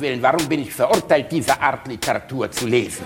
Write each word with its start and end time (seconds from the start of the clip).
Willen, 0.00 0.22
warum 0.22 0.48
bin 0.48 0.60
ich 0.60 0.72
verurteilt, 0.72 1.30
diese 1.30 1.60
Art 1.60 1.86
Literatur 1.86 2.50
zu 2.50 2.66
lesen? 2.66 3.04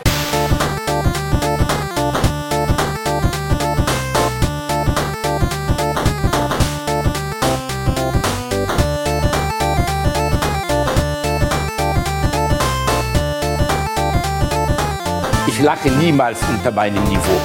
Ich 15.47 15.61
lache 15.61 15.91
niemals 15.91 16.39
unter 16.49 16.71
meinem 16.71 17.03
Niveau. 17.05 17.41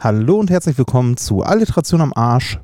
Hallo 0.00 0.38
und 0.38 0.50
herzlich 0.50 0.76
willkommen 0.76 1.16
zu 1.16 1.42
Alliteration 1.42 2.00
am 2.00 2.12
Arsch. 2.14 2.58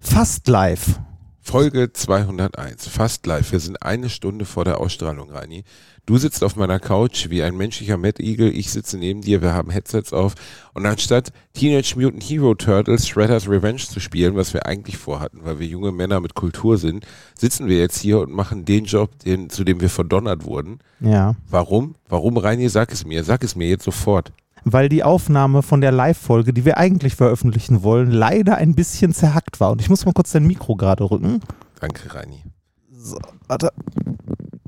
Fast 0.00 0.48
live. 0.48 0.98
Folge 1.46 1.92
201, 1.92 2.88
fast 2.88 3.26
live. 3.26 3.52
Wir 3.52 3.60
sind 3.60 3.82
eine 3.82 4.08
Stunde 4.08 4.46
vor 4.46 4.64
der 4.64 4.80
Ausstrahlung, 4.80 5.30
Reini. 5.30 5.64
Du 6.06 6.16
sitzt 6.16 6.42
auf 6.42 6.56
meiner 6.56 6.80
Couch 6.80 7.28
wie 7.28 7.42
ein 7.42 7.54
menschlicher 7.54 7.98
Mad 7.98 8.20
Eagle. 8.20 8.50
Ich 8.50 8.72
sitze 8.72 8.96
neben 8.96 9.20
dir. 9.20 9.42
Wir 9.42 9.52
haben 9.52 9.70
Headsets 9.70 10.14
auf. 10.14 10.34
Und 10.72 10.86
anstatt 10.86 11.32
Teenage 11.52 11.96
Mutant 11.96 12.22
Hero 12.24 12.54
Turtles 12.54 13.06
Shredder's 13.06 13.46
Revenge 13.46 13.82
zu 13.82 14.00
spielen, 14.00 14.36
was 14.36 14.54
wir 14.54 14.64
eigentlich 14.66 14.96
vorhatten, 14.96 15.40
weil 15.44 15.60
wir 15.60 15.66
junge 15.66 15.92
Männer 15.92 16.18
mit 16.18 16.34
Kultur 16.34 16.78
sind, 16.78 17.06
sitzen 17.38 17.68
wir 17.68 17.78
jetzt 17.78 18.00
hier 18.00 18.20
und 18.20 18.32
machen 18.32 18.64
den 18.64 18.86
Job, 18.86 19.10
den, 19.20 19.50
zu 19.50 19.64
dem 19.64 19.82
wir 19.82 19.90
verdonnert 19.90 20.44
wurden. 20.44 20.80
Ja. 21.00 21.36
Warum? 21.48 21.94
Warum, 22.08 22.38
Reini? 22.38 22.70
Sag 22.70 22.90
es 22.90 23.04
mir. 23.04 23.22
Sag 23.22 23.44
es 23.44 23.54
mir 23.54 23.68
jetzt 23.68 23.84
sofort. 23.84 24.32
Weil 24.64 24.88
die 24.88 25.02
Aufnahme 25.02 25.62
von 25.62 25.80
der 25.80 25.92
Live-Folge, 25.92 26.52
die 26.52 26.64
wir 26.64 26.78
eigentlich 26.78 27.16
veröffentlichen 27.16 27.82
wollen, 27.82 28.10
leider 28.10 28.56
ein 28.56 28.74
bisschen 28.74 29.12
zerhackt 29.12 29.60
war. 29.60 29.72
Und 29.72 29.80
ich 29.80 29.90
muss 29.90 30.06
mal 30.06 30.12
kurz 30.12 30.32
dein 30.32 30.46
Mikro 30.46 30.74
gerade 30.74 31.08
rücken. 31.10 31.40
Danke, 31.80 32.14
Reini. 32.14 32.42
So, 32.90 33.18
warte. 33.46 33.72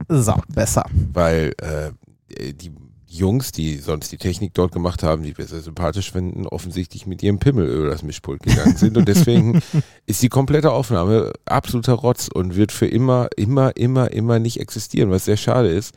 So, 0.08 0.34
besser. 0.54 0.84
Weil 1.12 1.54
äh, 1.62 2.52
die 2.52 2.70
Jungs, 3.16 3.52
die 3.52 3.76
sonst 3.76 4.12
die 4.12 4.18
Technik 4.18 4.52
dort 4.54 4.72
gemacht 4.72 5.02
haben, 5.02 5.22
die 5.22 5.36
wir 5.36 5.46
sehr 5.46 5.60
sympathisch 5.60 6.12
finden, 6.12 6.46
offensichtlich 6.46 7.06
mit 7.06 7.22
ihrem 7.22 7.38
Pimmel 7.38 7.66
über 7.66 7.88
das 7.88 8.02
Mischpult 8.02 8.42
gegangen 8.42 8.76
sind. 8.76 8.96
Und 8.96 9.08
deswegen 9.08 9.62
ist 10.06 10.22
die 10.22 10.28
komplette 10.28 10.72
Aufnahme 10.72 11.32
absoluter 11.46 11.94
Rotz 11.94 12.28
und 12.32 12.56
wird 12.56 12.72
für 12.72 12.86
immer, 12.86 13.28
immer, 13.36 13.76
immer, 13.76 14.12
immer 14.12 14.38
nicht 14.38 14.60
existieren, 14.60 15.10
was 15.10 15.24
sehr 15.24 15.36
schade 15.36 15.68
ist. 15.68 15.94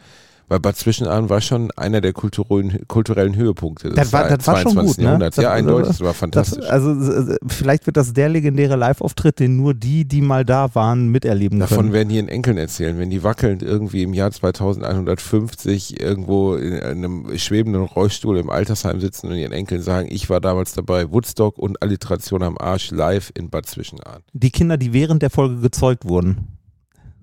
Weil 0.50 0.59
Bad 0.59 0.75
Zwischenahn 0.75 1.30
war 1.30 1.39
schon 1.42 1.72
einer 1.78 2.02
der 2.02 2.11
kulturellen, 2.11 2.86
kulturellen 2.88 3.36
Höhepunkte 3.36 3.89
des 3.89 3.95
Das 3.95 4.11
war, 4.11 4.28
das 4.28 4.45
war 4.47 4.58
schon 4.58 4.73
22. 4.73 4.88
gut, 4.88 4.97
ne? 4.97 5.03
Jahrhunderts. 5.05 5.36
Das- 5.36 5.44
ja, 5.44 5.52
eindeutig, 5.53 5.88
das 5.89 6.02
war 6.02 6.14
fantastisch. 6.14 6.66
also 6.67 7.36
vielleicht 7.47 7.86
wird 7.86 7.95
das 7.97 8.14
der 8.14 8.30
legendäre 8.30 8.75
Live-Auftritt, 8.75 9.39
den 9.39 9.55
nur 9.58 9.73
die, 9.73 10.05
die 10.05 10.22
mal 10.22 10.44
da 10.44 10.73
waren, 10.75 11.08
miterleben 11.09 11.59
Davon 11.59 11.77
können. 11.77 11.94
werden 11.94 12.09
die 12.09 12.16
ihren 12.17 12.30
Enkeln 12.30 12.58
erzählen, 12.58 12.97
wenn 12.97 13.09
die 13.09 13.23
wackelnd 13.23 13.61
irgendwie 13.64 14.03
im 14.03 14.14
Jahr 14.14 14.31
2150 14.31 16.00
irgendwo 16.00 16.55
in 16.55 16.80
einem 16.80 17.38
schwebenden 17.38 17.83
Rollstuhl 17.83 18.38
im 18.38 18.50
Altersheim 18.50 19.00
sitzen 19.00 19.27
und 19.27 19.36
ihren 19.38 19.52
Enkeln 19.53 19.81
sagen, 19.81 20.08
ich 20.11 20.30
war 20.30 20.42
damals 20.42 20.73
dabei, 20.73 21.11
Woodstock 21.11 21.58
und 21.58 21.81
Alliteration 21.81 22.44
am 22.44 22.58
Arsch 22.58 22.92
live 22.92 23.31
in 23.36 23.50
Bad 23.50 23.66
Zwischenahn. 23.67 24.22
Die 24.33 24.50
Kinder, 24.52 24.77
die 24.77 24.94
während 24.94 25.22
der 25.22 25.30
Folge 25.30 25.58
gezeugt 25.61 26.05
wurden. 26.05 26.58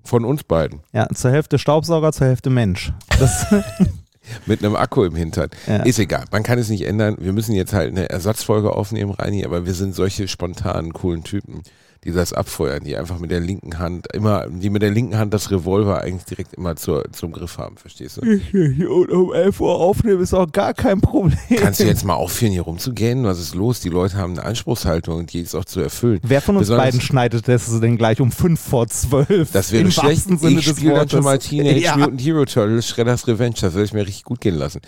Von 0.06 0.24
uns 0.24 0.44
beiden. 0.44 0.80
Ja, 0.92 1.08
zur 1.12 1.30
Hälfte 1.30 1.58
Staubsauger, 1.58 2.12
zur 2.12 2.28
Hälfte 2.28 2.48
Mensch. 2.48 2.92
Das, 3.18 3.46
Mit 4.46 4.64
einem 4.64 4.76
Akku 4.76 5.04
im 5.04 5.14
Hintern. 5.14 5.50
Ja. 5.66 5.82
Ist 5.82 5.98
egal, 5.98 6.24
man 6.30 6.42
kann 6.42 6.58
es 6.58 6.68
nicht 6.68 6.86
ändern. 6.86 7.16
Wir 7.18 7.32
müssen 7.32 7.54
jetzt 7.54 7.72
halt 7.72 7.90
eine 7.90 8.08
Ersatzfolge 8.10 8.72
aufnehmen, 8.72 9.12
Reini, 9.12 9.44
aber 9.44 9.66
wir 9.66 9.74
sind 9.74 9.94
solche 9.94 10.28
spontanen, 10.28 10.92
coolen 10.92 11.24
Typen, 11.24 11.62
die 12.05 12.12
das 12.12 12.33
abfeuern, 12.33 12.84
die 12.84 12.97
einfach 12.97 13.19
mit 13.19 13.30
der 13.30 13.41
linken 13.41 13.78
Hand 13.78 14.06
immer, 14.12 14.47
die 14.48 14.70
mit 14.70 14.83
der 14.83 14.91
linken 14.91 15.19
Hand 15.19 15.34
das 15.34 15.50
Revolver 15.50 16.00
eigentlich 16.03 16.25
direkt 16.25 16.55
immer 16.55 16.77
zur, 16.77 17.05
zum 17.12 17.33
Griff 17.33 17.58
haben, 17.58 17.77
verstehst 17.77 18.19
du? 18.19 18.27
hier 18.27 18.91
um 18.91 19.33
11 19.33 19.61
Uhr 19.61 19.75
aufnehmen 19.75 20.20
ist 20.20 20.34
auch 20.34 20.50
gar 20.50 20.75
kein 20.75 21.00
Problem. 21.00 21.38
Kannst 21.56 21.80
du 21.80 21.84
jetzt 21.84 22.05
mal 22.05 22.14
aufhören, 22.14 22.53
hier 22.53 22.62
rumzugehen? 22.62 23.25
Was 23.25 23.41
ist 23.41 23.54
los? 23.54 23.81
Die 23.81 23.88
Leute 23.88 24.16
haben 24.16 24.32
eine 24.32 24.44
Anspruchshaltung 24.44 25.19
und 25.19 25.32
die 25.32 25.41
ist 25.41 25.54
auch 25.54 25.65
zu 25.65 25.81
erfüllen. 25.81 26.20
Wer 26.22 26.41
von 26.41 26.56
uns 26.56 26.65
Besonders- 26.69 26.84
beiden 26.87 27.00
schneidet 27.00 27.48
das 27.48 27.81
denn 27.81 27.97
gleich 27.97 28.20
um 28.20 28.31
5 28.31 28.60
vor 28.60 28.87
12? 28.87 29.50
Das 29.53 29.72
wäre 29.72 29.84
Im 29.84 29.91
schlecht. 29.91 30.26
Ich 30.31 30.66
spiele 30.66 30.94
dann 30.94 31.09
schon 31.09 31.25
mal 31.25 31.38
Teenage 31.38 31.78
ja. 31.81 31.97
Mutant 31.97 32.20
Hero 32.20 32.44
Turtles, 32.44 32.88
Shredder's 32.88 33.26
Revenge. 33.26 33.56
Das 33.60 33.75
werde 33.75 33.84
ich 33.84 33.93
mir 33.93 34.06
richtig 34.06 34.25
gut 34.25 34.41
gehen 34.41 34.56
lassen. 34.56 34.81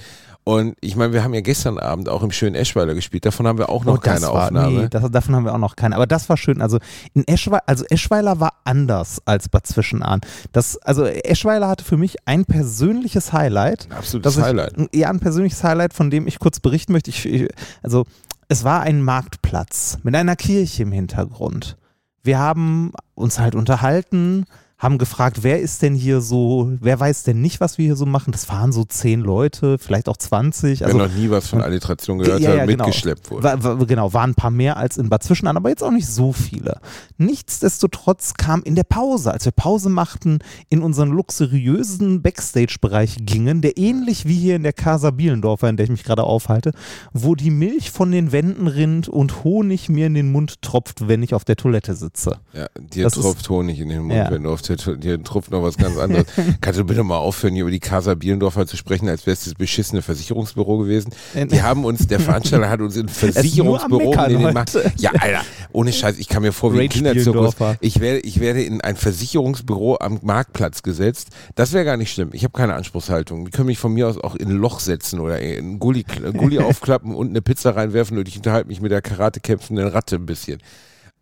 Und 0.49 0.77
ich 0.81 0.97
meine, 0.97 1.13
wir 1.13 1.23
haben 1.23 1.35
ja 1.35 1.43
gestern 1.43 1.79
Abend 1.79 2.09
auch 2.09 2.23
im 2.23 2.31
schönen 2.31 2.55
Eschweiler 2.55 2.95
gespielt. 2.95 3.27
Davon 3.27 3.47
haben 3.47 3.59
wir 3.59 3.69
auch 3.69 3.85
noch 3.85 3.99
Oh, 3.99 4.01
keine 4.01 4.23
war, 4.23 4.47
Aufnahme. 4.47 4.81
Nee, 4.81 4.89
das, 4.89 5.11
davon 5.11 5.37
haben 5.37 5.45
wir 5.45 5.53
auch 5.53 5.59
noch 5.59 5.77
keine. 5.77 5.95
Aber 5.95 6.07
das 6.07 6.31
war 6.31 6.39
schön. 6.39 6.63
Also 6.63 6.79
in 7.13 7.29
Eschweiler, 7.29 7.65
also 7.67 7.85
Eschweiler 7.91 8.41
war 8.41 8.55
anders 8.65 9.21
als 9.27 9.51
Bad 9.51 9.67
Zwischenahn. 9.67 10.23
Das, 10.53 10.79
also 10.79 11.05
Eschweiler 11.05 11.69
hatte 11.69 11.85
für 11.85 11.99
mich 11.99 12.17
ein 12.25 12.47
persönliches 12.47 13.35
Highlight. 13.35 13.89
Ein 13.91 13.99
absolutes 13.99 14.37
dass 14.37 14.43
Highlight. 14.43 14.73
Ich, 14.91 15.01
ja, 15.01 15.11
ein 15.11 15.21
persönliches 15.21 15.63
Highlight, 15.63 15.93
von 15.93 16.09
dem 16.09 16.27
ich 16.27 16.39
kurz 16.39 16.61
berichten 16.61 16.95
möchte. 16.95 17.11
Ich, 17.11 17.27
ich, 17.27 17.51
also 17.83 18.07
es 18.49 18.65
war 18.65 18.81
ein 18.81 19.03
Marktplatz 19.03 19.99
mit 20.03 20.17
einer 20.17 20.35
Kirche 20.35 20.85
im 20.85 20.93
Hintergrund. 20.93 21.77
Wir 22.23 22.39
haben 22.39 22.93
uns 23.15 23.39
halt 23.39 23.55
unterhalten, 23.55 24.47
haben 24.79 24.99
gefragt, 24.99 25.39
wer 25.43 25.61
ist 25.61 25.83
denn 25.83 25.95
hier 25.97 26.21
so, 26.21 26.71
wer 26.81 27.01
weiß 27.01 27.25
denn 27.25 27.41
nicht, 27.41 27.61
was 27.61 27.79
wir 27.79 27.85
hier 27.87 27.97
so 27.97 28.07
machen. 28.07 28.31
Das 28.31 28.49
waren 28.49 28.71
so 28.71 28.85
zehn 28.85 29.21
Leute, 29.21 29.77
vielleicht 29.77 30.09
auch 30.09 30.17
20. 30.17 30.81
Wer 30.81 30.87
Also 30.87 30.99
noch 30.99 31.13
nie 31.13 31.29
was 31.31 31.49
von 31.49 31.61
Alliteration 31.63 32.19
gehört 32.19 32.41
Ja, 32.41 32.51
hat, 32.51 32.57
ja, 32.59 32.65
genau. 32.67 32.85
mitgeschleppt 32.87 33.29
wurde. 33.31 33.43
war, 33.43 33.63
war, 33.65 33.87
genau, 33.87 34.13
waren 34.13 34.31
ein 34.31 34.35
paar 34.37 34.53
mehr 34.53 34.77
als 34.77 34.97
in 34.97 35.09
Bad 35.09 35.25
Zwischenahn, 35.25 35.57
aber 35.57 35.69
jetzt 35.71 35.83
auch 35.83 35.91
nicht 35.91 36.07
so 36.07 36.33
viele. 36.33 36.81
Nichtsdestotrotz 37.17 38.35
kam 38.35 38.63
in 38.63 38.75
der 38.75 38.85
Pause, 38.85 39.33
als 39.33 39.45
wir 39.45 39.53
Pause 39.53 39.89
machten, 39.89 40.39
in 40.69 40.83
unseren 40.83 41.11
luxuriösen 41.11 42.23
Backstage-Bereich 42.23 43.19
gingen, 43.21 43.61
der 43.63 43.77
ähnlich 43.79 44.27
wie 44.27 44.35
hier 44.37 44.57
in 44.57 44.63
der 44.63 44.73
Casa 44.73 45.11
Bielendorfer, 45.11 45.69
in 45.69 45.77
der 45.77 45.85
ich 45.85 45.91
mich 45.91 46.05
gerade 46.05 46.25
aufhalte, 46.25 46.73
wo 47.13 47.35
die 47.35 47.51
Milch 47.51 47.91
von 47.91 48.11
den 48.13 48.33
Wänden 48.33 48.67
rinnt 48.67 49.09
und 49.09 49.45
Honig 49.45 49.89
mir 49.89 50.07
in 50.07 50.15
den 50.15 50.31
Mund 50.33 50.63
tropft, 50.63 51.09
wenn 51.09 51.23
ich 51.23 51.35
auf 51.35 51.45
der 51.45 51.57
Toilette 51.57 51.95
sitze. 51.95 52.39
Ja, 52.53 52.67
dir 52.79 53.05
Das 53.05 53.17
ist- 53.17 53.23
tropft 53.23 53.49
Honig 53.51 53.81
in 53.81 53.89
den 53.89 54.03
Mund, 54.03 54.15
Ja. 54.15 54.31
wenn 54.31 54.43
du 54.45 54.51
auf 54.53 54.63
dir 54.77 55.23
tropft 55.23 55.51
noch 55.51 55.63
was 55.63 55.77
ganz 55.77 55.97
anderes. 55.97 56.27
Kannst 56.61 56.79
du 56.81 56.85
bitte 56.85 57.03
mal 57.03 57.17
aufhören, 57.17 57.55
hier 57.55 57.63
über 57.63 57.71
die 57.71 57.81
Casa 57.81 58.15
Bielendorfer 58.15 58.67
zu 58.67 58.77
sprechen, 58.77 59.09
als 59.09 59.27
wäre 59.27 59.35
es 59.35 59.45
das 59.45 59.55
beschissene 59.55 60.03
Versicherungsbüro 60.03 60.79
gewesen? 60.79 61.13
Die 61.35 61.63
haben 61.63 61.85
uns, 61.85 62.07
der 62.07 62.21
Veranstalter 62.21 62.69
hat 62.69 62.81
uns 62.81 62.97
in 62.97 63.03
ein 63.07 63.09
Versicherungsbüro 63.09 64.13
in 64.25 64.39
den. 64.41 64.53
Markt. 64.53 64.79
Ja, 64.97 65.11
Alter, 65.19 65.43
ohne 65.73 65.93
Scheiß, 65.93 66.19
ich 66.19 66.29
kam 66.29 66.43
mir 66.43 66.53
vor 66.53 66.75
wie 66.75 66.81
ein 66.81 66.89
Kinderzirkus. 66.89 67.55
Ich 67.81 68.01
werde, 68.01 68.21
ich 68.21 68.41
werde 68.41 68.63
in 68.63 68.81
ein 68.81 68.97
Versicherungsbüro 68.97 69.99
am 70.01 70.19
Marktplatz 70.23 70.83
gesetzt. 70.83 71.29
Das 71.55 71.73
wäre 71.73 71.85
gar 71.85 71.97
nicht 71.97 72.13
schlimm. 72.13 72.31
Ich 72.33 72.45
habe 72.45 72.53
keine 72.53 72.75
Anspruchshaltung. 72.75 73.45
Die 73.45 73.51
können 73.51 73.67
mich 73.67 73.79
von 73.79 73.93
mir 73.93 74.09
aus 74.09 74.19
auch 74.19 74.35
in 74.35 74.49
ein 74.49 74.57
Loch 74.57 74.81
setzen 74.81 75.21
oder 75.21 75.41
in 75.41 75.59
einen 75.59 75.79
Gully, 75.79 76.05
Gully 76.37 76.59
aufklappen 76.59 77.15
und 77.15 77.31
eine 77.31 77.43
Pizza 77.43 77.77
reinwerfen 77.77 78.19
und 78.19 78.29
ich 78.29 78.37
unterhalte 78.37 78.69
mich 78.69 78.81
mit 78.81 78.93
der 78.93 79.03
Karate 79.03 79.41
kämpfenden 79.41 79.89
Ratte 79.89 80.17
ein 80.17 80.27
bisschen. 80.27 80.61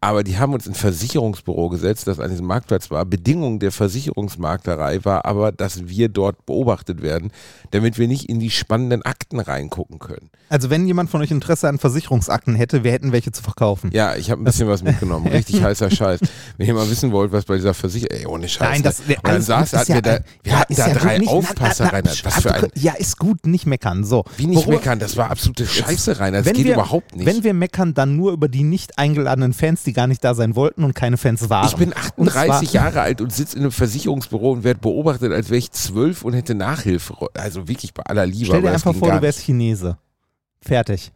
Aber 0.00 0.22
die 0.22 0.38
haben 0.38 0.52
uns 0.52 0.66
in 0.66 0.72
ein 0.72 0.76
Versicherungsbüro 0.76 1.68
gesetzt, 1.70 2.06
das 2.06 2.20
an 2.20 2.30
diesem 2.30 2.46
Marktplatz 2.46 2.90
war. 2.90 3.04
Bedingung 3.06 3.58
der 3.58 3.72
Versicherungsmaklerei 3.72 5.04
war 5.04 5.24
aber, 5.24 5.52
dass 5.52 5.88
wir 5.88 6.08
dort 6.08 6.44
beobachtet 6.46 7.02
werden, 7.02 7.30
damit 7.70 7.98
wir 7.98 8.06
nicht 8.06 8.28
in 8.28 8.38
die 8.38 8.50
spannenden 8.50 9.02
Akten 9.02 9.40
reingucken 9.40 9.98
können. 9.98 10.30
Also 10.48 10.70
wenn 10.70 10.86
jemand 10.86 11.10
von 11.10 11.22
euch 11.22 11.30
Interesse 11.30 11.68
an 11.68 11.78
Versicherungsakten 11.78 12.54
hätte, 12.54 12.84
wir 12.84 12.92
hätten 12.92 13.10
welche 13.12 13.32
zu 13.32 13.42
verkaufen. 13.42 13.90
Ja, 13.92 14.14
ich 14.16 14.30
habe 14.30 14.42
ein 14.42 14.44
bisschen 14.44 14.68
was 14.68 14.82
mitgenommen. 14.82 15.26
Richtig 15.32 15.62
heißer 15.62 15.90
Scheiß. 15.90 16.20
Wenn 16.56 16.66
ihr 16.68 16.74
mal 16.74 16.88
wissen 16.88 17.10
wollt, 17.10 17.32
was 17.32 17.44
bei 17.46 17.56
dieser 17.56 17.74
Versicherung, 17.74 18.16
ey, 18.16 18.26
ohne 18.26 18.48
Scheiß. 18.48 18.68
Nein, 18.68 18.82
das, 18.82 19.06
ne? 19.08 19.16
Dann 19.22 19.42
saß, 19.42 19.72
hatten 19.72 19.94
wir 19.94 20.02
da, 20.02 20.18
wir 20.42 20.52
ja, 20.52 20.58
hatten 20.60 20.72
ist 20.72 20.78
da 20.78 20.88
ja 20.88 20.94
drei 20.94 21.18
nicht- 21.18 21.28
Aufpasser 21.30 21.84
na, 21.84 21.90
na, 21.90 21.96
rein. 21.96 22.02
na, 22.06 22.12
Was 22.30 22.42
für 22.42 22.54
ein, 22.54 22.68
Ja, 22.76 22.92
ist 22.94 23.18
gut, 23.18 23.46
nicht 23.46 23.66
meckern. 23.66 24.04
So. 24.04 24.24
wie 24.36 24.46
nicht 24.46 24.58
Worüber- 24.58 24.76
meckern, 24.78 24.98
das 24.98 25.16
war 25.16 25.30
absolute 25.30 25.66
Scheiße 25.66 26.20
rein. 26.20 26.34
Das 26.34 26.44
geht 26.44 26.58
wir, 26.64 26.74
überhaupt 26.74 27.16
nicht. 27.16 27.26
Wenn 27.26 27.42
wir 27.42 27.54
meckern, 27.54 27.94
dann 27.94 28.14
nur 28.16 28.32
über 28.32 28.48
die 28.48 28.62
nicht 28.62 28.98
eingeladenen 28.98 29.52
Fans, 29.52 29.82
die 29.86 29.92
gar 29.92 30.06
nicht 30.06 30.22
da 30.24 30.34
sein 30.34 30.56
wollten 30.56 30.84
und 30.84 30.94
keine 30.94 31.16
Fans 31.16 31.48
waren. 31.48 31.66
ich 31.68 31.76
bin 31.76 31.94
Und 32.16 32.30
zwar- 32.30 32.42
38 32.42 32.72
Jahre 32.72 33.00
alt 33.00 33.20
und 33.20 33.32
sitze 33.32 33.56
in 33.56 33.62
einem 33.62 33.72
Versicherungsbüro 33.72 34.52
und 34.52 34.64
werde 34.64 34.80
beobachtet, 34.80 35.32
als 35.32 35.48
wäre 35.50 35.58
ich 35.58 35.70
zwölf 35.72 36.22
und 36.24 36.34
hätte 36.34 36.54
Nachhilfe. 36.54 37.14
Also 37.34 37.68
wirklich 37.68 37.94
bei 37.94 38.02
aller 38.04 38.26
Liebe. 38.26 38.46
Stell 38.46 38.62
dir 38.62 38.72
einfach 38.72 38.94
vor, 38.94 39.10
du 39.10 39.22
wärst 39.22 39.40
Chinese. 39.40 39.98
Fertig. 40.60 41.12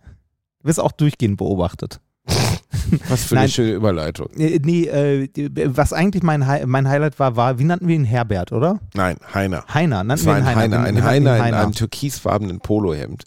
Du 0.62 0.68
wirst 0.68 0.80
auch 0.80 0.92
durchgehend 0.92 1.36
beobachtet. 1.38 2.00
Was 3.08 3.24
für 3.24 3.32
eine 3.34 3.42
Nein. 3.42 3.50
schöne 3.50 3.72
Überleitung. 3.72 4.28
Äh, 4.36 4.58
nee, 4.62 4.84
äh, 4.86 5.28
was 5.74 5.92
eigentlich 5.92 6.22
mein, 6.22 6.46
Hi 6.46 6.64
mein 6.66 6.88
Highlight 6.88 7.18
war, 7.18 7.36
war, 7.36 7.58
wie 7.58 7.64
nannten 7.64 7.86
wir 7.88 7.94
ihn? 7.94 8.04
Herbert, 8.04 8.52
oder? 8.52 8.80
Nein, 8.94 9.16
Heiner. 9.32 9.64
Heiner, 9.72 10.02
nannten 10.04 10.26
wir 10.26 10.32
ihn 10.32 10.38
ein 10.38 10.46
Heiner. 10.46 10.60
Heiner, 10.60 10.76
ein 10.78 10.82
nannten 10.84 10.98
ihn 10.98 11.04
Heiner 11.04 11.36
in 11.36 11.42
Heiner. 11.42 11.60
einem 11.60 11.72
türkisfarbenen 11.72 12.60
Polohemd. 12.60 13.24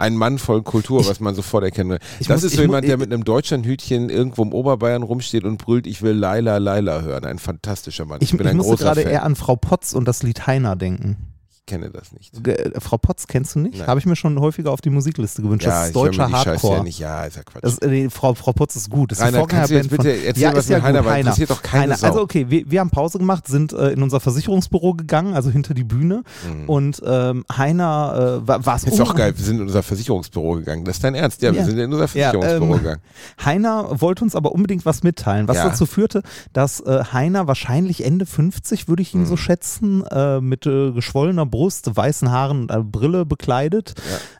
Ein 0.00 0.16
Mann 0.16 0.38
voll 0.38 0.62
Kultur, 0.62 1.06
was 1.06 1.20
man 1.20 1.34
sofort 1.34 1.62
erkennen 1.62 1.90
will. 1.90 1.98
Ich 2.20 2.26
Das 2.26 2.36
muss- 2.38 2.44
ist 2.44 2.52
ich 2.52 2.56
so 2.56 2.62
jemand, 2.62 2.86
der 2.86 2.94
ich- 2.94 3.00
mit 3.00 3.12
einem 3.12 3.22
Deutschlandhütchen 3.24 4.08
irgendwo 4.08 4.42
im 4.42 4.52
Oberbayern 4.52 5.02
rumsteht 5.02 5.44
und 5.44 5.58
brüllt, 5.58 5.86
ich 5.86 6.00
will 6.02 6.12
Laila, 6.14 6.56
Laila 6.58 7.02
hören. 7.02 7.24
Ein 7.26 7.38
fantastischer 7.38 8.06
Mann. 8.06 8.18
Ich, 8.22 8.30
bin 8.32 8.40
ich 8.40 8.46
ein 8.48 8.56
musste 8.56 8.76
gerade 8.76 9.02
eher 9.02 9.24
an 9.24 9.36
Frau 9.36 9.56
Potz 9.56 9.92
und 9.92 10.06
das 10.08 10.22
Lied 10.22 10.46
Heiner 10.46 10.74
denken. 10.74 11.16
Ich 11.66 11.72
kenne 11.72 11.90
das 11.90 12.10
nicht. 12.12 12.42
Ge- 12.42 12.54
äh, 12.56 12.80
Frau 12.80 12.96
Potz 12.98 13.26
kennst 13.28 13.54
du 13.54 13.60
nicht? 13.60 13.86
Habe 13.86 14.00
ich 14.00 14.06
mir 14.06 14.16
schon 14.16 14.40
häufiger 14.40 14.72
auf 14.72 14.80
die 14.80 14.90
Musikliste 14.90 15.40
gewünscht. 15.42 15.66
ja, 15.66 15.70
das 15.78 15.86
ist 15.88 15.96
deutscher 15.96 16.30
Hardcore. 16.32 16.78
ja 16.78 16.82
nicht. 16.82 16.98
Ja, 16.98 17.24
ist 17.24 17.36
ja 17.36 17.42
Quatsch. 17.44 17.62
Das, 17.62 17.78
äh, 17.78 17.86
nee, 17.88 18.08
Frau, 18.10 18.34
Frau 18.34 18.52
Potz 18.52 18.74
ist 18.74 18.90
gut. 18.90 19.12
Das 19.12 19.18
ist 19.18 19.24
Rainer, 19.24 19.46
kannst 19.46 19.70
du 19.70 19.74
jetzt 19.76 19.88
bitte 19.90 20.10
erzählen, 20.10 20.34
ja, 20.36 20.52
was 20.56 20.64
ist 20.64 20.70
ja 20.70 20.76
mit 20.78 20.84
Heiner 20.86 21.02
gut? 21.02 21.08
Heiner. 21.10 21.18
Interessiert 21.20 21.50
doch 21.50 21.62
keine 21.62 21.82
Heiner. 21.84 21.96
Sau. 21.96 22.06
Also 22.08 22.20
okay, 22.22 22.46
wir, 22.48 22.68
wir 22.68 22.80
haben 22.80 22.90
Pause 22.90 23.18
gemacht, 23.18 23.46
sind 23.46 23.72
äh, 23.72 23.90
in 23.90 24.02
unser 24.02 24.18
Versicherungsbüro 24.18 24.94
gegangen, 24.94 25.34
also 25.34 25.50
hinter 25.50 25.74
die 25.74 25.84
Bühne. 25.84 26.24
Mhm. 26.52 26.68
Und 26.68 27.02
ähm, 27.06 27.44
Heiner 27.56 28.40
äh, 28.44 28.48
war 28.48 28.74
es 28.76 28.84
ist 28.84 28.98
doch 28.98 29.14
geil, 29.14 29.34
wir 29.36 29.44
sind 29.44 29.56
in 29.56 29.62
unser 29.62 29.84
Versicherungsbüro 29.84 30.54
gegangen. 30.54 30.84
Das 30.84 30.96
ist 30.96 31.04
dein 31.04 31.14
Ernst? 31.14 31.40
Ja, 31.42 31.54
wir 31.54 31.64
sind 31.64 31.78
in 31.78 31.92
unser 31.92 32.08
Versicherungsbüro 32.08 32.72
ähm, 32.74 32.78
gegangen. 32.78 33.00
Heiner 33.44 34.00
wollte 34.00 34.24
uns 34.24 34.34
aber 34.34 34.52
unbedingt 34.52 34.84
was 34.86 35.02
mitteilen, 35.04 35.46
was 35.46 35.58
dazu 35.58 35.86
führte, 35.86 36.22
dass 36.52 36.80
äh, 36.80 37.04
Heiner 37.12 37.46
wahrscheinlich 37.46 38.04
Ende 38.04 38.26
50, 38.26 38.88
würde 38.88 39.02
ich 39.02 39.14
ihn 39.14 39.20
Mhm. 39.20 39.26
so 39.26 39.36
schätzen, 39.36 40.04
äh, 40.06 40.40
mit 40.40 40.66
äh, 40.66 40.92
geschwollener 40.92 41.44
Brust, 41.50 41.94
weißen 41.96 42.30
Haaren 42.30 42.62
und 42.62 42.70
einer 42.72 42.84
Brille 42.84 43.26
bekleidet. 43.26 43.94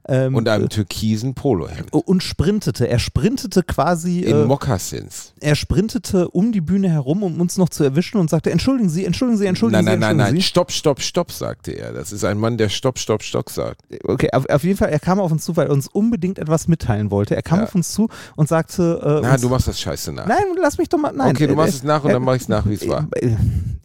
Ähm, 0.08 0.34
Und 0.34 0.48
einem 0.48 0.64
äh, 0.64 0.68
türkisen 0.68 1.34
Polohemd. 1.34 1.92
und 1.92 2.22
sprintete. 2.22 2.88
Er 2.88 2.98
sprintete 2.98 3.62
quasi, 3.62 4.20
In 4.20 4.36
äh, 4.36 4.44
Mokassins. 4.44 5.32
er 5.40 5.54
sprintete 5.54 6.28
um 6.30 6.52
die 6.52 6.60
Bühne 6.60 6.88
herum, 6.90 7.22
um 7.22 7.40
uns 7.40 7.56
noch 7.58 7.68
zu 7.68 7.84
erwischen 7.84 8.18
und 8.18 8.30
sagte, 8.30 8.50
entschuldigen 8.50 8.88
Sie, 8.88 9.04
entschuldigen 9.04 9.38
Sie, 9.38 9.46
entschuldigen 9.46 9.84
Nein, 9.84 9.94
Sie, 9.94 10.00
nein, 10.00 10.00
nein, 10.00 10.10
entschuldigen 10.10 10.34
nein. 10.36 10.42
Sie. 10.42 10.48
Stopp, 10.48 10.72
stopp, 10.72 11.00
stopp, 11.00 11.32
sagte 11.32 11.72
er. 11.72 11.92
Das 11.92 12.12
ist 12.12 12.24
ein 12.24 12.38
Mann, 12.38 12.56
der 12.58 12.68
Stopp, 12.68 12.98
Stopp, 12.98 13.22
Stopp 13.22 13.50
sagt. 13.50 13.82
Okay, 14.04 14.28
auf, 14.32 14.46
auf 14.48 14.64
jeden 14.64 14.76
Fall, 14.76 14.88
er 14.90 14.98
kam 15.00 15.20
auf 15.20 15.30
uns 15.32 15.44
zu, 15.44 15.56
weil 15.56 15.66
er 15.68 15.72
uns 15.72 15.86
unbedingt 15.88 16.38
etwas 16.38 16.66
mitteilen 16.68 17.10
wollte. 17.10 17.36
Er 17.36 17.42
kam 17.42 17.58
Ja. 17.58 17.64
auf 17.64 17.74
uns 17.74 17.92
zu 17.92 18.08
und 18.36 18.48
sagte, 18.48 19.00
äh, 19.02 19.20
Na, 19.22 19.36
du 19.36 19.48
machst 19.48 19.68
das 19.68 19.78
scheiße 19.80 20.12
nach. 20.12 20.26
nein, 20.26 20.38
lass 20.60 20.78
mich 20.78 20.88
doch 20.88 20.98
mal, 20.98 21.12
nein. 21.12 21.30
okay, 21.30 21.46
du 21.46 21.52
äh, 21.52 21.56
machst 21.56 21.74
es 21.74 21.82
nach 21.82 22.02
und 22.04 22.10
äh, 22.10 22.12
dann 22.14 22.22
mach 22.22 22.34
ich 22.34 22.42
es 22.42 22.48
nach, 22.48 22.66
wie 22.66 22.74
es 22.74 22.88
war. 22.88 23.06
Äh, 23.16 23.36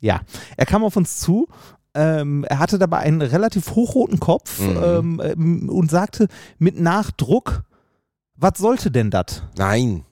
Ja, 0.01 0.21
er 0.57 0.65
kam 0.65 0.83
auf 0.83 0.95
uns 0.97 1.17
zu. 1.17 1.47
Ähm, 1.95 2.43
er 2.43 2.59
hatte 2.59 2.77
dabei 2.77 2.99
einen 2.99 3.21
relativ 3.21 3.71
hochroten 3.71 4.19
Kopf 4.19 4.59
Mhm. 4.59 4.79
ähm, 4.83 5.21
ähm, 5.23 5.69
und 5.69 5.89
sagte 5.89 6.27
mit 6.59 6.79
Nachdruck, 6.79 7.63
was 8.35 8.57
sollte 8.57 8.91
denn 8.91 9.09
das? 9.11 9.43
Nein. 9.57 10.03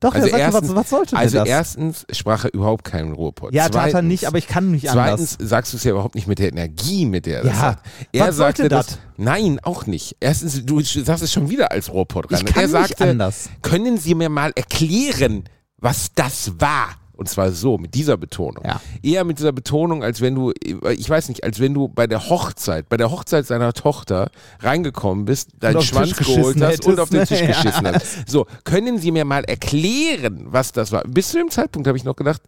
Doch, 0.00 0.14
Also 0.14 0.26
er 0.28 0.30
sagte, 0.30 0.44
erstens- 0.44 0.68
was, 0.70 0.76
was 0.76 0.90
sollte 0.90 1.16
Also 1.16 1.38
denn 1.38 1.44
das? 1.46 1.48
erstens 1.48 2.06
sprach 2.12 2.44
er 2.44 2.54
überhaupt 2.54 2.84
keinen 2.84 3.12
Ruhrpott. 3.12 3.52
ja, 3.52 3.64
tat 3.68 3.86
er 3.86 3.90
Zweitens- 3.90 4.08
nicht, 4.08 4.26
aber 4.26 4.38
ich 4.38 4.46
kann 4.46 4.70
nicht 4.70 4.86
Zweitens 4.88 5.34
anders. 5.34 5.50
sagst 5.50 5.72
du 5.72 5.76
es 5.76 5.82
ja 5.84 5.90
überhaupt 5.90 6.14
nicht 6.14 6.28
mit 6.28 6.38
der 6.38 6.48
Energie, 6.50 7.04
mit 7.06 7.26
der 7.26 7.38
er 7.38 7.42
das 7.44 7.52
Ja, 7.52 7.60
sagt. 7.60 7.86
Er 8.12 8.28
was 8.28 8.36
sagte 8.36 8.68
das. 8.68 8.86
das? 8.86 8.98
Nein, 9.16 9.58
auch 9.62 9.86
nicht. 9.86 10.16
Erstens, 10.20 10.64
du 10.64 10.80
sagst 10.82 11.22
es 11.24 11.32
schon 11.32 11.50
wieder 11.50 11.72
als 11.72 11.92
Ruhrpott 11.92 12.26
Ich 12.30 12.38
rein. 12.38 12.44
kann 12.46 12.62
er 12.62 12.80
nicht 12.80 12.88
sagte, 12.90 13.10
anders. 13.10 13.48
können 13.62 13.98
Sie 13.98 14.14
mir 14.14 14.28
mal 14.28 14.52
erklären, 14.54 15.44
was 15.78 16.12
das 16.14 16.52
war? 16.60 16.90
Und 17.18 17.28
zwar 17.28 17.50
so, 17.50 17.78
mit 17.78 17.94
dieser 17.94 18.16
Betonung. 18.16 18.64
Ja. 18.64 18.80
Eher 19.02 19.24
mit 19.24 19.40
dieser 19.40 19.50
Betonung, 19.50 20.04
als 20.04 20.20
wenn 20.20 20.36
du, 20.36 20.52
ich 20.62 21.10
weiß 21.10 21.28
nicht, 21.28 21.42
als 21.42 21.58
wenn 21.58 21.74
du 21.74 21.88
bei 21.88 22.06
der 22.06 22.28
Hochzeit, 22.28 22.88
bei 22.88 22.96
der 22.96 23.10
Hochzeit 23.10 23.44
seiner 23.44 23.72
Tochter 23.72 24.30
reingekommen 24.60 25.24
bist, 25.24 25.50
deinen 25.58 25.82
Schwanz 25.82 26.16
geholt 26.16 26.62
hast 26.62 26.86
und 26.86 27.00
auf 27.00 27.10
den 27.10 27.26
Tisch 27.26 27.40
geschissen 27.44 27.84
Ja. 27.86 27.94
hast. 27.94 28.28
So, 28.30 28.46
können 28.62 28.98
Sie 28.98 29.10
mir 29.10 29.24
mal 29.24 29.42
erklären, 29.44 30.46
was 30.46 30.70
das 30.70 30.92
war? 30.92 31.02
Bis 31.08 31.30
zu 31.30 31.38
dem 31.38 31.50
Zeitpunkt 31.50 31.88
habe 31.88 31.98
ich 31.98 32.04
noch 32.04 32.14
gedacht, 32.14 32.40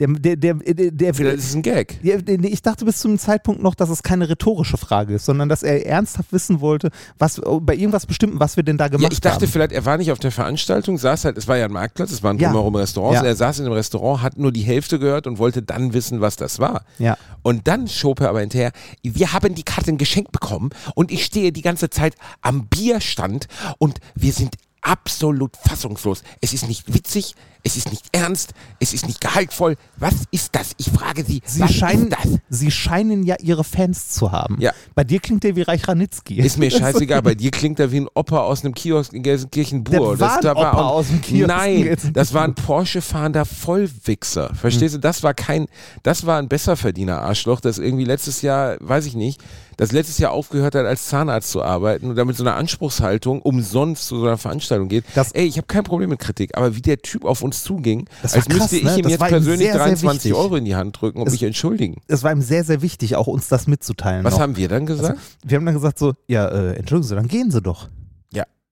Der, 0.00 0.06
der, 0.06 0.36
der, 0.36 0.54
der, 0.92 1.12
vielleicht 1.12 1.38
ist 1.38 1.48
es 1.48 1.54
ein 1.56 1.62
Gag. 1.62 1.98
Ich 2.04 2.62
dachte 2.62 2.84
bis 2.84 2.98
zum 2.98 3.18
Zeitpunkt 3.18 3.60
noch, 3.60 3.74
dass 3.74 3.90
es 3.90 4.04
keine 4.04 4.28
rhetorische 4.28 4.76
Frage 4.76 5.14
ist, 5.14 5.24
sondern 5.24 5.48
dass 5.48 5.64
er 5.64 5.84
ernsthaft 5.86 6.32
wissen 6.32 6.60
wollte, 6.60 6.90
was 7.18 7.40
bei 7.62 7.74
irgendwas 7.74 8.06
Bestimmten, 8.06 8.38
was 8.38 8.56
wir 8.56 8.62
denn 8.62 8.78
da 8.78 8.86
gemacht 8.86 9.02
Ja, 9.02 9.08
ich 9.10 9.20
dachte 9.20 9.46
haben. 9.46 9.52
vielleicht, 9.52 9.72
er 9.72 9.84
war 9.86 9.98
nicht 9.98 10.12
auf 10.12 10.20
der 10.20 10.30
Veranstaltung, 10.30 10.98
saß 10.98 11.24
halt, 11.24 11.36
es 11.36 11.48
war 11.48 11.56
ja 11.56 11.64
ein 11.64 11.72
Marktplatz, 11.72 12.12
es 12.12 12.22
waren 12.22 12.38
Ja. 12.38 12.48
drumherum 12.50 12.76
Restaurants, 12.76 13.22
Ja. 13.22 13.26
er 13.26 13.34
saß 13.34 13.58
in 13.58 13.64
einem 13.64 13.74
Restaurant, 13.74 14.22
hat 14.22 14.38
nur 14.38 14.52
die 14.52 14.62
Hälfte 14.62 15.00
gehört 15.00 15.26
und 15.26 15.38
wollte 15.38 15.62
dann 15.64 15.92
wissen, 15.92 16.20
was 16.20 16.36
das 16.36 16.60
war. 16.60 16.84
Ja. 17.00 17.18
Und 17.42 17.66
dann 17.66 17.88
schob 17.88 18.20
er 18.20 18.28
aber 18.28 18.40
hinterher, 18.40 18.70
wir 19.02 19.32
haben 19.32 19.56
die 19.56 19.64
Karten 19.64 19.98
geschenkt 19.98 20.30
bekommen 20.30 20.70
und 20.94 21.10
ich 21.10 21.24
stehe 21.24 21.50
die 21.50 21.62
ganze 21.62 21.90
Zeit 21.90 22.14
am 22.40 22.68
Bierstand 22.68 23.48
und 23.78 23.98
wir 24.14 24.32
sind 24.32 24.54
absolut 24.82 25.56
fassungslos. 25.56 26.22
Es 26.40 26.52
ist 26.52 26.68
nicht 26.68 26.92
witzig, 26.92 27.34
es 27.64 27.76
ist 27.76 27.90
nicht 27.90 28.06
ernst, 28.12 28.52
es 28.80 28.94
ist 28.94 29.06
nicht 29.06 29.20
gehaltvoll. 29.20 29.76
Was 29.96 30.14
ist 30.30 30.54
das? 30.54 30.72
Ich 30.78 30.90
frage 30.90 31.24
Sie, 31.24 31.42
Sie 31.44 31.60
was 31.60 31.74
scheinen, 31.74 32.08
ist 32.08 32.16
das? 32.24 32.40
sie 32.48 32.70
scheinen 32.70 33.24
ja 33.24 33.36
ihre 33.40 33.64
Fans 33.64 34.08
zu 34.10 34.32
haben. 34.32 34.56
Ja. 34.60 34.72
Bei 34.94 35.04
dir 35.04 35.20
klingt 35.20 35.44
der 35.44 35.56
wie 35.56 35.62
Reich 35.62 35.86
Ranitzky. 35.86 36.38
Ist 36.40 36.58
mir 36.58 36.70
scheißegal, 36.70 37.22
bei 37.22 37.34
dir 37.34 37.50
klingt 37.50 37.80
er 37.80 37.90
wie 37.92 38.00
ein 38.00 38.08
Opa 38.14 38.40
aus 38.40 38.64
einem 38.64 38.74
Kiosk 38.74 39.12
in 39.12 39.22
Gelsenkirchen-Bur. 39.22 40.16
Der 40.16 40.20
war 40.20 40.38
ein 40.38 40.46
Opa 40.46 40.82
aus 40.88 41.08
dem 41.08 41.20
Kiosk 41.20 41.42
in 41.42 41.46
Nein, 41.48 41.96
das 42.12 42.32
war 42.32 42.44
ein 42.44 42.54
Porsche-fahrender 42.54 43.44
Vollwichser. 43.44 44.54
Verstehst 44.54 44.94
du? 44.94 44.98
Das 44.98 45.22
war 45.22 45.34
kein, 45.34 45.66
das 46.02 46.26
war 46.26 46.38
ein 46.38 46.48
Besserverdiener-Arschloch, 46.48 47.60
das 47.60 47.78
irgendwie 47.78 48.04
letztes 48.04 48.42
Jahr, 48.42 48.76
weiß 48.80 49.06
ich 49.06 49.14
nicht, 49.14 49.42
das 49.78 49.92
letztes 49.92 50.18
Jahr 50.18 50.32
aufgehört 50.32 50.74
hat, 50.74 50.84
als 50.84 51.06
Zahnarzt 51.06 51.50
zu 51.50 51.62
arbeiten 51.62 52.10
und 52.10 52.16
damit 52.16 52.36
so 52.36 52.44
einer 52.44 52.56
Anspruchshaltung 52.56 53.40
umsonst 53.40 54.06
zu 54.08 54.18
so 54.20 54.26
einer 54.26 54.36
Veranstaltung 54.36 54.88
geht. 54.88 55.04
Das- 55.14 55.32
Ey, 55.32 55.46
ich 55.46 55.56
habe 55.56 55.66
kein 55.66 55.84
Problem 55.84 56.10
mit 56.10 56.18
Kritik, 56.18 56.56
aber 56.56 56.76
wie 56.76 56.82
der 56.82 56.98
Typ 56.98 57.24
auf 57.24 57.42
uns 57.42 57.62
zuging, 57.64 58.06
als 58.22 58.34
müsste 58.34 58.54
krass, 58.58 58.72
ich 58.72 58.82
ne? 58.84 58.98
ihm 58.98 59.08
jetzt 59.08 59.18
persönlich 59.20 59.60
sehr, 59.68 59.72
sehr 59.72 59.84
23 59.84 60.24
wichtig. 60.32 60.34
Euro 60.34 60.56
in 60.56 60.64
die 60.66 60.76
Hand 60.76 61.00
drücken 61.00 61.20
und 61.20 61.28
Es- 61.28 61.32
mich 61.32 61.42
entschuldigen. 61.44 62.02
Es 62.08 62.22
war 62.22 62.32
ihm 62.32 62.42
sehr, 62.42 62.64
sehr 62.64 62.82
wichtig, 62.82 63.16
auch 63.16 63.26
uns 63.28 63.48
das 63.48 63.66
mitzuteilen. 63.66 64.24
Was 64.24 64.34
noch. 64.34 64.40
haben 64.40 64.56
wir 64.56 64.68
dann 64.68 64.84
gesagt? 64.84 65.10
Also, 65.10 65.20
wir 65.46 65.56
haben 65.56 65.64
dann 65.64 65.74
gesagt 65.76 65.98
so, 65.98 66.12
ja, 66.26 66.46
äh, 66.48 66.74
entschuldigen 66.74 67.08
Sie, 67.08 67.14
dann 67.14 67.28
gehen 67.28 67.50
Sie 67.50 67.62
doch. 67.62 67.88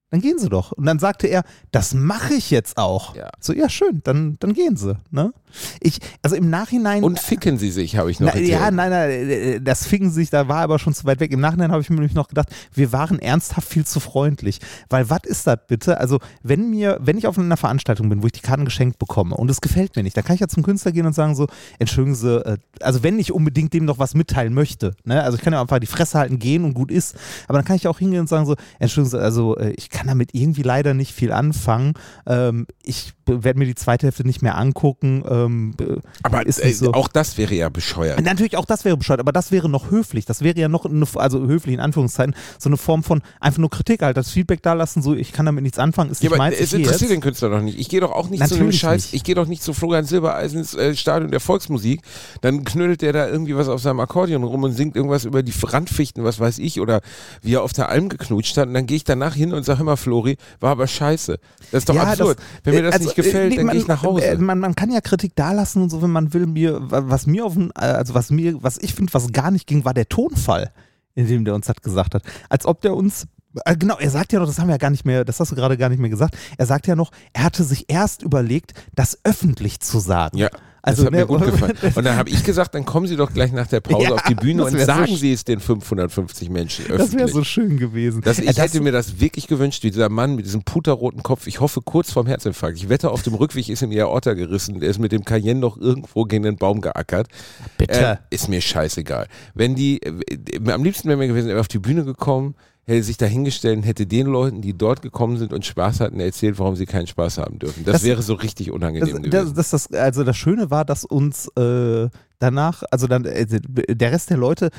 Dann 0.09 0.21
gehen 0.21 0.39
Sie 0.39 0.47
doch. 0.47 0.71
Und 0.71 0.85
dann 0.85 0.99
sagte 0.99 1.27
er, 1.27 1.43
das 1.71 1.93
mache 1.93 2.33
ich 2.33 2.49
jetzt 2.49 2.77
auch. 2.77 3.13
Ja. 3.15 3.29
So, 3.41 3.51
ja, 3.51 3.67
schön, 3.67 4.01
dann, 4.03 4.37
dann 4.39 4.53
gehen 4.53 4.77
Sie. 4.77 4.97
Ne? 5.11 5.33
Ich, 5.81 5.99
also 6.21 6.35
im 6.35 6.49
Nachhinein. 6.49 7.03
und 7.03 7.19
ficken 7.19 7.57
sie 7.57 7.71
sich, 7.71 7.97
habe 7.97 8.09
ich 8.11 8.19
noch 8.19 8.27
Na, 8.27 8.33
erzählt. 8.33 8.49
ja, 8.49 8.71
nein, 8.71 8.89
nein, 8.89 9.09
äh, 9.09 9.61
das 9.61 9.85
fing 9.85 10.09
sich, 10.09 10.29
da 10.29 10.47
war 10.47 10.61
aber 10.61 10.79
schon 10.79 10.93
zu 10.93 11.05
weit 11.05 11.19
weg. 11.19 11.31
Im 11.31 11.41
Nachhinein 11.41 11.71
habe 11.71 11.81
ich 11.81 11.89
mir 11.89 11.95
nämlich 11.95 12.13
noch 12.13 12.29
gedacht, 12.29 12.49
wir 12.73 12.91
waren 12.93 13.19
ernsthaft 13.19 13.67
viel 13.67 13.85
zu 13.85 13.99
freundlich. 13.99 14.59
Weil 14.89 15.09
was 15.09 15.21
ist 15.25 15.45
das 15.45 15.57
bitte? 15.67 15.99
Also, 15.99 16.19
wenn 16.41 16.69
mir, 16.69 16.99
wenn 17.01 17.17
ich 17.17 17.27
auf 17.27 17.37
einer 17.37 17.57
Veranstaltung 17.57 18.07
bin, 18.07 18.23
wo 18.23 18.27
ich 18.27 18.33
die 18.33 18.41
Karten 18.41 18.65
geschenkt 18.65 18.99
bekomme 18.99 19.35
und 19.35 19.49
es 19.51 19.59
gefällt 19.59 19.95
mir 19.95 20.03
nicht, 20.03 20.15
dann 20.15 20.23
kann 20.23 20.35
ich 20.35 20.41
ja 20.41 20.47
zum 20.47 20.63
Künstler 20.63 20.91
gehen 20.93 21.05
und 21.05 21.13
sagen 21.13 21.35
so, 21.35 21.47
entschuldigen 21.79 22.15
Sie, 22.15 22.45
äh, 22.45 22.57
also 22.79 23.03
wenn 23.03 23.19
ich 23.19 23.33
unbedingt 23.33 23.73
dem 23.73 23.83
noch 23.85 23.99
was 23.99 24.13
mitteilen 24.15 24.53
möchte, 24.53 24.95
ne? 25.03 25.21
also 25.23 25.37
ich 25.37 25.43
kann 25.43 25.51
ja 25.51 25.61
einfach 25.61 25.79
die 25.79 25.87
Fresse 25.87 26.17
halten, 26.17 26.39
gehen 26.39 26.63
und 26.63 26.73
gut 26.73 26.91
ist, 26.91 27.15
aber 27.47 27.57
dann 27.57 27.65
kann 27.65 27.75
ich 27.75 27.87
auch 27.87 27.99
hingehen 27.99 28.21
und 28.21 28.29
sagen 28.29 28.45
so, 28.45 28.55
entschuldigen 28.79 29.11
Sie, 29.11 29.21
also 29.21 29.57
äh, 29.57 29.71
ich 29.71 29.89
kann 29.89 29.96
damit 30.05 30.33
irgendwie 30.33 30.61
leider 30.61 30.93
nicht 30.93 31.13
viel 31.13 31.31
anfangen. 31.31 31.93
Ähm, 32.27 32.67
ich 32.83 33.13
werde 33.27 33.59
mir 33.59 33.65
die 33.65 33.75
zweite 33.75 34.07
Hälfte 34.07 34.25
nicht 34.25 34.41
mehr 34.41 34.57
angucken. 34.57 35.23
Ähm, 35.29 35.73
äh, 35.79 35.97
Aber 36.23 36.45
ist 36.45 36.63
äh, 36.63 36.71
so. 36.71 36.93
auch 36.93 37.07
das 37.07 37.37
wäre 37.37 37.53
ja 37.53 37.69
bescheuert. 37.69 38.21
Natürlich, 38.21 38.57
auch 38.57 38.65
das 38.65 38.85
wäre 38.85 38.97
bescheuert, 38.97 39.19
aber 39.19 39.31
das 39.31 39.51
wäre 39.51 39.69
noch 39.69 39.91
höflich. 39.91 40.25
Das 40.25 40.41
wäre 40.41 40.57
ja 40.59 40.67
noch, 40.69 40.85
eine, 40.85 41.05
also 41.15 41.39
höflich 41.47 41.73
in 41.75 41.79
Anführungszeichen, 41.81 42.35
so 42.59 42.69
eine 42.69 42.77
Form 42.77 43.03
von 43.03 43.21
einfach 43.39 43.59
nur 43.59 43.69
Kritik 43.69 44.01
halt, 44.01 44.17
das 44.17 44.31
Feedback 44.31 44.61
da 44.63 44.73
lassen, 44.73 45.01
so 45.01 45.13
ich 45.15 45.33
kann 45.33 45.45
damit 45.45 45.63
nichts 45.63 45.79
anfangen, 45.79 46.11
ist 46.11 46.23
Ja, 46.23 46.29
nicht 46.29 46.37
meins, 46.37 46.55
es 46.59 46.73
interessiert 46.73 47.11
den 47.11 47.21
Künstler 47.21 47.49
doch 47.49 47.61
nicht. 47.61 47.79
Ich 47.79 47.89
gehe 47.89 47.99
doch 48.01 48.11
auch 48.11 48.29
nicht 48.29 48.39
zu 48.39 48.55
einem 48.55 48.59
Natürlich 48.65 48.79
Scheiß, 48.79 49.03
nicht. 49.05 49.13
ich 49.13 49.23
gehe 49.23 49.35
doch 49.35 49.47
nicht 49.47 49.63
zu 49.63 49.73
Florian 49.73 50.05
Silbereisens 50.05 50.73
äh, 50.75 50.95
Stadion 50.95 51.31
der 51.31 51.39
Volksmusik, 51.39 52.01
dann 52.41 52.63
knödelt 52.63 53.01
der 53.01 53.13
da 53.13 53.27
irgendwie 53.27 53.55
was 53.55 53.67
auf 53.67 53.81
seinem 53.81 53.99
Akkordeon 53.99 54.43
rum 54.43 54.63
und 54.63 54.73
singt 54.73 54.95
irgendwas 54.95 55.25
über 55.25 55.43
die 55.43 55.53
Randfichten, 55.61 56.23
was 56.23 56.39
weiß 56.39 56.59
ich, 56.59 56.79
oder 56.79 57.01
wie 57.41 57.53
er 57.55 57.63
auf 57.63 57.73
der 57.73 57.89
Alm 57.89 58.09
geknutscht 58.09 58.55
hat 58.57 58.67
und 58.67 58.73
dann 58.73 58.85
gehe 58.85 58.97
ich 58.97 59.03
danach 59.03 59.35
hin 59.35 59.53
und 59.53 59.63
sage 59.63 59.81
immer, 59.81 59.97
Flori, 59.97 60.37
war 60.59 60.71
aber 60.71 60.87
scheiße. 60.87 61.39
Das 61.71 61.79
ist 61.79 61.89
doch 61.89 61.95
Ja, 61.95 62.03
absurd. 62.03 62.37
das- 62.37 62.45
wenn 62.63 62.75
mir 62.75 62.83
das 62.83 62.93
also, 62.93 63.05
nicht 63.05 63.15
gefällt, 63.17 63.49
nee, 63.49 63.55
dann 63.57 63.65
man- 63.65 63.73
gehe 63.73 63.81
ich 63.81 63.87
nach 63.87 64.01
Hause. 64.03 64.23
äh, 64.25 64.37
Man, 64.37 64.59
man 64.59 64.75
kann 64.75 64.89
ja 64.91 65.01
Kritik 65.01 65.33
da 65.35 65.51
lassen 65.51 65.81
und 65.81 65.89
so, 65.89 66.01
wenn 66.01 66.11
man 66.11 66.33
will. 66.33 66.45
Mir, 66.47 66.79
wa- 66.89 67.03
was 67.05 67.27
mir 67.27 67.45
auf 67.45 67.57
äh, 67.57 67.69
also 67.75 68.13
was 68.13 68.29
mir, 68.31 68.63
was 68.63 68.77
ich 68.77 68.93
finde, 68.93 69.13
was 69.13 69.31
gar 69.33 69.51
nicht 69.51 69.67
ging, 69.67 69.83
war 69.83 69.93
der 69.93 70.07
Tonfall, 70.07 70.71
in 71.15 71.27
dem 71.27 71.43
der 71.45 71.53
uns 71.55 71.65
das 71.67 71.75
gesagt 71.81 72.15
hat. 72.15 72.23
Als 72.49 72.65
ob 72.65 72.79
der 72.81 72.95
uns 72.95 73.27
äh, 73.65 73.75
Genau, 73.75 73.97
er 73.97 74.09
sagt 74.09 74.31
ja 74.33 74.39
noch, 74.39 74.47
das 74.47 74.59
haben 74.59 74.67
wir 74.67 74.73
ja 74.75 74.77
gar 74.77 74.91
nicht 74.91 75.03
mehr, 75.05 75.25
das 75.25 75.39
hast 75.39 75.51
du 75.51 75.55
gerade 75.55 75.77
gar 75.77 75.89
nicht 75.89 75.99
mehr 75.99 76.09
gesagt. 76.09 76.37
Er 76.57 76.65
sagt 76.65 76.87
ja 76.87 76.95
noch, 76.95 77.11
er 77.33 77.43
hatte 77.43 77.63
sich 77.63 77.85
erst 77.89 78.21
überlegt, 78.23 78.73
das 78.95 79.17
öffentlich 79.23 79.79
zu 79.81 79.99
sagen. 79.99 80.37
ja. 80.37 80.49
Also, 80.81 81.03
das 81.03 81.05
hat 81.07 81.11
ne, 81.13 81.19
mir 81.19 81.25
gut 81.25 81.43
gefallen. 81.43 81.73
Und 81.95 82.03
dann 82.05 82.15
habe 82.15 82.29
ich 82.29 82.43
gesagt, 82.43 82.73
dann 82.75 82.85
kommen 82.85 83.07
Sie 83.07 83.15
doch 83.17 83.33
gleich 83.33 83.51
nach 83.51 83.67
der 83.67 83.81
Pause 83.81 84.05
Ja, 84.05 84.11
auf 84.13 84.21
die 84.23 84.35
Bühne 84.35 84.63
das 84.63 84.73
und 84.73 84.79
so 84.79 84.85
sagen 84.85 85.11
sch- 85.13 85.17
Sie 85.17 85.33
es 85.33 85.43
den 85.43 85.59
550 85.59 86.49
Menschen 86.49 86.85
öffentlich. 86.85 87.11
Das 87.11 87.13
wäre 87.19 87.27
so 87.27 87.43
schön 87.43 87.77
gewesen. 87.77 88.21
Das, 88.21 88.39
Äh, 88.39 88.43
ich 88.49 88.57
hätte 88.57 88.79
mir 88.81 88.91
das 88.91 89.19
wirklich 89.19 89.47
gewünscht, 89.47 89.83
wie 89.83 89.91
dieser 89.91 90.09
Mann 90.09 90.35
mit 90.35 90.45
diesem 90.45 90.63
puterroten 90.63 91.23
Kopf. 91.23 91.47
Ich 91.47 91.59
hoffe, 91.59 91.81
kurz 91.81 92.11
vorm 92.11 92.27
Herzinfarkt. 92.27 92.77
Ich 92.77 92.89
wette, 92.89 93.11
auf 93.11 93.23
dem 93.23 93.33
Rückweg 93.33 93.67
ist 93.69 93.81
ihm 93.81 93.89
die 93.89 94.01
Aorta 94.01 94.33
gerissen. 94.33 94.79
Der 94.79 94.89
ist 94.89 94.99
mit 94.99 95.11
dem 95.11 95.25
Cayenne 95.25 95.59
noch 95.59 95.77
irgendwo 95.77 96.23
gegen 96.23 96.43
den 96.43 96.55
Baum 96.57 96.81
geackert. 96.81 97.27
Bitte. 97.77 97.99
Äh, 97.99 98.15
ist 98.29 98.47
mir 98.47 98.61
scheißegal. 98.61 99.27
Wenn 99.53 99.75
die, 99.75 100.01
äh, 100.01 100.71
am 100.71 100.83
liebsten 100.83 101.07
wäre 101.09 101.17
mir 101.17 101.27
gewesen, 101.27 101.47
er 101.47 101.53
wäre 101.55 101.61
auf 101.61 101.67
die 101.67 101.79
Bühne 101.79 102.05
gekommen, 102.05 102.55
hätte 102.87 103.03
sich 103.03 103.17
dahingestellt 103.17 103.77
und 103.77 103.83
hätte 103.83 104.05
den 104.07 104.27
Leuten, 104.27 104.61
die 104.61 104.75
dort 104.77 105.01
gekommen 105.01 105.37
sind 105.37 105.51
und 105.53 105.65
Spaß 105.65 105.99
hatten, 105.99 106.19
erzählt, 106.19 106.57
warum 106.57 106.75
sie 106.75 106.85
keinen 106.85 107.07
Spaß 107.07 107.37
haben 107.37 107.59
dürfen. 107.59 107.83
Das, 107.85 107.93
Das- 107.95 108.03
wäre 108.03 108.21
so 108.21 108.33
richtig 108.33 108.71
unangenehm 108.71 109.21
das, 109.23 109.31
gewesen. 109.31 109.55
das, 109.55 109.69
das, 109.71 109.91
also 109.93 110.23
das 110.23 110.37
Schöne 110.37 110.71
war, 110.71 110.85
dass 110.85 111.03
uns 111.03 111.47
äh, 111.57 112.07
danach, 112.39 112.83
also 112.89 113.07
dann 113.07 113.25
äh, 113.25 113.45
der 113.45 114.11
Rest 114.11 114.29
der 114.29 114.37
Leute, 114.37 114.69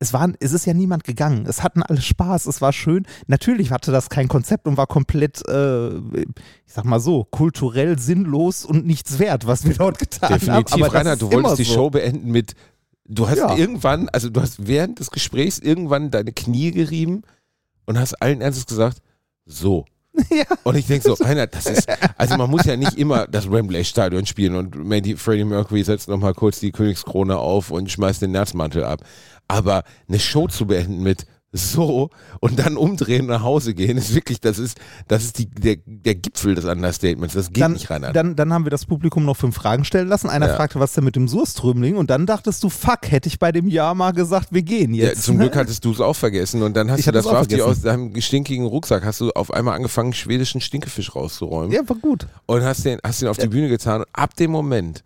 es, 0.00 0.12
waren, 0.12 0.36
es 0.40 0.52
ist 0.52 0.66
ja 0.66 0.74
niemand 0.74 1.04
gegangen. 1.04 1.46
Es 1.48 1.62
hatten 1.62 1.82
alle 1.82 2.02
Spaß, 2.02 2.46
es 2.46 2.60
war 2.60 2.72
schön. 2.74 3.06
Natürlich 3.28 3.70
hatte 3.70 3.92
das 3.92 4.10
kein 4.10 4.28
Konzept 4.28 4.66
und 4.66 4.76
war 4.76 4.86
komplett, 4.86 5.40
äh, 5.48 5.96
ich 5.96 6.72
sag 6.72 6.84
mal 6.84 7.00
so, 7.00 7.24
kulturell 7.24 7.98
sinnlos 7.98 8.66
und 8.66 8.84
nichts 8.84 9.18
wert, 9.18 9.46
was 9.46 9.64
wir 9.64 9.74
dort 9.74 9.98
getan 9.98 10.28
haben. 10.30 10.38
Definitiv, 10.40 10.74
Aber 10.74 10.84
das 10.86 10.94
Rainer, 10.94 11.16
du 11.16 11.26
wolltest 11.32 11.38
immer 11.46 11.56
die 11.56 11.64
so. 11.64 11.72
Show 11.74 11.90
beenden 11.90 12.30
mit 12.30 12.54
Du 13.06 13.28
hast 13.28 13.36
Ja. 13.38 13.54
irgendwann, 13.56 14.08
also 14.08 14.30
du 14.30 14.40
hast 14.40 14.66
während 14.66 14.98
des 14.98 15.10
Gesprächs 15.10 15.58
irgendwann 15.58 16.10
deine 16.10 16.32
Knie 16.32 16.70
gerieben 16.72 17.22
und 17.86 17.98
hast 17.98 18.14
allen 18.14 18.40
Ernstes 18.40 18.66
gesagt, 18.66 18.98
so. 19.46 19.84
Ja. 20.30 20.44
Und 20.62 20.76
ich 20.76 20.86
denke 20.86 21.08
so, 21.08 21.14
Rainer, 21.24 21.48
das 21.48 21.66
ist, 21.66 21.88
also 22.16 22.36
man 22.36 22.48
muss 22.48 22.64
ja 22.64 22.76
nicht 22.76 22.96
immer 22.96 23.26
das 23.26 23.50
Wembley-Stadion 23.50 24.26
spielen 24.26 24.54
und 24.54 24.76
Mandy, 24.76 25.16
Freddie 25.16 25.44
Mercury 25.44 25.82
setzt 25.82 26.08
nochmal 26.08 26.34
kurz 26.34 26.60
die 26.60 26.70
Königskrone 26.70 27.36
auf 27.36 27.70
und 27.70 27.90
schmeißt 27.90 28.22
den 28.22 28.30
Nerzmantel 28.30 28.84
ab. 28.84 29.00
Aber 29.48 29.82
eine 30.08 30.20
Show 30.20 30.46
zu 30.46 30.66
beenden 30.66 31.02
mit 31.02 31.26
so 31.56 32.10
und 32.40 32.58
dann 32.58 32.76
umdrehen 32.76 33.26
nach 33.26 33.42
Hause 33.42 33.74
gehen, 33.74 33.96
ist 33.96 34.14
wirklich, 34.14 34.40
das 34.40 34.58
ist, 34.58 34.78
das 35.08 35.22
ist 35.24 35.38
die, 35.38 35.46
der, 35.46 35.76
der 35.86 36.16
Gipfel 36.16 36.54
des 36.56 36.64
Understatements. 36.64 37.34
Das 37.34 37.48
geht 37.52 37.62
Dann, 37.62 37.72
nicht, 37.74 37.88
Rainer. 37.90 38.12
dann, 38.12 38.34
dann 38.36 38.52
haben 38.52 38.64
wir 38.66 38.70
das 38.70 38.86
Publikum 38.86 39.24
noch 39.24 39.36
fünf 39.36 39.54
Fragen 39.54 39.84
stellen 39.84 40.08
lassen. 40.08 40.28
Einer 40.28 40.48
Ja. 40.48 40.56
fragte, 40.56 40.80
was 40.80 40.92
denn 40.94 41.04
mit 41.04 41.14
dem 41.16 41.28
Surströmling? 41.28 41.96
Und 41.96 42.10
dann 42.10 42.26
dachtest 42.26 42.62
du, 42.64 42.68
fuck, 42.68 43.10
hätte 43.10 43.28
ich 43.28 43.38
bei 43.38 43.52
dem 43.52 43.68
Jahr 43.68 43.94
mal 43.94 44.12
gesagt, 44.12 44.48
wir 44.50 44.62
gehen 44.62 44.92
Ja, 44.94 45.06
jetzt. 45.06 45.22
zum 45.22 45.38
Glück 45.38 45.54
hattest 45.56 45.84
du 45.84 45.92
es 45.92 46.00
auch 46.00 46.16
vergessen 46.16 46.62
und 46.62 46.76
dann 46.76 46.90
hast 46.90 46.98
Ich 46.98 47.04
du 47.06 47.12
das 47.12 47.24
war 47.24 47.40
aus 47.40 47.80
deinem 47.82 48.20
stinkigen 48.20 48.66
Rucksack, 48.66 49.04
hast 49.04 49.20
du 49.20 49.30
auf 49.30 49.52
einmal 49.52 49.76
angefangen, 49.76 50.12
schwedischen 50.12 50.60
Stinkefisch 50.60 51.14
rauszuräumen 51.14 51.70
Ja, 51.70 51.88
war 51.88 51.96
gut. 51.96 52.26
und 52.46 52.62
hast 52.62 52.84
den, 52.84 52.98
hast 53.04 53.22
den 53.22 53.28
auf 53.28 53.38
die 53.38 53.46
Bühne 53.46 53.68
getan 53.68 54.00
und 54.00 54.06
ab 54.12 54.34
dem 54.34 54.50
Moment, 54.50 55.02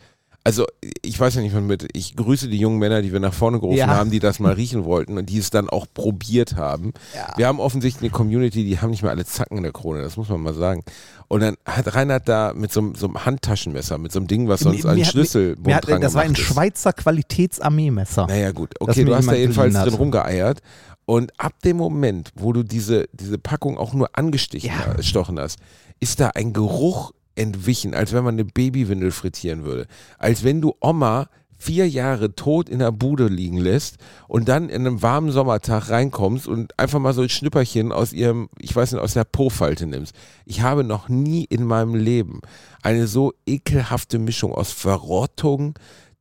also 0.49 0.65
ich 1.03 1.19
weiß 1.21 1.35
ja 1.37 1.43
nicht, 1.43 1.55
wann 1.55 1.67
mit, 1.67 1.89
ich 1.95 2.17
grüße 2.17 2.49
die 2.49 2.59
jungen 2.59 2.79
Männer, 2.79 3.03
die 3.03 3.13
wir 3.13 3.21
nach 3.21 3.35
vorne 3.35 3.61
gerufen 3.61 3.77
Ja. 3.79 3.87
haben, 3.89 4.11
die 4.11 4.19
das 4.19 4.39
mal 4.41 4.55
riechen 4.55 4.85
wollten 4.85 5.19
und 5.19 5.27
die 5.29 5.39
es 5.39 5.51
dann 5.51 5.69
auch 5.69 5.87
probiert 5.93 6.57
haben. 6.57 6.93
Ja. 7.15 7.35
Wir 7.37 7.47
haben 7.47 7.61
offensichtlich 7.61 8.11
eine 8.11 8.17
Community, 8.17 8.65
die 8.65 8.81
haben 8.81 8.91
nicht 8.91 9.03
mehr 9.03 9.11
alle 9.13 9.25
Zacken 9.27 9.59
in 9.59 9.63
der 9.63 9.73
Krone, 9.73 10.03
das 10.03 10.17
muss 10.17 10.29
man 10.29 10.41
mal 10.41 10.55
sagen. 10.55 10.83
Und 11.29 11.41
dann 11.41 11.57
hat 11.67 11.95
Reinhard 11.95 12.27
da 12.29 12.53
mit 12.55 12.73
so, 12.73 12.81
einem- 12.81 12.95
so 12.95 13.07
einem 13.07 13.25
Handtaschenmesser, 13.25 13.99
mit 13.99 14.11
so 14.13 14.19
einem 14.21 14.27
Ding, 14.29 14.49
was 14.49 14.61
sonst 14.61 14.85
Mir- 14.85 14.91
hat- 15.03 15.07
Schlüsselbund 15.07 15.67
Mir 15.67 15.77
hat, 15.77 15.87
dran 15.87 16.01
das 16.01 16.15
war 16.15 16.23
ein 16.23 16.33
ist. 16.33 16.39
Schweizer 16.39 16.93
Qualitätsarmeemesser. 16.95 18.27
Naja, 18.27 18.53
gut. 18.53 18.71
Okay, 18.81 19.05
du 19.05 19.15
hast 19.15 19.29
da 19.29 19.35
jedenfalls 19.35 19.75
drin 19.75 19.93
hat. 19.93 19.99
rumgeeiert. 19.99 20.61
Und 21.05 21.33
ab 21.39 21.55
dem 21.65 21.79
Moment, 21.79 22.33
wo 22.35 22.53
du 22.53 22.63
diese, 22.63 23.07
diese 23.13 23.39
Packung 23.39 23.79
auch 23.79 23.95
nur 23.95 24.11
angestichen 24.19 24.71
Ja. 24.71 24.95
hast, 25.39 25.57
ist 26.01 26.21
da 26.21 26.29
ein 26.35 26.53
Geruch 26.53 27.13
entwichen, 27.39 27.95
als 27.95 28.13
wenn 28.13 28.25
man 28.25 28.35
eine 28.35 28.45
Babywindel 28.45 29.11
frittieren 29.11 29.65
würde. 29.65 29.87
Als 30.19 30.45
wenn 30.45 30.61
du 30.61 30.75
Oma 30.81 31.29
vier 31.59 31.89
Jahre 31.89 32.35
tot 32.35 32.69
in 32.69 32.79
der 32.79 32.93
Bude 32.93 33.27
liegen 33.27 33.59
lässt 33.59 33.97
und 34.29 34.49
dann 34.49 34.69
in 34.69 34.87
einem 34.87 35.03
warmen 35.03 35.33
Sommertag 35.33 35.91
reinkommst 35.91 36.47
und 36.47 36.79
einfach 36.79 37.01
mal 37.01 37.13
so 37.13 37.23
ein 37.23 37.29
Schnipperchen 37.29 37.91
aus 37.91 38.13
ihrem, 38.13 38.49
ich 38.61 38.75
weiß 38.75 38.93
nicht, 38.93 39.03
aus 39.03 39.15
der 39.15 39.25
Po-Falte 39.25 39.87
nimmst. 39.87 40.15
Ich 40.45 40.63
habe 40.63 40.85
noch 40.85 41.09
nie 41.09 41.45
in 41.45 41.65
meinem 41.65 41.97
Leben 41.97 42.41
eine 42.83 43.09
so 43.09 43.35
ekelhafte 43.45 44.21
Mischung 44.21 44.55
aus 44.55 44.71
Verrottung, 44.71 45.75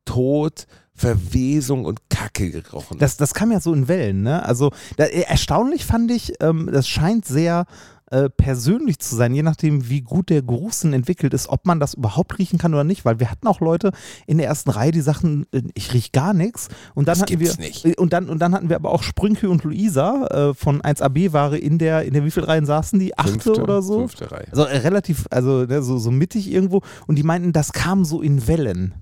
Tod, 0.04 0.66
Verwesung 0.98 1.84
und 1.84 2.00
Kacke 2.10 2.50
gerochen. 2.50 2.98
Das, 2.98 3.16
das 3.16 3.32
kam 3.32 3.52
ja 3.52 3.60
so 3.60 3.72
in 3.72 3.86
Wellen, 3.86 4.22
ne? 4.22 4.44
Also 4.44 4.72
da, 4.96 5.04
äh, 5.04 5.20
erstaunlich 5.20 5.84
fand 5.84 6.10
ich, 6.10 6.32
ähm, 6.40 6.68
das 6.72 6.88
scheint 6.88 7.24
sehr 7.24 7.66
äh, 8.10 8.28
persönlich 8.30 8.98
zu 8.98 9.14
sein, 9.16 9.34
je 9.34 9.42
nachdem, 9.42 9.88
wie 9.88 10.00
gut 10.00 10.30
der 10.30 10.42
Geruchssinn 10.42 10.92
entwickelt 10.92 11.34
ist, 11.34 11.48
ob 11.48 11.66
man 11.66 11.80
das 11.80 11.94
überhaupt 11.94 12.38
riechen 12.38 12.58
kann 12.58 12.72
oder 12.74 12.84
nicht, 12.84 13.04
weil 13.04 13.20
wir 13.20 13.30
hatten 13.30 13.46
auch 13.46 13.60
Leute 13.60 13.92
in 14.26 14.38
der 14.38 14.46
ersten 14.46 14.70
Reihe, 14.70 14.92
die 14.92 15.00
sagten, 15.00 15.46
äh, 15.52 15.62
ich 15.74 15.92
riech 15.92 16.12
gar 16.12 16.34
nichts. 16.34 16.68
Und 16.94 17.08
dann 17.08 17.14
Das 17.18 17.22
hatten 17.22 17.40
wir 17.40 17.54
nicht. 17.58 17.84
äh, 17.84 17.94
und 17.96 18.12
dann 18.12 18.28
und 18.28 18.38
dann 18.40 18.54
hatten 18.54 18.68
wir 18.68 18.76
aber 18.76 18.90
auch 18.90 19.02
Sprünke 19.02 19.48
und 19.50 19.64
Luisa 19.64 20.26
äh, 20.26 20.54
von 20.54 20.80
1AB 20.82 21.32
Ware 21.32 21.58
in 21.58 21.78
der 21.78 22.02
in 22.04 22.14
der 22.14 22.24
wie 22.24 22.30
viel 22.30 22.44
Reihen 22.44 22.66
saßen 22.66 22.98
die? 22.98 23.16
Achte 23.18 23.32
Fünfte, 23.32 23.62
oder 23.62 23.82
so? 23.82 23.98
Fünfte 24.00 24.30
Reihe. 24.30 24.46
Also 24.50 24.64
äh, 24.64 24.78
relativ, 24.78 25.26
also 25.30 25.64
ne, 25.64 25.82
so, 25.82 25.98
so 25.98 26.10
mittig 26.10 26.50
irgendwo. 26.50 26.82
Und 27.06 27.16
die 27.16 27.22
meinten, 27.22 27.52
das 27.52 27.72
kam 27.72 28.04
so 28.04 28.22
in 28.22 28.46
Wellen. 28.48 28.94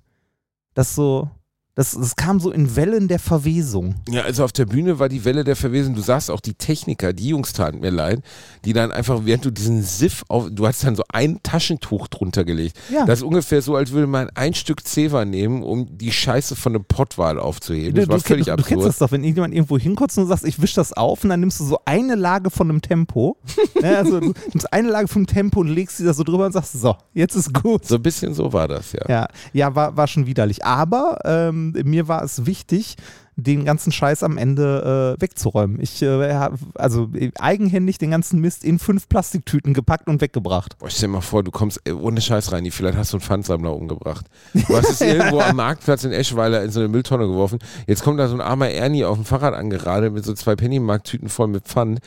Das 0.75 0.95
so, 0.95 1.31
das, 1.77 1.91
das 1.91 2.17
kam 2.17 2.41
so 2.41 2.51
in 2.51 2.75
Wellen 2.75 3.07
der 3.07 3.19
Verwesung. 3.19 3.97
Ja, 4.09 4.23
also 4.23 4.45
auf 4.45 4.53
der 4.53 4.65
Bühne 4.65 4.99
war 4.99 5.11
die 5.11 5.27
Welle 5.27 5.45
der 5.45 5.57
Verwesen. 5.57 5.95
Du 5.95 6.01
sahst 6.01 6.31
auch 6.31 6.41
die 6.41 6.55
Techniker, 6.55 7.13
die 7.13 7.29
Jungs 7.29 7.53
taten 7.53 7.81
mir 7.81 7.91
leid, 7.91 8.23
die 8.65 8.73
dann 8.73 8.91
einfach, 8.91 9.27
während 9.27 9.45
du 9.45 9.51
diesen 9.51 9.83
Siff 9.83 10.25
auf, 10.29 10.49
du 10.51 10.67
hast 10.67 10.83
dann 10.85 10.97
so 10.97 11.05
ein 11.13 11.39
Taschentuch 11.43 12.09
drunter 12.09 12.47
gelegt. 12.47 12.79
Ja. 12.91 13.05
Das 13.05 13.19
ist 13.19 13.25
ungefähr 13.25 13.61
so, 13.61 13.77
als 13.77 13.93
würde 13.93 14.07
man 14.07 14.31
ein 14.31 14.55
Stück 14.55 14.89
Zewa 14.89 15.27
nehmen, 15.27 15.63
um 15.63 15.99
die 15.99 16.13
Scheiße 16.13 16.57
von 16.57 16.75
einem 16.75 16.85
Pottwal 16.87 17.39
aufzuheben. 17.39 17.95
Das 17.95 18.07
du, 18.07 18.11
war 18.11 18.19
du, 18.21 18.25
völlig 18.25 18.47
du, 18.47 18.53
du 18.53 18.63
kennst 18.63 18.73
absurd. 18.73 18.89
das 18.89 18.99
doch, 18.99 19.13
wenn 19.13 19.23
irgendjemand 19.23 19.53
irgendwo 19.53 19.77
hinkotzt 19.77 20.17
und 20.17 20.25
du 20.25 20.29
sagst, 20.29 20.47
ich 20.47 20.63
wisch 20.63 20.73
das 20.73 20.95
auf 20.95 21.25
und 21.25 21.31
dann 21.31 21.41
nimmst 21.41 21.61
du 21.61 21.65
so 21.65 21.81
eine 21.85 22.15
Lage 22.15 22.49
von 22.49 22.71
einem 22.71 22.81
Tempo. 22.81 23.37
ja, 23.83 23.91
also 23.99 24.21
du 24.21 24.33
nimmst 24.51 24.73
eine 24.73 24.89
Lage 24.89 25.09
vom 25.09 25.27
Tempo 25.27 25.61
und 25.61 25.69
legst 25.69 25.99
sie 25.99 26.07
da 26.07 26.15
so 26.15 26.25
drüber 26.25 26.47
und 26.47 26.53
sagst, 26.53 26.73
so, 26.73 26.97
jetzt 27.13 27.35
ist 27.35 27.53
gut. 27.53 27.85
So 27.85 27.97
ein 27.97 28.03
bisschen 28.03 28.33
so 28.33 28.55
war 28.55 28.67
das, 28.67 28.93
ja. 28.93 29.03
Ja, 29.11 29.29
ja 29.53 29.75
war, 29.75 29.95
war 29.95 30.07
schon 30.07 30.27
widerlich. 30.27 30.65
Aber 30.65 31.19
ähm, 31.27 31.66
mir 31.73 32.09
war 32.09 32.23
es 32.23 32.47
wichtig, 32.47 32.97
den 33.37 33.67
ganzen 33.67 33.93
Scheiß 33.93 34.23
am 34.23 34.39
Ende 34.39 35.17
äh, 35.19 35.21
wegzuräumen. 35.21 35.79
Ich 35.81 36.01
äh, 36.01 36.33
hab, 36.35 36.55
also 36.75 37.11
äh, 37.15 37.31
eigenhändig 37.39 37.99
den 37.99 38.11
ganzen 38.11 38.41
Mist 38.41 38.65
in 38.65 38.79
fünf 38.79 39.11
Plastiktüten 39.11 39.75
gepackt 39.75 40.09
und 40.09 40.23
weggebracht. 40.23 40.79
Boah, 40.79 40.89
stell 40.89 41.09
dir 41.09 41.13
mal 41.15 41.21
vor, 41.21 41.43
du 41.45 41.51
kommst 41.51 41.81
äh, 41.85 41.93
ohne 41.93 42.23
Scheiß 42.23 42.53
rein, 42.53 42.67
vielleicht 42.71 42.97
hast 42.97 43.13
du 43.13 43.19
einen 43.19 43.23
Pfandsammler 43.23 43.75
umgebracht. 43.75 44.25
Du 44.55 44.75
hast 44.75 44.89
es 44.89 45.01
irgendwo 45.03 45.41
am 45.41 45.57
Marktplatz 45.57 46.05
in 46.05 46.13
Eschweiler 46.13 46.65
in 46.65 46.71
so 46.71 46.81
eine 46.81 46.89
Mülltonne 46.89 47.27
geworfen. 47.27 47.59
Jetzt 47.87 48.03
kommt 48.03 48.19
da 48.19 48.27
so 48.27 48.35
ein 48.35 48.41
armer 48.41 48.71
Ernie 48.71 49.05
auf 49.05 49.17
dem 49.17 49.27
Fahrrad 49.27 49.53
angeradelt 49.53 50.15
mit 50.15 50.25
so 50.25 50.33
zwei 50.33 50.57
Pennymarkt-Tüten 50.57 51.29
voll 51.29 51.49
mit 51.49 51.65
Pfand, 51.65 52.01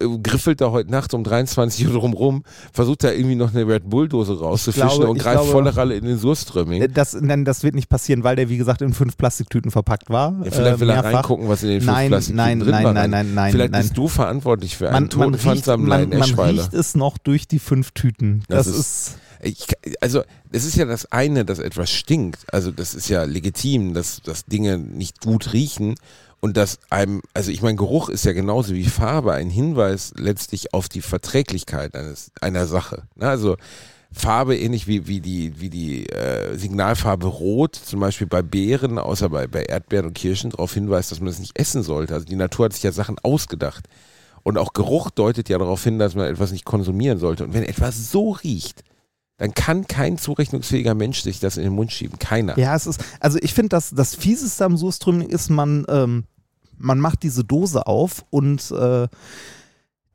äh, 0.00 0.18
griffelt 0.20 0.60
da 0.60 0.72
heute 0.72 0.90
Nacht 0.90 1.14
um 1.14 1.22
23 1.22 1.86
Uhr 1.86 1.92
drum 1.92 2.12
rum, 2.12 2.42
versucht 2.72 3.04
da 3.04 3.12
irgendwie 3.12 3.36
noch 3.36 3.54
eine 3.54 3.68
Red 3.68 3.88
Bull-Dose 3.88 4.40
rauszufischen 4.40 4.88
glaube- 4.88 5.06
und 5.06 5.18
greift 5.18 5.36
glaube- 5.36 5.52
volle 5.52 5.76
Ralle 5.76 5.94
in 5.94 6.04
den 6.04 6.18
Surströmming. 6.18 6.92
Das, 6.92 7.14
nein, 7.14 7.44
das 7.44 7.62
wird 7.62 7.76
nicht 7.76 7.88
passieren, 7.88 8.24
weil 8.24 8.34
der, 8.34 8.48
wie 8.48 8.56
gesagt, 8.56 8.82
in 8.82 8.92
fünf 8.92 9.16
Plastiktüten 9.16 9.70
verpackt 9.70 10.10
war. 10.10 10.34
Ja, 10.44 10.55
vielleicht 10.56 10.76
äh, 10.76 10.80
will 10.80 10.90
er 10.90 11.04
reingucken, 11.04 11.48
was 11.48 11.62
in 11.62 11.68
den 11.68 11.80
fünf 11.80 11.92
Nein, 11.92 12.08
Plastiktüten 12.08 12.36
nein, 12.44 12.60
drin 12.60 12.70
nein, 12.70 12.84
war. 12.84 12.92
nein, 12.94 13.10
nein, 13.10 13.34
nein, 13.34 13.52
Vielleicht 13.52 13.72
nein. 13.72 13.82
bist 13.82 13.96
du 13.96 14.08
verantwortlich 14.08 14.76
für 14.76 14.86
einen 14.88 14.94
Man, 15.04 15.10
toten 15.10 15.38
Pfandsammler 15.38 15.98
man, 16.06 16.18
man 16.18 16.22
riecht 16.40 16.74
es 16.74 16.94
noch 16.94 17.18
durch 17.18 17.46
die 17.48 17.58
fünf 17.58 17.92
Tüten. 17.92 18.42
Das, 18.48 18.66
Das 18.66 18.74
ist, 18.76 18.78
ist- 18.78 19.18
Ich, 19.42 19.66
also, 20.00 20.22
es 20.50 20.64
ist 20.64 20.76
ja 20.76 20.86
das 20.86 21.12
eine, 21.12 21.44
dass 21.44 21.58
etwas 21.58 21.90
stinkt. 21.90 22.52
Also, 22.52 22.70
das 22.70 22.94
ist 22.94 23.08
ja 23.08 23.24
legitim, 23.24 23.92
dass, 23.94 24.22
dass 24.22 24.44
Dinge 24.46 24.78
nicht 24.78 25.20
gut 25.20 25.52
riechen 25.52 25.94
und 26.40 26.56
dass 26.56 26.78
einem, 26.90 27.20
also 27.34 27.50
ich 27.50 27.60
meine, 27.62 27.76
Geruch 27.76 28.08
ist 28.08 28.24
ja 28.24 28.32
genauso 28.32 28.74
wie 28.74 28.84
Farbe 28.84 29.32
ein 29.34 29.50
Hinweis 29.50 30.12
letztlich 30.16 30.72
auf 30.74 30.88
die 30.88 31.00
Verträglichkeit 31.02 31.94
eines, 31.94 32.30
einer 32.40 32.66
Sache. 32.66 33.02
Ne? 33.16 33.28
Also, 33.28 33.56
Farbe 34.16 34.58
ähnlich 34.58 34.86
wie, 34.86 35.06
wie 35.06 35.20
die, 35.20 35.60
wie 35.60 35.68
die 35.68 36.08
äh, 36.08 36.56
Signalfarbe 36.56 37.26
Rot, 37.26 37.76
zum 37.76 38.00
Beispiel 38.00 38.26
bei 38.26 38.40
Beeren, 38.40 38.98
außer 38.98 39.28
bei, 39.28 39.46
bei 39.46 39.64
Erdbeeren 39.64 40.06
und 40.06 40.14
Kirschen, 40.14 40.50
darauf 40.50 40.72
hinweist, 40.72 41.12
dass 41.12 41.20
man 41.20 41.28
es 41.28 41.38
nicht 41.38 41.58
essen 41.58 41.82
sollte. 41.82 42.14
Also 42.14 42.24
die 42.24 42.36
Natur 42.36 42.64
hat 42.64 42.72
sich 42.72 42.82
ja 42.82 42.92
Sachen 42.92 43.18
ausgedacht. 43.22 43.84
Und 44.42 44.56
auch 44.56 44.72
Geruch 44.72 45.10
deutet 45.10 45.50
ja 45.50 45.58
darauf 45.58 45.84
hin, 45.84 45.98
dass 45.98 46.14
man 46.14 46.26
etwas 46.26 46.50
nicht 46.50 46.64
konsumieren 46.64 47.18
sollte. 47.18 47.44
Und 47.44 47.52
wenn 47.52 47.62
etwas 47.62 48.10
so 48.10 48.30
riecht, 48.30 48.84
dann 49.36 49.52
kann 49.52 49.86
kein 49.86 50.16
zurechnungsfähiger 50.16 50.94
Mensch 50.94 51.20
sich 51.20 51.38
das 51.38 51.58
in 51.58 51.64
den 51.64 51.74
Mund 51.74 51.92
schieben. 51.92 52.18
Keiner. 52.18 52.58
ja, 52.58 52.74
es 52.74 52.86
ist, 52.86 53.04
also 53.20 53.38
ich 53.42 53.52
finde, 53.52 53.68
dass 53.70 53.90
das 53.90 54.14
Fieseste 54.14 54.64
am 54.64 54.78
Surströmming 54.78 55.28
ist, 55.28 55.50
man, 55.50 55.84
ähm, 55.90 56.24
man 56.78 57.00
macht 57.00 57.22
diese 57.22 57.44
Dose 57.44 57.86
auf 57.86 58.24
und 58.30 58.70
äh, 58.70 59.08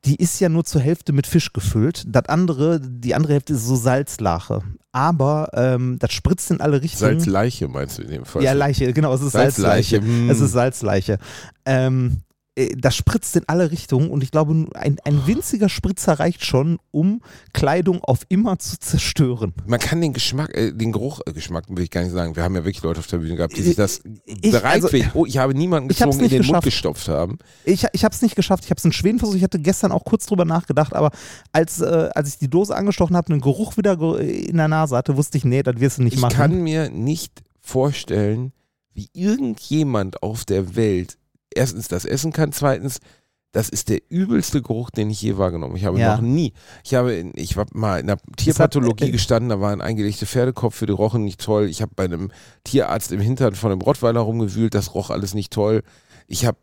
die 0.04 0.16
ist 0.16 0.40
ja 0.40 0.48
nur 0.48 0.64
zur 0.64 0.80
Hälfte 0.80 1.12
mit 1.12 1.26
Fisch 1.26 1.52
gefüllt. 1.52 2.04
Das 2.08 2.26
andere, 2.26 2.80
die 2.80 3.14
andere 3.14 3.34
Hälfte 3.34 3.52
ist 3.52 3.66
so 3.66 3.76
Salzlache. 3.76 4.62
Aber 4.90 5.48
ähm, 5.54 5.98
das 6.00 6.12
spritzt 6.12 6.50
in 6.50 6.60
alle 6.60 6.82
Richtungen. 6.82 7.20
Salzleiche 7.20 7.68
meinst 7.68 7.98
du 7.98 8.02
in 8.02 8.10
dem 8.10 8.24
Fall? 8.24 8.42
Ja, 8.42 8.52
Leiche, 8.52 8.92
genau, 8.92 9.14
es 9.14 9.22
ist 9.22 9.32
Salzleiche. 9.32 10.00
Salzleiche. 10.00 10.32
Es 10.32 10.40
ist 10.40 10.52
Salzleiche. 10.52 11.18
Ähm, 11.64 12.18
äh, 12.18 12.31
das 12.76 12.94
spritzt 12.94 13.34
in 13.36 13.44
alle 13.48 13.70
Richtungen 13.70 14.10
und 14.10 14.22
ich 14.22 14.30
glaube, 14.30 14.52
ein, 14.74 14.98
ein 15.04 15.26
winziger 15.26 15.70
Spritzer 15.70 16.20
reicht 16.20 16.44
schon, 16.44 16.78
um 16.90 17.22
Kleidung 17.54 18.04
auf 18.04 18.26
immer 18.28 18.58
zu 18.58 18.78
zerstören. 18.78 19.54
Man 19.66 19.80
kann 19.80 20.02
den 20.02 20.12
Geschmack, 20.12 20.54
äh, 20.54 20.70
den 20.72 20.92
Geruch, 20.92 21.20
äh, 21.24 21.32
Geschmack 21.32 21.64
will 21.70 21.82
ich 21.82 21.90
gar 21.90 22.02
nicht 22.02 22.12
sagen. 22.12 22.36
Wir 22.36 22.42
haben 22.42 22.54
ja 22.54 22.62
wirklich 22.64 22.82
Leute 22.82 23.00
auf 23.00 23.06
der 23.06 23.18
Bühne 23.18 23.36
gehabt, 23.36 23.56
die 23.56 23.62
sich 23.62 23.74
das 23.76 24.02
Ich- 24.26 24.50
bereitwillig, 24.52 25.06
also- 25.06 25.18
oh, 25.20 25.24
ich 25.24 25.38
habe 25.38 25.54
niemanden 25.54 25.90
Ich 25.90 25.96
gezwungen, 25.96 26.20
in 26.20 26.28
den 26.28 26.38
Mund 26.40 26.46
geschafft. 26.48 26.64
gestopft 26.64 27.08
haben. 27.08 27.38
Ich, 27.64 27.86
ich 27.94 28.04
habe 28.04 28.14
es 28.14 28.20
nicht 28.20 28.36
geschafft, 28.36 28.64
ich 28.64 28.70
habe 28.70 28.78
es 28.78 28.84
in 28.84 28.92
Schweden 28.92 29.18
versucht, 29.18 29.38
ich 29.38 29.44
hatte 29.44 29.58
gestern 29.58 29.90
auch 29.90 30.04
kurz 30.04 30.26
drüber 30.26 30.44
nachgedacht, 30.44 30.92
aber 30.94 31.10
als, 31.52 31.80
äh, 31.80 32.10
als 32.14 32.28
ich 32.28 32.38
die 32.38 32.50
Dose 32.50 32.76
angestochen 32.76 33.16
habe 33.16 33.32
und 33.32 33.38
den 33.38 33.42
Geruch 33.42 33.78
wieder 33.78 33.98
in 34.20 34.58
der 34.58 34.68
Nase 34.68 34.94
hatte, 34.94 35.16
wusste 35.16 35.38
ich, 35.38 35.44
nee, 35.46 35.62
das 35.62 35.80
wirst 35.80 35.96
du 35.98 36.02
nicht 36.02 36.14
Ich 36.16 36.20
machen. 36.20 36.34
kann 36.36 36.62
mir 36.62 36.90
nicht 36.90 37.42
vorstellen, 37.60 38.52
wie 38.92 39.08
irgendjemand 39.14 40.22
auf 40.22 40.44
der 40.44 40.76
Welt 40.76 41.16
erstens 41.56 41.88
das 41.88 42.04
essen 42.04 42.32
kann, 42.32 42.52
zweitens 42.52 42.98
das 43.54 43.68
ist 43.68 43.90
der 43.90 44.00
übelste 44.08 44.62
Geruch, 44.62 44.88
den 44.88 45.10
ich 45.10 45.20
je 45.20 45.36
wahrgenommen 45.36 45.72
habe. 45.74 45.78
Ich 45.78 45.84
habe 45.84 45.98
Ja. 46.00 46.14
noch 46.16 46.22
nie, 46.22 46.54
ich 46.84 46.94
habe, 46.94 47.12
in- 47.12 47.32
ich 47.34 47.54
war 47.58 47.66
mal 47.74 48.00
in 48.00 48.08
einer 48.08 48.18
Tierpathologie 48.38 49.08
äh, 49.08 49.10
gestanden, 49.10 49.50
da 49.50 49.60
waren 49.60 49.82
eingelegte 49.82 50.24
Pferdekopf, 50.24 50.80
die 50.80 50.90
rochen 50.90 51.24
nicht 51.24 51.38
toll. 51.38 51.66
Ich 51.68 51.82
habe 51.82 51.92
bei 51.94 52.04
einem 52.04 52.30
Tierarzt 52.64 53.12
im 53.12 53.20
Hintern 53.20 53.54
von 53.54 53.70
einem 53.70 53.82
Rottweiler 53.82 54.20
rumgewühlt, 54.20 54.74
das 54.74 54.94
roch 54.94 55.10
alles 55.10 55.34
nicht 55.34 55.52
toll. 55.52 55.82
Ich 56.26 56.46
habe 56.46 56.56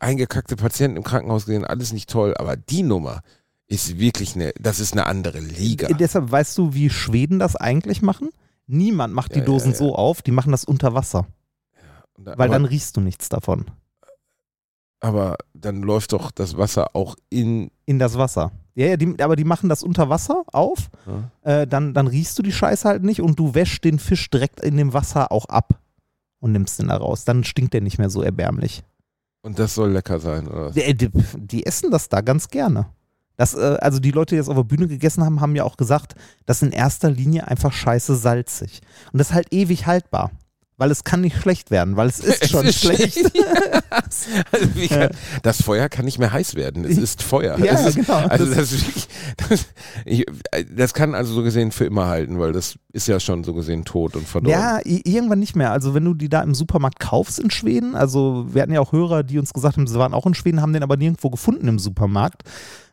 eingekackte 0.00 0.56
Patienten 0.56 0.96
im 0.96 1.02
Krankenhaus 1.02 1.44
gesehen, 1.44 1.66
alles 1.66 1.92
nicht 1.92 2.08
toll. 2.08 2.34
Aber 2.38 2.56
die 2.56 2.84
Nummer 2.84 3.20
ist 3.66 3.98
wirklich 3.98 4.34
eine, 4.34 4.52
das 4.58 4.80
ist 4.80 4.94
eine 4.94 5.04
andere 5.04 5.40
Liga. 5.40 5.88
Äh, 5.88 5.94
Deshalb 5.94 6.30
weißt 6.30 6.56
du, 6.56 6.72
wie 6.72 6.88
Schweden 6.88 7.38
das 7.38 7.54
eigentlich 7.54 8.00
machen? 8.00 8.30
Niemand 8.66 9.12
macht 9.12 9.34
die 9.34 9.40
Ja, 9.40 9.44
Dosen 9.44 9.72
ja. 9.72 9.76
so 9.76 9.94
auf, 9.94 10.22
die 10.22 10.30
machen 10.30 10.52
das 10.52 10.64
unter 10.64 10.94
Wasser. 10.94 11.26
Da- 12.18 12.38
weil 12.38 12.48
dann 12.48 12.64
riechst 12.64 12.96
du 12.96 13.02
nichts 13.02 13.28
davon. 13.28 13.66
Aber 15.00 15.36
dann 15.54 15.82
läuft 15.82 16.12
doch 16.12 16.30
das 16.30 16.56
Wasser 16.56 16.94
auch 16.94 17.16
in. 17.30 17.70
In 17.86 17.98
das 17.98 18.16
Wasser. 18.18 18.52
Ja, 18.74 18.86
ja, 18.86 18.96
die, 18.96 19.20
aber 19.22 19.36
die 19.36 19.44
machen 19.44 19.68
das 19.68 19.82
unter 19.82 20.08
Wasser 20.08 20.44
auf, 20.52 20.88
Ja. 21.44 21.60
äh, 21.62 21.66
dann, 21.66 21.92
dann 21.92 22.06
riechst 22.06 22.38
du 22.38 22.42
die 22.42 22.52
Scheiße 22.52 22.88
halt 22.88 23.02
nicht 23.02 23.20
und 23.20 23.38
du 23.38 23.54
wäschst 23.54 23.84
den 23.84 23.98
Fisch 23.98 24.30
direkt 24.30 24.60
in 24.60 24.76
dem 24.76 24.92
Wasser 24.92 25.32
auch 25.32 25.46
ab 25.46 25.78
und 26.38 26.52
nimmst 26.52 26.78
den 26.78 26.88
da 26.88 26.96
raus. 26.96 27.24
Dann 27.24 27.44
stinkt 27.44 27.74
der 27.74 27.80
nicht 27.80 27.98
mehr 27.98 28.10
so 28.10 28.22
erbärmlich. 28.22 28.82
Und 29.42 29.58
das 29.58 29.74
soll 29.74 29.90
lecker 29.90 30.20
sein, 30.20 30.46
oder 30.46 30.66
was? 30.66 30.74
Die, 30.74 30.94
die, 30.96 31.10
die 31.36 31.66
essen 31.66 31.90
das 31.90 32.08
da 32.08 32.20
ganz 32.20 32.48
gerne. 32.48 32.86
Das, 33.36 33.54
äh, 33.54 33.78
also 33.80 33.98
die 33.98 34.10
Leute, 34.12 34.34
die 34.34 34.38
das 34.38 34.48
auf 34.48 34.56
der 34.56 34.64
Bühne 34.64 34.86
gegessen 34.86 35.24
haben, 35.24 35.40
haben 35.40 35.56
ja 35.56 35.64
auch 35.64 35.76
gesagt, 35.76 36.14
das 36.46 36.58
ist 36.58 36.68
in 36.68 36.72
erster 36.72 37.10
Linie 37.10 37.48
einfach 37.48 37.72
scheiße 37.72 38.14
salzig. 38.16 38.80
Und 39.12 39.18
das 39.18 39.30
ist 39.30 39.34
halt 39.34 39.48
ewig 39.52 39.86
haltbar. 39.86 40.30
Weil 40.80 40.90
es 40.90 41.04
kann 41.04 41.20
nicht 41.20 41.36
schlecht 41.36 41.70
werden, 41.70 41.96
weil 41.96 42.08
es 42.08 42.18
ist 42.20 42.42
Es 42.42 42.50
schon 42.50 42.64
ist 42.66 42.80
schlecht. 42.80 43.18
Also 44.52 44.74
wie 44.74 44.88
kann, 44.88 45.10
das 45.42 45.62
Feuer 45.62 45.88
kann 45.88 46.04
nicht 46.04 46.18
mehr 46.18 46.32
heiß 46.32 46.54
werden. 46.54 46.84
Es 46.84 46.96
ist 46.96 47.22
Feuer. 47.22 47.58
Ja, 47.58 47.72
es 47.74 47.86
ist, 47.86 47.96
genau. 48.06 48.14
Also 48.28 48.46
Das- 48.46 48.70
das, 49.36 49.66
ich, 50.04 50.24
das 50.74 50.94
kann 50.94 51.14
also 51.14 51.32
so 51.34 51.42
gesehen 51.42 51.70
für 51.72 51.84
immer 51.84 52.06
halten, 52.06 52.38
weil 52.38 52.52
das 52.52 52.76
ist 52.92 53.08
ja 53.08 53.20
schon 53.20 53.44
so 53.44 53.52
gesehen 53.54 53.84
tot 53.84 54.16
und 54.16 54.26
verdorben. 54.26 54.58
Ja, 54.58 54.80
irgendwann 54.84 55.38
nicht 55.40 55.54
mehr. 55.56 55.70
Also 55.72 55.92
wenn 55.94 56.04
du 56.04 56.14
die 56.14 56.28
da 56.28 56.42
im 56.42 56.54
Supermarkt 56.54 56.98
kaufst 57.00 57.38
in 57.38 57.50
Schweden, 57.50 57.94
also 57.94 58.46
wir 58.52 58.62
hatten 58.62 58.72
ja 58.72 58.80
auch 58.80 58.92
Hörer, 58.92 59.22
die 59.22 59.38
uns 59.38 59.52
gesagt 59.52 59.76
haben, 59.76 59.86
sie 59.86 59.98
waren 59.98 60.14
auch 60.14 60.26
in 60.26 60.34
Schweden, 60.34 60.62
haben 60.62 60.72
den 60.72 60.82
aber 60.82 60.96
nirgendwo 60.96 61.28
gefunden 61.30 61.68
im 61.68 61.78
Supermarkt. 61.78 62.42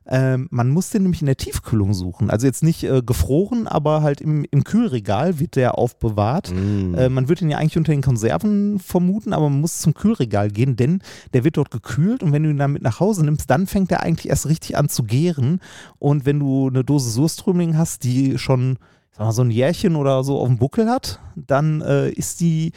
Ähm, 0.10 0.48
man 0.52 0.70
muss 0.70 0.90
den 0.90 1.04
nämlich 1.04 1.22
in 1.22 1.26
der 1.26 1.36
Tiefkühlung 1.36 1.94
suchen. 1.94 2.30
Also 2.30 2.48
jetzt 2.48 2.64
nicht 2.64 2.84
äh, 2.84 3.02
gefroren, 3.02 3.68
aber 3.68 4.02
halt 4.02 4.22
im, 4.22 4.46
im 4.50 4.64
Kühlregal 4.64 5.40
wird 5.40 5.58
der 5.58 5.78
aufbewahrt. 5.78 6.52
Mm. 6.52 6.96
Äh, 6.96 7.10
man 7.10 7.28
würde 7.28 7.44
ihn 7.44 7.50
ja 7.50 7.58
eigentlich 7.58 7.78
unter 7.78 7.92
den 7.92 8.02
Konserven 8.02 8.80
vermuten, 8.80 9.34
aber 9.34 9.50
man 9.50 9.60
muss 9.60 9.80
zum 9.80 9.94
Kühlregal 9.94 10.50
gehen, 10.50 10.78
denn 10.78 11.02
der 11.34 11.44
wird 11.44 11.58
dort 11.58 11.72
gekühlt 11.72 12.24
und 12.24 12.32
wenn 12.32 12.44
du 12.44 12.50
ihn 12.50 12.58
dann 12.58 12.72
mit 12.72 12.84
nach 12.84 13.02
Hause 13.02 13.26
nimmst, 13.26 13.50
dann 13.50 13.68
fängt 13.68 13.92
er 13.92 14.02
eigentlich 14.02 14.30
erst 14.30 14.48
richtig 14.48 14.78
an 14.78 14.88
zu 14.88 15.04
gären. 15.04 15.60
Und 16.00 16.26
wenn 16.26 16.40
du 16.40 16.68
eine 16.68 16.86
Dose 16.86 17.10
Surströmling 17.10 17.78
hast, 17.78 18.06
die 18.06 18.38
schon 18.38 18.78
mal, 19.18 19.34
so 19.34 19.42
ein 19.42 19.52
Jährchen 19.52 19.98
oder 19.98 20.24
so 20.24 20.40
auf 20.40 20.48
dem 20.48 20.58
Buckel 20.58 20.90
hat, 20.90 21.20
dann 21.36 21.82
äh, 21.82 22.10
ist 22.12 22.40
die 22.40 22.72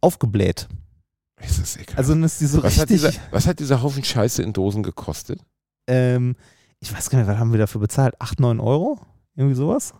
aufgebläht. 0.00 0.68
ist 1.44 1.60
das 1.60 1.76
egal. 1.76 1.96
Also 1.96 2.12
dann 2.12 2.22
ist 2.22 2.40
die 2.40 2.46
so 2.46 2.62
was, 2.62 2.78
hat 2.78 2.90
richtig. 2.90 3.10
dieser, 3.10 3.22
was 3.32 3.48
hat 3.48 3.58
dieser 3.58 3.82
Haufen 3.82 4.04
Scheiße 4.04 4.42
in 4.42 4.52
Dosen 4.52 4.84
gekostet? 4.84 5.40
Ähm, 5.86 6.36
ich 6.80 6.92
weiß 6.92 7.10
gar 7.10 7.18
nicht, 7.18 7.28
was 7.28 7.38
haben 7.38 7.52
wir 7.52 7.58
dafür 7.58 7.80
bezahlt? 7.80 8.14
8, 8.20 8.40
9 8.40 8.60
Euro? 8.60 8.98
Irgendwie 9.36 9.54
sowas? 9.56 9.94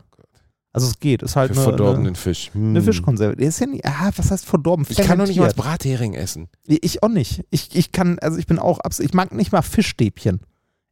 Also 0.72 0.86
es 0.88 0.98
geht. 0.98 1.22
Ist 1.22 1.36
halt 1.36 1.50
Oh 1.50 1.54
Für 1.54 1.60
eine, 1.60 1.68
verdorbenen 1.68 2.06
eine, 2.08 2.14
Fisch. 2.16 2.50
eine 2.54 2.78
Hm. 2.78 2.84
Fischkonserve. 2.84 3.36
Der 3.36 3.48
ist 3.48 3.60
ja 3.60 3.66
nicht, 3.66 3.84
ah, 3.84 4.10
was 4.16 4.30
heißt 4.30 4.46
verdorben? 4.46 4.86
Ich 4.88 4.96
kann 4.96 5.18
doch 5.18 5.26
nicht 5.26 5.38
mal. 5.38 5.52
Brathering 5.54 6.14
essen. 6.14 6.48
Ich 6.66 7.02
auch 7.02 7.08
nicht. 7.08 7.44
Ich, 7.50 7.74
ich 7.76 7.92
kann, 7.92 8.18
also 8.20 8.38
ich 8.38 8.46
bin 8.46 8.58
auch 8.58 8.80
absolut, 8.80 9.10
ich 9.10 9.14
mag 9.14 9.32
nicht 9.32 9.52
mal 9.52 9.62
Fischstäbchen. 9.62 10.40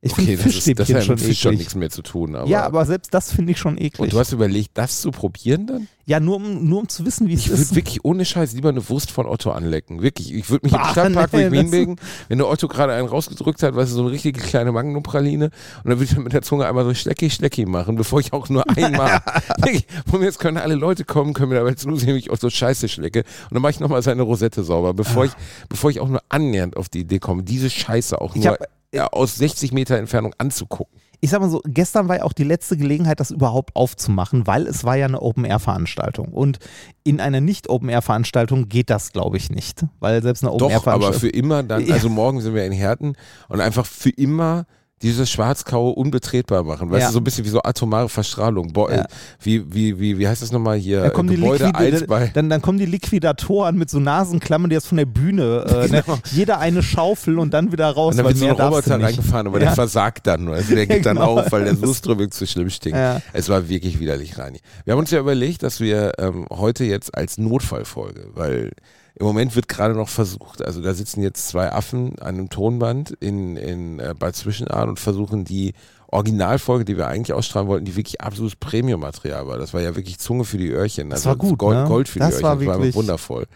Ich 0.03 0.15
finde 0.15 0.35
das, 0.35 0.47
ist, 0.47 0.53
Fischstäbchen 0.55 0.95
mit 0.97 1.05
schon 1.05 1.19
Fisch 1.19 1.41
schon 1.41 1.51
eklig. 1.53 1.59
nichts 1.59 1.75
mehr 1.75 1.91
zu 1.91 2.01
tun. 2.01 2.35
Aber, 2.35 2.49
ja, 2.49 2.65
aber 2.65 2.87
selbst 2.87 3.13
das 3.13 3.33
finde 3.33 3.53
ich 3.53 3.59
schon 3.59 3.77
eklig. 3.77 4.01
und 4.01 4.13
du 4.15 4.19
hast 4.19 4.33
überlegt, 4.33 4.71
das 4.79 5.03
zu 5.03 5.11
probieren 5.11 5.67
dann? 5.67 5.89
ja, 6.07 6.19
nur 6.21 6.37
um, 6.37 6.67
nur 6.67 6.81
um 6.81 6.89
zu 6.89 7.05
wissen, 7.05 7.29
wie 7.29 7.35
es 7.35 7.41
Ich 7.47 7.53
ist. 7.53 7.59
würde 7.69 7.77
wirklich 7.77 8.03
ohne 8.03 8.25
Scheiß 8.25 8.55
lieber 8.55 8.71
eine 8.71 8.89
Wurst 8.89 9.11
von 9.11 9.27
Otto 9.27 9.51
anlecken. 9.53 10.01
Wirklich. 10.01 10.33
Ich 10.33 10.49
würde 10.49 10.65
mich 10.67 10.73
im 10.73 10.79
Bah, 10.81 10.93
Stadtpark, 10.93 11.33
nee, 11.35 11.47
ich 11.49 11.53
hinlegen, 11.53 11.97
wenn 12.29 12.39
der 12.39 12.49
Otto 12.49 12.67
gerade 12.67 12.95
einen 12.95 13.09
rausgedrückt 13.09 13.63
hat, 13.63 13.77
weißt 13.77 13.93
du, 13.93 13.97
so 13.97 14.03
eine 14.05 14.11
richtige 14.13 14.41
kleine 14.41 14.73
Magnumpraline 14.73 15.45
und 15.85 15.91
dann 15.91 16.01
würde 16.01 16.05
ich 16.05 16.17
mit 16.17 16.33
der 16.33 16.41
Zunge 16.43 16.67
einmal 16.67 16.85
so 16.85 16.95
schlecki 16.95 17.29
schlecki 17.29 17.67
machen, 17.67 17.97
bevor 17.97 18.21
ich 18.21 18.33
auch 18.33 18.49
nur 18.49 18.65
einmal. 18.77 19.21
Wirklich, 19.59 19.87
und 20.11 20.23
jetzt 20.23 20.39
können 20.41 20.57
alle 20.57 20.77
Leute 20.77 21.05
kommen, 21.05 21.35
können 21.35 21.51
mir 21.51 21.57
dabei 21.57 21.75
zusehen, 21.75 22.15
wie 22.15 22.19
ich 22.21 22.31
auch 22.31 22.39
so 22.39 22.49
scheiße 22.49 22.89
schlecke. 22.89 23.21
Und 23.51 23.53
dann 23.55 23.61
mache 23.63 23.73
ich 23.73 23.81
nochmal 23.81 24.03
seine 24.03 24.23
Rosette 24.23 24.65
sauber, 24.65 24.95
bevor 24.95 25.27
ich, 25.27 25.33
bevor 25.69 25.91
ich 25.91 26.01
auch 26.01 26.09
nur 26.09 26.23
annähernd 26.31 26.79
auf 26.79 26.89
die 26.89 27.01
Idee 27.01 27.19
komme, 27.19 27.43
diese 27.43 27.69
Scheiße 27.69 28.19
auch 28.19 28.35
Ich 28.35 28.43
nur 28.45 28.55
hab- 28.55 28.61
ja, 28.63 28.67
aus 29.13 29.37
60 29.37 29.73
Meter 29.73 29.97
Entfernung 29.97 30.35
anzugucken. 30.39 31.01
ich 31.21 31.31
sag 31.31 31.41
mal 31.41 31.51
so, 31.51 31.61
gestern 31.65 32.09
war 32.09 32.17
ja 32.19 32.23
auch 32.25 32.33
die 32.33 32.45
letzte 32.45 32.77
Gelegenheit, 32.77 33.21
das 33.21 33.31
überhaupt 33.31 33.77
aufzumachen, 33.77 34.47
weil 34.47 34.67
es 34.67 34.85
war 34.85 34.97
ja 34.97 35.07
eine 35.07 35.21
Open-Air-Veranstaltung. 35.21 36.29
Und 36.29 36.59
in 37.05 37.21
einer 37.21 37.41
Nicht-Open-Air-Veranstaltung 37.41 38.69
geht 38.69 38.91
das, 38.91 39.13
glaube 39.13 39.37
ich, 39.37 39.51
nicht. 39.51 39.85
Weil 40.01 40.23
selbst 40.23 40.43
eine 40.43 40.57
Doch, 40.57 40.67
aber 40.67 40.77
Open-Air-Veranstaltung. 40.77 41.21
für 41.21 41.29
immer 41.29 41.63
dann, 41.63 41.91
also 41.93 42.09
morgen 42.09 42.41
sind 42.41 42.55
wir 42.55 42.65
in 42.65 42.73
Herten 42.73 43.15
und 43.49 43.61
einfach 43.61 43.87
für 43.87 44.11
immer 44.11 44.67
dieses 45.03 45.31
Schwarzkau 45.31 45.91
unbetretbar 45.91 46.63
machen. 46.63 46.91
Weißt 46.91 47.01
Ja. 47.03 47.07
du, 47.09 47.13
so 47.15 47.21
ein 47.21 47.25
bisschen 47.25 47.45
wie 47.45 47.49
so 47.49 47.63
atomare 47.63 48.09
Verstrahlung. 48.11 48.73
Bo 48.73 48.91
Ja. 48.91 49.07
wie, 49.41 49.73
wie, 49.73 49.99
wie, 49.99 50.19
wie 50.19 50.29
heißt 50.29 50.43
das 50.43 50.53
nochmal 50.53 50.77
hier? 50.77 51.01
Dann 51.01 51.13
kommen, 51.15 51.31
die 51.31 51.37
Gebäude 51.37 51.65
Liquid, 51.67 51.95
1 51.97 52.07
bei. 52.07 52.31
dann, 52.35 52.51
dann 52.51 52.61
kommen 52.61 52.79
die 52.79 52.85
Liquidatoren 52.87 53.77
mit 53.79 53.89
so 53.89 53.99
Nasenklammern, 53.99 54.69
die 54.69 54.75
jetzt 54.75 54.89
von 54.89 54.99
der 54.99 55.07
Bühne, 55.07 55.65
äh, 55.69 55.89
ne? 55.89 56.03
Genau. 56.05 56.19
jeder 56.33 56.59
eine 56.59 56.83
Schaufel 56.83 57.39
und 57.39 57.55
dann 57.55 57.73
wieder 57.73 57.89
raus. 57.91 58.13
Und 58.13 58.19
dann 58.19 58.27
wird 58.27 58.37
so 58.37 58.45
ein 58.47 58.51
Roboter 58.53 59.01
reingefahren, 59.03 59.47
aber 59.47 59.59
Ja. 59.59 59.67
der 59.67 59.75
versagt 59.75 60.27
dann. 60.27 60.49
Also 60.49 60.75
der 60.75 60.87
geht 60.87 61.07
dann 61.07 61.17
Genau. 61.17 61.39
auf, 61.39 61.51
weil 61.51 61.65
der 61.65 61.77
Suströming 61.77 62.31
zu 62.31 62.47
schlimm 62.47 62.69
stinkt. 62.69 62.99
Es 63.33 63.49
war 63.49 63.69
wirklich 63.71 64.01
widerlich, 64.01 64.37
Reini. 64.39 64.61
Wir 64.85 64.93
haben 64.93 65.01
uns 65.01 65.11
ja 65.11 65.19
überlegt, 65.21 65.63
dass 65.63 65.81
wir 65.81 66.13
ähm, 66.19 66.47
heute 66.51 66.85
jetzt 66.85 67.15
als 67.15 67.39
Notfallfolge, 67.39 68.27
weil 68.35 68.73
im 69.15 69.27
Moment 69.27 69.57
wird 69.57 69.69
gerade 69.69 69.95
noch 69.95 70.09
versucht, 70.09 70.63
also 70.63 70.81
da 70.81 70.95
sitzen 70.95 71.23
jetzt 71.23 71.49
zwei 71.49 71.73
Affen 71.73 72.19
an 72.21 72.37
einem 72.37 72.49
Tonband 72.49 73.11
in, 73.21 73.57
in 73.57 73.99
äh, 73.99 74.15
Bad 74.19 74.37
Zwischenahn 74.37 74.89
und 74.89 74.99
versuchen 74.99 75.45
die 75.45 75.75
Originalfolge, 76.09 76.85
die 76.85 76.97
wir 76.97 77.07
eigentlich 77.07 77.33
ausstrahlen 77.33 77.69
wollten, 77.69 77.85
die 77.85 77.97
wirklich 77.97 78.21
absolutes 78.21 78.57
Premium-Material 78.57 79.47
war. 79.47 79.59
Das 79.59 79.75
war 79.75 79.81
ja 79.81 79.95
wirklich 79.95 80.19
Zunge 80.19 80.45
für 80.45 80.59
die 80.59 80.69
Öhrchen. 80.71 81.11
Das 81.11 81.21
Also 81.21 81.31
war 81.31 81.37
gut, 81.37 81.59
Gold, 81.59 81.79
ne? 81.79 81.85
Gold 81.87 82.09
für 82.09 82.19
Das 82.19 82.39
die 82.39 82.43
war 82.43 82.57
Öhrchen. 82.57 82.67
Das 82.69 82.79
war 82.79 82.95
wundervoll. 82.95 83.47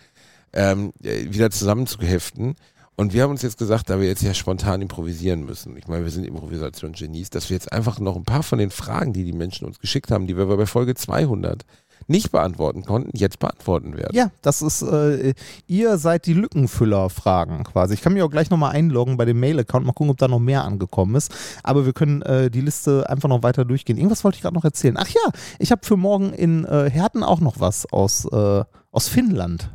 Ähm, 0.53 0.93
äh, 1.03 1.25
wieder 1.33 1.51
zusammenzuheften. 1.51 2.55
Und 2.97 3.13
wir 3.13 3.25
haben 3.25 3.33
uns 3.33 3.43
jetzt 3.43 3.59
gesagt, 3.59 3.91
da 3.91 3.99
wir 3.99 4.07
jetzt 4.07 4.23
ja 4.23 4.35
spontan 4.35 4.81
improvisieren 4.81 5.45
müssen, 5.45 5.77
ich 5.77 5.89
meine, 5.89 6.05
wir 6.05 6.13
sind 6.13 6.25
Improvisationsgenies, 6.25 7.31
dass 7.31 7.51
wir 7.51 7.57
jetzt 7.57 7.73
einfach 7.73 7.99
noch 7.99 8.15
ein 8.15 8.25
paar 8.25 8.45
von 8.45 8.61
den 8.61 8.71
Fragen, 8.71 9.13
die 9.13 9.25
die 9.25 9.33
Menschen 9.33 9.67
uns 9.67 9.81
geschickt 9.81 10.13
haben, 10.13 10.29
die 10.29 10.37
wir 10.37 10.47
bei 10.47 10.67
Folge 10.67 10.95
200 10.95 11.65
nicht 12.07 12.33
beantworten 12.33 12.85
konnten, 12.85 13.11
jetzt 13.17 13.39
beantworten 13.39 13.97
werden. 13.97 14.15
Ja, 14.15 14.31
das 14.43 14.63
ist, 14.63 14.83
äh, 14.83 15.35
ihr 15.67 15.99
seid 15.99 16.27
die 16.27 16.35
Lückenfüller-Fragen 16.35 17.65
quasi. 17.65 17.95
Ich 17.95 18.03
kann 18.03 18.13
mich 18.13 18.23
auch 18.23 18.31
gleich 18.31 18.51
nochmal 18.51 18.73
einloggen 18.73 19.17
bei 19.17 19.25
dem 19.25 19.41
Mail-Account, 19.41 19.87
mal 19.87 19.93
gucken, 19.93 20.11
ob 20.11 20.19
da 20.19 20.29
noch 20.29 20.39
mehr 20.39 20.65
angekommen 20.65 21.15
ist. 21.15 21.35
Aber 21.63 21.87
wir 21.87 21.93
können 21.93 22.23
äh, 22.23 22.51
die 22.51 22.61
Liste 22.61 23.09
einfach 23.09 23.29
noch 23.29 23.43
weiter 23.43 23.65
durchgehen. 23.65 23.97
Irgendwas 23.97 24.25
wollte 24.25 24.37
ich 24.37 24.43
gerade 24.43 24.55
noch 24.55 24.65
erzählen. 24.65 24.97
Ach 24.99 25.09
ja, 25.09 25.31
ich 25.59 25.71
habe 25.71 25.85
für 25.85 25.97
morgen 25.97 26.33
in 26.33 26.65
äh, 26.65 26.91
Herten 26.91 27.23
auch 27.23 27.41
noch 27.41 27.61
was 27.61 27.91
aus, 27.93 28.27
äh, 28.27 28.65
aus 28.91 29.09
Finnland, 29.09 29.71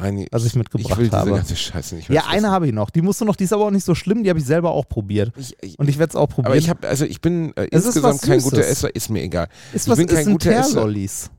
Eine, 0.00 0.26
was 0.30 0.44
ich 0.46 0.54
mitgebracht 0.54 0.90
ich 0.92 0.96
will 0.98 1.04
diese 1.06 1.16
habe. 1.18 1.30
ganze 1.32 1.54
Scheiße 1.56 1.94
nicht 1.94 2.08
Ja, 2.08 2.24
eine 2.28 2.50
habe 2.50 2.66
ich 2.66 2.72
noch. 2.72 2.90
Die 2.90 3.02
musst 3.02 3.20
du 3.20 3.24
noch, 3.24 3.36
die 3.36 3.44
ist 3.44 3.52
aber 3.52 3.66
auch 3.66 3.70
nicht 3.70 3.84
so 3.84 3.94
schlimm, 3.94 4.22
die 4.24 4.30
habe 4.30 4.38
ich 4.38 4.46
selber 4.46 4.70
auch 4.70 4.88
probiert. 4.88 5.32
ich, 5.36 5.56
ich, 5.62 5.78
Und 5.78 5.88
ich 5.88 5.98
werde 5.98 6.10
es 6.10 6.16
auch 6.16 6.28
probieren. 6.28 6.46
aber 6.52 6.56
ich 6.56 6.70
habe, 6.70 6.88
also 6.88 7.04
ich 7.04 7.20
bin 7.20 7.54
äh, 7.56 7.64
insgesamt 7.70 8.22
kein 8.22 8.40
guter. 8.40 8.66
Esser, 8.66 8.94
ist 8.94 9.10
mir 9.10 9.22
egal. 9.22 9.48
ist 9.72 9.84
ich 9.86 9.90
was 9.90 9.98
bin 9.98 10.08
ist 10.08 10.14
kein 10.14 10.26
ein 10.28 10.32
guter 10.32 10.50
Esser. 10.52 10.72
Teerlollis? 10.72 11.30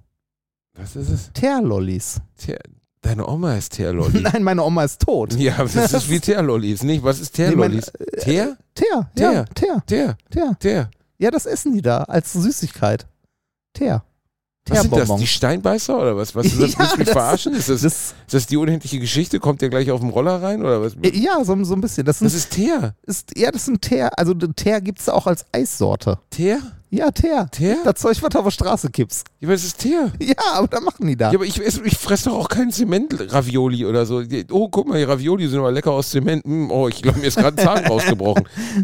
Was 0.75 0.95
ist 0.95 1.09
es? 1.09 1.31
Teerlollis. 1.33 2.21
Teer, 2.37 2.59
deine 3.01 3.27
Oma 3.27 3.55
ist 3.55 3.73
Teerlolli. 3.73 4.21
Nein, 4.31 4.43
meine 4.43 4.63
Oma 4.63 4.83
ist 4.83 5.01
tot. 5.01 5.33
ja, 5.33 5.57
das 5.57 5.75
ist 5.93 6.09
wie 6.09 6.19
Teerlollis, 6.21 6.83
nicht? 6.83 7.03
Was 7.03 7.19
ist 7.19 7.37
Nee, 7.37 7.45
mein- 7.55 7.71
Teerlollis? 7.71 7.91
Teer? 8.19 8.57
Teer, 8.75 9.11
Teer, 9.15 9.45
Teer? 9.55 10.17
Teer. 10.29 10.57
Teer? 10.59 10.89
Ja, 11.17 11.29
das 11.31 11.45
essen 11.45 11.73
die 11.73 11.81
da 11.81 12.03
als 12.03 12.33
Süßigkeit. 12.33 13.07
Teer. 13.73 14.03
Was 14.69 14.81
sind 14.83 14.95
das? 14.95 15.15
Die 15.15 15.27
Steinbeißer 15.27 15.97
oder 15.99 16.15
was? 16.15 16.35
Was 16.35 16.45
ist 16.45 16.61
das? 16.61 16.71
Ja, 16.73 16.79
Willst 16.79 16.93
du 16.93 16.99
mich 16.99 17.09
verarschen? 17.09 17.53
Ist 17.53 17.67
das, 17.69 17.81
Das, 17.81 17.93
ist 17.93 18.15
das 18.31 18.45
die 18.45 18.57
unendliche 18.57 18.99
Geschichte? 18.99 19.39
Kommt 19.39 19.61
der 19.61 19.69
gleich 19.69 19.89
auf 19.91 19.99
dem 20.01 20.09
Roller 20.09 20.41
rein 20.41 20.61
oder 20.61 20.81
was? 20.81 20.93
äh, 21.01 21.17
ja, 21.17 21.43
so, 21.43 21.61
so 21.63 21.73
ein 21.73 21.81
bisschen. 21.81 22.05
Das, 22.05 22.19
Das 22.19 22.31
sind, 22.31 22.37
ist 22.39 22.49
Teer. 22.51 22.95
ist, 23.03 23.37
ja, 23.37 23.51
das 23.51 23.65
sind 23.65 23.81
Teer. 23.81 24.17
Also 24.17 24.33
Teer 24.33 24.79
gibt 24.81 24.99
es 24.99 25.09
auch 25.09 25.25
als 25.27 25.45
Eissorte. 25.51 26.19
Teer? 26.29 26.59
Ja, 26.93 27.09
Teer. 27.09 27.47
Teer? 27.51 27.77
Das 27.85 27.95
Zeug, 28.01 28.21
was 28.21 28.29
du 28.29 28.39
auf 28.39 28.43
der 28.43 28.51
Straße 28.51 28.89
kippst. 28.89 29.25
Ja, 29.39 29.47
aber 29.47 29.53
das 29.53 29.63
ist 29.63 29.77
Teer. 29.79 30.11
Ja, 30.19 30.35
aber 30.55 30.67
da 30.67 30.81
machen 30.81 31.07
die 31.07 31.15
da. 31.15 31.31
Ja, 31.31 31.37
aber 31.37 31.45
ich, 31.45 31.57
ich 31.57 31.97
fresse 31.97 32.25
doch 32.29 32.37
auch 32.37 32.49
keinen 32.49 32.69
Zement-Ravioli 32.71 33.85
oder 33.85 34.05
so. 34.05 34.21
Oh, 34.51 34.67
guck 34.67 34.89
mal, 34.89 34.97
die 34.97 35.05
Ravioli 35.05 35.47
sind 35.47 35.59
aber 35.59 35.71
lecker 35.71 35.91
aus 35.91 36.09
Zement. 36.09 36.43
Hm, 36.43 36.69
oh, 36.69 36.89
ich 36.89 37.01
glaube, 37.01 37.19
mir 37.19 37.27
ist 37.27 37.37
gerade 37.37 37.57
ein 37.57 37.65
Zahn 37.65 37.85
rausgebrochen. 37.89 38.43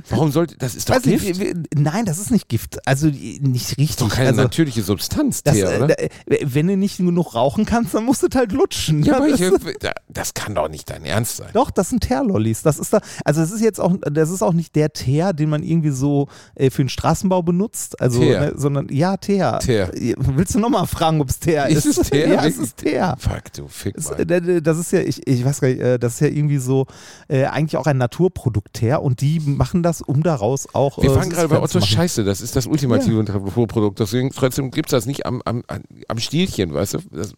Warum 0.09 0.31
sollte, 0.31 0.55
das 0.57 0.75
ist 0.75 0.89
doch 0.89 0.95
Weiß 0.95 1.05
nicht, 1.05 1.25
Gift. 1.25 1.41
wie- 1.41 1.53
nein, 1.75 2.05
das 2.05 2.17
ist 2.17 2.31
nicht 2.31 2.47
Gift. 2.47 2.79
Also 2.87 3.07
nicht 3.07 3.71
richtig. 3.71 3.89
ist 3.89 4.01
doch 4.01 4.09
keine 4.09 4.29
also, 4.29 4.41
natürliche 4.41 4.83
Substanz, 4.83 5.43
das, 5.43 5.55
Teer, 5.55 5.71
äh, 5.71 5.83
oder? 5.83 5.99
äh, 6.01 6.09
wenn 6.45 6.67
du 6.67 6.77
nicht 6.77 6.97
genug 6.97 7.35
rauchen 7.35 7.65
kannst, 7.65 7.93
dann 7.93 8.05
musst 8.05 8.23
du 8.23 8.27
halt 8.33 8.53
lutschen. 8.53 9.03
Ja, 9.03 9.17
aber 9.17 9.27
das, 9.29 9.41
ich, 9.41 9.51
das 10.07 10.33
kann 10.33 10.55
doch 10.55 10.69
nicht 10.69 10.89
dein 10.89 11.03
Ernst 11.03 11.37
sein. 11.37 11.49
Doch, 11.51 11.71
das 11.71 11.89
sind 11.89 12.03
Teerlollis. 12.03 12.61
Das 12.61 12.79
ist 12.79 12.93
da, 12.93 13.01
also 13.25 13.41
das 13.41 13.51
ist 13.51 13.59
jetzt 13.59 13.81
auch, 13.81 13.95
das 14.09 14.29
ist 14.29 14.41
auch 14.41 14.53
nicht 14.53 14.77
der 14.77 14.93
Teer, 14.93 15.33
den 15.33 15.49
man 15.49 15.61
irgendwie 15.61 15.91
so 15.91 16.29
äh, 16.55 16.69
für 16.69 16.83
den 16.83 16.89
Straßenbau 16.89 17.41
benutzt. 17.41 17.96
Also, 17.99 18.21
ne, 18.21 18.53
sondern 18.55 18.87
ja, 18.89 19.17
Teer. 19.17 19.59
Teer. 19.59 19.91
Willst 20.17 20.55
du 20.55 20.59
nochmal 20.59 20.85
fragen, 20.87 21.19
ob 21.21 21.29
es 21.29 21.39
Teer 21.39 21.67
ist? 21.67 21.85
Ist 21.85 21.97
es 21.97 22.09
Teer? 22.11 22.27
Ja, 22.27 22.45
es 22.45 22.57
ist 22.57 22.77
Teer. 22.77 23.15
Fuck, 23.19 23.53
du 23.53 23.67
Fick 23.67 23.95
Es- 23.97 24.09
mal. 24.11 24.19
äh, 24.31 24.61
Das 24.61 24.77
ist 24.77 24.91
ja, 24.91 24.99
ich, 24.99 25.25
ich 25.27 25.43
weiß 25.43 25.61
gar 25.61 25.67
nicht, 25.67 25.79
äh, 25.81 25.97
das 25.97 26.15
ist 26.15 26.19
ja 26.21 26.27
irgendwie 26.27 26.57
so 26.57 26.85
äh, 27.27 27.45
eigentlich 27.45 27.77
auch 27.77 27.87
ein 27.87 27.97
Naturprodukt 27.97 28.73
Teer 28.73 29.01
und 29.01 29.21
die 29.21 29.39
machen 29.39 29.83
das, 29.83 30.01
um 30.01 30.21
daraus 30.23 30.67
auch. 30.73 31.01
Wir 31.01 31.11
äh, 31.11 31.15
waren 31.15 31.29
gerade 31.29 31.47
bei 31.47 31.59
Otto. 31.61 31.81
Scheiße, 31.81 32.23
das 32.23 32.41
ist 32.41 32.55
das 32.55 32.67
ultimative 32.67 33.23
Naturprodukt. 33.23 33.99
Deswegen 33.99 34.29
trotzdem 34.31 34.71
gibt 34.71 34.89
es 34.89 34.91
das 34.91 35.05
nicht 35.05 35.25
am, 35.25 35.41
am, 35.45 35.63
am 36.07 36.19
Stielchen, 36.19 36.73
weißt 36.73 36.95
du? 36.95 36.99
Das, 37.11 37.33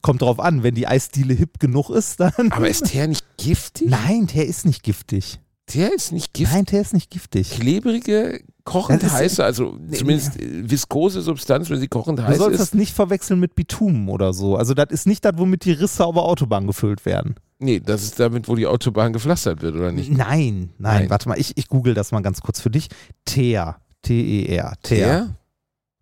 Kommt 0.00 0.22
drauf 0.22 0.38
an, 0.38 0.62
wenn 0.62 0.76
die 0.76 0.86
Eisdiele 0.86 1.34
hip 1.34 1.58
genug 1.58 1.90
ist, 1.90 2.20
dann. 2.20 2.32
Aber 2.52 2.68
ist 2.68 2.84
Teer 2.86 3.08
nicht 3.08 3.24
giftig? 3.36 3.88
Nein, 3.90 4.28
Teer 4.28 4.46
ist 4.46 4.64
nicht 4.64 4.84
giftig. 4.84 5.40
Teer 5.68 5.94
ist 5.94 6.10
nicht 6.12 6.32
giftig. 6.34 6.54
Nein, 6.54 6.66
Teer 6.66 6.80
ist 6.80 6.94
nicht 6.94 7.10
giftig. 7.10 7.50
Klebrige, 7.50 8.42
kochend 8.64 9.02
ist- 9.02 9.12
heiße, 9.12 9.44
also 9.44 9.78
zumindest 9.92 10.40
äh, 10.40 10.68
viskose 10.68 11.20
Substanz, 11.22 11.70
wenn 11.70 11.78
sie 11.78 11.88
kochend 11.88 12.18
Du 12.18 12.26
heiß 12.26 12.38
sollst 12.38 12.54
ist. 12.54 12.60
das 12.72 12.74
nicht 12.74 12.92
verwechseln 12.94 13.38
mit 13.38 13.54
Bitumen 13.54 14.08
oder 14.08 14.32
so. 14.32 14.56
Also 14.56 14.74
das 14.74 14.86
ist 14.90 15.06
nicht 15.06 15.24
das, 15.24 15.34
womit 15.36 15.64
die 15.64 15.72
Risse 15.72 16.04
auf 16.04 16.14
der 16.14 16.22
Autobahn 16.24 16.66
gefüllt 16.66 17.04
werden. 17.06 17.36
Nee, 17.60 17.80
das 17.80 18.02
ist 18.02 18.18
damit, 18.18 18.48
wo 18.48 18.54
die 18.56 18.66
Autobahn 18.66 19.12
gepflastert 19.12 19.62
wird, 19.62 19.74
oder 19.76 19.92
nicht? 19.92 20.10
Nein, 20.10 20.70
nein, 20.78 21.00
Nein. 21.00 21.10
warte 21.10 21.28
mal, 21.28 21.38
ich, 21.38 21.52
ich 21.56 21.68
google 21.68 21.92
das 21.94 22.12
mal 22.12 22.20
ganz 22.22 22.40
kurz 22.40 22.60
für 22.60 22.70
dich. 22.70 22.88
Teer. 23.24 23.76
T-E-R. 24.02 24.74
Teer. 24.82 25.34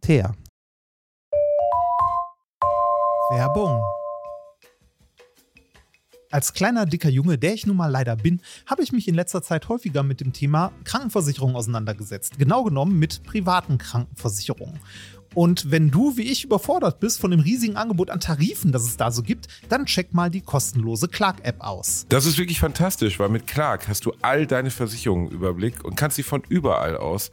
Teer. 0.00 0.34
Werbung. 3.30 3.80
Als 6.36 6.52
kleiner, 6.52 6.84
dicker 6.84 7.08
Junge, 7.08 7.38
der 7.38 7.54
ich 7.54 7.64
nun 7.64 7.78
mal 7.78 7.90
leider 7.90 8.14
bin, 8.14 8.42
habe 8.66 8.82
ich 8.82 8.92
mich 8.92 9.08
in 9.08 9.14
letzter 9.14 9.40
Zeit 9.40 9.70
häufiger 9.70 10.02
mit 10.02 10.20
dem 10.20 10.34
Thema 10.34 10.70
Krankenversicherung 10.84 11.56
auseinandergesetzt. 11.56 12.38
Genau 12.38 12.62
genommen 12.62 12.98
mit 12.98 13.22
privaten 13.22 13.78
Krankenversicherungen. 13.78 14.78
Und 15.34 15.70
wenn 15.70 15.90
du 15.90 16.18
wie 16.18 16.30
ich 16.30 16.44
überfordert 16.44 17.00
bist 17.00 17.20
von 17.20 17.30
dem 17.30 17.40
riesigen 17.40 17.76
Angebot 17.76 18.10
an 18.10 18.20
Tarifen, 18.20 18.70
das 18.70 18.84
es 18.84 18.98
da 18.98 19.10
so 19.10 19.22
gibt, 19.22 19.48
dann 19.70 19.86
check 19.86 20.12
mal 20.12 20.28
die 20.28 20.42
kostenlose 20.42 21.08
Clark-App 21.08 21.62
aus. 21.62 22.04
Das 22.10 22.26
ist 22.26 22.36
wirklich 22.36 22.60
fantastisch, 22.60 23.18
weil 23.18 23.30
mit 23.30 23.46
Clark 23.46 23.88
hast 23.88 24.04
du 24.04 24.12
all 24.20 24.46
deine 24.46 24.70
Versicherungen 24.70 25.28
im 25.28 25.34
Überblick 25.34 25.84
und 25.86 25.96
kannst 25.96 26.16
sie 26.16 26.22
von 26.22 26.42
überall 26.50 26.98
aus 26.98 27.32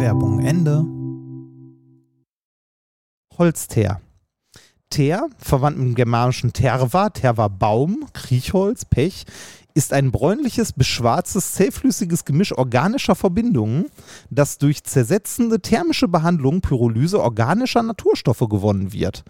Werbung 0.00 0.40
Ende. 0.40 0.84
Holzteer. 3.36 4.00
Teer, 4.88 5.28
verwandt 5.36 5.78
mit 5.78 5.88
dem 5.88 5.94
germanischen 5.94 6.52
Terva, 6.54 7.10
Terva 7.10 7.48
Baum, 7.48 8.06
Kriechholz, 8.14 8.84
Pech, 8.86 9.24
ist 9.74 9.92
ein 9.92 10.10
bräunliches, 10.10 10.72
beschwarztes, 10.72 11.52
zähflüssiges 11.52 12.24
Gemisch 12.24 12.56
organischer 12.56 13.14
Verbindungen, 13.14 13.86
das 14.30 14.58
durch 14.58 14.82
zersetzende 14.84 15.60
thermische 15.60 16.08
Behandlung 16.08 16.60
Pyrolyse 16.60 17.20
organischer 17.22 17.82
Naturstoffe 17.82 18.48
gewonnen 18.48 18.92
wird. 18.92 19.22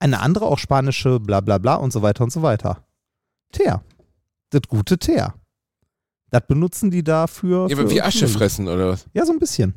Eine 0.00 0.20
andere 0.20 0.44
auch 0.44 0.58
spanische 0.58 1.18
bla 1.18 1.40
bla 1.40 1.58
bla 1.58 1.74
und 1.76 1.92
so 1.92 2.02
weiter 2.02 2.24
und 2.24 2.30
so 2.30 2.42
weiter. 2.42 2.84
Teer. 3.52 3.82
Das 4.50 4.62
gute 4.68 4.98
Teer. 4.98 5.34
Das 6.30 6.42
benutzen 6.46 6.90
die 6.90 7.02
dafür. 7.02 7.68
Ja, 7.68 7.76
für- 7.76 7.90
wie 7.90 8.02
Asche 8.02 8.28
fressen, 8.28 8.68
oder 8.68 8.90
was? 8.90 9.06
ja, 9.12 9.26
so 9.26 9.32
ein 9.32 9.38
bisschen. 9.40 9.74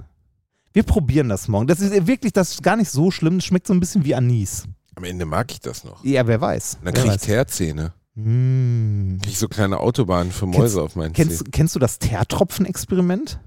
Wir 0.74 0.84
probieren 0.84 1.30
das 1.30 1.48
morgen. 1.48 1.68
Das 1.68 1.80
ist 1.80 2.08
wirklich, 2.08 2.34
das 2.34 2.52
ist 2.54 2.64
gar 2.64 2.76
nicht 2.76 2.90
so 2.90 3.12
schlimm. 3.12 3.38
Das 3.38 3.46
schmeckt 3.46 3.68
so 3.68 3.74
ein 3.74 3.80
bisschen 3.80 4.04
wie 4.06 4.16
Anis. 4.16 4.64
Am 4.96 5.04
Ende 5.04 5.26
mag 5.26 5.52
ich 5.52 5.60
das 5.60 5.84
noch. 5.84 6.04
Ja, 6.04 6.26
wer 6.28 6.42
weiß. 6.42 6.80
Dann 6.84 6.96
wer 6.96 7.04
krieg 7.04 7.16
ich. 7.16 7.22
Teerzähne. 7.22 7.94
Mmh. 8.16 9.20
Krieg 9.22 9.32
ich 9.32 9.40
so 9.40 9.48
kleine 9.48 9.80
Autobahnen 9.80 10.32
für 10.32 10.46
Mäuse 10.46 10.82
auf 10.82 10.96
meinen 10.96 11.16
Zähnen. 11.16 11.30
Kennst, 11.30 11.52
kennst 11.52 11.76
du 11.76 11.80
das 11.80 12.00
Teertropfen-Experiment? 12.00 13.40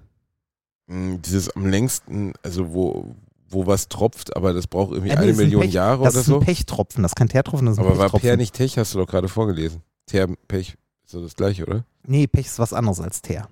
Mm, 0.89 1.17
Dieses 1.25 1.51
am 1.51 1.67
längsten, 1.67 2.33
also 2.43 2.73
wo, 2.73 3.15
wo 3.49 3.67
was 3.67 3.89
tropft, 3.89 4.37
aber 4.37 4.53
das 4.53 4.67
braucht 4.67 4.93
irgendwie 4.93 5.11
Äh, 5.11 5.15
nee, 5.15 5.19
eine 5.23 5.27
das 5.29 5.37
ist 5.37 5.41
ein 5.43 5.45
Million 5.47 5.63
Pech- 5.65 5.71
Jahre 5.73 6.05
Das 6.05 6.15
oder 6.15 6.21
ist 6.23 6.27
ein 6.29 6.31
so. 6.31 6.41
Pechtropfen. 6.41 7.03
Das 7.03 7.13
ist 7.13 7.17
kein 7.17 7.29
Teertropfen, 7.29 7.67
das 7.67 7.75
ist 7.75 7.79
ein 7.79 7.87
Aber 7.87 7.99
war. 7.99 8.11
Peer 8.21 8.37
nicht 8.37 8.55
Tech, 8.55 8.77
hast 8.79 8.95
du 8.95 8.99
doch 8.99 9.07
gerade 9.07 9.29
vorgelesen. 9.29 9.83
Teer, 10.07 10.29
Pech, 10.49 10.77
ist 11.05 11.15
doch 11.15 11.23
das 11.23 11.35
gleiche, 11.37 11.65
oder? 11.67 11.85
Nee, 12.05 12.27
Pech 12.27 12.47
ist 12.47 12.59
was 12.59 12.73
anderes 12.73 13.01
als 13.01 13.23
Teer. 13.23 13.49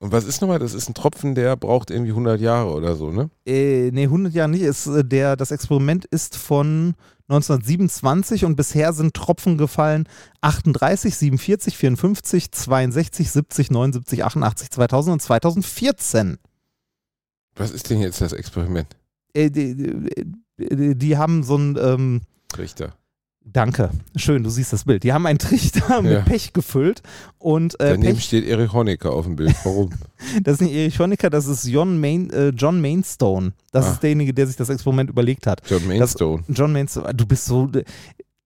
Und 0.00 0.12
was 0.12 0.24
ist 0.24 0.40
nochmal? 0.40 0.60
Das 0.60 0.74
ist 0.74 0.88
ein 0.88 0.94
Tropfen, 0.94 1.34
der 1.34 1.56
braucht 1.56 1.90
irgendwie 1.90 2.12
100 2.12 2.40
Jahre 2.40 2.72
oder 2.72 2.94
so, 2.94 3.10
ne? 3.10 3.30
Äh, 3.46 3.90
nee, 3.90 4.04
100 4.04 4.32
Jahre 4.32 4.50
nicht. 4.50 4.62
Ist, 4.62 4.86
äh, 4.86 5.04
der, 5.04 5.34
das 5.36 5.50
Experiment 5.50 6.04
ist 6.04 6.36
von 6.36 6.94
1927 7.28 8.44
und 8.44 8.54
bisher 8.54 8.92
sind 8.92 9.14
Tropfen 9.14 9.58
gefallen 9.58 10.08
38, 10.40 11.16
47, 11.16 11.76
54, 11.76 12.52
62, 12.52 13.30
70, 13.30 13.70
79, 13.72 14.24
88, 14.24 14.70
2000 14.70 15.12
und 15.14 15.20
2014. 15.20 16.38
Was 17.56 17.72
ist 17.72 17.90
denn 17.90 18.00
jetzt 18.00 18.20
das 18.20 18.32
Experiment? 18.32 18.96
Äh, 19.34 19.50
die, 19.50 19.74
die, 20.58 20.94
die 20.96 21.16
haben 21.16 21.42
so 21.42 21.56
ein, 21.56 21.76
ähm, 21.76 22.20
Richter. 22.56 22.94
Danke, 23.52 23.90
schön, 24.16 24.42
du 24.42 24.50
siehst 24.50 24.72
das 24.72 24.84
Bild. 24.84 25.02
Die 25.02 25.12
haben 25.12 25.26
einen 25.26 25.38
Trichter 25.38 26.02
mit 26.02 26.12
Ja. 26.12 26.20
Pech 26.20 26.52
gefüllt 26.52 27.02
und 27.38 27.74
äh, 27.80 27.90
Daneben 27.90 28.14
Pech, 28.16 28.24
steht 28.24 28.46
Erich 28.46 28.72
Honecker 28.72 29.12
auf 29.12 29.24
dem 29.24 29.36
Bild. 29.36 29.54
Warum? 29.64 29.90
das 30.42 30.54
ist 30.54 30.60
nicht 30.62 30.74
Erich 30.74 30.98
Honecker, 30.98 31.30
das 31.30 31.46
ist 31.46 31.64
John, 31.66 32.00
Main, 32.00 32.30
äh, 32.30 32.48
John 32.50 32.80
Mainstone. 32.80 33.52
Das 33.72 33.86
Ah. 33.86 33.92
ist 33.92 34.02
derjenige, 34.02 34.32
der 34.34 34.46
sich 34.46 34.56
das 34.56 34.68
Experiment 34.68 35.10
überlegt 35.10 35.46
hat. 35.46 35.62
John 35.68 35.86
Mainstone. 35.86 36.42
John 36.48 36.72
Mainstone, 36.72 37.14
du 37.14 37.26
bist 37.26 37.44
so, 37.46 37.70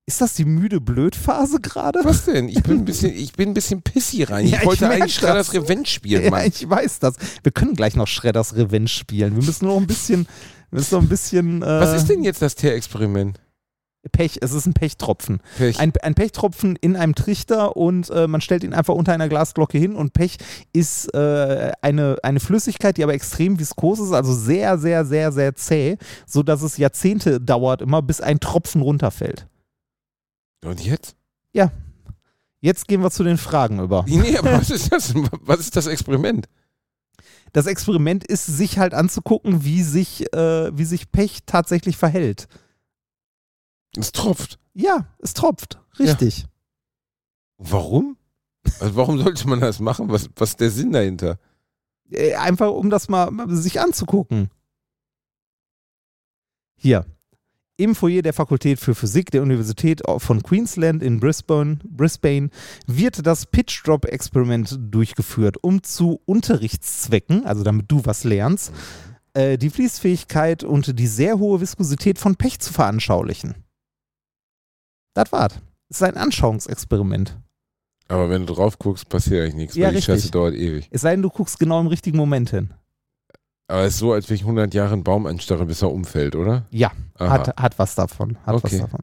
ist 0.04 0.20
das 0.20 0.34
die 0.34 0.44
müde 0.44 0.80
Blöd-Phase 0.80 1.60
gerade? 1.60 2.00
Was 2.02 2.24
denn? 2.24 2.48
Ich 2.48 2.62
bin 2.62 2.78
ein 2.78 2.84
bisschen, 2.86 3.12
ich 3.14 3.32
bin 3.32 3.50
ein 3.50 3.54
bisschen 3.54 3.82
pissy 3.82 4.24
rein. 4.24 4.44
Ich 4.46 4.50
Ja, 4.52 4.58
ich 4.60 4.66
wollte 4.66 4.86
merk 4.88 5.00
eigentlich 5.00 5.14
Schredders 5.14 5.46
das. 5.46 5.54
Revenge 5.54 5.86
spielen, 5.86 6.24
Ja, 6.24 6.30
Mann. 6.30 6.46
ich 6.46 6.68
weiß 6.68 6.98
das. 6.98 7.14
Wir 7.42 7.52
können 7.52 7.74
gleich 7.74 7.94
noch 7.96 8.08
Shredders 8.08 8.56
Revenge 8.56 8.88
spielen. 8.88 9.36
Wir 9.36 9.44
müssen 9.44 9.66
noch 9.66 9.76
ein 9.76 9.86
bisschen, 9.86 10.26
wir 10.70 10.78
müssen 10.80 10.94
noch 10.96 11.02
ein 11.02 11.08
bisschen. 11.08 11.62
Äh, 11.62 11.66
Was 11.66 11.94
ist 11.94 12.08
denn 12.10 12.24
jetzt 12.24 12.42
das 12.42 12.54
Teer-Experiment? 12.56 13.38
Pech? 14.10 14.38
Es 14.40 14.52
ist 14.52 14.66
ein 14.66 14.74
Pechtropfen. 14.74 15.40
Pech. 15.56 15.78
Ein, 15.78 15.92
ein 16.02 16.14
Pechtropfen 16.14 16.76
in 16.76 16.96
einem 16.96 17.14
Trichter 17.14 17.76
und 17.76 18.10
äh, 18.10 18.26
man 18.26 18.40
stellt 18.40 18.64
ihn 18.64 18.74
einfach 18.74 18.94
unter 18.94 19.12
einer 19.12 19.28
Glasglocke 19.28 19.78
hin 19.78 19.94
und 19.94 20.12
Pech 20.12 20.38
ist 20.72 21.14
äh, 21.14 21.72
eine, 21.80 22.16
eine 22.22 22.40
Flüssigkeit, 22.40 22.96
die 22.96 23.04
aber 23.04 23.14
extrem 23.14 23.58
viskos 23.58 24.00
ist, 24.00 24.12
also 24.12 24.34
sehr, 24.34 24.78
sehr, 24.78 25.04
sehr, 25.04 25.30
sehr 25.30 25.54
zäh, 25.54 25.98
sodass 26.26 26.62
es 26.62 26.78
Jahrzehnte 26.78 27.40
dauert 27.40 27.82
immer, 27.82 28.02
bis 28.02 28.20
ein 28.20 28.40
Tropfen 28.40 28.82
runterfällt. 28.82 29.46
Und 30.64 30.84
jetzt? 30.84 31.16
Jetzt 32.62 32.86
gehen 32.86 33.02
wir 33.02 33.10
zu 33.10 33.24
den 33.24 33.38
Fragen 33.38 33.80
über. 33.80 34.04
Nee, 34.08 34.36
aber 34.36 34.52
was 34.52 34.70
ist 34.70 34.92
das? 34.92 35.12
Was 35.42 35.58
ist 35.60 35.76
das 35.76 35.88
Experiment? 35.88 36.48
Das 37.52 37.66
Experiment 37.66 38.24
ist, 38.24 38.46
sich 38.46 38.78
halt 38.78 38.94
anzugucken, 38.94 39.64
wie 39.64 39.82
sich, 39.82 40.32
äh, 40.32 40.76
wie 40.76 40.84
sich 40.84 41.10
Pech 41.10 41.40
tatsächlich 41.44 41.96
verhält. 41.96 42.46
Es 43.96 44.12
tropft. 44.12 44.58
Ja, 44.74 45.06
es 45.18 45.34
tropft. 45.34 45.80
Richtig. 45.98 46.46
Warum? 47.58 48.16
Also 48.80 48.96
warum 48.96 49.18
sollte 49.18 49.48
man 49.48 49.60
das 49.60 49.80
machen? 49.80 50.08
Was, 50.08 50.30
was 50.36 50.50
ist 50.50 50.60
der 50.60 50.70
Sinn 50.70 50.92
dahinter? 50.92 51.38
Äh, 52.10 52.34
Einfach 52.34 52.70
um 52.70 52.90
das 52.90 53.08
mal 53.08 53.30
sich 53.48 53.80
anzugucken. 53.80 54.50
Hier. 56.76 57.04
Im 57.76 57.94
Foyer 57.94 58.22
der 58.22 58.32
Fakultät 58.32 58.78
für 58.78 58.94
Physik 58.94 59.30
der 59.30 59.42
Universität 59.42 60.02
von 60.18 60.42
Queensland 60.42 61.02
in 61.02 61.20
Brisbane, 61.20 61.78
Brisbane 61.84 62.50
wird 62.86 63.26
das 63.26 63.46
Pitch-Drop-Experiment 63.46 64.78
durchgeführt, 64.78 65.56
um 65.62 65.82
zu 65.82 66.20
Unterrichtszwecken, 66.26 67.46
also 67.46 67.64
damit 67.64 67.90
du 67.90 68.04
was 68.04 68.24
lernst, 68.24 68.72
äh, 69.34 69.56
die 69.58 69.70
Fließfähigkeit 69.70 70.64
und 70.64 70.98
die 70.98 71.06
sehr 71.06 71.38
hohe 71.38 71.60
Viskosität 71.60 72.18
von 72.18 72.36
Pech 72.36 72.60
zu 72.60 72.72
veranschaulichen. 72.72 73.54
Das 75.14 75.30
war's. 75.32 75.54
Es 75.88 75.96
ist 75.98 76.02
ein 76.02 76.16
Anschauungsexperiment. 76.16 77.36
Aber 78.08 78.28
wenn 78.30 78.46
du 78.46 78.54
drauf 78.54 78.78
guckst, 78.78 79.08
passiert 79.08 79.42
eigentlich 79.42 79.54
nichts, 79.54 79.74
Ja, 79.76 79.86
weil 79.86 79.92
die 79.92 79.96
richtig. 79.98 80.14
Scheiße 80.16 80.30
dauert 80.30 80.54
ewig. 80.54 80.88
Es 80.90 81.02
sei 81.02 81.12
denn, 81.12 81.22
du 81.22 81.30
guckst 81.30 81.58
genau 81.58 81.80
im 81.80 81.86
richtigen 81.86 82.16
Moment 82.18 82.50
hin. 82.50 82.74
Aber 83.68 83.82
es 83.82 83.94
ist 83.94 84.00
so, 84.00 84.12
als 84.12 84.28
wenn 84.28 84.36
ich 84.36 84.42
100 84.42 84.74
Jahre 84.74 84.92
einen 84.92 85.04
Baum 85.04 85.26
anstarre, 85.26 85.64
bis 85.64 85.80
er 85.82 85.90
umfällt, 85.92 86.36
oder? 86.36 86.66
Ja, 86.70 86.92
Aha. 87.18 87.30
hat, 87.30 87.56
hat 87.56 87.78
was 87.78 87.94
davon. 87.94 88.36
Hat 88.44 88.54
was 88.62 88.64
Okay. 88.64 88.78
davon. 88.80 89.00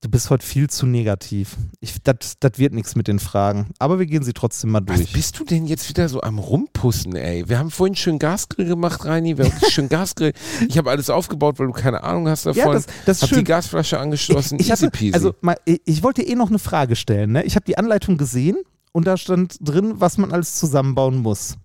Du 0.00 0.08
bist 0.08 0.30
heute 0.30 0.46
viel 0.46 0.70
zu 0.70 0.86
negativ. 0.86 1.56
Das 2.04 2.58
wird 2.58 2.72
nichts 2.72 2.94
mit 2.94 3.08
den 3.08 3.18
Fragen. 3.18 3.70
Aber 3.80 3.98
wir 3.98 4.06
gehen 4.06 4.22
sie 4.22 4.32
trotzdem 4.32 4.70
mal 4.70 4.80
Was 4.86 4.98
durch. 5.00 5.12
bist 5.12 5.40
du 5.40 5.44
denn 5.44 5.66
jetzt 5.66 5.88
wieder 5.88 6.08
so 6.08 6.20
am 6.20 6.38
Rumpussen, 6.38 7.16
ey? 7.16 7.48
Wir 7.48 7.58
haben 7.58 7.72
vorhin 7.72 7.96
schön 7.96 8.20
Gasgrill 8.20 8.66
gemacht, 8.66 9.04
Reini. 9.04 9.36
Wir 9.36 9.46
haben 9.46 9.58
schön 9.70 9.88
Gasgrill. 9.88 10.34
Ich 10.68 10.78
habe 10.78 10.88
alles 10.90 11.10
aufgebaut, 11.10 11.58
weil 11.58 11.66
du 11.66 11.72
keine 11.72 12.04
Ahnung 12.04 12.28
hast 12.28 12.46
davon. 12.46 12.62
Ja, 12.64 12.72
das, 12.72 12.86
das 13.06 13.16
ist 13.16 13.22
hab 13.22 13.28
schön. 13.30 13.38
die 13.38 13.44
Gasflasche 13.44 13.98
angeschlossen. 13.98 14.60
ich, 14.60 14.66
ich, 14.66 14.70
Easy 14.72 14.84
hatte, 14.86 14.96
peasy. 14.96 15.14
also, 15.14 15.34
mal, 15.40 15.56
ich- 15.64 16.02
wollte 16.04 16.22
eh 16.22 16.36
noch 16.36 16.48
eine 16.50 16.60
Frage 16.60 16.94
stellen. 16.94 17.32
Ne? 17.32 17.42
Ich 17.42 17.56
habe 17.56 17.64
die 17.64 17.76
Anleitung 17.76 18.18
gesehen 18.18 18.56
und 18.92 19.04
da 19.08 19.16
stand 19.16 19.56
drin, 19.60 19.94
was 19.96 20.16
man 20.16 20.30
alles 20.30 20.54
zusammenbauen 20.54 21.16
muss, 21.18 21.56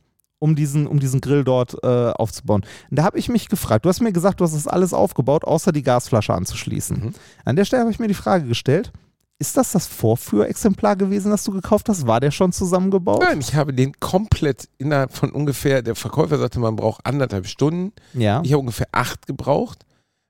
um 0.43 0.55
diesen, 0.55 0.87
um 0.87 0.99
diesen 0.99 1.21
Grill 1.21 1.43
dort 1.45 1.73
äh, 1.83 1.87
aufzubauen. 2.11 2.63
Und 2.91 2.99
da 2.99 3.03
habe 3.03 3.17
ich 3.17 3.29
mich 3.29 3.47
gefragt, 3.47 3.85
du 3.85 3.89
hast 3.89 4.01
mir 4.01 4.11
gesagt, 4.11 4.41
du 4.41 4.43
hast 4.43 4.53
das 4.53 4.67
alles 4.67 4.93
aufgebaut, 4.93 5.45
außer 5.45 5.71
die 5.71 5.83
Gasflasche 5.83 6.33
anzuschließen. 6.33 6.97
Mhm. 6.99 7.13
An 7.45 7.55
der 7.55 7.63
Stelle 7.65 7.81
habe 7.83 7.91
ich 7.91 7.99
mir 7.99 8.09
die 8.09 8.13
Frage 8.13 8.45
gestellt, 8.45 8.91
ist 9.39 9.55
das 9.57 9.71
das 9.71 9.87
Vorführexemplar 9.87 10.95
gewesen, 10.95 11.31
das 11.31 11.43
du 11.45 11.51
gekauft 11.51 11.87
hast? 11.89 12.05
War 12.07 12.19
der 12.19 12.31
schon 12.31 12.51
zusammengebaut? 12.51 13.21
Nein, 13.21 13.39
ich 13.39 13.55
habe 13.55 13.73
den 13.73 13.93
komplett 13.99 14.67
innerhalb 14.77 15.13
von 15.13 15.31
ungefähr, 15.31 15.81
der 15.81 15.95
Verkäufer 15.95 16.37
sagte, 16.37 16.59
man 16.59 16.75
braucht 16.75 17.05
anderthalb 17.05 17.47
Stunden. 17.47 17.93
Ja. 18.13 18.41
Ich 18.43 18.51
habe 18.51 18.59
ungefähr 18.59 18.87
acht 18.91 19.25
gebraucht. 19.25 19.85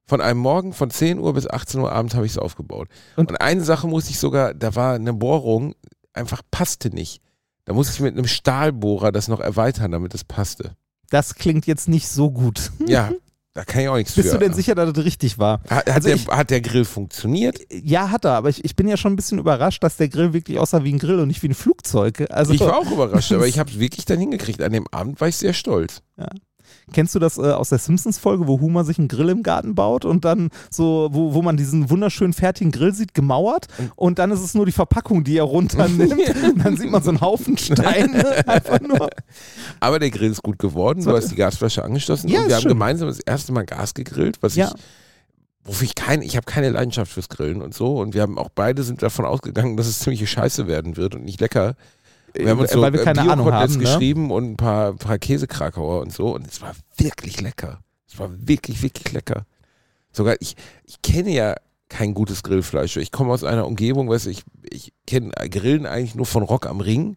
Von 0.05 0.21
einem 0.21 0.39
Morgen 0.39 0.73
von 0.73 0.89
10 0.91 1.17
Uhr 1.19 1.33
bis 1.33 1.47
18 1.49 1.79
Uhr 1.81 1.91
abends 1.91 2.13
habe 2.13 2.25
ich 2.25 2.33
es 2.33 2.37
aufgebaut. 2.37 2.87
Und- 3.15 3.29
Und, 3.31 3.41
eine 3.41 3.61
Sache 3.63 3.87
musste 3.87 4.11
ich 4.11 4.19
sogar, 4.19 4.53
da 4.53 4.75
war 4.75 4.93
eine 4.95 5.13
Bohrung, 5.13 5.75
einfach 6.13 6.41
passte 6.51 6.89
nicht. 6.89 7.21
Da 7.65 7.73
musste 7.73 7.93
ich 7.93 7.99
mit 8.01 8.17
einem 8.17 8.27
Stahlbohrer 8.27 9.11
das 9.11 9.27
noch 9.27 9.39
erweitern, 9.39 9.91
damit 9.91 10.13
es 10.13 10.23
passte. 10.23 10.75
Das 11.09 11.35
klingt 11.35 11.65
jetzt 11.67 11.87
nicht 11.87 12.07
so 12.07 12.29
gut. 12.31 12.71
Ja, 12.87 13.11
da 13.53 13.63
kann 13.63 13.81
ich 13.83 13.87
auch 13.87 13.95
nichts 13.95 14.13
Bist 14.15 14.29
für. 14.29 14.33
du 14.37 14.39
denn 14.45 14.53
sicher, 14.53 14.75
dass 14.75 14.91
das 14.91 15.05
richtig 15.05 15.37
war? 15.37 15.61
Hat, 15.69 15.87
Also 15.89 16.07
der, 16.07 16.15
ich- 16.17 16.27
hat 16.27 16.49
der 16.49 16.59
Grill 16.61 16.85
funktioniert? 16.85 17.59
Ja, 17.71 18.09
hat 18.09 18.25
er, 18.25 18.31
aber 18.31 18.49
ich, 18.49 18.65
ich 18.65 18.75
bin 18.75 18.87
ja 18.87 18.97
schon 18.97 19.13
ein 19.13 19.15
bisschen 19.15 19.37
überrascht, 19.39 19.83
dass 19.83 19.95
der 19.97 20.09
Grill 20.09 20.33
wirklich 20.33 20.59
aussah 20.59 20.83
wie 20.83 20.91
ein 20.93 20.99
Grill 20.99 21.19
und 21.19 21.27
nicht 21.27 21.43
wie 21.43 21.47
ein 21.49 21.53
Flugzeug. 21.53 22.25
Also, 22.31 22.51
Ich 22.53 22.59
war 22.61 22.77
auch 22.77 22.91
überrascht, 22.91 23.31
aber 23.31 23.47
ich 23.47 23.59
habe 23.59 23.69
es 23.71 23.79
wirklich 23.79 24.05
dann 24.05 24.19
hingekriegt. 24.19 24.61
An 24.61 24.71
dem 24.73 24.87
Abend 24.91 25.21
war 25.21 25.27
ich 25.27 25.37
sehr 25.37 25.53
stolz. 25.53 26.01
Kennst 26.91 27.15
du 27.15 27.19
das 27.19 27.37
äh, 27.37 27.41
aus 27.51 27.69
der 27.69 27.77
Simpsons-Folge, 27.77 28.47
wo 28.47 28.59
Homer 28.59 28.83
sich 28.83 28.99
einen 28.99 29.07
Grill 29.07 29.29
im 29.29 29.41
Garten 29.43 29.73
baut 29.75 30.03
und 30.03 30.25
dann 30.25 30.49
so, 30.69 31.09
wo, 31.13 31.33
wo 31.33 31.41
man 31.41 31.55
diesen 31.55 31.89
wunderschönen 31.89 32.33
fertigen 32.33 32.71
Grill 32.71 32.93
sieht, 32.93 33.13
gemauert 33.13 33.67
und 33.95 34.19
dann 34.19 34.31
ist 34.31 34.41
es 34.41 34.53
nur 34.53 34.65
die 34.65 34.71
Verpackung, 34.73 35.23
die 35.23 35.37
er 35.37 35.43
runternimmt 35.43 36.11
und 36.53 36.65
dann 36.65 36.75
sieht 36.77 36.91
man 36.91 37.01
so 37.01 37.09
einen 37.11 37.21
Haufen 37.21 37.57
Steine 37.57 38.47
einfach 38.47 38.81
nur. 38.81 39.09
Aber 39.79 39.99
der 39.99 40.09
Grill 40.09 40.31
ist 40.31 40.43
gut 40.43 40.59
geworden. 40.59 41.03
Du 41.03 41.11
hast 41.15 41.29
die 41.31 41.35
Gasflasche 41.35 41.83
angeschlossen 41.83 42.27
Ja, 42.27 42.41
und 42.41 42.47
wir 42.49 42.55
haben 42.55 42.61
schön. 42.63 42.69
gemeinsam 42.71 43.07
das 43.07 43.19
erste 43.19 43.53
Mal 43.53 43.65
Gas 43.65 43.93
gegrillt, 43.93 44.37
was 44.41 44.55
Ja. 44.55 44.67
ich 44.75 44.81
wofür 45.65 45.85
ich 45.85 45.95
keine, 45.95 46.25
ich 46.25 46.35
habe 46.35 46.45
keine 46.45 46.69
Leidenschaft 46.71 47.09
fürs 47.13 47.29
Grillen 47.29 47.61
und 47.61 47.73
so 47.73 47.99
und 48.01 48.13
wir 48.13 48.21
haben 48.21 48.37
auch 48.37 48.49
beide 48.53 48.83
sind 48.83 49.01
davon 49.01 49.23
ausgegangen, 49.23 49.77
dass 49.77 49.87
es 49.87 49.99
ziemliche 49.99 50.27
Scheiße 50.27 50.67
werden 50.67 50.97
wird 50.97 51.15
und 51.15 51.23
nicht 51.23 51.39
lecker. 51.39 51.75
Wir 52.35 52.49
haben 52.49 52.59
uns 52.59 52.71
so 52.71 52.81
Weil 52.81 52.93
wir 52.93 53.03
keine 53.03 53.21
Ahnung 53.21 53.45
Bio-Koteletts 53.45 53.73
haben, 53.73 53.83
ne? 53.83 53.89
geschrieben 53.89 54.31
und 54.31 54.51
ein 54.51 54.57
paar, 54.57 54.93
paar 54.93 55.19
Käsekrakauer 55.19 56.01
und 56.01 56.11
so 56.11 56.33
und 56.33 56.47
es 56.47 56.61
war 56.61 56.73
wirklich 56.97 57.41
lecker. 57.41 57.79
Es 58.07 58.17
war 58.19 58.29
wirklich, 58.31 58.81
wirklich 58.81 59.11
lecker. 59.11 59.45
Sogar 60.11 60.35
ich, 60.39 60.55
ich 60.85 61.01
kenne 61.01 61.31
ja 61.31 61.55
kein 61.89 62.13
gutes 62.13 62.43
Grillfleisch. 62.43 62.97
Ich 62.97 63.11
komme 63.11 63.31
aus 63.33 63.43
einer 63.43 63.67
Umgebung, 63.67 64.09
weißt 64.09 64.27
ich, 64.27 64.43
ich 64.69 64.93
kenne 65.05 65.31
Grillen 65.49 65.85
eigentlich 65.85 66.15
nur 66.15 66.25
von 66.25 66.43
Rock 66.43 66.65
am 66.65 66.81
Ring. 66.81 67.15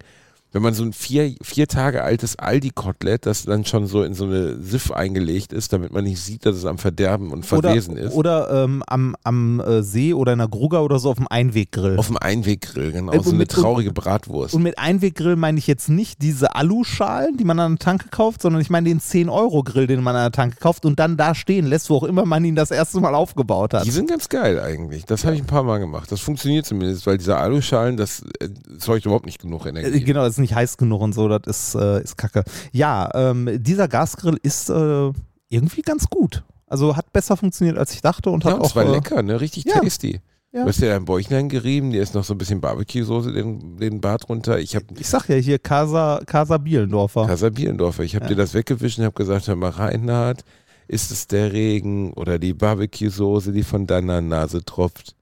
Wenn 0.57 0.63
man 0.63 0.73
so 0.73 0.85
ein 0.85 0.95
vier, 0.95 1.35
vier 1.43 1.69
Tage 1.69 2.03
altes 2.03 2.39
Aldi-Kotelett, 2.39 3.27
das 3.27 3.45
dann 3.45 3.67
schon 3.67 3.87
so 3.87 4.03
in 4.03 4.15
so 4.15 4.25
eine 4.25 4.57
Siff 4.63 4.91
eingelegt 4.91 5.53
ist, 5.53 5.71
damit 5.75 5.93
man 5.93 6.05
nicht 6.05 6.19
sieht, 6.19 6.47
dass 6.47 6.57
es 6.57 6.65
am 6.65 6.79
Verderben 6.79 7.31
und 7.31 7.41
Oder, 7.53 7.69
Verwesen 7.69 7.99
ist. 7.99 8.15
oder 8.15 8.65
ähm, 8.65 8.83
am, 8.87 9.15
am 9.23 9.61
äh, 9.61 9.83
See 9.83 10.15
oder 10.15 10.33
in 10.33 10.39
der 10.39 10.49
Gruger 10.49 10.83
oder 10.83 10.99
so 10.99 11.11
auf 11.11 11.19
dem 11.19 11.29
Einweggrill. 11.29 11.99
Auf 11.99 12.07
dem 12.07 12.17
Einweggrill, 12.17 12.93
genau. 12.93 13.13
Äh, 13.13 13.21
so 13.23 13.29
eine 13.29 13.41
mit- 13.41 13.51
traurige 13.51 13.93
Bratwurst. 13.93 14.55
Und 14.55 14.63
mit 14.63 14.79
Einweggrill 14.79 15.37
meine 15.37 15.59
ich 15.59 15.67
jetzt 15.67 15.91
nicht 15.91 16.23
diese 16.23 16.55
Aluschalen, 16.55 17.37
die 17.37 17.45
man 17.45 17.61
an 17.61 17.73
der 17.73 17.79
Tanke 17.85 18.09
kauft, 18.09 18.41
sondern 18.41 18.63
ich 18.63 18.71
meine 18.71 18.89
den 18.89 18.99
10-Euro-Grill, 19.01 19.87
den 19.87 20.03
man 20.03 20.17
an 20.17 20.23
der 20.23 20.33
Tanke 20.33 20.57
kauft 20.57 20.87
und 20.87 20.99
dann 20.99 21.19
da 21.19 21.35
stehen 21.35 21.67
lässt, 21.67 21.91
wo 21.91 21.97
auch 21.97 22.05
immer 22.05 22.25
man 22.25 22.43
ihn 22.47 22.55
das 22.57 22.71
erste 22.71 22.99
Mal 23.01 23.15
aufgebaut 23.15 23.75
hat. 23.75 23.85
Die 23.85 23.91
sind 23.91 24.09
ganz 24.09 24.31
geil 24.31 24.59
eigentlich. 24.59 25.05
Das 25.05 25.27
habe 25.27 25.35
ich 25.35 25.43
ein 25.43 25.47
paar 25.47 25.65
Mal 25.65 25.81
gemacht. 25.81 26.11
Das 26.11 26.21
funktioniert 26.21 26.65
zumindest, 26.65 27.07
weil 27.07 27.19
diese 27.19 27.37
Aluschalen, 27.37 27.99
das 27.99 28.23
äh, 28.41 28.49
zeugt 28.79 29.05
überhaupt 29.05 29.27
nicht 29.27 29.39
genug 29.43 29.67
Äh, 29.67 29.71
Energie. 29.71 30.01
Genau, 30.05 30.21
das 30.23 30.31
ist 30.35 30.39
nicht 30.39 30.46
heiß 30.55 30.77
genug 30.77 31.01
und 31.03 31.13
so, 31.15 31.29
das 31.29 31.41
ist, 31.47 31.75
äh, 31.75 32.03
ist 32.03 32.17
kacke. 32.17 32.45
Ja, 32.73 33.11
ähm, 33.15 33.49
dieser 33.63 33.89
Gasgrill 33.89 34.39
ist 34.43 34.71
äh, 34.71 35.11
irgendwie 35.49 35.83
ganz 35.83 36.07
gut. 36.09 36.45
Also 36.67 36.97
hat 36.97 37.13
besser 37.13 37.37
funktioniert, 37.37 37.79
als 37.79 37.93
ich 37.93 38.01
dachte 38.03 38.31
und 38.31 38.45
Ja, 38.45 38.51
hat 38.51 38.57
und 38.57 38.63
auch. 38.63 38.71
es 38.71 38.77
war 38.77 38.85
äh, 38.85 38.91
lecker, 38.93 39.23
ne? 39.23 39.41
Richtig 39.41 39.65
ja. 39.65 39.81
tasty. 39.81 40.21
Ja. 40.53 40.63
Du 40.63 40.69
hast 40.69 40.81
ja 40.81 40.89
dein 40.89 41.05
Bäuchlein 41.05 41.49
gerieben, 41.49 41.91
dir 41.91 42.03
ist 42.03 42.15
noch 42.15 42.25
so 42.25 42.33
ein 42.33 42.39
bisschen 42.39 42.61
Barbecue-Soße 42.61 43.33
den, 43.33 43.77
den 43.77 44.01
Bart 44.01 44.29
runter. 44.29 44.59
Ich 44.59 44.75
habe 44.75 44.87
Ich 44.99 45.09
sag 45.09 45.29
ja 45.29 45.37
hier 45.37 45.59
Casa, 45.59 46.21
Casa 46.25 46.57
Bielendorfer. 46.57 47.27
Casa 47.27 47.51
Bierendorfer, 47.51 48.05
ich 48.05 48.15
habe 48.15 48.25
Ja. 48.25 48.29
dir 48.31 48.37
das 48.37 48.55
weggewischt 48.55 48.99
und 48.99 49.05
habe 49.05 49.15
gesagt, 49.15 49.49
hör 49.49 49.57
mal, 49.57 49.71
Reinhard, 49.71 50.45
ist 50.89 51.11
es 51.11 51.27
der 51.27 51.53
Regen 51.53 52.13
oder 52.15 52.39
die 52.39 52.55
Barbecue-Soße, 52.55 53.53
die 53.53 53.65
von 53.65 53.87
deiner 53.87 54.21
Nase 54.21 54.65
tropft? 54.65 55.16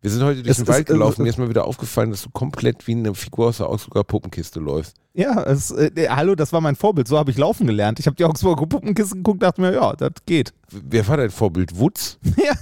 Wir 0.00 0.10
sind 0.10 0.22
heute 0.22 0.42
durch 0.42 0.50
Es 0.50 0.56
den 0.58 0.68
Wald 0.68 0.86
gelaufen, 0.86 1.22
mir 1.22 1.28
ist 1.28 1.38
mal 1.38 1.48
wieder 1.48 1.64
aufgefallen, 1.64 2.10
dass 2.10 2.22
du 2.22 2.30
komplett 2.30 2.86
wie 2.86 2.92
eine 2.92 3.14
Figur 3.14 3.48
aus 3.48 3.56
der 3.56 3.68
Augsburger 3.68 4.04
Puppenkiste 4.04 4.60
läufst. 4.60 4.96
Ja, 5.12 5.42
es, 5.42 5.72
äh, 5.72 6.08
hallo, 6.08 6.36
das 6.36 6.52
war 6.52 6.60
mein 6.60 6.76
Vorbild. 6.76 7.08
So 7.08 7.18
habe 7.18 7.32
ich 7.32 7.38
laufen 7.38 7.66
gelernt. 7.66 7.98
Ich 7.98 8.06
habe 8.06 8.14
die 8.14 8.24
Augsburger 8.24 8.66
Puppenkiste 8.66 9.16
geguckt, 9.16 9.42
dachte 9.42 9.60
mir, 9.60 9.74
ja, 9.74 9.94
das 9.94 10.12
geht. 10.26 10.54
Wer 10.70 11.06
war 11.08 11.16
dein 11.16 11.30
Vorbild? 11.30 11.78
Wutz? 11.78 12.18
Ja. 12.36 12.54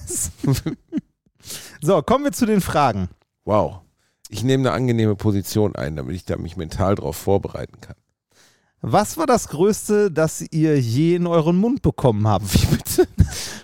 so, 1.83 2.03
kommen 2.03 2.25
wir 2.25 2.33
zu 2.33 2.47
den 2.47 2.61
Fragen. 2.63 3.09
Wow. 3.45 3.81
Ich 4.31 4.43
nehme 4.43 4.63
eine 4.63 4.73
angenehme 4.73 5.15
Position 5.15 5.77
ein, 5.77 5.95
damit 5.95 6.17
ich 6.17 6.25
da 6.25 6.37
mich 6.37 6.57
mental 6.57 6.95
darauf 6.95 7.17
vorbereiten 7.17 7.81
kann. 7.81 7.97
Was 8.83 9.17
war 9.17 9.27
das 9.27 9.49
Größte, 9.49 10.11
das 10.13 10.45
ihr 10.51 10.79
je 10.79 11.17
in 11.17 11.27
euren 11.27 11.57
Mund 11.57 11.83
bekommen 11.83 12.29
habt? 12.29 12.45
Wie 12.63 12.67
bitte? 12.77 13.09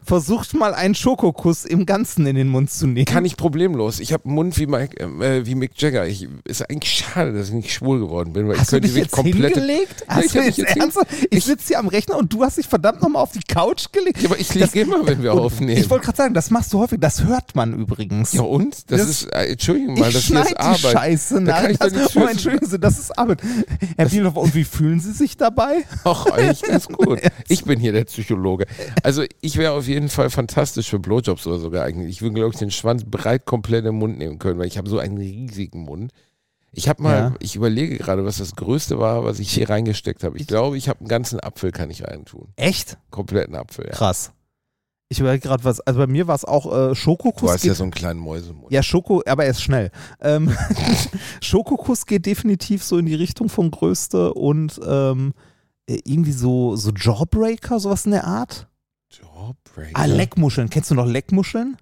Versucht 0.04 0.52
mal 0.54 0.74
einen 0.74 0.94
Schokokuss 0.96 1.64
im 1.64 1.86
Ganzen 1.86 2.26
in 2.26 2.34
den 2.34 2.48
Mund 2.48 2.70
zu 2.70 2.86
nehmen. 2.86 3.04
Kann 3.06 3.24
ich 3.24 3.36
problemlos. 3.36 4.00
Ich 4.00 4.12
habe 4.12 4.24
einen 4.24 4.34
Mund 4.34 4.58
wie, 4.58 4.66
Mike, 4.66 4.98
äh, 4.98 5.46
wie 5.46 5.54
Mick 5.54 5.80
Jagger. 5.80 6.06
Ich, 6.08 6.26
ist 6.44 6.68
eigentlich 6.68 6.92
schade, 6.92 7.32
dass 7.32 7.48
ich 7.48 7.54
nicht 7.54 7.72
schwul 7.72 8.00
geworden 8.00 8.32
bin, 8.32 8.48
weil 8.48 8.56
Hast 8.58 8.64
ich 8.64 8.70
könnte 8.70 8.88
du 8.88 8.94
dich 8.94 9.02
jetzt 9.04 9.16
wirklich 9.16 9.34
komplette. 9.34 9.60
hingelegt? 9.60 10.04
Ja, 10.08 10.14
Hast 10.16 10.24
ich 10.26 10.32
du 10.32 10.38
mich 10.42 10.56
jetzt 10.56 10.76
ernsthaft? 10.76 11.06
Ich, 11.12 11.28
ich- 11.38 11.44
sitze 11.44 11.68
hier 11.68 11.78
am 11.78 11.88
Rechner 11.88 12.16
und 12.16 12.32
du 12.32 12.42
hast 12.42 12.56
dich 12.58 12.66
verdammt 12.66 13.00
nochmal 13.00 13.22
auf 13.22 13.32
die 13.32 13.40
Couch 13.46 13.86
gelegt. 13.92 14.20
Ja, 14.22 14.30
aber 14.30 14.40
ich 14.40 14.52
liege 14.54 14.80
immer, 14.80 15.06
wenn 15.06 15.22
wir 15.22 15.32
aufnehmen. 15.40 15.78
Ich 15.80 15.88
wollte 15.88 16.06
gerade 16.06 16.16
sagen, 16.16 16.34
das 16.34 16.50
machst 16.50 16.72
du 16.72 16.80
häufig. 16.80 16.98
Das 17.00 17.22
hört 17.24 17.54
man 17.54 17.72
übrigens. 17.74 18.32
ja 18.32 18.42
und? 18.42 18.90
Das, 18.90 19.00
Das- 19.00 19.08
ist, 19.08 19.32
äh, 19.32 19.52
Entschuldigung 19.52 19.94
mal, 19.98 20.06
das 20.06 20.16
ist 20.16 20.24
schneide 20.24 20.48
die 20.48 20.56
Arbeit. 20.56 20.78
Scheiße 20.92 21.44
Da 21.44 21.68
doch 21.68 21.78
Das, 21.78 22.16
oh, 22.16 22.24
entschuldigen 22.26 22.66
Sie, 22.66 22.78
das 22.78 22.98
ist 22.98 23.16
Arbeit. 23.16 23.40
Herr 23.96 24.08
Bielhoff, 24.08 24.36
und 24.36 24.54
wie 24.54 24.64
fühlen 24.64 24.98
Sie 25.00 25.11
sich 25.12 25.36
dabei? 25.36 25.84
Ach, 26.04 26.26
eigentlich 26.26 26.62
ganz 26.62 26.88
gut. 26.88 27.20
Ich 27.48 27.64
bin 27.64 27.78
hier 27.78 27.92
der 27.92 28.04
Psychologe. 28.04 28.66
Also 29.02 29.24
ich 29.40 29.56
wäre 29.56 29.72
auf 29.72 29.86
jeden 29.86 30.08
Fall 30.08 30.30
fantastisch 30.30 30.90
für 30.90 30.98
Blowjobs 30.98 31.46
oder 31.46 31.58
so 31.58 31.70
geeignet. 31.70 32.08
Ich 32.08 32.22
würde, 32.22 32.34
glaube 32.34 32.52
ich, 32.52 32.58
den 32.58 32.70
Schwanz 32.70 33.04
breit 33.04 33.46
komplett 33.46 33.84
im 33.86 33.96
Mund 33.96 34.18
nehmen 34.18 34.38
können, 34.38 34.58
weil 34.58 34.66
ich 34.66 34.78
habe 34.78 34.88
so 34.88 34.98
einen 34.98 35.18
riesigen 35.18 35.80
Mund. 35.84 36.12
Ich 36.74 36.88
habe 36.88 37.02
mal, 37.02 37.16
Ja. 37.16 37.34
ich 37.40 37.54
überlege 37.54 37.98
gerade, 37.98 38.24
was 38.24 38.38
das 38.38 38.56
Größte 38.56 38.98
war, 38.98 39.24
was 39.24 39.38
ich 39.40 39.50
hier 39.52 39.68
reingesteckt 39.68 40.24
habe. 40.24 40.38
Ich 40.38 40.46
glaube, 40.46 40.78
ich 40.78 40.88
habe 40.88 41.00
einen 41.00 41.08
ganzen 41.08 41.38
Apfel, 41.38 41.70
kann 41.70 41.90
ich 41.90 42.02
reintun. 42.04 42.48
Echt? 42.56 42.96
Kompletten 43.10 43.54
Apfel, 43.54 43.84
ja. 43.86 43.92
Krass. 43.92 44.32
Ich 45.12 45.20
überlege 45.20 45.46
gerade 45.46 45.62
was. 45.62 45.80
Also 45.80 46.00
bei 46.00 46.06
mir 46.06 46.26
war 46.26 46.34
es 46.34 46.46
auch 46.46 46.90
äh, 46.90 46.94
Schokokuss. 46.94 47.42
Du 47.42 47.52
hast 47.52 47.64
ja 47.66 47.74
so 47.74 47.82
einen 47.82 47.92
kleinen 47.92 48.18
Mäusemund. 48.18 48.72
Ja, 48.72 48.82
Schoko, 48.82 49.22
aber 49.26 49.44
er 49.44 49.50
ist 49.50 49.60
schnell. 49.60 49.90
Ähm, 50.22 50.50
Schokokuss 51.42 52.06
geht 52.06 52.24
definitiv 52.24 52.82
so 52.82 52.96
in 52.96 53.04
die 53.04 53.14
Richtung 53.14 53.50
von 53.50 53.70
Größte 53.70 54.32
und 54.32 54.80
ähm, 54.82 55.34
äh, 55.86 55.98
irgendwie 56.04 56.32
so, 56.32 56.76
so 56.76 56.92
Jawbreaker, 56.96 57.78
sowas 57.78 58.06
in 58.06 58.12
der 58.12 58.24
Art. 58.24 58.70
Jawbreaker. 59.10 59.90
Ah, 59.92 60.06
Leckmuscheln. 60.06 60.70
Kennst 60.70 60.90
du 60.90 60.94
noch 60.94 61.04
Leckmuscheln? 61.06 61.76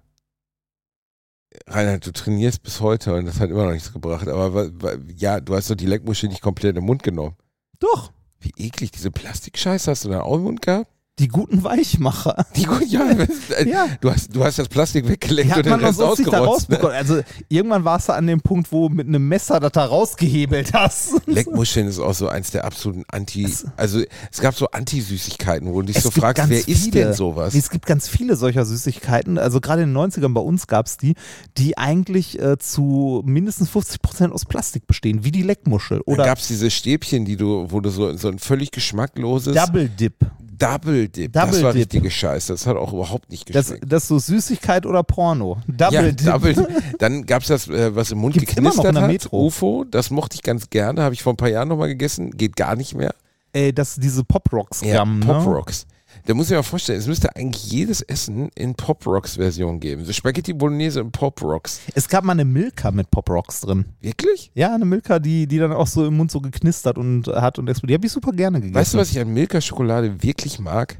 Reinhard, 1.67 2.05
du 2.05 2.11
trainierst 2.11 2.63
bis 2.63 2.81
heute 2.81 3.15
und 3.15 3.27
das 3.27 3.39
hat 3.39 3.49
immer 3.49 3.63
noch 3.63 3.71
nichts 3.71 3.93
gebracht. 3.93 4.27
Aber 4.27 4.69
ja, 5.15 5.39
du 5.39 5.55
hast 5.55 5.69
doch 5.69 5.75
die 5.75 5.85
Leckmuschel 5.85 6.27
nicht 6.27 6.41
komplett 6.41 6.75
im 6.75 6.83
Mund 6.83 7.01
genommen. 7.01 7.37
Doch. 7.79 8.11
Wie 8.41 8.51
eklig, 8.57 8.91
diese 8.91 9.09
Plastikscheiße 9.09 9.89
hast 9.89 10.03
du 10.03 10.09
da 10.09 10.19
auch 10.19 10.35
im 10.35 10.43
Mund 10.43 10.61
gehabt? 10.61 10.90
Die 11.19 11.27
guten 11.27 11.63
Weichmacher. 11.63 12.45
Die, 12.55 12.65
ja, 12.87 13.09
äh, 13.57 13.69
Ja. 13.69 13.87
Du, 13.99 14.09
hast, 14.11 14.35
du 14.35 14.43
hast 14.43 14.57
das 14.57 14.69
Plastik 14.69 15.07
weggeleckt 15.07 15.53
Die 15.53 15.59
und 15.59 15.65
den 15.65 15.73
Rest 15.73 15.99
sonst 15.99 16.19
nicht 16.19 16.31
da 16.33 16.39
ausgerotzt. 16.39 16.69
Ne? 16.69 16.75
rausbekommen. 16.77 16.95
Also 16.95 17.21
irgendwann 17.49 17.83
warst 17.83 18.09
du 18.09 18.13
an 18.13 18.25
dem 18.27 18.41
Punkt, 18.41 18.71
wo 18.71 18.89
mit 18.89 19.07
einem 19.07 19.27
Messer 19.27 19.59
das 19.59 19.73
da 19.73 19.85
rausgehebelt 19.85 20.73
hast. 20.73 21.21
Leckmuscheln 21.27 21.87
ist 21.87 21.99
auch 21.99 22.13
so 22.15 22.27
eins 22.27 22.51
der 22.51 22.65
absoluten 22.65 23.03
Anti... 23.11 23.43
Es- 23.43 23.65
Also 23.77 24.01
es 24.31 24.39
gab 24.39 24.55
so 24.55 24.67
Anti-Süßigkeiten, 24.71 25.71
wo 25.71 25.81
du 25.81 25.87
dich 25.87 26.01
so 26.01 26.09
fragst, 26.11 26.49
wer 26.49 26.67
ist 26.67 26.93
denn 26.93 27.13
sowas? 27.13 27.53
Es 27.53 27.69
gibt 27.69 27.85
ganz 27.85 28.07
viele 28.07 28.35
solcher 28.35 28.65
Süßigkeiten. 28.65 29.37
Also 29.37 29.59
gerade 29.61 29.83
in 29.83 29.93
den 29.93 29.97
90ern 30.11 30.33
bei 30.33 30.41
uns 30.41 30.65
gab 30.67 30.87
es 30.87 30.97
die, 30.97 31.15
die 31.57 31.77
eigentlich 31.77 32.39
äh, 32.39 32.57
zu 32.57 33.21
mindestens 33.25 33.69
50 33.69 34.01
Prozent 34.01 34.33
aus 34.33 34.45
Plastik 34.45 34.87
bestehen, 34.87 35.23
wie 35.23 35.31
die 35.31 35.43
Leckmuschel. 35.43 35.99
Oder 36.01 36.13
Oder 36.21 36.25
gab 36.25 36.37
es 36.39 36.47
diese 36.47 36.71
Stäbchen, 36.71 37.25
die 37.25 37.35
du, 37.35 37.67
wo 37.69 37.79
du 37.79 37.89
so, 37.89 38.15
so 38.17 38.29
ein 38.29 38.39
völlig 38.39 38.71
geschmackloses 38.71 39.53
Double 39.55 39.87
Dip. 39.89 40.15
Double 40.61 41.07
Dip. 41.09 41.33
das 41.33 41.45
Double 41.49 41.63
war 41.63 41.73
Dip. 41.73 41.81
richtige 41.81 42.11
Scheiße. 42.11 42.53
Das 42.53 42.67
hat 42.67 42.77
auch 42.77 42.93
überhaupt 42.93 43.29
nicht 43.31 43.53
Das, 43.53 43.67
geschmeckt. 43.67 43.91
das 43.91 44.03
ist 44.03 44.07
so 44.09 44.19
Süßigkeit 44.19 44.85
oder 44.85 45.03
Porno. 45.03 45.57
Double 45.67 45.93
ja, 45.93 46.11
Dip. 46.11 46.25
Double 46.25 46.53
Dip. 46.53 46.67
Dann 46.99 47.25
gab 47.25 47.41
es 47.41 47.47
das, 47.49 47.67
äh, 47.67 47.95
was 47.95 48.11
im 48.11 48.19
Mund 48.19 48.35
Gibt's 48.35 48.53
immer 48.55 48.69
noch 48.69 48.75
geknistert 48.83 48.89
in 48.89 48.93
der 48.95 49.03
hat. 49.03 49.11
Metro. 49.11 49.45
UFO, 49.45 49.83
das 49.89 50.09
mochte 50.11 50.35
ich 50.35 50.43
ganz 50.43 50.69
gerne. 50.69 51.01
Habe 51.03 51.13
ich 51.13 51.23
vor 51.23 51.33
ein 51.33 51.37
paar 51.37 51.49
Jahren 51.49 51.67
nochmal 51.67 51.87
gegessen. 51.87 52.31
Geht 52.31 52.55
gar 52.55 52.75
nicht 52.75 52.93
mehr. 52.95 53.13
Ey, 53.53 53.73
das 53.73 53.95
diese 53.95 54.23
Pop 54.23 54.51
Rocks 54.53 54.81
Ja, 54.81 54.99
Gum, 55.03 55.19
Pop 55.19 55.37
ne? 55.37 55.43
Rocks. 55.45 55.85
Da 56.25 56.33
muss 56.33 56.51
ich 56.51 56.55
mir 56.55 56.63
vorstellen, 56.63 56.99
es 56.99 57.07
müsste 57.07 57.35
eigentlich 57.35 57.71
jedes 57.71 58.01
Essen 58.01 58.49
in 58.55 58.75
Pop 58.75 59.05
Rocks 59.07 59.35
Version 59.35 59.79
geben. 59.79 60.05
So 60.05 60.13
Spaghetti 60.13 60.53
Bolognese 60.53 60.99
in 60.99 61.11
Pop 61.11 61.41
Rocks. 61.41 61.81
Es 61.95 62.07
gab 62.07 62.23
mal 62.23 62.33
eine 62.33 62.45
Milka 62.45 62.91
mit 62.91 63.09
Pop 63.09 63.29
Rocks 63.29 63.61
drin. 63.61 63.85
Wirklich? 64.01 64.51
Ja, 64.53 64.75
eine 64.75 64.85
Milka, 64.85 65.19
die, 65.19 65.47
die 65.47 65.57
dann 65.57 65.71
auch 65.71 65.87
so 65.87 66.05
im 66.05 66.17
Mund 66.17 66.31
so 66.31 66.39
geknistert 66.41 66.97
und 66.97 67.27
hat 67.27 67.57
und 67.59 67.67
explodiert. 67.67 67.91
Die 67.91 67.99
habe 67.99 68.05
ich 68.07 68.11
super 68.11 68.31
gerne 68.31 68.59
gegessen. 68.59 68.75
Weißt 68.75 68.93
du, 68.93 68.97
was 68.99 69.11
ich 69.11 69.19
an 69.19 69.33
Milka-Schokolade 69.33 70.21
wirklich 70.21 70.59
mag? 70.59 70.97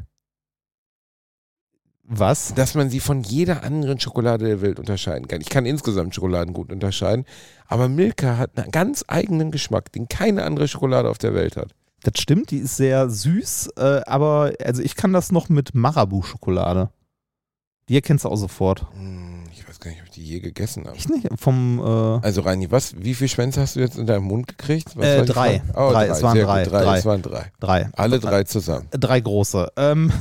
Was? 2.14 2.54
Dass 2.54 2.76
man 2.76 2.90
sie 2.90 3.00
von 3.00 3.24
jeder 3.24 3.64
anderen 3.64 4.00
Schokolade 4.00 4.46
der 4.46 4.62
Welt 4.62 4.80
unterscheiden 4.80 5.30
kann. 5.30 5.40
Ich 5.40 5.50
kann 5.50 5.66
insgesamt 5.66 6.14
Schokoladen 6.14 6.54
gut 6.54 6.70
unterscheiden, 6.70 7.26
aber 7.68 7.88
Milka 7.88 8.38
hat 8.38 8.58
einen 8.58 8.70
ganz 8.72 9.06
eigenen 9.08 9.50
Geschmack, 9.50 9.94
den 9.94 10.10
keine 10.10 10.44
andere 10.44 10.68
Schokolade 10.68 11.10
auf 11.10 11.20
der 11.20 11.34
Welt 11.34 11.56
hat. 11.56 11.74
Das 12.04 12.14
stimmt, 12.22 12.50
die 12.52 12.58
ist 12.58 12.78
sehr 12.78 13.10
süß, 13.10 13.70
äh, 13.78 14.02
aber 14.08 14.54
also 14.64 14.82
ich 14.82 14.96
kann 14.96 15.14
das 15.14 15.32
noch 15.32 15.50
mit 15.50 15.76
Marabu-Schokolade. 15.76 16.90
Die 17.90 17.96
erkennst 17.96 18.26
du 18.26 18.30
auch 18.30 18.38
sofort. 18.38 18.86
Hm, 18.94 19.44
Ich 19.54 19.68
weiß 19.68 19.80
gar 19.80 19.92
nicht, 19.92 20.00
ob 20.02 20.06
ich 20.08 20.12
die 20.14 20.24
je 20.24 20.40
gegessen 20.40 20.88
habe. 20.88 20.98
Ich 20.98 21.08
nicht? 21.10 21.28
Vom 21.38 21.80
äh, 21.80 22.26
Also 22.26 22.42
Reini, 22.42 22.72
was, 22.72 22.96
wie 22.98 23.14
viel 23.14 23.28
Schwänze 23.28 23.62
hast 23.62 23.76
du 23.76 23.82
jetzt 23.82 23.98
in 23.98 24.06
deinem 24.08 24.24
Mund 24.24 24.48
gekriegt? 24.48 24.96
Äh, 24.98 25.26
drei. 25.26 25.62
Oh, 25.76 25.92
Drei, 25.92 26.08
es 26.08 26.24
waren 26.24 26.38
drei, 26.40 26.64
drei. 26.64 26.84
drei. 26.84 26.98
Es 26.98 27.06
waren 27.06 27.22
drei. 27.22 27.52
drei. 27.60 27.90
Alle 27.94 28.20
drei 28.20 28.44
zusammen. 28.46 28.88
Drei 28.92 29.20
große. 29.20 29.72
Ähm, 29.78 30.12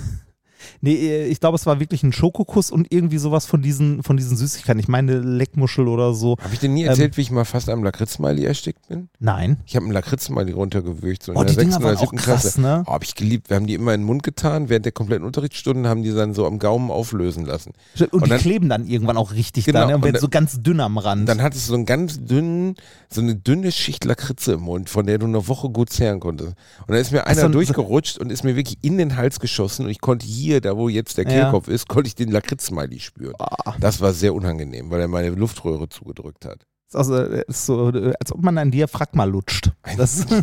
nee, 0.81 1.25
ich 1.25 1.41
glaube, 1.41 1.57
es 1.57 1.67
war 1.67 1.81
wirklich 1.81 2.03
ein 2.03 2.13
Schokokuss 2.13 2.71
und 2.71 2.87
irgendwie 2.91 3.19
sowas 3.19 3.47
von 3.47 3.63
diesen, 3.63 4.03
von 4.03 4.17
diesen 4.17 4.37
Süßigkeiten. 4.37 4.81
Ich 4.81 4.89
meine 4.89 5.19
Leckmuschel 5.19 5.89
oder 5.89 6.15
so. 6.15 6.37
Habe 6.43 6.55
ich 6.55 6.61
dir 6.61 6.69
nie 6.69 6.83
Ähm, 6.83 6.89
erzählt, 6.91 7.17
wie 7.17 7.23
ich 7.23 7.31
mal 7.31 7.45
fast 7.45 7.69
am 7.69 7.83
Lakritz-Smiley 7.85 8.45
erstickt 8.45 8.89
bin? 8.89 9.09
Nein. 9.19 9.59
Ich 9.67 9.77
habe 9.77 9.85
einen 9.85 9.93
Lakritz-Smiley 9.95 10.53
runtergewürgt, 10.53 11.23
so 11.23 11.33
in 11.33 11.39
Oh, 11.39 11.45
der 11.45 11.51
die 11.53 11.59
Dinger 11.61 11.73
sechsten 11.73 11.83
oder 11.85 11.89
waren 11.93 11.97
auch 11.97 12.01
siebten 12.01 12.17
krass, 12.17 12.41
Klasse. 12.43 12.61
ne? 12.61 12.85
Oh, 12.87 12.93
habe 12.93 13.05
ich 13.05 13.15
geliebt. 13.15 13.51
Wir 13.51 13.57
haben 13.57 13.67
die 13.67 13.75
immer 13.75 13.95
in 13.95 14.01
den 14.03 14.07
Mund 14.07 14.23
getan. 14.23 14.69
Während 14.69 14.85
der 14.85 14.93
kompletten 14.93 15.27
Unterrichtsstunden 15.27 15.87
haben 15.87 16.03
die 16.03 16.13
dann 16.13 16.35
so 16.35 16.47
am 16.47 16.59
Gaumen 16.59 16.91
auflösen 16.91 17.45
lassen. 17.47 17.73
Und, 17.99 18.13
Und 18.13 18.25
die 18.27 18.31
dann- 18.31 18.41
kleben 18.41 18.69
dann 18.69 18.87
irgendwann 18.87 19.17
auch 19.17 19.33
richtig 19.33 19.65
Genau, 19.67 19.81
da, 19.81 19.87
ne? 19.87 19.95
Und 19.97 20.05
werden 20.05 20.21
so 20.21 20.29
ganz 20.29 20.63
dünn 20.63 20.81
am 20.81 20.99
Rand. 20.99 21.29
Dann 21.29 21.43
hat 21.43 21.55
es 21.55 21.67
so 21.67 21.75
einen 21.75 21.87
ganz 21.87 22.25
dünnen, 22.25 22.75
so 23.09 23.21
eine 23.21 23.35
dünne 23.37 23.73
Schicht 23.73 24.05
Lakritze 24.05 24.55
im 24.55 24.61
Mund, 24.63 24.89
von 24.91 25.07
der 25.07 25.19
du 25.19 25.27
eine 25.27 25.47
Woche 25.49 25.69
gut 25.71 25.91
zehren 25.91 26.21
konntest. 26.21 26.51
Und 26.81 26.89
dann 26.89 26.97
ist 26.99 27.13
mir 27.13 27.27
einer 27.27 27.41
so 27.41 27.47
ein- 27.47 27.53
durchgerutscht 27.53 28.19
und 28.19 28.31
ist 28.33 28.45
mir 28.45 28.57
wirklich 28.57 28.79
in 28.83 28.99
den 28.99 29.17
Hals 29.17 29.39
geschossen 29.41 29.85
und 29.85 29.91
ich 29.91 30.01
konnte 30.01 30.27
hier, 30.27 30.50
da 30.59 30.77
wo 30.77 30.89
jetzt 30.89 31.19
der 31.19 31.25
Ja. 31.27 31.31
Kehlkopf 31.43 31.69
ist, 31.69 31.87
konnte 31.87 32.09
ich 32.09 32.17
den 32.17 32.33
Lakritz-Smiley 32.33 32.99
spüren. 32.99 33.35
Ah, 33.39 33.75
Das 33.79 34.01
war 34.01 34.13
sehr 34.13 34.35
unangenehm, 34.35 34.91
weil 34.91 35.03
er 35.03 35.09
meine 35.09 35.31
Luftröhre 35.31 35.89
zugedrückt 35.89 36.47
hat. 36.47 36.65
also, 36.93 37.15
ist 37.17 37.67
so, 37.67 37.91
äh, 37.91 38.13
als 38.19 38.33
ob 38.33 38.43
man 38.43 38.59
ein 38.59 38.73
Diaphragma 38.73 39.23
lutscht. 39.25 39.71
Das, 39.97 40.27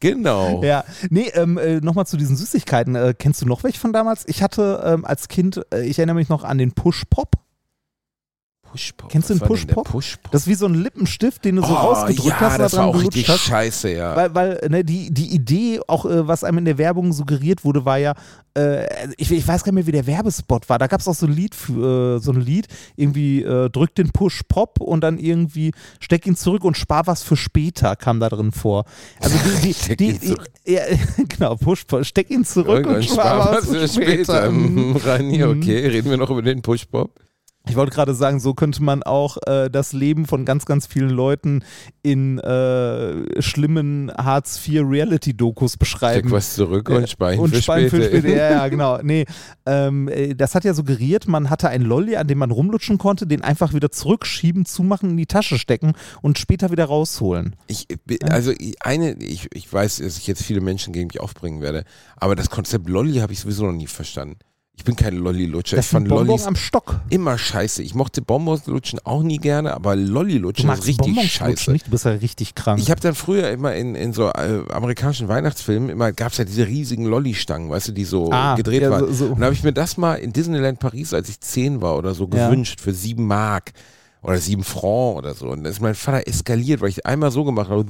Genau. 0.00 0.62
ja, 0.62 0.84
nee, 1.10 1.28
ähm, 1.34 1.58
äh, 1.58 1.80
nochmal 1.80 2.06
zu 2.06 2.16
diesen 2.16 2.36
Süßigkeiten. 2.36 2.94
Äh, 2.94 3.14
kennst 3.18 3.42
du 3.42 3.46
noch 3.46 3.64
welche 3.64 3.80
von 3.80 3.92
damals? 3.92 4.22
Ich 4.28 4.42
hatte 4.44 4.80
ähm, 4.84 5.04
als 5.04 5.26
Kind, 5.26 5.60
äh, 5.74 5.84
ich 5.84 5.98
erinnere 5.98 6.14
mich 6.16 6.28
noch 6.28 6.44
an 6.44 6.58
den 6.58 6.70
Push-Pop. 6.72 7.32
Pushpop. 8.70 9.10
Kennst 9.10 9.30
du 9.30 9.34
den 9.34 9.46
Pushpop? 9.46 9.86
Pushpop? 9.88 10.30
Das 10.32 10.42
ist 10.42 10.48
wie 10.48 10.54
so 10.54 10.66
ein 10.66 10.74
Lippenstift, 10.74 11.44
den 11.44 11.56
du 11.56 11.62
so 11.62 11.68
oh, 11.68 11.74
rausgedrückt 11.74 12.28
ja, 12.28 12.40
hast 12.40 12.52
und 12.52 12.58
da 12.58 12.62
das 12.64 12.72
war 12.74 12.78
dran 12.80 12.88
auch 12.88 12.92
gelutscht 12.98 13.16
richtig 13.16 13.34
hast. 13.34 13.44
scheiße, 13.44 13.90
ja. 13.92 14.16
Weil, 14.16 14.34
weil 14.34 14.68
ne, 14.70 14.84
die, 14.84 15.10
die 15.12 15.34
Idee, 15.34 15.80
auch 15.86 16.04
äh, 16.04 16.26
was 16.28 16.44
einem 16.44 16.58
in 16.58 16.64
der 16.64 16.78
Werbung 16.78 17.12
suggeriert 17.12 17.64
wurde, 17.64 17.84
war 17.84 17.98
ja, 17.98 18.14
äh, 18.56 18.86
ich, 19.16 19.30
ich 19.30 19.46
weiß 19.46 19.62
gar 19.64 19.72
nicht 19.72 19.76
mehr, 19.76 19.86
wie 19.86 19.92
der 19.92 20.06
Werbespot 20.06 20.68
war. 20.68 20.78
Da 20.78 20.86
gab 20.86 21.00
es 21.00 21.08
auch 21.08 21.14
so 21.14 21.26
ein 21.26 21.32
Lied, 21.32 21.54
äh, 21.70 22.18
so 22.18 22.32
ein 22.32 22.40
Lied, 22.40 22.66
irgendwie 22.96 23.42
äh, 23.42 23.70
drück 23.70 23.94
den 23.94 24.10
Push 24.10 24.42
Pop 24.48 24.80
und 24.80 25.00
dann 25.02 25.18
irgendwie 25.18 25.72
steck 26.00 26.26
ihn 26.26 26.36
zurück 26.36 26.64
und 26.64 26.76
spar 26.76 27.06
was 27.06 27.22
für 27.22 27.36
später, 27.36 27.96
kam 27.96 28.20
da 28.20 28.28
drin 28.28 28.52
vor. 28.52 28.84
Also 29.20 29.36
die, 29.62 29.72
die, 29.72 29.96
die, 29.96 30.18
die, 30.18 30.36
ja, 30.72 30.82
genau, 31.28 31.56
Push 31.56 31.84
Pop, 31.84 32.04
steck 32.04 32.30
ihn 32.30 32.44
zurück 32.44 32.86
und, 32.86 32.92
Irgendwann 32.94 33.02
spar 33.02 33.52
was 33.56 33.66
für 33.68 33.88
später. 33.88 34.50
Mhm, 34.50 34.96
Rani, 34.96 35.38
Mhm. 35.38 35.60
okay, 35.62 35.86
reden 35.86 36.10
wir 36.10 36.16
noch 36.16 36.30
über 36.30 36.42
den 36.42 36.62
Pushpop? 36.62 37.10
Ich 37.68 37.76
wollte 37.76 37.92
gerade 37.92 38.14
sagen, 38.14 38.40
so 38.40 38.54
könnte 38.54 38.82
man 38.82 39.02
auch 39.02 39.36
äh, 39.46 39.68
das 39.70 39.92
Leben 39.92 40.26
von 40.26 40.44
ganz, 40.44 40.64
ganz 40.66 40.86
vielen 40.86 41.10
Leuten 41.10 41.62
in 42.02 42.38
äh, 42.38 43.40
schlimmen 43.42 44.10
Hartz-IV-Reality-Dokus 44.16 45.76
beschreiben. 45.76 46.20
Steck 46.20 46.32
was 46.32 46.54
zurück 46.54 46.88
und 46.88 47.08
Spein 47.08 47.38
und 47.38 47.50
für 47.54 47.62
Spein 47.62 47.88
später. 47.88 48.10
für 48.10 48.18
später. 48.18 48.28
Ja, 48.36 48.50
ja, 48.50 48.68
genau. 48.68 48.98
Nee, 49.02 49.24
ähm, 49.66 50.08
äh, 50.08 50.34
das 50.34 50.54
hat 50.54 50.64
ja 50.64 50.74
suggeriert, 50.74 51.28
man 51.28 51.50
hatte 51.50 51.68
einen 51.68 51.84
Lolli, 51.84 52.16
an 52.16 52.26
dem 52.26 52.38
man 52.38 52.50
rumlutschen 52.50 52.98
konnte, 52.98 53.26
den 53.26 53.42
einfach 53.42 53.72
wieder 53.74 53.90
zurückschieben, 53.90 54.64
zumachen, 54.64 55.10
in 55.10 55.16
die 55.16 55.26
Tasche 55.26 55.58
stecken 55.58 55.92
und 56.22 56.38
später 56.38 56.70
wieder 56.70 56.86
rausholen. 56.86 57.56
Ich, 57.66 57.86
bin- 58.06 58.18
also 58.30 58.52
eine, 58.80 59.12
ich, 59.22 59.48
ich 59.54 59.72
weiß, 59.72 59.98
dass 59.98 60.18
ich 60.18 60.26
jetzt 60.26 60.42
viele 60.42 60.60
Menschen 60.60 60.92
gegen 60.92 61.08
mich 61.08 61.20
aufbringen 61.20 61.60
werde, 61.60 61.84
aber 62.16 62.34
das 62.36 62.50
Konzept 62.50 62.88
Lolli 62.88 63.18
habe 63.18 63.32
ich 63.32 63.40
sowieso 63.40 63.66
noch 63.66 63.72
nie 63.72 63.86
verstanden. 63.86 64.36
Ich 64.78 64.84
bin 64.84 64.94
kein 64.94 65.16
Lolli-Lutscher. 65.16 65.76
Das 65.76 65.86
Ich 65.86 65.90
fand 65.90 66.06
sind 66.06 66.08
Bonbons 66.16 66.28
Lollis 66.28 66.46
am 66.46 66.54
Stock. 66.56 67.00
immer 67.10 67.36
scheiße. 67.36 67.82
Ich 67.82 67.94
mochte 67.96 68.22
Bonbons 68.22 68.66
lutschen 68.66 69.00
auch 69.04 69.22
nie 69.24 69.38
gerne, 69.38 69.74
aber 69.74 69.96
Du 69.96 70.02
Lolli-lutschen 70.02 70.70
ist 70.70 70.86
richtig 70.86 70.98
Bonbons 71.08 71.24
scheiße. 71.26 71.50
lutschen 71.50 71.72
nicht? 71.72 71.86
Du 71.88 71.90
bist 71.90 72.04
ja 72.04 72.12
richtig 72.12 72.54
krank. 72.54 72.80
Ich 72.80 72.88
habe 72.90 73.00
dann 73.00 73.16
früher 73.16 73.50
immer 73.50 73.74
in, 73.74 73.96
in 73.96 74.12
so 74.12 74.28
äh, 74.28 74.62
amerikanischen 74.70 75.26
Weihnachtsfilmen 75.28 75.90
immer 75.90 76.12
gab 76.12 76.30
es 76.32 76.38
ja 76.38 76.44
diese 76.44 76.66
riesigen 76.66 77.04
Lolli-Stangen, 77.06 77.68
weißt 77.70 77.88
du, 77.88 77.92
die 77.92 78.04
so 78.04 78.30
Ah, 78.30 78.54
gedreht 78.54 78.82
ja, 78.82 78.90
waren. 78.90 79.12
so- 79.12 79.26
so. 79.26 79.32
Und 79.34 79.42
habe 79.42 79.52
ich 79.52 79.64
mir 79.64 79.72
das 79.72 79.96
mal 79.96 80.14
in 80.14 80.32
Disneyland 80.32 80.78
Paris, 80.78 81.12
als 81.12 81.28
ich 81.28 81.40
zehn 81.40 81.82
war 81.82 81.96
oder 81.98 82.14
so, 82.14 82.28
Ja. 82.32 82.46
gewünscht 82.48 82.80
für 82.80 82.94
sieben 82.94 83.26
Mark 83.26 83.72
oder 84.22 84.38
sieben 84.38 84.62
Franc 84.64 85.16
oder 85.18 85.34
so. 85.34 85.48
Und 85.48 85.64
dann 85.64 85.72
ist 85.72 85.80
mein 85.80 85.94
Vater 85.96 86.26
eskaliert, 86.28 86.80
weil 86.80 86.88
ich 86.90 87.04
einmal 87.04 87.30
so 87.32 87.44
gemacht 87.44 87.68
habe 87.68 87.84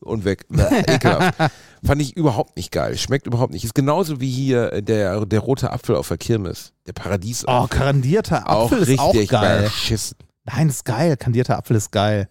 und 0.00 0.24
weg. 0.24 0.44
Ekelhaft. 0.50 1.34
Fand 1.84 2.00
ich 2.00 2.16
überhaupt 2.16 2.56
nicht 2.56 2.70
geil. 2.70 2.96
Schmeckt 2.96 3.26
überhaupt 3.26 3.52
nicht. 3.52 3.64
Ist 3.64 3.74
genauso 3.74 4.20
wie 4.20 4.30
hier 4.30 4.72
äh, 4.72 4.82
der, 4.82 5.26
der 5.26 5.40
rote 5.40 5.72
Apfel 5.72 5.96
auf 5.96 6.08
der 6.08 6.18
Kirmes. 6.18 6.72
Der 6.86 6.92
Paradies. 6.92 7.44
oh, 7.48 7.66
kandierter 7.68 8.48
auch 8.48 8.66
Apfel 8.66 8.78
richtig 8.84 8.94
ist 8.94 9.00
auch 9.34 9.40
geil. 9.40 9.62
beschissen. 9.64 10.16
Nein, 10.44 10.68
ist 10.68 10.84
geil. 10.84 11.16
Kandierter 11.16 11.58
Apfel 11.58 11.76
ist 11.76 11.90
geil. 11.90 12.28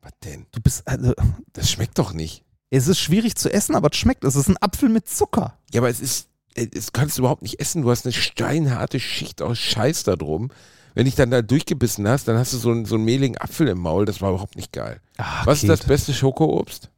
Was 0.00 0.12
denn? 0.24 0.46
Du 0.52 0.60
bist, 0.60 0.86
also, 0.86 1.12
Das 1.52 1.70
schmeckt 1.70 1.98
doch 1.98 2.12
nicht. 2.12 2.44
es 2.70 2.86
ist 2.86 3.00
schwierig 3.00 3.34
zu 3.36 3.52
essen, 3.52 3.74
aber 3.74 3.88
es 3.90 3.96
schmeckt. 3.96 4.22
Es 4.24 4.36
ist 4.36 4.48
ein 4.48 4.56
Apfel 4.60 4.88
mit 4.88 5.08
Zucker. 5.08 5.58
Ja, 5.72 5.80
aber 5.80 5.88
es 5.90 5.98
ist, 6.00 6.28
es 6.54 6.92
kannst 6.92 7.18
du 7.18 7.22
überhaupt 7.22 7.42
nicht 7.42 7.58
essen. 7.60 7.82
Du 7.82 7.90
hast 7.90 8.06
eine 8.06 8.12
steinharte 8.12 9.00
Schicht 9.00 9.42
aus 9.42 9.58
Scheiß 9.58 10.04
da 10.04 10.14
drum. 10.14 10.50
Wenn 10.94 11.04
dich 11.04 11.14
dann 11.16 11.30
da 11.30 11.42
durchgebissen 11.42 12.08
hast, 12.08 12.26
dann 12.28 12.38
hast 12.38 12.52
du 12.52 12.56
so 12.58 12.70
einen, 12.70 12.84
so 12.84 12.94
einen 12.96 13.04
mehligen 13.04 13.38
Apfel 13.38 13.68
im 13.68 13.78
Maul. 13.78 14.04
Das 14.04 14.20
war 14.20 14.30
überhaupt 14.30 14.56
nicht 14.56 14.72
geil. 14.72 15.00
Ah, 15.16 15.42
Was 15.44 15.62
ist 15.62 15.68
Kate. 15.68 15.78
das 15.80 15.86
beste 15.86 16.14
Schokoobst? 16.14 16.90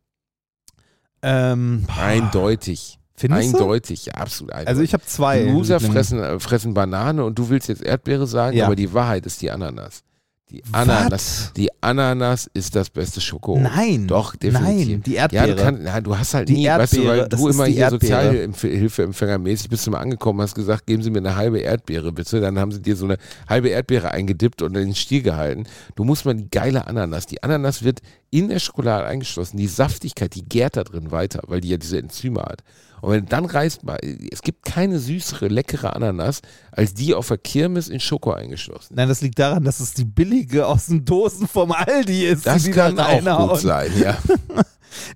Ähm, 1.22 1.87
Eindeutig. 1.98 2.98
Findest 3.16 3.52
du? 3.52 3.59
Eindeutig, 3.59 4.06
ja, 4.06 4.14
absolut 4.14 4.52
eindeutig. 4.52 4.68
Also 4.68 4.83
ich 4.83 4.94
habe 4.94 5.04
zwei. 5.04 5.42
Loser 5.44 5.78
fressen, 5.78 6.22
äh, 6.22 6.40
fressen 6.40 6.72
Banane 6.72 7.22
und 7.22 7.38
du 7.38 7.50
willst 7.50 7.68
jetzt 7.68 7.83
Erdbeere 7.83 8.26
sagen, 8.26 8.56
Ja. 8.56 8.64
aber 8.66 8.76
die 8.76 8.94
Wahrheit 8.94 9.26
ist 9.26 9.42
die 9.42 9.50
Ananas. 9.50 10.02
Die 10.51 10.63
Ananas, 10.73 11.53
die 11.57 11.69
Ananas 11.81 12.51
ist 12.53 12.75
das 12.75 12.91
beste 12.91 13.21
Schokoobst. 13.21 13.63
Nein. 13.63 14.07
Doch, 14.09 14.35
definitiv. 14.35 14.89
Nein, 14.89 15.03
die 15.05 15.13
Ja, 15.13 15.23
Erdbeere. 15.23 15.55
du, 15.55 15.63
kannst, 15.63 15.83
ja, 15.85 16.01
du 16.01 16.19
hast 16.19 16.35
halt 16.35 16.49
Die 16.49 16.55
nie, 16.55 16.67
weißt 16.67 16.97
du, 16.97 17.07
weil 17.07 17.19
Erdbeere, 17.21 17.41
du 17.41 17.49
immer 17.49 17.65
hier 17.67 17.83
Erdbeere. 17.83 18.47
Sozialhilfeempfängermäßig 18.51 19.69
bist 19.69 19.87
du 19.87 19.91
mal 19.93 20.01
angekommen, 20.01 20.41
hast 20.41 20.55
gesagt, 20.55 20.87
geben 20.87 21.03
Sie 21.03 21.11
mir 21.11 21.19
eine 21.19 21.37
halbe 21.37 21.61
Erdbeere 21.61 22.13
bitte. 22.13 22.41
Dann 22.41 22.59
haben 22.59 22.73
sie 22.73 22.83
dir 22.83 22.97
so 22.97 23.05
eine 23.05 23.17
halbe 23.49 23.69
Erdbeere 23.69 24.11
eingedippt 24.11 24.63
und 24.63 24.77
in 24.77 24.87
den 24.87 24.95
Stiel 24.95 25.23
gehalten. 25.23 25.65
Du 25.95 26.05
musst 26.05 26.25
mal 26.25 26.35
die 26.35 26.51
geile 26.51 26.87
Ananas. 26.87 27.27
Die 27.27 27.43
Ananas 27.43 27.83
wird 27.83 28.01
in 28.31 28.49
der 28.49 28.59
Schokolade 28.59 29.07
eingeschlossen. 29.07 29.57
Die 29.57 29.67
Saftigkeit, 29.69 30.35
die 30.35 30.45
gärt 30.45 30.77
da 30.77 30.85
drin 30.85 31.11
weiter, 31.11 31.43
weil 31.47 31.61
die 31.61 31.69
ja 31.69 31.77
diese 31.77 31.99
Enzyme 31.99 32.41
hat. 32.43 32.63
Und 33.03 33.13
wenn 33.13 33.27
dann 33.27 33.45
reißt, 33.45 33.85
mal, 33.85 33.99
es 34.31 34.43
gibt 34.43 34.65
keine 34.65 34.99
süßere, 34.99 35.49
leckere 35.49 35.95
Ananas, 35.97 36.43
als 36.73 36.95
die 36.95 37.15
auf 37.15 37.29
der 37.29 37.39
Kirmes 37.39 37.89
in 37.89 38.01
Schoko 38.01 38.33
eingeschlossen. 38.33 38.95
Nein, 38.97 39.09
das 39.09 39.21
liegt 39.21 39.39
daran, 39.39 39.65
dass 39.65 39.81
es 39.81 39.95
die 39.95 40.05
billige 40.05 40.67
aus 40.67 40.87
den 40.87 41.05
Dosen 41.05 41.49
vom 41.49 41.73
Aldi 41.73 42.27
ist. 42.27 42.47
Das 42.47 42.63
die 42.63 42.71
kann 42.71 42.97
da 42.97 43.07
auch 43.07 43.49
gut 43.51 43.61
sein, 43.61 43.93
ja. 43.99 44.17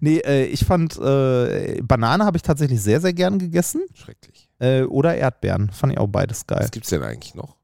Nee, 0.01 0.19
äh, 0.19 0.45
ich 0.45 0.65
fand, 0.65 0.97
äh, 0.99 1.81
Banane 1.83 2.25
habe 2.25 2.37
ich 2.37 2.43
tatsächlich 2.43 2.81
sehr, 2.81 3.01
sehr 3.01 3.13
gern 3.13 3.39
gegessen. 3.39 3.83
Schrecklich. 3.95 4.49
Äh, 4.61 4.83
oder 4.85 5.17
Erdbeeren. 5.17 5.71
Fand 5.71 5.93
ich 5.93 5.99
auch 5.99 6.07
beides 6.07 6.47
geil. 6.47 6.61
Was 6.61 6.71
gibt's 6.71 6.91
denn 6.91 7.03
eigentlich 7.03 7.35
noch? 7.35 7.57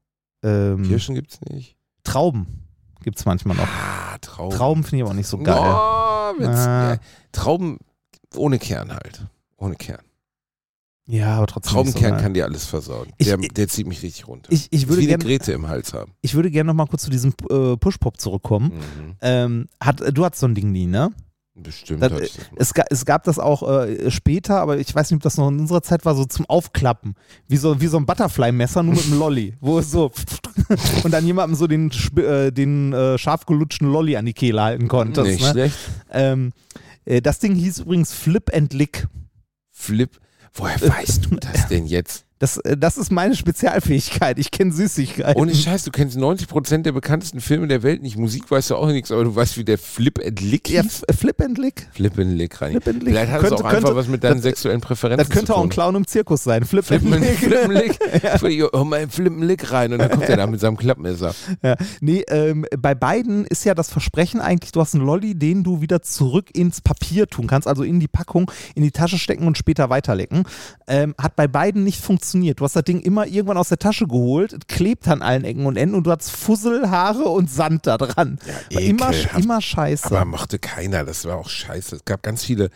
Ähm, 0.43 0.83
Kirschen 0.83 1.15
gibt's 1.15 1.39
nicht. 1.49 1.77
Trauben 2.03 2.67
gibt 3.03 3.17
es 3.17 3.25
manchmal 3.25 3.57
noch. 3.57 3.67
Ah, 3.67 4.17
Trauben. 4.19 4.55
Trauben 4.57 4.83
finde 4.83 4.97
ich 4.97 5.03
aber 5.03 5.13
nicht 5.13 5.27
so 5.27 5.37
geil. 5.37 5.57
Oh, 5.57 6.41
ja, 6.41 6.97
Trauben 7.31 7.79
ohne 8.35 8.59
Kern 8.59 8.91
halt. 8.91 9.25
Ohne 9.57 9.75
Kern. 9.75 10.01
Ja, 11.11 11.35
aber 11.35 11.47
trotzdem. 11.47 11.83
nicht 11.83 11.97
so 11.97 11.99
kann 11.99 12.33
dir 12.33 12.45
alles 12.45 12.65
versauen. 12.65 13.09
Ich- 13.17 13.27
der, 13.27 13.37
der 13.37 13.67
zieht 13.67 13.85
mich 13.85 14.01
richtig 14.01 14.27
runter. 14.27 14.51
Ich, 14.51 14.67
ich 14.71 14.87
würde 14.87 15.05
gerne 15.05 15.23
Grete 15.23 15.51
im 15.51 15.67
Hals 15.67 15.93
haben. 15.93 16.13
ich 16.21 16.35
würde 16.35 16.49
gerne 16.49 16.67
noch 16.67 16.73
mal 16.73 16.87
kurz 16.87 17.03
zu 17.03 17.09
diesem 17.09 17.33
äh, 17.49 17.75
Push-Pop 17.75 18.19
zurückkommen. 18.19 18.71
Mhm. 18.75 19.15
Ähm, 19.21 19.67
hat, 19.81 20.01
du 20.15 20.23
hattest 20.23 20.39
so 20.39 20.47
ein 20.47 20.55
Ding 20.55 20.71
nie, 20.71 20.85
ne? 20.87 21.11
Bestimmt. 21.53 22.01
Das, 22.01 22.13
äh, 22.13 22.29
es, 22.55 22.71
es 22.89 23.05
gab 23.05 23.25
das 23.25 23.37
auch 23.37 23.69
äh, 23.69 24.09
später, 24.09 24.61
aber 24.61 24.77
ich 24.77 24.95
weiß 24.95 25.11
nicht, 25.11 25.17
ob 25.17 25.23
das 25.23 25.35
noch 25.35 25.49
in 25.49 25.59
unserer 25.59 25.81
Zeit 25.81 26.05
war, 26.05 26.15
so 26.15 26.23
zum 26.23 26.45
Aufklappen. 26.45 27.15
Wie 27.49 27.57
so, 27.57 27.81
wie 27.81 27.87
so 27.87 27.97
ein 27.97 28.05
Butterfly-Messer, 28.05 28.81
nur 28.83 28.95
mit 28.95 29.05
einem 29.05 29.19
Lolli. 29.19 29.57
Wo 29.59 29.79
es 29.79 29.91
so 29.91 30.11
und 31.03 31.11
dann 31.11 31.25
jemandem 31.25 31.57
so 31.57 31.67
den, 31.67 31.91
äh, 32.15 32.53
den 32.53 32.93
äh, 32.93 33.17
scharf 33.17 33.45
gelutschten 33.45 33.91
Lolli 33.91 34.15
an 34.15 34.25
die 34.25 34.33
Kehle 34.33 34.61
halten 34.61 34.87
konntest. 34.87 35.27
Nicht 35.27 35.41
ne? 35.41 35.51
schlecht. 35.51 35.77
ähm, 36.11 36.53
äh, 37.03 37.21
das 37.21 37.39
Ding 37.39 37.53
hieß 37.55 37.79
übrigens 37.79 38.13
Flip 38.13 38.49
and 38.53 38.71
Lick. 38.73 39.07
Flip. 39.71 40.17
Woher 40.53 40.81
weißt 40.81 41.25
du 41.25 41.35
das 41.35 41.67
denn 41.69 41.85
jetzt? 41.85 42.25
Das, 42.41 42.57
äh, 42.57 42.75
das 42.75 42.97
ist 42.97 43.11
meine 43.11 43.35
Spezialfähigkeit. 43.35 44.39
Ich 44.39 44.49
kenne 44.49 44.71
Süßigkeiten. 44.73 45.39
Ohne 45.39 45.53
Scheiß, 45.53 45.83
du 45.83 45.91
kennst 45.91 46.17
90% 46.17 46.81
der 46.81 46.91
bekanntesten 46.91 47.39
Filme 47.39 47.67
der 47.67 47.83
Welt 47.83 48.01
nicht. 48.01 48.17
Musik 48.17 48.49
weißt 48.49 48.71
du 48.71 48.75
auch 48.77 48.87
nichts, 48.87 49.11
aber 49.11 49.23
du 49.23 49.35
weißt, 49.35 49.57
wie 49.57 49.63
der 49.63 49.77
Flip 49.77 50.19
and 50.25 50.41
Lick 50.41 50.67
ja, 50.69 50.81
hieß. 50.81 51.03
F- 51.07 51.19
Flip 51.19 51.39
and 51.39 51.57
Lick. 51.59 51.87
Flip 51.93 52.17
and 52.17 52.35
Lick 52.37 52.59
rein. 52.59 52.71
Flip 52.71 52.87
and 52.87 53.03
Lick. 53.03 53.13
Vielleicht 53.13 53.31
hat 53.31 53.43
es 53.43 53.49
Könnte- 53.49 53.63
auch 53.63 53.67
einfach 53.69 53.81
könnte- 53.83 53.95
was 53.95 54.07
mit 54.07 54.23
deinen 54.23 54.33
das- 54.35 54.41
sexuellen 54.43 54.81
Präferenzen 54.81 55.19
Das 55.19 55.29
könnte 55.29 55.45
zu 55.47 55.53
auch 55.53 55.59
ein 55.59 55.63
tun. 55.65 55.69
Clown 55.69 55.95
im 55.95 56.07
Zirkus 56.07 56.43
sein. 56.43 56.65
Flip, 56.65 56.83
Flip 56.83 57.01
and 57.03 57.13
and 57.13 57.23
Lick. 57.23 57.37
Flip 57.37 57.63
and 57.63 57.73
Lick. 57.73 57.99
Ja. 58.51 58.67
Oh, 58.73 58.83
mein 58.83 59.09
Flip 59.09 59.31
and 59.31 59.43
Lick 59.43 59.71
rein 59.71 59.93
und 59.93 59.99
dann 59.99 60.09
kommt 60.09 60.27
er 60.27 60.37
da 60.37 60.47
mit 60.47 60.59
seinem 60.59 60.77
Klappmesser. 60.77 61.35
Ja. 61.61 61.75
Nee, 62.01 62.23
ähm, 62.27 62.65
bei 62.79 62.95
beiden 62.95 63.45
ist 63.45 63.63
ja 63.65 63.75
das 63.75 63.89
Versprechen 63.91 64.41
eigentlich, 64.41 64.71
du 64.71 64.81
hast 64.81 64.95
einen 64.95 65.05
Lolli, 65.05 65.35
den 65.35 65.63
du 65.63 65.81
wieder 65.81 66.01
zurück 66.01 66.49
ins 66.55 66.81
Papier 66.81 67.27
tun 67.27 67.45
kannst, 67.47 67.67
also 67.67 67.83
in 67.83 67.99
die 67.99 68.07
Packung, 68.07 68.49
in 68.73 68.81
die 68.81 68.91
Tasche 68.91 69.19
stecken 69.19 69.45
und 69.45 69.57
später 69.59 69.89
weiterlecken. 69.91 70.43
Ähm, 70.87 71.13
hat 71.19 71.35
bei 71.35 71.47
beiden 71.47 71.83
nicht 71.83 72.01
funktioniert. 72.01 72.30
Du 72.33 72.63
hast 72.63 72.75
das 72.75 72.83
Ding 72.83 72.99
immer 72.99 73.27
irgendwann 73.27 73.57
aus 73.57 73.69
der 73.69 73.79
Tasche 73.79 74.07
geholt, 74.07 74.67
klebt 74.67 75.07
an 75.07 75.21
allen 75.21 75.43
Ecken 75.43 75.65
und 75.65 75.77
Enden 75.77 75.95
und 75.95 76.05
du 76.05 76.11
hast 76.11 76.31
Fussel, 76.31 76.89
Haare 76.89 77.23
und 77.23 77.49
Sand 77.49 77.87
da 77.87 77.97
dran. 77.97 78.39
War 78.71 78.81
immer, 78.81 79.11
immer 79.37 79.61
scheiße. 79.61 80.05
Aber 80.05 80.25
mochte 80.25 80.59
keiner, 80.59 81.03
das 81.03 81.25
war 81.25 81.37
auch 81.37 81.49
scheiße. 81.49 81.97
Es 81.97 82.05
gab 82.05 82.23
ganz 82.23 82.43
viele. 82.43 82.69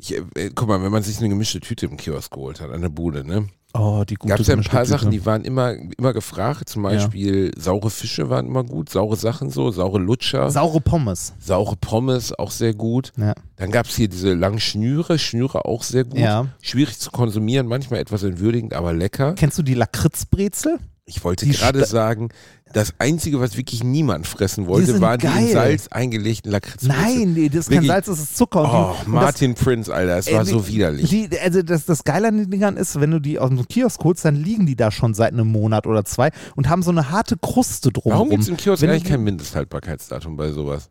Ich, 0.00 0.16
äh, 0.16 0.50
guck 0.54 0.68
mal, 0.68 0.82
wenn 0.82 0.92
man 0.92 1.02
sich 1.02 1.18
eine 1.18 1.28
gemischte 1.28 1.60
Tüte 1.60 1.86
im 1.86 1.96
Kiosk 1.96 2.32
geholt 2.32 2.60
hat, 2.60 2.70
an 2.70 2.80
der 2.80 2.88
Bude, 2.88 3.24
ne? 3.24 3.48
oh, 3.74 4.02
die 4.08 4.14
gute 4.14 4.30
Gab 4.30 4.40
es 4.40 4.46
ja 4.46 4.56
ein 4.56 4.64
paar. 4.64 4.86
Sachen, 4.86 5.10
die 5.10 5.24
waren 5.26 5.44
immer, 5.44 5.74
immer 5.74 6.12
gefragt. 6.12 6.68
Zum 6.68 6.82
Beispiel 6.82 7.52
saure 7.56 7.90
Fische 7.90 8.30
waren 8.30 8.46
immer 8.46 8.64
gut, 8.64 8.88
saure 8.88 9.16
Sachen 9.16 9.50
so, 9.50 9.70
saure 9.70 9.98
Lutscher, 9.98 10.50
Saure 10.50 10.80
Pommes. 10.80 11.34
saure 11.38 11.76
Pommes 11.76 12.32
auch 12.38 12.50
sehr 12.50 12.74
gut. 12.74 13.12
Ja. 13.16 13.34
Dann 13.56 13.70
gab 13.70 13.86
es 13.86 13.96
hier 13.96 14.08
diese 14.08 14.32
langen 14.34 14.58
Schnüre, 14.60 15.18
Schnüre 15.18 15.64
auch 15.66 15.82
sehr 15.82 16.04
gut. 16.04 16.18
Ja. 16.18 16.46
Schwierig 16.62 16.98
zu 16.98 17.10
konsumieren, 17.10 17.66
manchmal 17.66 18.00
etwas 18.00 18.22
entwürdigend, 18.22 18.74
aber 18.74 18.92
lecker. 18.92 19.34
Kennst 19.34 19.58
du 19.58 19.62
die 19.62 19.74
Lakritzbrezel? 19.74 20.78
Ich 21.04 21.24
wollte 21.24 21.46
gerade 21.46 21.84
sagen, 21.84 22.28
das 22.72 22.94
Einzige, 22.98 23.40
was 23.40 23.56
wirklich 23.56 23.82
niemand 23.82 24.26
fressen 24.26 24.66
wollte, 24.66 25.00
waren 25.00 25.18
die 25.18 25.26
in 25.26 25.32
geil. 25.32 25.52
Salz 25.52 25.88
eingelegten 25.88 26.52
Lakritzbrezel. 26.52 27.02
Nein, 27.02 27.32
nee, 27.34 27.48
das 27.48 27.68
ist 27.68 27.70
kein? 27.70 27.84
Salz, 27.84 28.06
das 28.06 28.18
ist 28.20 28.36
Zucker. 28.36 28.60
Und 28.62 28.68
Oh, 28.70 28.94
die, 29.02 29.06
und 29.06 29.14
das, 29.16 29.22
Martin 29.24 29.54
Prince, 29.54 29.92
Alter, 29.92 30.18
es 30.18 30.32
war 30.32 30.42
Äh, 30.42 30.44
so 30.44 30.66
widerlich. 30.68 31.10
Die, 31.10 31.28
also 31.40 31.62
das, 31.62 31.84
das 31.86 32.04
Geile 32.04 32.28
an 32.28 32.36
den 32.38 32.50
Dingern 32.50 32.76
ist, 32.76 33.00
wenn 33.00 33.10
du 33.10 33.18
die 33.20 33.38
aus 33.38 33.48
dem 33.50 33.66
Kiosk 33.66 34.02
holst, 34.04 34.24
dann 34.24 34.36
liegen 34.36 34.66
die 34.66 34.76
da 34.76 34.90
schon 34.90 35.14
seit 35.14 35.32
einem 35.32 35.48
Monat 35.48 35.86
oder 35.86 36.04
zwei 36.04 36.30
und 36.56 36.68
haben 36.68 36.82
so 36.82 36.90
eine 36.90 37.10
harte 37.10 37.36
Kruste 37.36 37.90
drumherum. 37.90 38.18
Warum 38.18 38.30
gibt 38.30 38.42
es 38.42 38.48
im 38.48 38.56
Kiosk 38.56 38.82
Wenn 38.82 38.90
eigentlich 38.90 39.04
kein 39.04 39.22
Mindesthaltbarkeitsdatum 39.24 40.36
bei 40.36 40.52
sowas? 40.52 40.90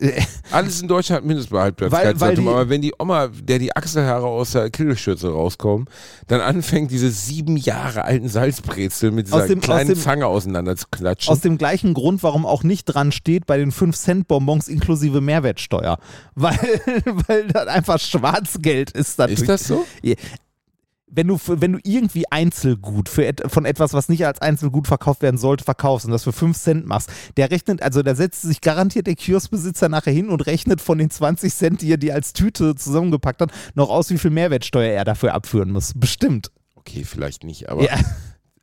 Alles 0.50 0.80
in 0.80 0.88
Deutschland 0.88 1.18
hat 1.18 1.22
Weil- 1.22 1.28
Mindesthaltbarkeitsdatum, 1.28 2.20
weil 2.20 2.34
die- 2.36 2.48
aber 2.48 2.68
wenn 2.68 2.82
die 2.82 2.94
Oma, 2.98 3.28
der 3.28 3.58
die 3.58 3.76
Achselhaare 3.76 4.26
aus 4.26 4.52
der 4.52 4.70
Killschürze 4.70 5.30
rauskommen, 5.30 5.86
dann 6.26 6.40
anfängt, 6.40 6.90
diese 6.90 7.10
sieben 7.10 7.56
Jahre 7.56 8.04
alten 8.04 8.28
Salzbrezel 8.28 9.10
mit 9.10 9.26
dieser 9.28 9.46
dem- 9.46 9.60
kleinen 9.60 9.90
aus 9.90 9.96
dem- 9.96 10.02
Zange 10.02 10.26
auseinander 10.26 10.76
zu 10.76 10.86
klatschen. 10.90 11.32
Aus 11.32 11.40
dem 11.40 11.58
gleichen 11.58 11.94
Grund, 11.94 12.22
warum 12.22 12.46
auch 12.46 12.62
nicht 12.62 12.84
dran 12.86 13.12
steht 13.12 13.46
bei 13.46 13.58
den 13.58 13.72
5-Cent-Bonbons 13.72 14.68
inklusive 14.68 15.20
Mehrwertsteuer. 15.20 15.98
Weil, 16.34 16.58
weil 17.26 17.46
das 17.48 17.66
einfach 17.66 17.98
Schwarzgeld 17.98 18.90
ist. 18.92 19.18
Ist 19.20 19.48
das 19.48 19.64
so? 19.64 19.84
Wenn 21.10 21.26
du, 21.26 21.38
wenn 21.46 21.72
du 21.72 21.78
irgendwie 21.82 22.30
Einzelgut 22.30 23.08
für 23.08 23.24
et, 23.24 23.42
von 23.46 23.64
etwas, 23.64 23.92
was 23.92 24.08
nicht 24.08 24.24
als 24.26 24.40
Einzelgut 24.40 24.86
verkauft 24.86 25.22
werden 25.22 25.38
sollte, 25.38 25.64
verkaufst 25.64 26.06
und 26.06 26.12
das 26.12 26.24
für 26.24 26.32
5 26.32 26.56
Cent 26.56 26.86
machst, 26.86 27.10
der 27.36 27.50
rechnet, 27.50 27.82
also 27.82 28.02
da 28.02 28.14
setzt 28.14 28.42
sich 28.42 28.60
garantiert 28.60 29.06
der 29.06 29.16
Kioskbesitzer 29.16 29.88
nachher 29.88 30.12
hin 30.12 30.28
und 30.28 30.46
rechnet 30.46 30.80
von 30.80 30.98
den 30.98 31.10
20 31.10 31.52
Cent, 31.54 31.82
die 31.82 31.92
er 31.92 31.98
dir 31.98 32.14
als 32.14 32.32
Tüte 32.32 32.74
zusammengepackt 32.74 33.40
hat, 33.40 33.52
noch 33.74 33.90
aus, 33.90 34.10
wie 34.10 34.18
viel 34.18 34.30
Mehrwertsteuer 34.30 34.92
er 34.92 35.04
dafür 35.04 35.34
abführen 35.34 35.70
muss. 35.70 35.92
Bestimmt. 35.94 36.50
Okay, 36.76 37.04
vielleicht 37.04 37.44
nicht, 37.44 37.68
aber 37.68 37.82
Ja. 37.82 37.98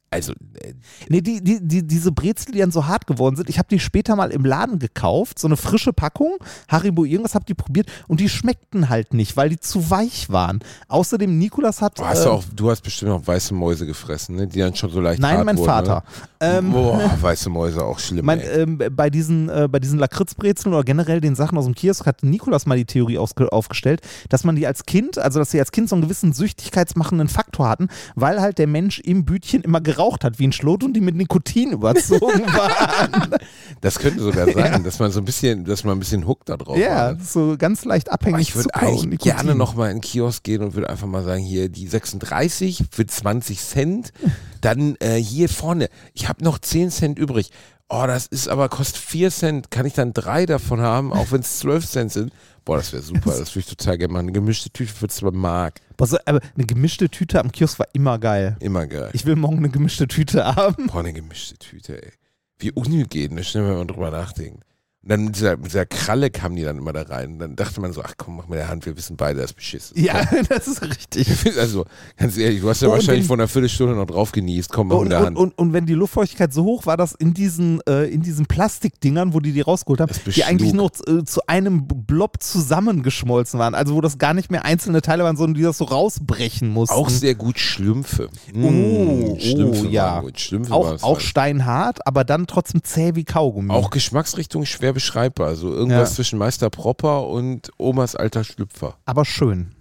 Also 0.09 0.33
äh, 0.33 0.73
Nee, 1.09 1.21
die, 1.21 1.43
die, 1.43 1.59
die, 1.61 1.85
diese 1.85 2.11
Brezel, 2.11 2.53
die 2.53 2.59
dann 2.59 2.71
so 2.71 2.85
hart 2.85 3.07
geworden 3.07 3.35
sind, 3.35 3.49
ich 3.49 3.57
habe 3.57 3.67
die 3.69 3.79
später 3.79 4.15
mal 4.15 4.31
im 4.31 4.45
Laden 4.45 4.79
gekauft, 4.79 5.39
so 5.39 5.47
eine 5.47 5.57
frische 5.57 5.93
Packung, 5.93 6.37
Haribo 6.67 7.05
irgendwas, 7.05 7.35
habe 7.35 7.45
die 7.45 7.53
probiert 7.53 7.89
und 8.07 8.19
die 8.19 8.29
schmeckten 8.29 8.89
halt 8.89 9.13
nicht, 9.13 9.37
weil 9.37 9.49
die 9.49 9.59
zu 9.59 9.89
weich 9.89 10.29
waren. 10.29 10.59
Außerdem, 10.87 11.37
Nikolas 11.37 11.81
hat... 11.81 11.99
du 11.99 12.05
hast 12.05 12.25
äh, 12.25 12.29
auch, 12.29 12.43
du 12.55 12.69
hast 12.69 12.81
bestimmt 12.81 13.11
auch 13.11 13.25
weiße 13.25 13.53
Mäuse 13.53 13.85
gefressen, 13.85 14.35
ne? 14.35 14.47
die 14.47 14.59
dann 14.59 14.75
schon 14.75 14.89
so 14.89 15.01
leicht 15.01 15.21
Nein, 15.21 15.37
hart 15.37 15.45
mein 15.45 15.57
wurden, 15.57 15.67
Vater. 15.67 16.03
Ähm, 16.39 16.67
Ne? 16.67 16.73
Boah, 16.73 17.17
weiße 17.21 17.49
Mäuse 17.49 17.83
auch 17.83 17.99
schlimm. 17.99 18.25
Mein, 18.25 18.41
ähm, 18.41 18.79
bei 18.91 19.09
diesen, 19.09 19.49
äh, 19.49 19.67
bei 19.69 19.79
diesen 19.79 19.99
Lakritzbrezeln 19.99 20.73
oder 20.73 20.83
generell 20.83 21.21
den 21.21 21.35
Sachen 21.35 21.57
aus 21.57 21.65
dem 21.65 21.75
Kiosk 21.75 22.05
hat 22.05 22.23
Nikolas 22.23 22.65
mal 22.65 22.77
die 22.77 22.85
Theorie 22.85 23.17
aufgestellt, 23.17 24.01
dass 24.29 24.43
man 24.43 24.55
die 24.55 24.67
als 24.67 24.85
Kind, 24.85 25.17
also 25.17 25.39
dass 25.39 25.51
sie 25.51 25.59
als 25.59 25.71
Kind 25.71 25.89
so 25.89 25.95
einen 25.95 26.03
gewissen 26.03 26.33
süchtigkeitsmachenden 26.33 27.27
Faktor 27.27 27.67
hatten, 27.67 27.87
weil 28.15 28.41
halt 28.41 28.57
der 28.57 28.67
Mensch 28.67 28.99
im 28.99 29.25
Bütchen 29.25 29.61
immer 29.61 29.81
geraucht 29.97 30.23
hat 30.23 30.39
wie 30.39 30.47
ein 30.47 30.51
Schlot 30.51 30.83
und 30.83 30.93
die 30.93 31.01
mit 31.01 31.15
Nikotin 31.15 31.71
überzogen 31.71 32.45
waren. 32.53 33.35
Das 33.81 33.99
könnte 33.99 34.21
sogar 34.21 34.51
sein, 34.51 34.83
dass 34.83 34.99
man 34.99 35.11
so 35.11 35.19
ein 35.19 35.25
bisschen, 35.25 35.65
dass 35.65 35.83
man 35.83 35.97
ein 35.97 35.99
bisschen 35.99 36.27
Hook 36.27 36.45
da 36.45 36.57
drauf 36.57 36.77
ja, 36.77 37.09
hat. 37.09 37.25
so 37.25 37.55
ganz 37.57 37.83
leicht 37.85 38.11
abhängig 38.11 38.49
ich 38.49 38.55
würde 38.55 38.73
eigentlich 38.75 39.19
gerne 39.19 39.55
nochmal 39.55 39.89
in 39.89 39.97
den 39.97 40.01
Kiosk 40.01 40.43
gehen 40.43 40.61
und 40.61 40.75
würde 40.75 40.89
einfach 40.89 41.07
mal 41.07 41.23
sagen, 41.23 41.43
hier 41.43 41.69
die 41.69 41.87
36 41.87 42.85
für 42.91 43.05
20 43.05 43.59
Cent. 43.59 44.13
Dann 44.61 44.95
äh, 44.99 45.15
hier 45.15 45.49
vorne, 45.49 45.89
ich 46.13 46.29
habe 46.29 46.43
noch 46.43 46.59
10 46.59 46.91
Cent 46.91 47.19
übrig. 47.19 47.51
Oh, 47.89 48.03
das 48.05 48.27
ist 48.27 48.49
aber, 48.49 48.69
kostet 48.69 48.97
4 48.97 49.31
Cent. 49.31 49.71
Kann 49.71 49.85
ich 49.85 49.93
dann 49.93 50.13
drei 50.13 50.45
davon 50.45 50.81
haben, 50.81 51.13
auch 51.13 51.31
wenn 51.31 51.41
es 51.41 51.59
12 51.59 51.87
Cent 51.87 52.11
sind? 52.11 52.33
Boah, 52.67 52.75
das 52.75 52.91
wäre 52.91 53.01
super. 53.01 53.31
Das 53.31 53.55
würde 53.55 53.59
ich 53.59 53.65
total 53.77 53.97
gerne 53.97 54.11
machen. 54.11 54.25
Eine 54.25 54.33
gemischte 54.33 54.69
Tüte 54.69 54.91
für 54.91 55.07
2 55.07 55.31
Mark. 55.31 55.79
Boah, 55.95 56.05
so, 56.05 56.17
aber 56.25 56.41
eine 56.53 56.65
gemischte 56.65 57.07
Tüte 57.07 57.39
am 57.39 57.49
Kiosk 57.49 57.79
war 57.79 57.87
immer 57.93 58.19
geil. 58.19 58.57
Immer 58.59 58.87
geil. 58.87 59.09
Ich 59.13 59.25
will 59.25 59.37
morgen 59.37 59.59
eine 59.59 59.69
gemischte 59.69 60.05
Tüte 60.05 60.43
haben. 60.43 60.87
Boah, 60.87 60.99
eine 60.99 61.13
gemischte 61.13 61.57
Tüte, 61.57 62.03
ey. 62.03 62.11
Wie 62.59 62.73
unhygienisch, 62.73 63.55
ne, 63.55 63.65
wenn 63.65 63.77
man 63.77 63.87
drüber 63.87 64.11
nachdenkt. 64.11 64.65
Und 65.07 65.11
dann 65.11 65.23
mit 65.25 65.35
dieser, 65.37 65.55
mit 65.55 65.67
dieser 65.67 65.85
Kralle 65.85 66.29
kamen 66.29 66.57
die 66.57 66.63
dann 66.63 66.77
immer 66.79 66.91
da 66.91 67.03
rein. 67.03 67.33
Und 67.33 67.39
dann 67.39 67.55
dachte 67.55 67.79
man 67.79 67.93
so, 67.93 68.01
ach 68.03 68.15
komm, 68.17 68.35
mach 68.35 68.49
mit 68.49 68.59
der 68.59 68.67
Hand, 68.67 68.85
wir 68.85 68.97
wissen 68.97 69.15
beide, 69.15 69.39
das 69.39 69.51
ist 69.51 69.55
beschissen. 69.55 69.97
Ja, 70.03 70.21
das 70.49 70.67
ist 70.67 70.81
richtig. 70.81 71.27
Also, 71.57 71.85
ganz 72.17 72.37
ehrlich, 72.37 72.59
du 72.59 72.67
hast 72.69 72.81
ja 72.81 72.89
Oh, 72.89 72.91
wahrscheinlich 72.91 73.21
wenn- 73.23 73.27
vor 73.27 73.37
einer 73.37 73.47
Viertelstunde 73.47 73.95
noch 73.95 74.05
drauf 74.05 74.33
genießt. 74.33 74.69
Komm, 74.71 74.89
mach 74.89 74.95
mit 74.97 75.03
Und, 75.03 75.09
der 75.11 75.19
und, 75.19 75.25
Hand. 75.27 75.37
und, 75.37 75.57
und 75.57 75.71
wenn 75.73 75.85
die 75.85 75.93
Luftfeuchtigkeit 75.93 76.53
so 76.53 76.65
hoch 76.65 76.85
war, 76.85 76.97
dass 76.97 77.13
in 77.13 77.33
diesen, 77.33 77.79
äh, 77.87 78.03
in 78.05 78.21
diesen 78.21 78.47
Plastikdingern, 78.47 79.33
wo 79.33 79.39
die 79.39 79.53
die 79.53 79.61
rausgeholt 79.61 80.01
haben, 80.01 80.11
die 80.25 80.43
eigentlich 80.43 80.73
nur 80.73 80.91
zu, 80.91 81.03
äh, 81.19 81.23
zu 81.23 81.47
einem 81.47 81.87
Blob 81.87 82.41
zusammengeschmolzen 82.41 83.59
waren. 83.59 83.75
Also 83.75 83.95
wo 83.95 84.01
das 84.01 84.17
gar 84.17 84.33
nicht 84.33 84.51
mehr 84.51 84.65
einzelne 84.65 85.01
Teile 85.01 85.23
waren, 85.23 85.37
sondern 85.37 85.55
die 85.55 85.61
das 85.63 85.77
so 85.77 85.85
rausbrechen 85.85 86.69
mussten. 86.69 86.93
Auch 86.95 87.09
sehr 87.09 87.35
gut 87.35 87.59
Schlümpfe. 87.59 88.29
Oh, 88.53 88.57
Mm, 88.69 89.39
Schlümpfe 89.39 89.85
oh, 89.87 89.89
ja. 89.89 90.03
waren 90.15 90.25
gut. 90.25 90.39
Schlümpfe 90.39 90.73
auch, 90.73 91.01
auch 91.03 91.19
steinhart, 91.19 92.05
aber 92.05 92.23
dann 92.23 92.47
trotzdem 92.47 92.83
zäh 92.83 93.15
wie 93.15 93.23
Kaugummi. 93.23 93.71
auch 93.73 93.89
Geschmacksrichtung 93.89 94.65
schwer 94.65 94.93
beschreibbar. 94.97 95.55
So 95.55 95.71
irgendwas 95.73 96.09
Ja. 96.09 96.15
zwischen 96.15 96.39
Meister 96.39 96.69
Propper 96.69 97.27
und 97.27 97.71
Omas 97.77 98.15
alter 98.15 98.43
Schlüpfer. 98.43 98.97
aber 99.05 99.25
schön. 99.25 99.73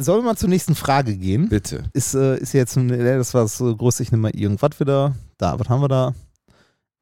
Sollen 0.00 0.20
wir 0.20 0.26
mal 0.30 0.36
zur 0.36 0.48
nächsten 0.48 0.74
Frage 0.76 1.16
gehen? 1.16 1.48
Bitte. 1.48 1.84
Ist, 1.92 2.14
äh, 2.14 2.38
ist 2.38 2.52
jetzt, 2.52 2.76
ein- 2.76 2.90
äh, 2.90 3.16
das 3.16 3.34
war 3.34 3.44
äh, 3.44 3.74
größte, 3.74 4.02
ich 4.04 4.12
nehme 4.12 4.22
mal 4.28 4.36
irgendwas 4.36 4.78
wieder. 4.78 5.14
Da, 5.38 5.58
was 5.58 5.68
haben 5.68 5.80
wir 5.82 5.88
da? 5.88 6.14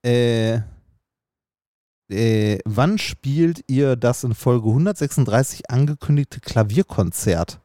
Äh, 0.02 0.60
äh, 2.08 2.58
wann 2.64 2.96
spielt 2.98 3.64
ihr 3.66 3.96
das 3.96 4.24
in 4.24 4.34
Folge 4.34 4.68
136 4.68 5.68
angekündigte 5.70 6.40
Klavierkonzert? 6.40 7.60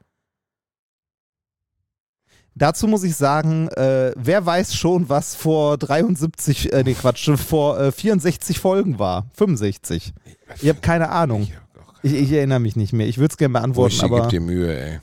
Dazu 2.54 2.88
muss 2.88 3.04
ich 3.04 3.16
sagen, 3.16 3.70
äh, 3.70 4.12
wer 4.18 4.46
weiß 4.46 4.76
schon, 4.76 5.08
was 5.08 5.36
vor 5.36 5.78
73, 5.78 6.74
äh, 6.74 6.84
nee 6.84 6.94
Quatsch, 6.94 7.30
vor 7.38 7.80
äh, 7.80 7.92
64 7.92 8.60
Folgen 8.60 9.00
war? 9.00 9.26
65. 9.34 10.14
Ich 10.62 10.70
habe 10.70 10.80
keine 10.82 11.10
Ahnung. 11.10 11.50
Ich, 12.04 12.14
Ich, 12.14 12.32
erinnere 12.32 12.60
mich 12.60 12.76
nicht 12.76 12.94
mehr. 12.94 13.08
Ich 13.08 13.18
würde 13.18 13.32
es 13.32 13.38
gerne 13.38 13.54
beantworten, 13.54 13.96
Buschi, 13.96 14.06
aber. 14.06 14.22
gib 14.22 14.30
dir 14.30 14.42
Mühe, 14.42 14.78
ey. 14.78 15.00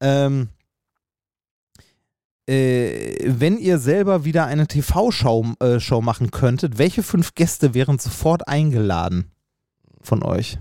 Ähm, 0.00 0.48
äh, 2.48 3.16
wenn 3.24 3.58
ihr 3.58 3.78
selber 3.78 4.24
wieder 4.24 4.46
eine 4.46 4.66
TV-Show 4.66 5.54
äh, 5.60 6.00
machen 6.00 6.30
könntet, 6.30 6.78
welche 6.78 7.02
fünf 7.02 7.34
Gäste 7.34 7.74
wären 7.74 7.98
sofort 7.98 8.48
eingeladen 8.48 9.30
von 10.00 10.22
euch? 10.22 10.58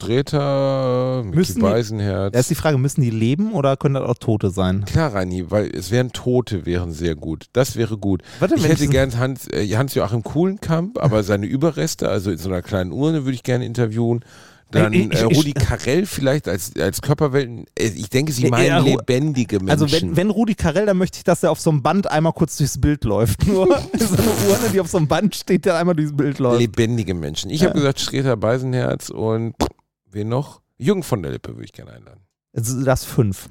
Streter, 0.00 1.22
Mickey 1.24 1.36
Müssen 1.36 1.54
die- 1.56 1.60
Beisenherz. 1.62 2.32
Da 2.32 2.40
ist 2.40 2.50
die 2.50 2.54
Frage, 2.54 2.78
müssen 2.78 3.00
die 3.02 3.10
leben 3.10 3.52
oder 3.52 3.76
können 3.76 3.94
das 3.94 4.04
auch 4.04 4.14
Tote 4.18 4.50
sein? 4.50 4.84
Klar, 4.86 5.14
Reini, 5.14 5.50
weil 5.50 5.70
es 5.74 5.90
wären 5.90 6.12
Tote, 6.12 6.66
wären 6.66 6.92
sehr 6.92 7.14
gut. 7.14 7.46
Das 7.52 7.76
wäre 7.76 7.96
gut. 7.98 8.22
Warte, 8.38 8.54
Ich 8.56 8.66
hätte 8.68 8.86
gern 8.88 9.16
Hans, 9.18 9.46
äh, 9.48 9.66
Hans-Joachim 9.76 10.22
Kuhlenkamp, 10.22 10.98
aber 10.98 11.22
seine 11.22 11.46
Überreste, 11.46 12.08
also 12.08 12.30
in 12.30 12.38
so 12.38 12.48
einer 12.48 12.62
kleinen 12.62 12.92
Urne, 12.92 13.24
würde 13.24 13.34
ich 13.34 13.42
gerne 13.42 13.64
interviewen. 13.66 14.24
Dann 14.72 14.92
ich- 14.92 15.12
äh, 15.12 15.26
ich- 15.28 15.36
Rudi 15.36 15.52
Carell 15.52 16.06
vielleicht 16.06 16.46
als, 16.46 16.72
als 16.78 17.02
Körperwelten. 17.02 17.64
Äh, 17.76 17.88
Ich 17.88 18.08
denke, 18.08 18.30
sie 18.32 18.46
Äh, 18.46 18.50
meinen 18.50 18.86
äh, 18.86 18.90
lebendige 18.90 19.56
Menschen. 19.58 19.70
Also 19.70 19.90
wenn, 19.90 20.16
wenn 20.16 20.30
Rudi 20.30 20.54
Carell, 20.54 20.86
dann 20.86 20.96
möchte 20.96 21.18
ich, 21.18 21.24
dass 21.24 21.42
er 21.42 21.50
auf 21.50 21.58
so 21.60 21.70
einem 21.70 21.82
Band 21.82 22.08
einmal 22.08 22.32
kurz 22.32 22.56
durchs 22.56 22.80
Bild 22.80 23.02
läuft. 23.04 23.44
Nur 23.48 23.66
so 23.66 23.72
eine 23.72 24.26
Urne, 24.48 24.68
die 24.72 24.78
auf 24.80 24.86
so 24.88 24.98
einem 24.98 25.08
Band 25.08 25.34
steht, 25.34 25.64
der 25.64 25.76
einmal 25.76 25.96
durchs 25.96 26.12
Bild 26.16 26.38
läuft. 26.38 26.60
lebendige 26.60 27.14
Menschen. 27.14 27.50
Ich 27.50 27.62
Ja. 27.62 27.68
habe 27.70 27.78
gesagt, 27.80 27.98
Streter 27.98 28.36
Beisenherz 28.36 29.10
und 29.10 29.54
wen 30.12 30.28
noch? 30.28 30.60
Jürgen 30.78 31.02
von 31.02 31.22
der 31.22 31.32
Lippe 31.32 31.50
würde 31.54 31.64
ich 31.64 31.72
gerne 31.72 31.92
einladen. 31.92 32.20
Das 32.52 33.04
fünf. 33.04 33.48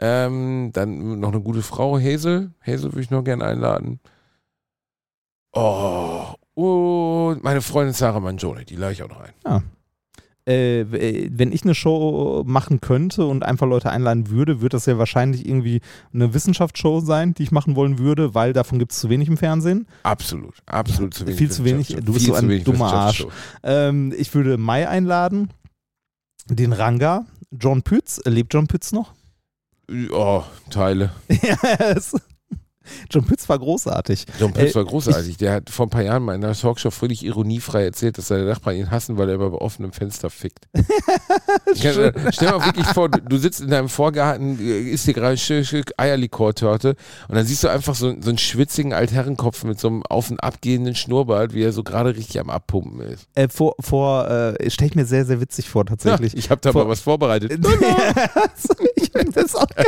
Ähm, 0.00 0.70
dann 0.72 1.18
noch 1.20 1.32
eine 1.32 1.40
gute 1.40 1.62
Frau, 1.62 1.98
Hazel. 1.98 2.52
Hazel 2.60 2.92
würde 2.92 3.00
ich 3.00 3.10
noch 3.10 3.24
gerne 3.24 3.44
einladen. 3.44 4.00
Oh, 5.52 6.34
und 6.54 7.42
meine 7.42 7.62
Freundin 7.62 7.94
Sarah 7.94 8.20
Mangione, 8.20 8.64
die 8.64 8.76
lade 8.76 8.92
ich 8.92 9.02
auch 9.02 9.08
noch 9.08 9.20
ein. 9.20 9.32
W- 9.44 9.62
äh, 10.48 10.86
wenn 11.30 11.52
ich 11.52 11.62
eine 11.64 11.74
Show 11.74 12.42
machen 12.46 12.80
könnte 12.80 13.26
und 13.26 13.42
einfach 13.44 13.66
Leute 13.66 13.90
einladen 13.90 14.30
würde, 14.30 14.60
würde 14.60 14.76
das 14.76 14.86
ja 14.86 14.96
wahrscheinlich 14.98 15.46
irgendwie 15.46 15.80
eine 16.14 16.32
Wissenschaftsshow 16.32 17.00
sein, 17.00 17.34
die 17.34 17.42
ich 17.42 17.50
machen 17.52 17.76
wollen 17.76 17.98
würde, 17.98 18.34
weil 18.34 18.52
davon 18.52 18.78
gibt 18.78 18.92
es 18.92 19.00
zu 19.00 19.10
wenig 19.10 19.28
im 19.28 19.36
Fernsehen. 19.36 19.86
Absolut, 20.02 20.54
absolut 20.66 21.12
zu 21.14 21.26
wenig. 21.26 21.38
Viel 21.38 21.50
zu 21.50 21.64
wenig. 21.64 21.88
Du 22.02 22.12
bist 22.14 22.26
so 22.26 22.34
ein 22.34 22.64
dummer 22.64 22.92
Arsch. 22.92 23.26
Ähm, 23.62 24.14
ich 24.16 24.34
würde 24.34 24.56
Mai 24.56 24.88
einladen, 24.88 25.50
den 26.46 26.72
Ranga, 26.72 27.26
John 27.50 27.82
Pütz. 27.82 28.20
Äh, 28.24 28.30
Lebt 28.30 28.54
John 28.54 28.66
Pütz 28.66 28.92
noch? 28.92 29.12
Oh, 30.10 30.42
Teile. 30.70 31.10
ja, 31.28 31.56
es- 31.78 32.14
John 33.10 33.24
Pütz 33.24 33.48
war 33.48 33.58
großartig. 33.58 34.26
John 34.38 34.52
Pütz 34.52 34.72
Äh, 34.72 34.74
war 34.74 34.84
großartig. 34.84 35.36
Der 35.36 35.52
hat 35.54 35.70
vor 35.70 35.86
ein 35.86 35.90
paar 35.90 36.02
Jahren 36.02 36.22
mal 36.22 36.34
in 36.34 36.44
einer 36.44 36.54
Talkshow 36.54 36.90
völlig 36.90 37.24
ironiefrei 37.24 37.84
erzählt, 37.84 38.18
dass 38.18 38.28
seine 38.28 38.44
Nachbarn 38.44 38.76
ihn 38.76 38.90
hassen, 38.90 39.18
weil 39.18 39.28
er 39.28 39.34
immer 39.36 39.50
bei 39.50 39.58
offenem 39.58 39.92
Fenster 39.92 40.30
fickt. 40.30 40.66
Kann, 40.74 41.98
äh, 41.98 42.32
stell 42.32 42.50
mal 42.50 42.64
wirklich 42.64 42.86
vor, 42.86 43.08
du, 43.08 43.20
du 43.20 43.36
sitzt 43.36 43.60
in 43.60 43.68
deinem 43.70 43.88
Vorgarten, 43.88 44.58
äh, 44.60 44.80
isst 44.90 45.06
dir 45.06 45.14
gerade 45.14 45.36
ein 45.40 45.64
Stück 45.64 45.92
Eierlikörtorte 45.96 46.96
und 47.28 47.34
dann 47.34 47.46
siehst 47.46 47.64
du 47.64 47.68
einfach 47.68 47.94
so, 47.94 48.14
so 48.20 48.28
einen 48.28 48.38
schwitzigen 48.38 48.92
Altherrenkopf 48.92 49.64
mit 49.64 49.78
so 49.78 49.88
einem 49.88 50.02
auf 50.04 50.30
und 50.30 50.42
abgehenden 50.42 50.94
Schnurrbart, 50.94 51.54
wie 51.54 51.62
er 51.62 51.72
so 51.72 51.82
gerade 51.82 52.16
richtig 52.16 52.40
am 52.40 52.50
Abpumpen 52.50 53.00
ist. 53.00 53.26
Äh, 53.34 53.48
vor, 53.48 53.74
vor 53.80 54.28
äh, 54.30 54.70
stelle 54.70 54.90
ich 54.90 54.94
mir 54.96 55.04
sehr, 55.06 55.24
sehr 55.24 55.40
witzig 55.40 55.68
vor, 55.68 55.84
tatsächlich. 55.86 56.32
Ja, 56.32 56.38
ich 56.38 56.50
habe 56.50 56.60
da 56.60 56.72
Vor- 56.72 56.84
mal 56.84 56.90
was 56.90 57.00
vorbereitet. 57.00 57.52
ich 58.96 59.10
habe 59.14 59.46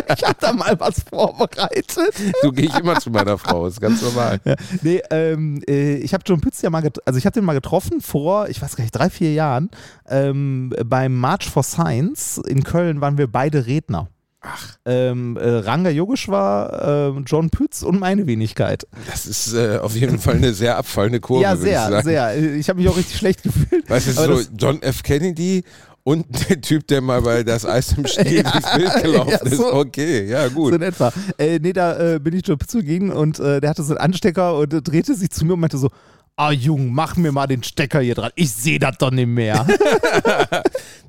hab 0.08 0.40
da 0.40 0.52
mal 0.52 0.78
was 0.78 1.02
vorbereitet. 1.08 2.12
So 2.42 2.52
gehe 2.52 2.66
ich 2.66 2.74
immer 2.78 2.89
zu 2.98 3.10
meiner 3.10 3.38
Frau, 3.38 3.66
ist 3.66 3.80
ganz 3.80 4.02
normal. 4.02 4.40
Ja, 4.44 4.56
nee, 4.82 5.00
ähm, 5.10 5.62
äh, 5.68 5.96
ich 5.96 6.14
habe 6.14 6.24
John 6.26 6.40
Pütz 6.40 6.62
ja 6.62 6.70
mal, 6.70 6.82
also 7.04 7.18
ich 7.18 7.26
habe 7.26 7.34
den 7.34 7.44
mal 7.44 7.52
getroffen 7.54 8.00
vor, 8.00 8.48
ich 8.48 8.60
weiß 8.60 8.76
gar 8.76 8.84
nicht, 8.84 8.92
drei, 8.92 9.10
vier 9.10 9.32
Jahren. 9.32 9.70
Ähm, 10.08 10.72
beim 10.84 11.16
March 11.16 11.48
for 11.48 11.62
Science 11.62 12.40
in 12.46 12.64
Köln 12.64 13.00
waren 13.00 13.18
wir 13.18 13.26
beide 13.26 13.66
Redner. 13.66 14.08
Ach, 14.42 14.78
Ähm, 14.86 15.36
äh, 15.36 15.46
Ranga 15.46 15.90
Yogeshwar, 15.90 17.12
äh, 17.14 17.20
John 17.26 17.50
Pütz 17.50 17.82
und 17.82 18.00
meine 18.00 18.26
Wenigkeit. 18.26 18.86
das 19.10 19.26
ist 19.26 19.52
äh, 19.52 19.76
auf 19.76 19.94
jeden 19.94 20.18
Fall 20.18 20.36
eine 20.36 20.54
sehr 20.54 20.78
abfallende 20.78 21.20
Kurve, 21.20 21.42
ja, 21.42 21.58
würde 21.58 21.70
ich 21.70 22.02
sehr, 22.04 22.32
sehr. 22.32 22.54
Ich 22.56 22.68
habe 22.70 22.80
mich 22.80 22.88
auch 22.88 22.96
richtig 22.96 23.18
schlecht 23.18 23.42
gefühlt. 23.42 23.88
Weißt 23.90 24.06
du, 24.08 24.12
so 24.12 24.40
John 24.56 24.80
F. 24.80 25.02
Kennedy 25.02 25.62
und 26.02 26.26
der 26.48 26.60
Typ, 26.60 26.86
der 26.88 27.00
mal 27.00 27.22
bei 27.22 27.42
das 27.42 27.64
Eis 27.66 27.92
im 27.96 28.06
Stiel 28.06 28.42
Ja, 28.44 28.50
durchs 28.50 28.74
Bild 28.74 29.02
gelaufen 29.02 29.30
ja, 29.30 29.36
ist. 29.38 29.56
so. 29.56 29.72
Okay, 29.74 30.26
ja 30.26 30.48
So 30.48 30.54
gut. 30.54 30.74
in 30.74 30.82
etwa. 30.82 31.12
Äh, 31.38 31.58
nee, 31.60 31.72
da 31.72 32.14
äh, 32.14 32.18
bin 32.18 32.34
ich 32.34 32.44
zugegen 32.66 33.10
und 33.12 33.38
äh, 33.38 33.60
der 33.60 33.70
hatte 33.70 33.82
so 33.82 33.94
einen 33.94 34.00
Anstecker 34.04 34.56
und 34.56 34.72
äh, 34.74 34.82
drehte 34.82 35.14
sich 35.14 35.30
zu 35.30 35.44
mir 35.44 35.54
und 35.54 35.60
meinte 35.60 35.78
so, 35.78 35.90
ah 36.36 36.52
Jung, 36.52 36.90
mach 36.92 37.16
mir 37.16 37.32
mal 37.32 37.46
den 37.46 37.62
Stecker 37.62 38.00
hier 38.00 38.14
dran. 38.14 38.30
Ich 38.34 38.50
sehe 38.52 38.78
das 38.78 38.96
doch 38.98 39.10
nicht 39.10 39.26
mehr. 39.28 39.66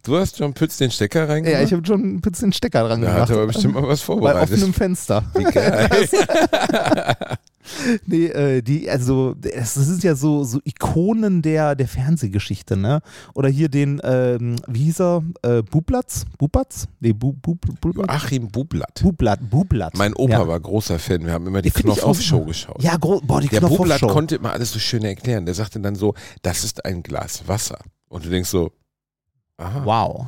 Du 0.03 0.17
hast 0.17 0.39
John 0.39 0.51
Pütz 0.55 0.77
den 0.77 0.89
Stecker 0.89 1.29
reingemacht? 1.29 1.59
ja, 1.59 1.63
ich 1.63 1.71
habe 1.73 1.83
John 1.83 2.21
Pütz 2.21 2.39
den 2.39 2.51
Stecker 2.51 2.87
dran 2.87 3.01
da 3.01 3.07
gemacht. 3.07 3.21
hat 3.21 3.29
er 3.29 3.35
aber 3.35 3.45
bestimmt 3.47 3.75
mal 3.75 3.83
was 3.87 3.99
Bei 3.99 4.05
vorbereitet. 4.07 4.53
offenem 4.55 4.73
Fenster. 4.73 5.23
Wie 5.35 5.43
geil. 5.43 5.89
Nee, 8.05 8.27
äh, 8.27 8.61
die, 8.61 8.89
also, 8.89 9.33
das 9.33 9.73
sind 9.73 10.03
ja 10.03 10.15
so, 10.15 10.43
so 10.43 10.59
Ikonen 10.63 11.41
der, 11.41 11.75
der 11.75 11.87
Fernsehgeschichte, 11.87 12.77
ne? 12.77 13.01
Oder 13.33 13.49
hier 13.49 13.69
den, 13.69 14.01
ähm, 14.03 14.57
wie 14.67 14.83
hieß 14.85 15.01
er? 15.01 15.23
Äh, 15.41 15.61
Bublatz? 15.63 16.25
Bublatz? 16.37 16.87
Nee, 16.99 17.13
Bu, 17.13 17.33
Bu, 17.33 17.55
Bu, 17.55 17.73
Bu, 17.79 17.91
Joachim 17.91 18.49
Bublatt. 18.49 19.01
Bublatt, 19.01 19.39
Bublatt. 19.49 19.97
Mein 19.97 20.13
Opa 20.15 20.31
ja. 20.31 20.47
war 20.47 20.59
großer 20.59 20.99
Fan. 20.99 21.25
Wir 21.25 21.33
haben 21.33 21.47
immer 21.47 21.61
die 21.61 21.71
Knopf-Show 21.71 22.45
geschaut. 22.45 22.81
Ja, 22.81 22.97
boah, 22.97 23.41
die 23.41 23.47
Der 23.47 23.61
Bublatt 23.61 24.01
konnte 24.01 24.35
immer 24.35 24.51
alles 24.51 24.71
so 24.71 24.79
schön 24.79 25.03
erklären. 25.03 25.45
Der 25.45 25.55
sagte 25.55 25.79
dann 25.79 25.95
so, 25.95 26.13
das 26.41 26.63
ist 26.63 26.85
ein 26.85 27.03
Glas 27.03 27.47
Wasser. 27.47 27.79
Und 28.09 28.25
du 28.25 28.29
denkst 28.29 28.49
so, 28.49 28.71
aha. 29.61 29.85
Wow. 29.85 30.27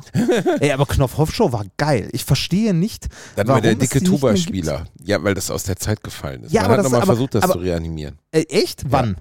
Ey, 0.60 0.72
aber 0.72 0.86
Knopfhoff-Show 0.86 1.52
war 1.52 1.64
geil. 1.76 2.08
Ich 2.12 2.24
verstehe 2.24 2.72
nicht. 2.74 3.08
Dann 3.36 3.46
warum 3.48 3.56
war 3.56 3.60
der 3.62 3.74
dicke 3.74 4.02
Tuba-Spieler. 4.02 4.84
Ja, 5.02 5.22
weil 5.22 5.34
das 5.34 5.50
aus 5.50 5.64
der 5.64 5.76
Zeit 5.76 6.02
gefallen 6.02 6.44
ist. 6.44 6.52
Ja, 6.52 6.62
Man 6.62 6.70
aber 6.70 6.76
hat 6.78 6.84
nochmal 6.84 7.06
versucht, 7.06 7.34
das 7.34 7.44
aber- 7.44 7.54
zu 7.54 7.58
reanimieren. 7.60 8.18
Äh, 8.30 8.42
echt? 8.48 8.84
Wann? 8.90 9.16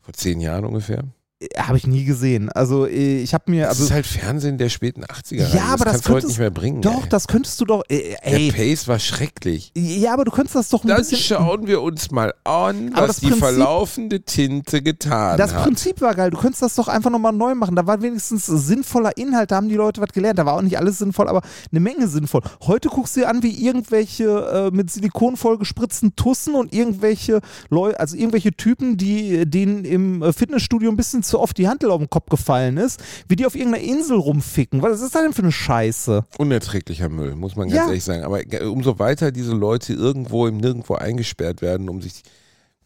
Vor 0.00 0.14
zehn 0.14 0.40
Jahren 0.40 0.64
ungefähr. 0.64 1.04
Habe 1.56 1.76
ich 1.78 1.86
nie 1.86 2.04
gesehen. 2.04 2.50
Also, 2.50 2.86
äh, 2.86 3.20
ich 3.22 3.34
habe 3.34 3.50
mir. 3.50 3.62
Das 3.62 3.70
Also, 3.70 3.84
ist 3.84 3.90
halt 3.92 4.06
Fernsehen 4.06 4.58
der 4.58 4.68
späten 4.68 5.04
80er. 5.04 5.54
Ja, 5.54 5.64
aber 5.72 5.84
das 5.84 5.94
kannst 5.94 6.08
du 6.08 6.12
heute 6.14 6.26
nicht 6.28 6.38
mehr 6.38 6.50
bringen. 6.50 6.82
doch, 6.82 7.02
ey. 7.04 7.08
das 7.08 7.26
könntest 7.28 7.60
du 7.60 7.64
doch. 7.64 7.82
Äh, 7.88 8.16
Der 8.24 8.32
ey, 8.34 8.52
Pace 8.52 8.88
war 8.88 8.98
schrecklich. 8.98 9.72
ja, 9.74 10.12
aber 10.14 10.24
du 10.24 10.30
könntest 10.30 10.54
das 10.56 10.68
doch 10.68 10.84
ein 10.84 10.88
Dann 10.88 10.98
bisschen. 10.98 11.18
schauen 11.18 11.66
wir 11.66 11.82
uns 11.82 12.10
mal 12.10 12.32
an, 12.44 12.90
Aber 12.94 13.02
was 13.02 13.06
das 13.08 13.16
die 13.20 13.26
Prinzip- 13.26 13.38
verlaufende 13.44 14.20
Tinte 14.22 14.82
getan 14.82 15.38
Das 15.38 15.54
hat. 15.54 15.64
Prinzip 15.64 16.00
war 16.00 16.14
geil. 16.14 16.30
Du 16.30 16.38
könntest 16.38 16.62
das 16.62 16.74
doch 16.74 16.88
einfach 16.88 17.10
nochmal 17.10 17.32
neu 17.32 17.54
machen. 17.54 17.76
Da 17.76 17.86
war 17.86 18.02
wenigstens 18.02 18.46
sinnvoller 18.46 19.16
Inhalt. 19.16 19.50
Da 19.50 19.56
haben 19.56 19.68
die 19.68 19.74
Leute 19.76 20.00
was 20.00 20.10
gelernt. 20.12 20.38
Da 20.38 20.46
war 20.46 20.54
auch 20.54 20.62
nicht 20.62 20.78
alles 20.78 20.98
sinnvoll, 20.98 21.28
aber 21.28 21.42
eine 21.70 21.80
Menge 21.80 22.08
sinnvoll. 22.08 22.42
Heute 22.62 22.88
guckst 22.88 23.16
du 23.16 23.20
dir 23.20 23.28
an, 23.28 23.42
wie 23.42 23.64
irgendwelche 23.64 24.70
äh, 24.70 24.74
mit 24.74 24.90
Silikon 24.90 25.36
vollgespritzten 25.36 26.16
Tussen 26.16 26.54
und 26.54 26.72
irgendwelche 26.72 27.40
Leute, 27.70 27.98
also 28.00 28.16
irgendwelche 28.16 28.52
Typen, 28.52 28.96
die 28.96 29.44
denen 29.48 29.84
im 29.84 30.22
äh, 30.22 30.32
Fitnessstudio 30.32 30.90
ein 30.90 30.96
bisschen 30.96 31.22
zu 31.22 31.31
oft 31.40 31.56
die 31.58 31.68
Handel 31.68 31.90
auf 31.90 31.98
den 31.98 32.10
Kopf 32.10 32.28
gefallen 32.28 32.76
ist, 32.76 33.02
wie 33.28 33.36
die 33.36 33.46
auf 33.46 33.54
irgendeiner 33.54 33.84
Insel 33.84 34.16
rumficken. 34.18 34.82
Was 34.82 35.00
ist 35.00 35.14
das 35.14 35.22
denn 35.22 35.32
für 35.32 35.42
eine 35.42 35.52
Scheiße? 35.52 36.24
Unerträglicher 36.38 37.08
Müll, 37.08 37.34
muss 37.36 37.56
man 37.56 37.68
ganz 37.68 37.76
Ja. 37.76 37.86
ehrlich 37.86 38.04
sagen. 38.04 38.24
Aber 38.24 38.42
ge- 38.44 38.64
umso 38.66 38.98
weiter 38.98 39.32
diese 39.32 39.52
Leute 39.52 39.92
irgendwo 39.92 40.46
im 40.46 40.56
Nirgendwo 40.58 40.94
eingesperrt 40.94 41.62
werden, 41.62 41.88
um 41.88 42.00
sich 42.02 42.22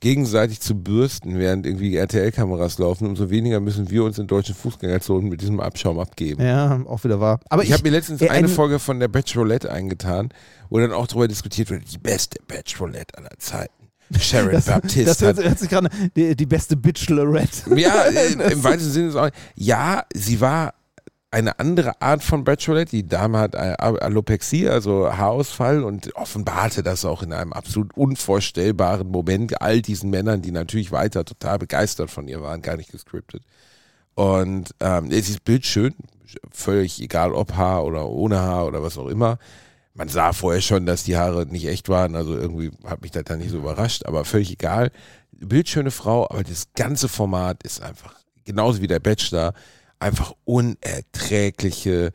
gegenseitig 0.01 0.61
zu 0.61 0.75
bürsten, 0.75 1.39
während 1.39 1.65
irgendwie 1.65 1.97
RTL-Kameras 1.97 2.79
laufen, 2.79 3.07
umso 3.07 3.31
weniger 3.31 3.61
müssen 3.61 3.91
wir 3.91 4.05
uns 4.05 4.19
in 4.19 4.27
deutschen 4.27 4.55
Fußgängerzonen 4.55 5.29
mit 5.31 5.41
diesem 5.41 5.59
Abschaum 5.59 5.99
abgeben. 5.99 6.43
Ja, 6.45 6.83
auch 6.87 7.03
wieder 7.03 7.19
wahr. 7.19 7.41
Aber 7.49 7.63
Ich 7.65 7.73
habe 7.73 7.83
mir 7.83 7.91
letztens 7.91 8.21
äh, 8.21 8.29
eine 8.29 8.47
ein- 8.47 8.53
Folge 8.53 8.79
von 8.79 9.01
der 9.01 9.09
Bachelorette 9.09 9.73
eingetan, 9.73 10.29
wo 10.69 10.79
dann 10.79 10.93
auch 10.93 11.07
darüber 11.07 11.29
diskutiert 11.29 11.71
wird, 11.71 11.91
die 11.91 11.99
beste 11.99 12.39
Bachelorette 12.47 13.17
aller 13.17 13.31
Zeiten. 13.39 13.73
Sharon 14.21 14.53
das, 14.53 14.67
Baptiste 14.67 15.05
das 15.05 15.21
hört, 15.23 15.39
hat 15.39 15.45
hört 15.45 15.59
sich 15.59 15.69
gerade 15.69 15.89
die, 16.15 16.37
die 16.37 16.47
beste 16.47 16.77
Bachelorette. 16.77 17.79
Ja, 17.79 18.05
äh, 18.05 18.53
im 18.53 18.65
weitesten 18.65 18.93
Sinne 18.93 19.09
ist 19.09 19.17
auch. 19.17 19.31
Ja, 19.55 20.05
sie 20.15 20.41
war 20.41 20.75
eine 21.31 21.59
andere 21.59 22.01
Art 22.01 22.23
von 22.23 22.45
Bachelorette. 22.45 22.93
Die 22.93 23.07
Dame 23.07 23.39
hat 23.39 23.55
äh, 23.55 23.75
Alopexie, 23.79 24.69
also 24.69 25.13
Haarausfall 25.13 25.85
und 25.85 26.15
offenbarte 26.17 26.83
das 26.83 27.05
auch 27.05 27.23
in 27.23 27.33
einem 27.33 27.53
absolut 27.53 27.95
unvorstellbaren 27.97 29.09
Moment 29.09 29.61
all 29.61 29.83
diesen 29.83 30.11
Männern, 30.11 30.43
die 30.43 30.53
natürlich 30.53 30.93
weiter 30.93 31.25
total 31.25 31.59
begeistert 31.59 32.11
von 32.11 32.29
ihr 32.29 32.43
waren, 32.43 32.63
gar 32.63 32.77
nicht 32.77 32.91
gescriptet. 32.91 33.43
Und 34.15 34.75
ähm, 34.81 35.11
es 35.11 35.29
ist 35.29 35.45
bildschön, 35.45 35.95
völlig 36.51 37.03
egal 37.03 37.33
ob 37.33 37.55
Haar 37.55 37.85
oder 37.85 38.09
ohne 38.09 38.41
Haar 38.41 38.67
oder 38.67 38.83
was 38.83 38.97
auch 38.97 39.09
immer. 39.09 39.39
Man 39.97 40.09
sah 40.09 40.35
vorher 40.35 40.61
schon, 40.61 40.85
dass 40.85 41.05
die 41.05 41.17
Haare 41.17 41.47
nicht 41.47 41.67
echt 41.67 41.89
waren, 41.89 42.17
also 42.17 42.37
irgendwie 42.37 42.71
hat 42.85 43.01
mich 43.01 43.13
das 43.13 43.25
dann 43.25 43.39
nicht 43.39 43.51
so 43.51 43.57
überrascht, 43.57 44.05
aber 44.05 44.27
völlig 44.27 44.53
egal. 44.53 44.91
Bildschöne 45.33 45.91
Frau, 45.91 46.29
aber 46.29 46.45
das 46.45 46.69
ganze 46.75 47.09
Format 47.09 47.63
ist 47.63 47.81
einfach, 47.81 48.15
genauso 48.45 48.83
wie 48.83 48.89
der 48.89 49.01
Bachelor, 49.01 49.55
einfach 49.99 50.35
unerträgliche, 50.45 52.13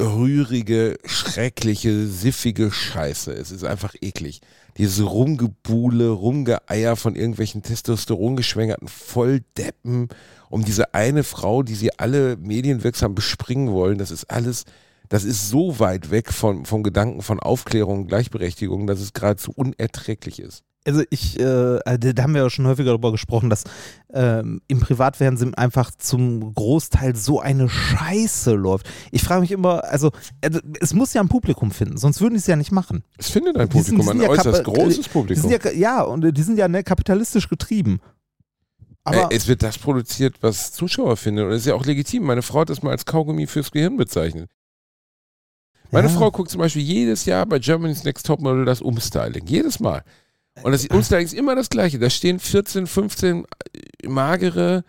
rührige, 0.00 0.98
schreckliche, 1.04 2.06
siffige 2.06 2.70
Scheiße. 2.70 3.32
Es 3.32 3.50
ist 3.50 3.64
einfach 3.64 3.94
eklig. 4.00 4.40
Dieses 4.76 5.04
Rumgebuhle, 5.04 6.10
Rumgeeier 6.10 6.94
von 6.94 7.16
irgendwelchen 7.16 7.62
testosterongeschwängerten 7.62 8.88
Volldeppen 8.88 10.08
um 10.48 10.64
diese 10.64 10.94
eine 10.94 11.24
Frau, 11.24 11.62
die 11.62 11.74
sie 11.74 11.98
alle 11.98 12.36
medienwirksam 12.36 13.14
bespringen 13.14 13.72
wollen. 13.72 13.98
Das 13.98 14.10
ist 14.10 14.30
alles, 14.30 14.64
das 15.10 15.24
ist 15.24 15.50
so 15.50 15.80
weit 15.80 16.10
weg 16.10 16.32
von, 16.32 16.64
vom 16.64 16.84
Gedanken 16.84 17.20
von 17.20 17.40
Aufklärung 17.40 18.02
und 18.02 18.06
Gleichberechtigung, 18.06 18.86
dass 18.86 19.00
es 19.00 19.12
geradezu 19.12 19.52
unerträglich 19.52 20.40
ist. 20.40 20.62
Also 20.86 21.02
ich, 21.10 21.38
äh, 21.38 21.78
da 21.84 22.22
haben 22.22 22.32
wir 22.32 22.42
ja 22.42 22.48
schon 22.48 22.66
häufiger 22.66 22.90
darüber 22.90 23.10
gesprochen, 23.10 23.50
dass 23.50 23.64
ähm, 24.14 24.62
im 24.68 24.80
Privatfernsehen 24.80 25.54
einfach 25.54 25.90
zum 25.90 26.54
Großteil 26.54 27.16
so 27.16 27.40
eine 27.40 27.68
Scheiße 27.68 28.52
läuft. 28.52 28.88
Ich 29.10 29.22
frage 29.22 29.42
mich 29.42 29.50
immer, 29.50 29.84
also, 29.84 30.10
also 30.42 30.60
es 30.80 30.94
muss 30.94 31.12
ja 31.12 31.20
ein 31.20 31.28
Publikum 31.28 31.72
finden, 31.72 31.98
sonst 31.98 32.20
würden 32.20 32.34
die 32.34 32.38
es 32.38 32.46
ja 32.46 32.56
nicht 32.56 32.72
machen. 32.72 33.02
Es 33.18 33.28
findet 33.28 33.56
ein 33.58 33.68
Publikum, 33.68 34.06
sind 34.06 34.10
ein 34.10 34.22
ja 34.22 34.28
äußerst 34.30 34.64
großes 34.64 35.08
Publikum. 35.08 35.50
ja, 35.50 35.70
ja, 35.72 36.02
und 36.02 36.24
äh, 36.24 36.32
die 36.32 36.42
sind 36.42 36.56
ja 36.56 36.68
ne, 36.68 36.82
kapitalistisch 36.82 37.48
getrieben. 37.48 38.00
Aber 39.02 39.32
äh, 39.32 39.36
es 39.36 39.48
wird 39.48 39.64
das 39.64 39.76
produziert, 39.76 40.36
was 40.40 40.72
Zuschauer 40.72 41.16
finden. 41.16 41.44
Und 41.44 41.50
das 41.50 41.60
ist 41.60 41.66
ja 41.66 41.74
auch 41.74 41.84
legitim. 41.84 42.22
Meine 42.22 42.42
Frau 42.42 42.60
hat 42.60 42.70
das 42.70 42.82
mal 42.82 42.90
als 42.90 43.04
Kaugummi 43.04 43.46
fürs 43.46 43.70
Gehirn 43.70 43.96
bezeichnet. 43.96 44.48
Meine 45.90 46.08
Ja. 46.08 46.14
Frau 46.14 46.30
guckt 46.30 46.50
zum 46.50 46.60
Beispiel 46.60 46.82
jedes 46.82 47.24
Jahr 47.24 47.46
bei 47.46 47.58
Germany's 47.58 48.04
Next 48.04 48.26
Topmodel 48.26 48.64
das 48.64 48.80
Umstyling. 48.80 49.46
Jedes 49.46 49.80
Mal. 49.80 50.02
Und 50.62 50.72
das 50.72 50.86
Umstyling 50.86 51.24
ist 51.26 51.34
immer 51.34 51.54
das 51.54 51.70
gleiche. 51.70 51.98
Da 51.98 52.10
stehen 52.10 52.38
14, 52.38 52.86
15 52.86 53.44
magere, 54.06 54.84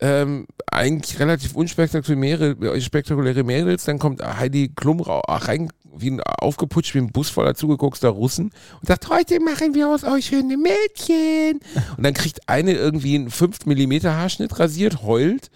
ähm, 0.00 0.46
eigentlich 0.70 1.18
relativ 1.20 1.54
unspektakuläre 1.54 2.80
spektakuläre 2.80 3.44
Mädels. 3.44 3.84
Dann 3.84 3.98
kommt 3.98 4.22
Heidi 4.22 4.70
Klum 4.74 5.00
ra- 5.00 5.20
rein, 5.28 5.70
wie 5.96 6.10
ein 6.10 6.20
aufgeputscht, 6.20 6.94
wie 6.94 6.98
ein 6.98 7.12
Bus 7.12 7.30
voller 7.30 7.54
zugeguckster 7.54 8.08
Russen 8.08 8.50
und 8.80 8.88
sagt, 8.88 9.08
heute 9.08 9.38
machen 9.40 9.74
wir 9.74 9.88
aus 9.88 10.02
euch 10.02 10.26
schöne 10.26 10.56
Mädchen. 10.56 11.60
Und 11.96 12.02
dann 12.04 12.14
kriegt 12.14 12.48
eine 12.48 12.72
irgendwie 12.72 13.14
einen 13.14 13.30
5 13.30 13.66
mm 13.66 14.02
Haarschnitt 14.04 14.58
rasiert, 14.58 15.02
heult. 15.02 15.50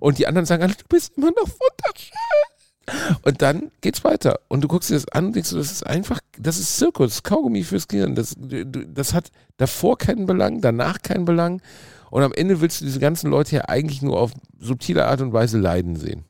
Und 0.00 0.18
die 0.18 0.26
anderen 0.26 0.44
sagen, 0.46 0.66
du 0.76 0.84
bist 0.88 1.16
immer 1.16 1.30
noch 1.30 1.48
wunderschön. 1.48 2.18
Und 3.22 3.42
dann 3.42 3.70
geht's 3.80 4.04
weiter. 4.04 4.40
Und 4.48 4.62
du 4.62 4.68
guckst 4.68 4.90
dir 4.90 4.94
das 4.94 5.08
an 5.08 5.26
und 5.26 5.36
denkst, 5.36 5.50
das 5.50 5.72
ist 5.72 5.86
einfach, 5.86 6.20
das 6.38 6.58
ist 6.58 6.76
Zirkus, 6.78 7.22
Kaugummi 7.22 7.62
fürs 7.64 7.88
Gehirn. 7.88 8.14
Das, 8.14 8.34
das 8.38 9.14
hat 9.14 9.30
davor 9.56 9.98
keinen 9.98 10.26
Belang, 10.26 10.60
danach 10.60 11.02
keinen 11.02 11.24
Belang. 11.24 11.62
Und 12.10 12.22
am 12.22 12.32
Ende 12.32 12.60
willst 12.60 12.80
du 12.80 12.84
diese 12.84 13.00
ganzen 13.00 13.30
Leute 13.30 13.56
ja 13.56 13.62
eigentlich 13.68 14.02
nur 14.02 14.20
auf 14.20 14.32
subtile 14.58 15.06
Art 15.06 15.20
und 15.20 15.32
Weise 15.32 15.58
leiden 15.58 15.96
sehen. 15.96 16.24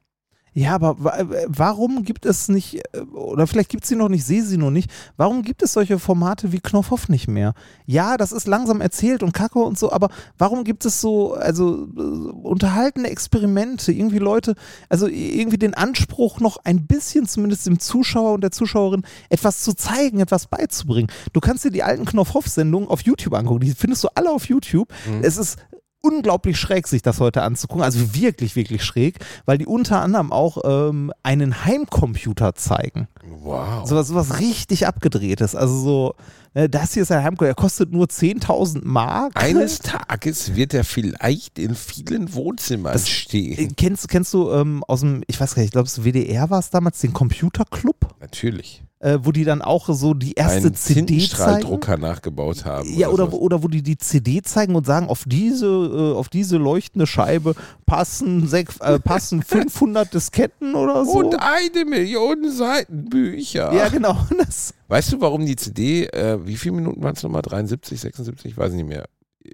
Ja, 0.57 0.77
aber 0.77 1.19
äh, 1.19 1.47
warum 1.49 2.05
gibt 2.05 2.25
es 2.25 2.49
nicht, 2.49 2.77
äh, 2.95 3.01
oder 3.13 3.49
vielleicht 3.49 3.71
gibt 3.71 3.83
es 3.83 3.89
sie 3.89 3.97
noch 3.97 4.09
nicht, 4.09 4.25
sehe 4.25 4.45
sie 4.45 4.57
noch 4.57 4.71
nicht, 4.71 4.89
warum 5.17 5.43
gibt 5.43 5.65
es 5.65 5.73
solche 5.73 5.99
Formate 5.99 6.53
wie 6.53 6.61
Knopfhoff 6.61 7.09
nicht 7.09 7.27
mehr? 7.27 7.55
Ja, 7.87 8.17
das 8.17 8.31
ist 8.31 8.47
langsam 8.47 8.81
erzählt 8.81 9.25
und 9.25 9.33
kacke 9.33 9.59
und 9.59 9.77
so, 9.77 9.91
aber 9.91 10.11
warum 10.39 10.63
gibt 10.63 10.85
es 10.85 11.01
so, 11.01 11.35
also 11.35 11.89
äh, 11.97 12.01
unterhaltende 12.01 13.11
Experimente, 13.11 13.91
irgendwie 13.91 14.21
Leute, 14.21 14.55
also 14.89 15.09
irgendwie 15.09 15.59
den 15.59 15.75
Anspruch, 15.75 16.39
noch 16.39 16.59
ein 16.63 16.87
bisschen 16.87 17.27
zumindest 17.27 17.67
dem 17.67 17.81
Zuschauer 17.81 18.35
und 18.35 18.43
der 18.43 18.53
Zuschauerin 18.53 19.03
etwas 19.31 19.65
zu 19.65 19.75
zeigen, 19.75 20.21
etwas 20.21 20.47
beizubringen? 20.47 21.11
Du 21.33 21.41
kannst 21.41 21.65
dir 21.65 21.73
die 21.73 21.83
alten 21.83 22.05
Knopfhoff-Sendungen 22.05 22.89
auf 22.89 23.01
YouTube 23.01 23.35
angucken, 23.35 23.61
die 23.61 23.73
findest 23.73 24.05
du 24.05 24.09
alle 24.15 24.31
auf 24.31 24.49
YouTube. 24.49 24.93
Es 25.23 25.37
ist 25.37 25.59
unglaublich 26.05 26.59
schräg, 26.59 26.87
sich 26.87 27.03
das 27.03 27.21
heute 27.21 27.43
anzugucken. 27.43 27.83
Also 27.83 28.15
wirklich, 28.15 28.57
wirklich 28.57 28.85
schräg, 28.85 29.19
weil 29.47 29.59
die 29.59 29.67
unter 29.67 30.01
anderem 30.03 30.33
auch 30.33 30.59
ähm, 30.65 31.13
einen 31.23 31.65
Heimcomputer 31.65 32.55
zeigen. 32.55 33.09
Wow. 33.43 33.89
Sowas, 33.89 34.09
sowas 34.09 34.39
richtig 34.41 34.87
abgedrehtes. 34.87 35.55
Also 35.57 35.75
so, 35.81 36.15
ne, 36.55 36.69
das 36.69 36.93
hier 36.95 37.03
ist 37.03 37.11
ein 37.13 37.19
Heimcomputer, 37.23 37.47
der 37.47 37.55
kostet 37.55 37.93
nur 37.93 38.07
10.000 38.07 38.81
Mark. 38.85 39.33
Eines 39.43 39.79
Tages 39.81 40.55
wird 40.55 40.75
er 40.75 40.85
vielleicht 40.85 41.59
in 41.59 41.75
vielen 41.75 42.35
Wohnzimmern 42.35 42.93
Das- 42.93 43.05
Äh, 43.05 43.07
stehen. 43.07 43.77
Kennst, 43.77 44.09
kennst 44.09 44.35
du 44.35 44.51
ähm, 44.53 44.85
aus 44.87 45.01
dem, 45.01 45.23
ich 45.27 45.41
weiß 45.41 45.55
gar 45.55 45.63
nicht, 45.63 45.69
ich 45.69 45.73
glaube, 45.73 45.87
das 45.87 46.05
WDR 46.05 46.51
war 46.51 46.59
es 46.59 46.71
damals, 46.71 47.01
den 47.01 47.13
Computerclub, 47.13 47.97
Natürlich. 48.21 48.83
Äh, 49.05 49.19
wo 49.23 49.33
die 49.33 49.45
dann 49.45 49.61
auch 49.61 49.89
so 49.91 50.15
die 50.15 50.33
erste 50.33 50.69
Einen 50.69 50.75
CD 50.75 51.19
zeigen? 51.29 52.01
Nachgebaut 52.01 52.65
haben. 52.65 52.89
Ja, 52.97 53.09
oder, 53.09 53.27
sowas. 53.27 53.39
oder 53.39 53.63
wo 53.63 53.69
die 53.69 53.83
die 53.83 53.99
CD 53.99 54.41
zeigen 54.41 54.75
und 54.75 54.87
sagen, 54.87 55.09
auf 55.09 55.25
diese, 55.27 55.67
äh, 55.67 56.15
auf 56.15 56.31
diese 56.31 56.57
leuchtende 56.57 57.07
Scheibe 57.07 57.55
passen, 57.85 58.49
sech, 58.49 58.69
äh, 58.81 58.99
passen 58.99 59.43
500 59.47 60.13
Disketten 60.15 60.75
oder 60.75 61.05
so. 61.05 61.19
Und 61.19 61.35
eine 61.39 61.85
Million 61.85 62.51
Seiten 62.51 63.11
Bücher. 63.11 63.73
ja, 63.75 63.89
genau. 63.89 64.17
Das, 64.39 64.73
Weißt 64.89 65.13
du, 65.13 65.21
warum 65.21 65.45
die 65.45 65.57
CD, 65.57 66.07
äh, 66.07 66.39
wie 66.47 66.57
viele 66.57 66.77
Minuten 66.77 67.03
waren 67.03 67.15
es 67.15 67.23
nochmal? 67.23 67.43
73, 67.43 68.01
76? 68.01 68.53
Ich 68.53 68.57
weiß 68.57 68.73
nicht 68.73 68.89
mehr. 68.89 69.05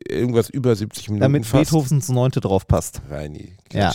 Irgendwas 0.08 0.48
über 0.48 0.76
70 0.76 1.08
Minuten 1.08 1.22
damit 1.22 1.46
fast. 1.46 1.70
Beethovens 1.72 2.08
Neunte 2.08 2.40
drauf 2.40 2.66
passt. 2.68 3.02
Reini, 3.10 3.56
Ja. 3.72 3.92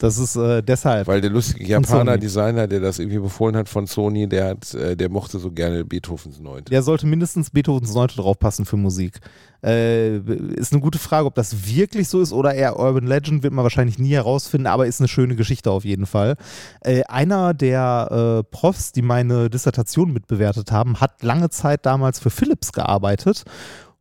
Das 0.00 0.16
ist 0.16 0.34
äh, 0.34 0.62
deshalb. 0.62 1.06
Weil 1.08 1.20
der 1.20 1.28
lustige. 1.28 1.62
Japaner-Designer, 1.62 2.66
der 2.66 2.80
das 2.80 2.98
irgendwie 2.98 3.18
befohlen 3.18 3.54
hat 3.54 3.68
von 3.68 3.86
Sony, 3.86 4.26
der 4.26 4.48
hat, 4.48 4.72
äh, 4.72 4.96
der 4.96 5.10
mochte 5.10 5.38
so 5.38 5.50
gerne 5.50 5.84
Beethovens 5.84 6.40
Neunte. 6.40 6.70
Der 6.70 6.82
sollte 6.82 7.06
mindestens 7.06 7.50
Beethovens 7.50 7.92
Neunte 7.92 8.16
drauf 8.16 8.38
passen 8.38 8.64
für 8.64 8.78
Musik. 8.78 9.20
Äh, 9.62 10.16
ist 10.54 10.72
eine 10.72 10.80
gute 10.80 10.98
Frage, 10.98 11.26
ob 11.26 11.34
das 11.34 11.66
wirklich 11.66 12.08
so 12.08 12.22
ist 12.22 12.32
oder 12.32 12.54
eher 12.54 12.78
Urban 12.78 13.06
Legend, 13.06 13.42
wird 13.42 13.52
man 13.52 13.62
wahrscheinlich 13.62 13.98
nie 13.98 14.14
herausfinden, 14.14 14.68
aber 14.68 14.86
ist 14.86 15.02
eine 15.02 15.08
schöne 15.08 15.36
Geschichte 15.36 15.70
auf 15.70 15.84
jeden 15.84 16.06
Fall. 16.06 16.36
Äh, 16.80 17.02
einer 17.02 17.52
der 17.52 18.40
äh, 18.40 18.50
Profs, 18.50 18.92
die 18.92 19.02
meine 19.02 19.50
Dissertation 19.50 20.14
mitbewertet 20.14 20.72
haben, 20.72 20.98
hat 21.00 21.22
lange 21.22 21.50
Zeit 21.50 21.84
damals 21.84 22.20
für 22.20 22.30
Philips 22.30 22.72
gearbeitet 22.72 23.44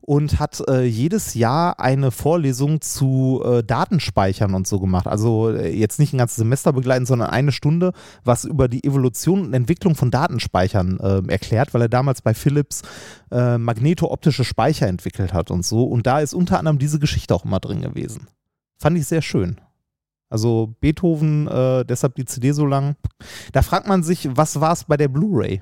und 0.10 0.40
hat 0.40 0.64
äh, 0.68 0.86
jedes 0.86 1.36
Jahr 1.36 1.80
eine 1.80 2.10
Vorlesung 2.10 2.82
zu 2.82 3.44
äh, 3.46 3.64
Datenspeichern 3.64 4.56
und 4.56 4.66
so 4.66 4.80
gemacht. 4.80 5.06
Also 5.06 5.52
äh, 5.52 5.70
jetzt 5.70 6.00
nicht 6.00 6.14
ein 6.14 6.18
ganzes 6.18 6.38
Semester 6.38 6.74
begleiten, 6.74 7.06
sondern 7.06 7.30
eine 7.30 7.52
Stunde, 7.52 7.94
was 8.24 8.44
über 8.44 8.68
die 8.68 8.84
Evolution 8.84 9.42
und 9.46 9.54
Entwicklung 9.54 9.94
von 9.94 10.10
Datenspeichern 10.10 11.00
äh, 11.00 11.32
erklärt, 11.32 11.76
weil 11.76 11.84
er 11.84 11.90
damals 11.90 12.24
bei 12.24 12.34
Philips 12.34 12.82
äh, 13.30 13.60
magneto-optische 13.60 14.46
Speicher 14.46 14.88
entwickelt 14.88 15.32
hat 15.32 15.52
und 15.52 15.64
so. 15.64 15.84
Und 15.84 16.08
da 16.08 16.22
ist 16.22 16.34
unter 16.34 16.58
anderem 16.58 16.80
diese 16.80 16.98
Geschichte 16.98 17.36
auch 17.36 17.46
immer 17.46 17.60
drin 17.60 17.82
gewesen. 17.82 18.30
Fand 18.80 18.98
ich 18.98 19.06
sehr 19.06 19.22
schön. 19.22 19.62
Also 20.28 20.74
Beethoven, 20.80 21.48
äh, 21.48 21.86
deshalb 21.86 22.16
die 22.16 22.26
CD 22.26 22.54
so 22.54 22.66
lang. 22.66 22.96
Da 23.52 23.62
fragt 23.62 23.88
man 23.88 24.02
sich, 24.02 24.28
was 24.32 24.60
war 24.60 24.74
es 24.74 24.86
bei 24.86 24.98
der 24.98 25.08
Blu-ray? 25.08 25.62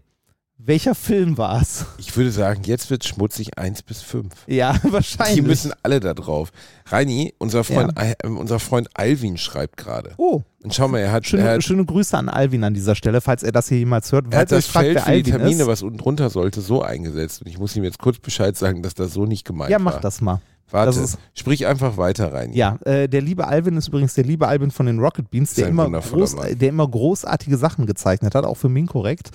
Welcher 0.59 0.95
Film 0.95 1.37
war 1.37 1.61
es? 1.61 1.85
Ich 1.99 2.17
würde 2.17 2.31
sagen, 2.31 2.61
jetzt 2.65 2.89
wird 2.89 3.05
schmutzig 3.05 3.57
1 3.59 3.83
bis 3.83 4.01
5. 4.01 4.33
Ja, 4.47 4.75
wahrscheinlich. 4.83 5.35
Die 5.35 5.41
müssen 5.43 5.71
alle 5.83 5.99
da 5.99 6.15
drauf. 6.15 6.51
Reini, 6.87 7.33
unser 7.37 7.63
Freund, 7.63 7.95
Al- 7.95 8.15
äh, 8.23 8.27
unser 8.27 8.59
Freund 8.59 8.89
Alvin 8.95 9.37
schreibt 9.37 9.77
gerade. 9.77 10.13
Oh, 10.17 10.41
Und 10.63 10.73
schau 10.73 10.87
mal, 10.87 10.97
er 10.99 11.11
hat, 11.11 11.27
schöne, 11.27 11.43
er 11.43 11.53
hat, 11.55 11.63
schöne 11.63 11.85
Grüße 11.85 12.17
an 12.17 12.27
Alvin 12.27 12.63
an 12.63 12.73
dieser 12.73 12.95
Stelle, 12.95 13.21
falls 13.21 13.43
er 13.43 13.51
das 13.51 13.69
hier 13.69 13.77
jemals 13.77 14.11
hört. 14.11 14.25
er 14.33 14.39
hat 14.39 14.51
das 14.51 14.65
euch 14.65 14.71
Feld 14.71 14.99
für 14.99 15.05
die 15.05 15.11
Alvin 15.11 15.33
Termine, 15.43 15.61
ist. 15.61 15.67
was 15.67 15.83
unten 15.83 15.99
drunter 15.99 16.31
sollte, 16.31 16.61
so 16.61 16.81
eingesetzt. 16.81 17.41
Und 17.43 17.47
ich 17.49 17.59
muss 17.59 17.75
ihm 17.75 17.83
jetzt 17.83 17.99
kurz 17.99 18.17
Bescheid 18.17 18.57
sagen, 18.57 18.81
dass 18.81 18.95
das 18.95 19.13
so 19.13 19.25
nicht 19.27 19.45
gemeint 19.45 19.69
Ja, 19.69 19.77
war. 19.77 19.83
mach 19.83 20.01
das 20.01 20.21
mal. 20.21 20.41
Warte, 20.69 21.01
sprich 21.33 21.65
einfach 21.65 21.95
weiter 21.95 22.33
rein. 22.33 22.51
Ja, 22.51 22.77
äh, 22.83 23.07
der 23.07 23.21
liebe 23.21 23.47
Alvin 23.47 23.77
ist 23.77 23.87
übrigens 23.87 24.15
der 24.15 24.25
liebe 24.25 24.49
Alvin 24.49 24.69
von 24.71 24.85
den 24.85 24.99
Rocket 24.99 25.29
Beans, 25.29 25.53
der 25.53 25.69
immer, 25.69 25.89
groß, 25.89 26.35
der 26.55 26.67
immer 26.69 26.85
großartige 26.85 27.55
Sachen 27.55 27.85
gezeichnet 27.85 28.35
hat, 28.35 28.43
auch 28.43 28.55
für 28.57 28.67
Minkorrekt. 28.67 29.29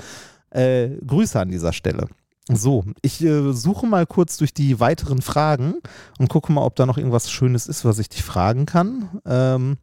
Äh, 0.53 0.91
Grüße 1.07 1.39
an 1.39 1.51
dieser 1.51 1.73
Stelle. 1.73 2.09
So, 2.49 2.85
ich 3.03 3.23
äh, 3.23 3.53
suche 3.53 3.87
mal 3.87 4.05
kurz 4.07 4.37
durch 4.37 4.53
die 4.53 4.81
weiteren 4.81 5.23
Fragen 5.23 5.75
und 6.19 6.29
gucke 6.29 6.53
mal, 6.53 6.65
ob 6.65 6.75
da 6.75 6.87
noch 6.87 6.99
irgendwas 6.99 7.31
Schönes 7.31 7.67
ist, 7.67 7.85
was 7.85 7.99
ich 7.99 8.09
dich 8.09 8.23
fragen 8.25 8.67
kann. 8.67 9.21
Ähm, 9.25 9.77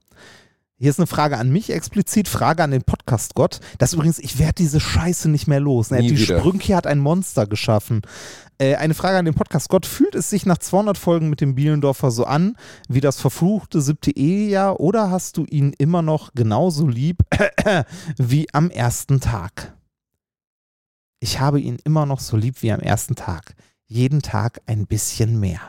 hier 0.78 0.90
ist 0.90 1.00
eine 1.00 1.08
Frage 1.08 1.38
an 1.38 1.52
mich 1.52 1.72
explizit, 1.72 2.28
Frage 2.28 2.64
an 2.64 2.72
den 2.72 2.84
Podcast-Gott. 2.84 3.60
Das 3.78 3.90
ist 3.90 3.96
übrigens, 3.96 4.20
ich 4.20 4.40
werde 4.40 4.56
diese 4.56 4.80
Scheiße 4.80 5.30
nicht 5.30 5.48
mehr 5.48 5.60
los. 5.60 5.92
Ne? 5.92 6.02
Die 6.02 6.18
wieder. 6.18 6.40
Sprünke 6.40 6.76
hat 6.76 6.88
ein 6.88 7.00
Monster 7.00 7.48
geschaffen. 7.48 8.02
Äh, 8.58 8.76
eine 8.76 8.94
Frage 8.94 9.18
an 9.18 9.26
den 9.26 9.34
Podcast-Gott. 9.34 9.86
Fühlt 9.86 10.16
es 10.16 10.30
sich 10.30 10.46
nach 10.46 10.58
200 10.58 10.98
Folgen 10.98 11.30
mit 11.30 11.42
dem 11.42 11.56
Bielendorfer 11.56 12.12
so 12.12 12.26
an, 12.26 12.56
wie 12.88 13.02
das 13.02 13.20
verfluchte 13.20 13.82
siebte 13.82 14.16
Ehejahr, 14.16 14.80
oder 14.80 15.12
hast 15.12 15.38
du 15.38 15.46
ihn 15.46 15.74
immer 15.78 16.02
noch 16.02 16.34
genauso 16.34 16.88
lieb 16.88 17.24
wie 18.18 18.48
am 18.54 18.70
ersten 18.70 19.20
Tag? 19.20 19.74
Ich 21.20 21.40
habe 21.40 21.60
ihn 21.60 21.78
immer 21.84 22.06
noch 22.06 22.20
so 22.20 22.38
lieb 22.38 22.62
wie 22.62 22.72
am 22.72 22.80
ersten 22.80 23.16
Tag. 23.16 23.56
Jeden 23.88 24.22
Tag 24.22 24.62
ein 24.68 24.88
bisschen 24.88 25.40
mehr. 25.40 25.60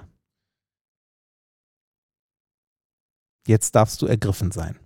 Jetzt 3.46 3.74
darfst 3.74 4.00
du 4.02 4.06
ergriffen 4.06 4.52
sein. 4.52 4.78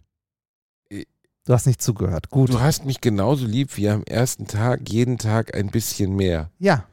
Äh, 0.90 1.04
Du 1.46 1.52
hast 1.52 1.66
nicht 1.66 1.82
zugehört. 1.82 2.30
Gut. 2.30 2.48
Du 2.50 2.60
hast 2.60 2.86
mich 2.86 3.02
genauso 3.02 3.44
lieb 3.44 3.76
wie 3.76 3.90
am 3.90 4.02
ersten 4.04 4.46
Tag, 4.46 4.88
jeden 4.88 5.18
Tag 5.18 5.54
ein 5.54 5.70
bisschen 5.70 6.16
mehr. 6.16 6.50
Ja, 6.58 6.86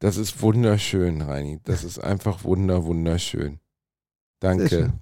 Das 0.00 0.16
ist 0.18 0.42
wunderschön, 0.42 1.22
Reini. 1.22 1.60
Das 1.64 1.84
ist 1.84 1.98
einfach 1.98 2.44
wunder, 2.44 2.84
wunderschön. 2.84 3.58
Danke. 4.40 4.92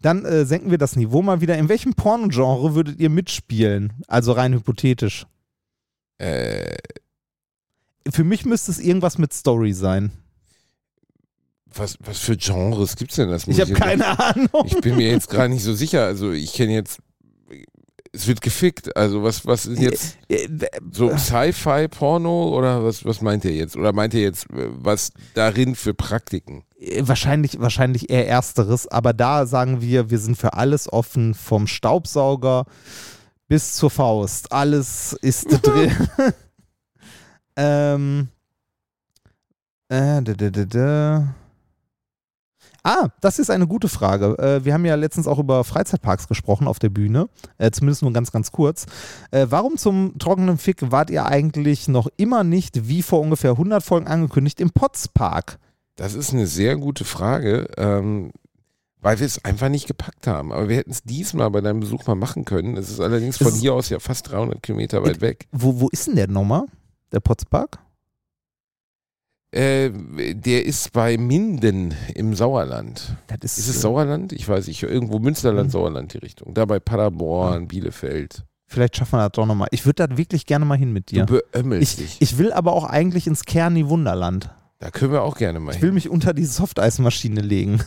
Dann 0.00 0.24
äh, 0.24 0.46
senken 0.46 0.70
wir 0.70 0.78
das 0.78 0.96
Niveau 0.96 1.20
mal 1.20 1.42
wieder. 1.42 1.58
In 1.58 1.68
welchem 1.68 1.92
Pornogenre 1.92 2.74
würdet 2.74 2.98
ihr 2.98 3.10
mitspielen? 3.10 3.92
Also 4.08 4.32
rein 4.32 4.54
hypothetisch. 4.54 5.26
Äh, 6.18 6.78
Für 8.08 8.24
mich 8.24 8.44
müsste 8.44 8.70
es 8.70 8.78
irgendwas 8.78 9.18
mit 9.18 9.32
Story 9.32 9.72
sein. 9.72 10.12
was, 11.72 11.96
was 12.00 12.18
für 12.18 12.36
Genres 12.36 12.96
gibt's 12.96 13.16
denn 13.16 13.30
das? 13.30 13.46
Ich 13.46 13.60
habe 13.60 13.70
jetzt- 13.70 13.80
keine 13.80 14.18
Ahnung. 14.18 14.48
Ich 14.66 14.76
bin 14.80 14.96
mir 14.96 15.10
jetzt 15.10 15.28
gar 15.30 15.48
nicht 15.48 15.62
so 15.62 15.74
sicher. 15.74 16.04
Also 16.04 16.32
ich 16.32 16.52
kenne 16.52 16.72
jetzt 16.72 16.98
Es 18.12 18.26
wird 18.26 18.40
gefickt. 18.40 18.96
Also 18.96 19.22
was, 19.22 19.46
was 19.46 19.66
ist 19.66 19.80
jetzt 19.80 20.16
Äh, 20.28 20.48
so 20.90 21.16
Sci-Fi-Porno 21.16 22.48
oder 22.56 22.82
was, 22.84 23.04
was 23.04 23.20
meint 23.20 23.44
ihr 23.44 23.52
jetzt? 23.54 23.76
Oder 23.76 23.92
meint 23.92 24.14
ihr 24.14 24.22
jetzt, 24.22 24.50
äh, 24.50 24.68
was 24.72 25.12
darin 25.34 25.76
für 25.76 25.94
Praktiken? 25.94 26.64
äh, 26.80 27.02
Wahrscheinlich, 27.06 27.60
wahrscheinlich 27.60 28.10
eher 28.10 28.26
Ersteres, 28.26 28.88
aber 28.88 29.12
da 29.12 29.46
sagen 29.46 29.80
wir, 29.80 30.10
wir 30.10 30.18
sind 30.18 30.36
für 30.36 30.54
alles 30.54 30.92
offen, 30.92 31.34
vom 31.34 31.68
Staubsauger 31.68 32.64
bis 33.46 33.74
zur 33.74 33.90
Faust. 33.90 34.50
Alles 34.50 35.12
ist 35.22 35.44
drin. 35.62 35.92
Ähm, 37.56 38.28
äh, 39.88 40.22
da, 40.22 40.34
da, 40.34 40.50
da, 40.50 40.64
da. 40.64 41.34
Ah, 42.82 43.08
das 43.20 43.38
ist 43.38 43.50
eine 43.50 43.66
gute 43.66 43.88
Frage. 43.88 44.38
Äh, 44.38 44.64
wir 44.64 44.72
haben 44.72 44.86
ja 44.86 44.94
letztens 44.94 45.26
auch 45.26 45.38
über 45.38 45.64
Freizeitparks 45.64 46.28
gesprochen 46.28 46.66
auf 46.66 46.78
der 46.78 46.88
Bühne, 46.88 47.28
äh, 47.58 47.70
zumindest 47.70 48.02
nur 48.02 48.12
ganz, 48.12 48.32
ganz 48.32 48.52
kurz. 48.52 48.86
Äh, 49.32 49.46
warum 49.50 49.76
zum 49.76 50.16
trockenen 50.18 50.56
Fick 50.56 50.90
wart 50.90 51.10
ihr 51.10 51.26
eigentlich 51.26 51.88
noch 51.88 52.08
immer 52.16 52.42
nicht, 52.42 52.88
wie 52.88 53.02
vor 53.02 53.20
ungefähr 53.20 53.50
100 53.52 53.82
Folgen 53.82 54.06
angekündigt, 54.06 54.60
im 54.60 54.70
Potspark? 54.70 55.58
Das 55.96 56.14
ist 56.14 56.32
eine 56.32 56.46
sehr 56.46 56.76
gute 56.76 57.04
Frage, 57.04 57.68
ähm, 57.76 58.30
weil 59.02 59.18
wir 59.18 59.26
es 59.26 59.44
einfach 59.44 59.68
nicht 59.68 59.86
gepackt 59.86 60.26
haben. 60.26 60.50
Aber 60.50 60.70
wir 60.70 60.76
hätten 60.76 60.90
es 60.92 61.02
diesmal 61.02 61.50
bei 61.50 61.60
deinem 61.60 61.80
Besuch 61.80 62.06
mal 62.06 62.14
machen 62.14 62.46
können. 62.46 62.78
Es 62.78 62.88
ist 62.88 63.00
allerdings 63.00 63.36
von 63.36 63.48
ist- 63.48 63.60
hier 63.60 63.74
aus 63.74 63.90
ja 63.90 63.98
fast 63.98 64.30
300 64.30 64.62
Kilometer 64.62 65.02
weit 65.02 65.20
weg. 65.20 65.48
Wo, 65.52 65.80
wo 65.80 65.88
ist 65.90 66.06
denn 66.06 66.16
der 66.16 66.28
nochmal? 66.28 66.64
Der 67.12 67.20
Potspark? 67.20 67.78
Äh, 69.52 69.90
der 70.34 70.64
ist 70.64 70.92
bei 70.92 71.18
Minden 71.18 71.92
im 72.14 72.34
Sauerland. 72.34 73.16
Ist, 73.42 73.58
Ist 73.58 73.68
es 73.68 73.80
Sauerland? 73.80 74.32
Ich 74.32 74.48
weiß 74.48 74.68
nicht. 74.68 74.82
Irgendwo 74.84 75.18
Münsterland, 75.18 75.68
Mhm. 75.68 75.72
Sauerland 75.72 76.14
die 76.14 76.18
Richtung. 76.18 76.54
Da 76.54 76.64
bei 76.66 76.78
Paderborn, 76.78 77.66
Bielefeld. 77.66 78.44
Vielleicht 78.68 78.96
schaffen 78.96 79.18
wir 79.18 79.28
das 79.28 79.32
doch 79.32 79.46
nochmal. 79.46 79.66
Ich 79.72 79.84
würde 79.84 80.06
da 80.06 80.16
wirklich 80.16 80.46
gerne 80.46 80.64
mal 80.64 80.78
hin 80.78 80.92
mit 80.92 81.10
dir. 81.10 81.26
Du 81.26 81.40
beömmelst 81.52 81.98
dich. 81.98 82.18
Ich, 82.20 82.32
ich 82.34 82.38
will 82.38 82.52
aber 82.52 82.72
auch 82.72 82.84
eigentlich 82.84 83.26
ins 83.26 83.44
Kerni 83.44 83.88
Wunderland. 83.88 84.50
Da 84.78 84.92
können 84.92 85.10
wir 85.12 85.22
auch 85.22 85.36
gerne 85.36 85.58
mal 85.58 85.74
Ich 85.74 85.82
will 85.82 85.88
hin. 85.88 85.94
mich 85.94 86.08
unter 86.08 86.32
die 86.32 86.44
Softeismaschine 86.44 87.40
legen. 87.40 87.82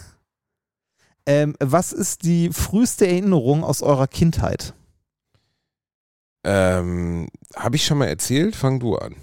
Ähm, 1.26 1.56
was 1.62 1.94
ist 1.94 2.24
die 2.26 2.50
früheste 2.52 3.08
Erinnerung 3.08 3.64
aus 3.64 3.82
eurer 3.82 4.08
Kindheit? 4.08 4.74
Ähm, 6.44 7.28
Habe 7.56 7.76
ich 7.76 7.86
schon 7.86 7.98
mal 7.98 8.08
erzählt? 8.08 8.56
Fang 8.56 8.80
du 8.80 8.96
an. 8.96 9.16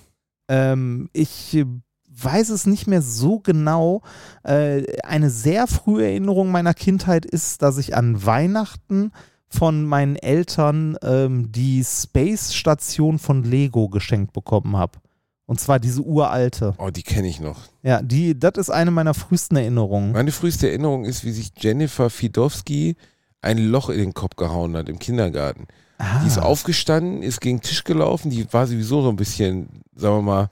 Ähm, 0.49 1.09
ich 1.12 1.64
weiß 2.09 2.51
es 2.51 2.66
nicht 2.66 2.87
mehr 2.87 3.03
so 3.03 3.41
genau. 3.41 4.03
Äh, 4.43 4.85
eine 5.03 5.31
sehr 5.31 5.66
frühe 5.66 6.05
Erinnerung 6.05 6.51
meiner 6.51 6.75
Kindheit 6.75 7.25
ist, 7.25 7.62
dass 7.62 7.79
ich 7.79 7.97
an 7.97 8.25
Weihnachten 8.25 9.12
von 9.49 9.85
meinen 9.85 10.16
Eltern 10.16 10.97
ähm, 11.03 11.51
die 11.51 11.85
Space 11.85 12.55
Station 12.55 13.18
von 13.18 13.43
Lego 13.43 13.89
geschenkt 13.89 14.33
bekommen 14.33 14.77
habe. 14.77 14.99
Und 15.47 15.59
zwar 15.59 15.81
diese 15.81 16.03
uralte. 16.03 16.75
Oh, 16.79 16.91
die 16.91 17.03
kenne 17.03 17.27
ich 17.27 17.41
noch. 17.41 17.59
Ja, 17.83 18.01
die, 18.03 18.39
das 18.39 18.53
ist 18.57 18.71
eine 18.71 18.93
meiner 18.93 19.14
frühesten 19.14 19.57
Erinnerungen. 19.57 20.12
Meine 20.12 20.31
früheste 20.31 20.68
Erinnerung 20.68 21.05
ist, 21.05 21.25
wie 21.25 21.33
sich 21.33 21.51
Jennifer 21.57 22.09
Fidowski 22.09 22.95
ein 23.43 23.59
Loch 23.59 23.89
in 23.89 23.99
den 23.99 24.14
Kopf 24.14 24.37
gehauen 24.37 24.77
hat 24.77 24.89
im 24.89 25.01
Kindergarten. 25.01 25.66
Ah, 26.01 26.21
Die 26.23 26.29
ist 26.29 26.39
aufgestanden, 26.39 27.23
ist 27.23 27.41
gegen 27.41 27.59
den 27.59 27.63
Tisch 27.63 27.85
gelaufen, 27.85 28.31
die 28.31 28.51
war 28.53 28.67
sowieso 28.67 29.03
so 29.03 29.11
ein 29.11 29.17
bisschen, 29.17 29.83
sagen 29.95 30.17
wir 30.17 30.23
mal, 30.23 30.51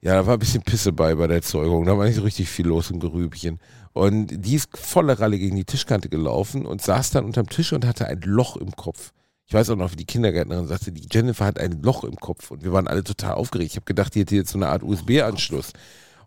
ja, 0.00 0.14
da 0.14 0.26
war 0.26 0.34
ein 0.34 0.38
bisschen 0.38 0.62
Pisse 0.62 0.92
bei 0.92 1.14
bei 1.14 1.26
der 1.26 1.42
Zeugung. 1.42 1.84
Da 1.84 1.98
war 1.98 2.06
nicht 2.06 2.14
so 2.16 2.22
richtig 2.22 2.48
viel 2.48 2.66
los 2.66 2.90
im 2.90 3.00
Gerübchen. 3.00 3.58
Und 3.92 4.28
die 4.46 4.54
ist 4.54 4.74
volle 4.78 5.18
Ralle 5.20 5.38
gegen 5.38 5.56
die 5.56 5.64
Tischkante 5.66 6.08
gelaufen 6.08 6.64
und 6.64 6.80
saß 6.80 7.10
dann 7.10 7.26
unterm 7.26 7.48
Tisch 7.50 7.74
und 7.74 7.84
hatte 7.84 8.06
ein 8.06 8.22
Loch 8.22 8.56
im 8.56 8.74
Kopf. 8.74 9.12
Ich 9.46 9.52
weiß 9.52 9.68
auch 9.70 9.76
noch, 9.76 9.92
wie 9.92 9.96
die 9.96 10.06
Kindergärtnerin 10.06 10.68
sagte, 10.68 10.92
die 10.92 11.06
Jennifer 11.12 11.44
hat 11.44 11.58
ein 11.58 11.82
Loch 11.82 12.04
im 12.04 12.16
Kopf 12.16 12.50
und 12.50 12.64
wir 12.64 12.72
waren 12.72 12.88
alle 12.88 13.04
total 13.04 13.34
aufgeregt. 13.34 13.72
Ich 13.72 13.76
habe 13.76 13.84
gedacht, 13.84 14.14
die 14.14 14.20
hätte 14.20 14.36
jetzt 14.36 14.52
so 14.52 14.58
eine 14.58 14.68
Art 14.68 14.82
USB-Anschluss. 14.82 15.72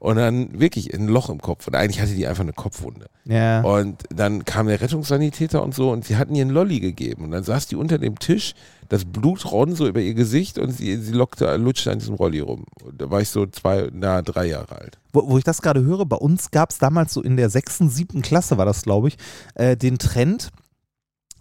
Und 0.03 0.17
dann 0.17 0.59
wirklich 0.59 0.93
ein 0.93 1.07
Loch 1.07 1.29
im 1.29 1.39
Kopf. 1.39 1.65
Und 1.65 1.75
eigentlich 1.75 2.01
hatte 2.01 2.13
die 2.13 2.27
einfach 2.27 2.43
eine 2.43 2.51
Kopfwunde. 2.51 3.05
ja. 3.23 3.61
Und 3.61 4.03
dann 4.13 4.43
kam 4.43 4.67
der 4.67 4.81
Rettungssanitäter 4.81 5.63
und 5.63 5.73
so 5.73 5.91
und 5.91 6.03
sie 6.03 6.17
hatten 6.17 6.35
ihr 6.35 6.41
einen 6.41 6.51
Lolli 6.51 6.81
gegeben. 6.81 7.23
Und 7.23 7.31
dann 7.31 7.45
saß 7.45 7.67
die 7.67 7.77
unter 7.77 7.97
dem 7.97 8.19
Tisch, 8.19 8.53
das 8.89 9.05
Blut 9.05 9.49
rann 9.53 9.75
so 9.75 9.87
über 9.87 10.01
ihr 10.01 10.13
Gesicht 10.13 10.59
und 10.59 10.71
sie, 10.71 10.97
sie 10.97 11.13
lockte, 11.13 11.55
lutschte 11.55 11.89
an 11.89 11.99
diesem 11.99 12.15
Rolli 12.15 12.41
rum. 12.41 12.65
Und 12.83 13.01
da 13.01 13.09
war 13.09 13.21
ich 13.21 13.29
so 13.29 13.45
zwei, 13.45 13.87
na, 13.93 14.21
drei 14.21 14.47
Jahre 14.47 14.75
alt. 14.75 14.99
Wo, 15.13 15.29
wo 15.29 15.37
ich 15.37 15.45
das 15.45 15.61
gerade 15.61 15.81
höre, 15.85 16.05
bei 16.05 16.17
uns 16.17 16.51
gab 16.51 16.71
es 16.71 16.79
damals 16.79 17.13
so 17.13 17.21
in 17.21 17.37
der 17.37 17.49
sechsten, 17.49 17.89
siebten 17.89 18.21
Klasse 18.21 18.57
war 18.57 18.65
das, 18.65 18.81
glaube 18.81 19.07
ich, 19.07 19.17
äh, 19.55 19.77
den 19.77 19.99
Trend. 19.99 20.49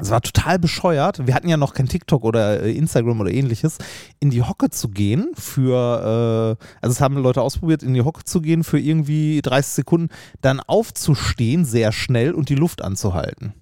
Es 0.02 0.10
war 0.10 0.20
total 0.20 0.58
bescheuert. 0.58 1.26
Wir 1.26 1.34
hatten 1.34 1.48
ja 1.48 1.56
noch 1.56 1.74
kein 1.74 1.88
TikTok 1.88 2.24
oder 2.24 2.60
äh, 2.62 2.72
Instagram 2.72 3.20
oder 3.20 3.30
ähnliches, 3.30 3.78
in 4.18 4.30
die 4.30 4.42
Hocke 4.42 4.68
zu 4.70 4.88
gehen 4.88 5.28
für, 5.34 6.58
äh, 6.60 6.64
also 6.80 6.92
es 6.92 7.00
haben 7.00 7.16
Leute 7.16 7.40
ausprobiert, 7.40 7.82
in 7.84 7.94
die 7.94 8.02
Hocke 8.02 8.24
zu 8.24 8.40
gehen 8.40 8.64
für 8.64 8.80
irgendwie 8.80 9.40
30 9.42 9.72
Sekunden, 9.72 10.08
dann 10.40 10.58
aufzustehen 10.60 11.64
sehr 11.64 11.92
schnell 11.92 12.32
und 12.32 12.48
die 12.48 12.56
Luft 12.56 12.82
anzuhalten. 12.82 13.54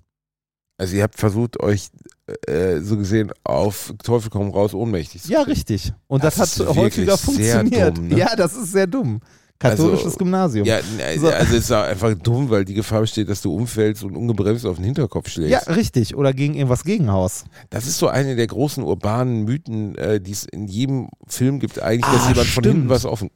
Also 0.78 0.96
ihr 0.96 1.02
habt 1.02 1.16
versucht, 1.18 1.60
euch 1.60 1.90
äh, 2.46 2.80
so 2.80 2.96
gesehen 2.96 3.32
auf 3.44 3.92
Teufel 4.02 4.30
komm 4.30 4.48
raus 4.50 4.72
ohnmächtig 4.72 5.22
zu 5.24 5.30
Ja, 5.30 5.40
kriegen. 5.40 5.50
richtig. 5.52 5.92
Und 6.06 6.24
Das 6.24 6.36
das, 6.36 6.58
hat 6.58 6.74
häufiger 6.74 7.18
funktioniert. 7.18 7.98
dumm, 7.98 8.08
ne? 8.08 8.16
Ja, 8.18 8.34
das 8.34 8.56
ist 8.56 8.72
sehr 8.72 8.86
dumm. 8.86 9.20
Katholisches 9.60 10.06
Also, 10.06 10.18
Gymnasium. 10.18 10.66
Ja, 10.66 10.78
So. 11.18 11.28
also 11.28 11.54
es 11.54 11.64
ist 11.64 11.70
einfach 11.72 12.14
dumm, 12.14 12.48
weil 12.50 12.64
die 12.64 12.74
Gefahr 12.74 13.02
besteht, 13.02 13.28
dass 13.28 13.42
du 13.42 13.54
umfällst 13.54 14.02
und 14.02 14.16
ungebremst 14.16 14.64
auf 14.66 14.76
den 14.76 14.86
Hinterkopf 14.86 15.28
schlägst. 15.28 15.66
Ja, 15.68 15.74
richtig. 15.74 16.16
Oder 16.16 16.32
gegen 16.32 16.54
irgendwas 16.54 16.82
Gegenhaus. 16.82 17.44
Das 17.68 17.86
ist 17.86 17.98
so 17.98 18.08
eine 18.08 18.36
der 18.36 18.46
großen 18.46 18.82
urbanen 18.82 19.44
Mythen, 19.44 19.94
äh, 19.96 20.18
die 20.20 20.32
es 20.32 20.44
in 20.46 20.66
jedem 20.66 21.08
Film 21.28 21.60
gibt, 21.60 21.80
eigentlich, 21.80 22.06
Ah, 22.06 22.14
dass 22.14 22.28
jemand 22.28 22.46
von 22.48 22.64
stimmt. 22.64 22.74
hinten 22.76 22.88
was 22.88 23.04
offen. 23.04 23.30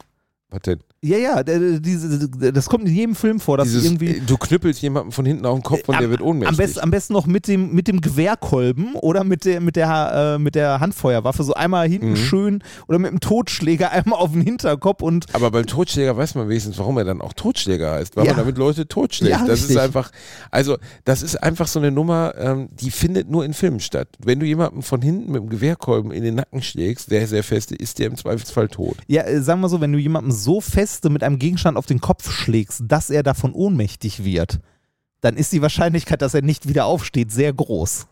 Was 0.49 0.61
denn? 0.63 0.79
Ja, 1.05 1.17
ja, 1.17 1.43
das 1.43 2.65
kommt 2.67 2.87
in 2.87 2.95
jedem 2.95 3.15
Film 3.15 3.39
vor, 3.39 3.57
dass 3.57 3.67
Dieses, 3.67 3.85
irgendwie. 3.85 4.17
äh, 4.17 4.21
du 4.25 4.37
knüppelst 4.37 4.81
jemanden 4.81 5.11
von 5.11 5.25
hinten 5.25 5.45
auf 5.45 5.55
den 5.59 5.63
Kopf 5.63 5.87
und 5.87 5.95
am, 5.95 6.01
der 6.01 6.09
wird 6.09 6.21
ohnmächtig. 6.21 6.49
am, 6.49 6.57
besten, 6.57 6.79
am 6.79 6.91
besten 6.91 7.13
noch 7.13 7.27
mit 7.27 7.47
dem, 7.47 7.73
mit 7.73 7.87
dem 7.87 8.01
Gewehrkolben 8.01 8.95
oder 8.95 9.23
mit 9.23 9.45
der, 9.45 9.61
mit, 9.61 9.75
der, 9.75 10.35
äh, 10.35 10.39
mit 10.39 10.55
der 10.55 10.79
Handfeuerwaffe. 10.79 11.43
So 11.43 11.53
einmal 11.53 11.87
hinten 11.87 12.11
Mhm. 12.11 12.15
schön 12.15 12.63
oder 12.87 12.97
mit 12.99 13.11
dem 13.11 13.19
Totschläger 13.19 13.91
einmal 13.91 14.19
auf 14.19 14.31
den 14.31 14.41
Hinterkopf 14.41 15.01
und. 15.01 15.25
Aber 15.33 15.51
beim 15.51 15.65
Totschläger 15.65 16.15
weiß 16.17 16.35
man 16.35 16.49
wenigstens, 16.49 16.77
warum 16.77 16.97
er 16.97 17.03
dann 17.03 17.21
auch 17.21 17.33
Totschläger 17.33 17.91
heißt, 17.93 18.15
weil 18.15 18.25
Ja. 18.25 18.31
man 18.33 18.39
damit 18.39 18.57
Leute 18.57 18.87
totschlägt. 18.87 19.31
Ja, 19.31 19.45
das 19.45 19.59
ist 19.61 19.69
richtig. 19.69 19.83
einfach, 19.83 20.11
also 20.51 20.77
das 21.03 21.21
ist 21.21 21.35
einfach 21.41 21.67
so 21.67 21.79
eine 21.79 21.91
Nummer, 21.91 22.33
ähm, 22.37 22.67
die 22.79 22.89
findet 22.91 23.29
nur 23.29 23.45
in 23.45 23.53
Filmen 23.53 23.79
statt. 23.79 24.07
Wenn 24.23 24.39
du 24.39 24.45
jemanden 24.45 24.81
von 24.81 25.01
hinten 25.01 25.31
mit 25.31 25.41
dem 25.41 25.49
Gewehrkolben 25.49 26.11
in 26.11 26.23
den 26.23 26.35
Nacken 26.35 26.61
schlägst, 26.61 27.11
der 27.11 27.27
sehr 27.27 27.43
feste, 27.43 27.75
ist 27.75 27.99
der 27.99 28.07
im 28.07 28.17
Zweifelsfall 28.17 28.67
tot. 28.69 28.97
Ja, 29.07 29.23
äh, 29.23 29.41
sagen 29.41 29.61
wir 29.61 29.69
so, 29.69 29.81
wenn 29.81 29.91
du 29.91 29.99
jemandem 29.99 30.31
so 30.31 30.61
feste 30.95 31.09
mit 31.09 31.23
einem 31.23 31.39
Gegenstand 31.39 31.77
auf 31.77 31.85
den 31.85 31.99
Kopf 31.99 32.31
schlägst, 32.31 32.83
dass 32.87 33.09
er 33.09 33.21
davon 33.21 33.53
ohnmächtig 33.53 34.23
wird, 34.23 34.59
dann 35.21 35.35
ist 35.35 35.51
die 35.51 35.61
Wahrscheinlichkeit, 35.61 36.21
dass 36.21 36.33
er 36.33 36.41
nicht 36.41 36.67
wieder 36.69 36.85
aufsteht, 36.85 37.31
sehr 37.31 37.51
groß. 37.51 38.07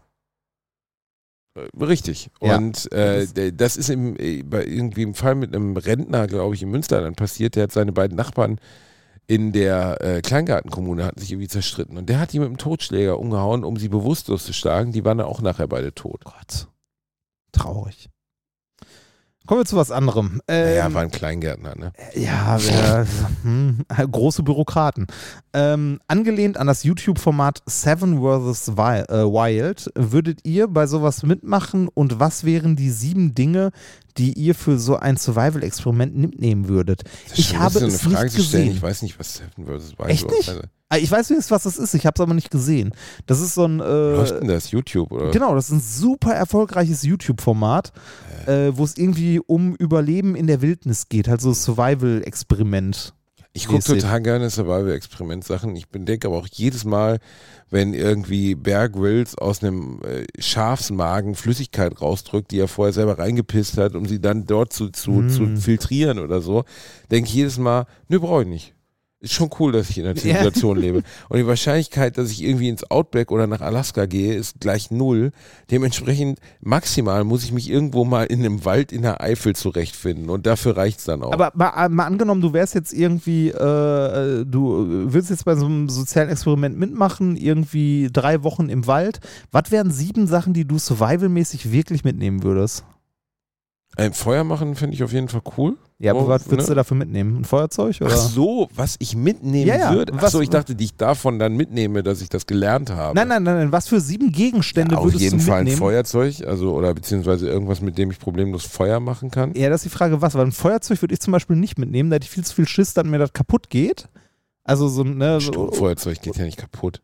Äh, 1.55 1.83
Richtig. 1.83 2.29
Ja. 2.41 2.57
Und 2.57 2.91
äh, 2.91 3.53
das 3.53 3.77
ist 3.77 3.89
im, 3.89 4.17
äh, 4.19 4.43
bei 4.43 4.65
irgendwie 4.65 5.03
im 5.03 5.13
Fall 5.13 5.35
mit 5.35 5.55
einem 5.55 5.77
Rentner, 5.77 6.27
glaube 6.27 6.55
ich, 6.55 6.63
in 6.63 6.71
Münsterland 6.71 7.15
passiert. 7.15 7.55
Der 7.55 7.63
hat 7.63 7.71
seine 7.71 7.93
beiden 7.93 8.17
Nachbarn 8.17 8.59
in 9.25 9.53
der 9.53 10.01
äh, 10.01 10.21
Kleingartenkommune 10.21 11.05
hatten 11.05 11.21
sich 11.21 11.31
irgendwie 11.31 11.47
zerstritten. 11.47 11.97
Und 11.97 12.09
der 12.09 12.19
hat 12.19 12.33
die 12.33 12.39
mit 12.39 12.49
dem 12.49 12.57
Totschläger 12.57 13.17
umgehauen, 13.17 13.63
um 13.63 13.77
sie 13.77 13.87
bewusstlos 13.87 14.43
zu 14.43 14.51
schlagen. 14.51 14.91
Die 14.91 15.05
waren 15.05 15.19
dann 15.19 15.27
auch 15.27 15.39
nachher 15.39 15.67
beide 15.67 15.93
tot. 15.93 16.25
Gott. 16.25 16.67
Traurig. 17.53 18.09
Kommen 19.45 19.59
wir 19.59 19.65
zu 19.65 19.75
was 19.75 19.91
anderem. 19.91 20.41
Ähm, 20.47 20.65
Naja, 20.65 20.93
war 20.93 21.01
ein 21.01 21.11
Kleingärtner, 21.11 21.75
ne? 21.75 21.91
Ja, 22.15 22.57
wir, 22.59 23.05
hm, 23.43 23.85
große 24.11 24.41
Bürokraten. 24.41 25.07
Ähm, 25.53 25.99
angelehnt 26.07 26.57
an 26.57 26.67
das 26.67 26.83
YouTube-Format 26.83 27.61
Seven 27.65 28.19
vs. 28.21 28.69
Äh, 28.69 28.73
Wild, 28.73 29.91
würdet 29.95 30.39
ihr 30.43 30.67
bei 30.67 30.87
sowas 30.87 31.23
mitmachen 31.23 31.89
und 31.93 32.21
was 32.21 32.45
wären 32.45 32.77
die 32.77 32.89
sieben 32.89 33.35
Dinge, 33.35 33.71
die 34.17 34.33
ihr 34.33 34.55
für 34.55 34.77
so 34.77 34.95
ein 34.97 35.17
Survival-Experiment 35.17 36.15
mitnehmen 36.15 36.67
würdet? 36.67 37.03
Ist 37.27 37.39
Ich 37.39 37.57
habe 37.57 37.79
lustig, 37.79 37.93
es 37.95 38.05
eine 38.05 38.13
Frage 38.15 38.25
nicht 38.25 38.35
zu 38.35 38.43
stellen. 38.43 38.63
gesehen. 38.65 38.75
Ich 38.77 38.81
weiß 38.83 39.01
nicht, 39.01 39.19
was 39.19 39.33
Seven 39.35 39.65
vs. 39.65 39.97
Wild 39.97 40.09
Echt 40.09 40.27
nicht? 40.29 40.47
ist. 40.47 40.61
Ah, 40.89 40.97
Ich 40.97 41.09
weiß 41.09 41.29
wenigstens, 41.31 41.49
was 41.51 41.63
das 41.63 41.77
ist, 41.77 41.95
ich 41.95 42.05
habe 42.05 42.13
es 42.15 42.21
aber 42.21 42.33
nicht 42.35 42.51
gesehen. 42.51 42.93
Das 43.25 43.39
ist 43.41 43.55
so 43.55 43.65
ein. 43.65 43.79
Äh, 43.79 44.39
denn 44.39 44.47
das? 44.47 44.69
YouTube 44.71 45.11
oder? 45.11 45.31
Genau, 45.31 45.55
das 45.55 45.65
ist 45.65 45.71
ein 45.71 45.81
super 45.81 46.33
erfolgreiches 46.33 47.01
YouTube-Format, 47.03 47.91
äh, 48.45 48.71
wo 48.73 48.83
es 48.83 48.95
irgendwie 48.97 49.39
um 49.39 49.75
Überleben 49.75 50.35
in 50.35 50.45
der 50.47 50.61
Wildnis 50.61 51.09
geht, 51.09 51.27
halt 51.27 51.41
so 51.41 51.51
Survival-Experiment. 51.53 53.13
Ich 53.55 53.67
gucke 53.67 53.83
total 53.83 54.21
gerne 54.21 54.49
Survival-Experiment-Sachen. 54.49 55.75
Ich 55.75 55.85
denke 55.91 56.27
aber 56.27 56.37
auch 56.37 56.47
jedes 56.51 56.85
Mal, 56.85 57.19
wenn 57.69 57.93
irgendwie 57.93 58.55
Bear 58.55 58.89
Grylls 58.89 59.37
aus 59.37 59.63
einem 59.63 60.01
äh, 60.01 60.25
Schafsmagen 60.41 61.35
Flüssigkeit 61.35 62.01
rausdrückt, 62.01 62.49
die 62.49 62.59
er 62.59 62.67
vorher 62.67 62.93
selber 62.93 63.19
reingepisst 63.19 63.77
hat, 63.77 63.95
um 63.95 64.07
sie 64.07 64.19
dann 64.19 64.47
dort 64.47 64.73
zu, 64.73 64.89
zu, 64.89 65.11
Mm. 65.11 65.29
zu 65.29 65.55
filtrieren 65.57 66.17
oder 66.17 66.41
so, 66.41 66.63
denke 67.11 67.29
ich 67.29 67.35
jedes 67.35 67.59
Mal, 67.59 67.85
nö, 68.07 68.19
brauche 68.19 68.41
ich 68.41 68.47
nicht. 68.47 68.73
Ist 69.23 69.35
schon 69.35 69.49
cool, 69.57 69.71
dass 69.71 69.89
ich 69.89 69.97
in 69.97 70.03
der 70.03 70.15
Ja. 70.15 70.21
Zivilisation 70.21 70.77
lebe. 70.77 71.01
Und 71.29 71.37
die 71.37 71.47
Wahrscheinlichkeit, 71.47 72.17
dass 72.17 72.29
ich 72.29 72.43
irgendwie 72.43 72.67
ins 72.67 72.83
Outback 72.91 73.31
oder 73.31 73.47
nach 73.47 73.61
Alaska 73.61 74.05
gehe, 74.05 74.33
ist 74.35 74.59
gleich 74.59 74.91
null. 74.91 75.31
Dementsprechend 75.71 76.39
maximal 76.59 77.23
muss 77.23 77.45
ich 77.45 77.53
mich 77.53 77.69
irgendwo 77.69 78.03
mal 78.03 78.25
in 78.25 78.41
einem 78.41 78.65
Wald 78.65 78.91
in 78.91 79.01
der 79.01 79.21
Eifel 79.21 79.55
zurechtfinden. 79.55 80.29
Und 80.29 80.45
dafür 80.45 80.75
reicht's 80.75 81.05
dann 81.05 81.23
auch. 81.23 81.31
Aber 81.31 81.53
mal, 81.55 81.87
mal 81.87 82.05
angenommen, 82.05 82.41
du 82.41 82.51
wärst 82.51 82.75
jetzt 82.75 82.91
irgendwie, 82.91 83.47
äh, 83.47 84.41
äh, 84.41 84.45
du 84.45 85.05
willst 85.13 85.29
jetzt 85.29 85.45
bei 85.45 85.55
so 85.55 85.67
einem 85.67 85.87
sozialen 85.87 86.27
Experiment 86.27 86.77
mitmachen, 86.77 87.37
irgendwie 87.37 88.09
drei 88.11 88.43
Wochen 88.43 88.67
im 88.67 88.87
Wald. 88.87 89.21
Was 89.53 89.71
wären 89.71 89.89
sieben 89.89 90.27
Sachen, 90.27 90.53
die 90.53 90.65
du 90.65 90.77
survivalmäßig 90.77 91.71
wirklich 91.71 92.03
mitnehmen 92.03 92.43
würdest? 92.43 92.83
Ein 93.95 94.13
Feuer 94.13 94.43
machen 94.43 94.75
finde 94.75 94.95
ich 94.95 95.03
auf 95.03 95.13
jeden 95.13 95.27
Fall 95.27 95.41
cool. 95.57 95.77
Ja, 95.99 96.11
aber 96.13 96.25
Oh, 96.25 96.27
was 96.27 96.49
würdest 96.49 96.67
ne? 96.67 96.73
du 96.73 96.75
dafür 96.77 96.97
mitnehmen? 96.97 97.41
Ein 97.41 97.45
Feuerzeug? 97.45 97.95
Oder? 98.01 98.09
Ach 98.11 98.17
so, 98.17 98.67
was 98.75 98.95
ich 98.99 99.15
mitnehmen 99.15 99.67
Ja, 99.67 99.77
ja. 99.77 99.93
würde. 99.93 100.13
Ach 100.17 100.21
Was- 100.23 100.31
so, 100.31 100.41
ich 100.41 100.49
dachte, 100.49 100.73
die 100.75 100.85
ich 100.85 100.95
davon 100.97 101.37
dann 101.37 101.55
mitnehme, 101.55 102.01
dass 102.01 102.21
ich 102.21 102.29
das 102.29 102.47
gelernt 102.47 102.89
habe. 102.89 103.15
Nein, 103.15 103.27
nein, 103.27 103.43
nein, 103.43 103.55
nein. 103.57 103.71
Was 103.71 103.87
für 103.87 104.01
sieben 104.01 104.31
Gegenstände 104.31 104.93
Ja, 104.95 104.97
auf 104.99 105.05
würdest 105.05 105.21
jeden 105.21 105.37
du 105.37 105.43
Fall 105.45 105.59
ein 105.59 105.63
mitnehmen? 105.65 105.77
Feuerzeug, 105.79 106.43
also 106.47 106.73
oder 106.73 106.93
beziehungsweise 106.93 107.47
irgendwas, 107.47 107.81
mit 107.81 107.97
dem 107.99 108.09
ich 108.09 108.19
problemlos 108.19 108.65
Feuer 108.65 108.99
machen 108.99 109.29
kann. 109.29 109.53
Ja, 109.55 109.69
das 109.69 109.85
ist 109.85 109.93
die 109.93 109.95
Frage, 109.97 110.21
was? 110.21 110.33
Weil 110.33 110.45
ein 110.47 110.51
Feuerzeug 110.51 110.99
würde 111.01 111.13
ich 111.13 111.19
zum 111.21 111.31
Beispiel 111.31 111.55
nicht 111.55 111.77
mitnehmen, 111.77 112.09
da 112.09 112.15
hätte 112.15 112.25
ich 112.25 112.31
viel 112.31 112.43
zu 112.43 112.55
viel 112.55 112.67
Schiss, 112.67 112.93
dass 112.95 113.05
mir 113.05 113.19
das 113.19 113.31
kaputt 113.31 113.69
geht. 113.69 114.09
Also 114.63 114.87
so, 114.87 115.03
ne, 115.03 115.39
so, 115.39 115.51
Sturmfeuerzeug 115.51 116.19
geht 116.21 116.35
ja 116.37 116.45
nicht 116.45 116.57
kaputt. 116.57 117.01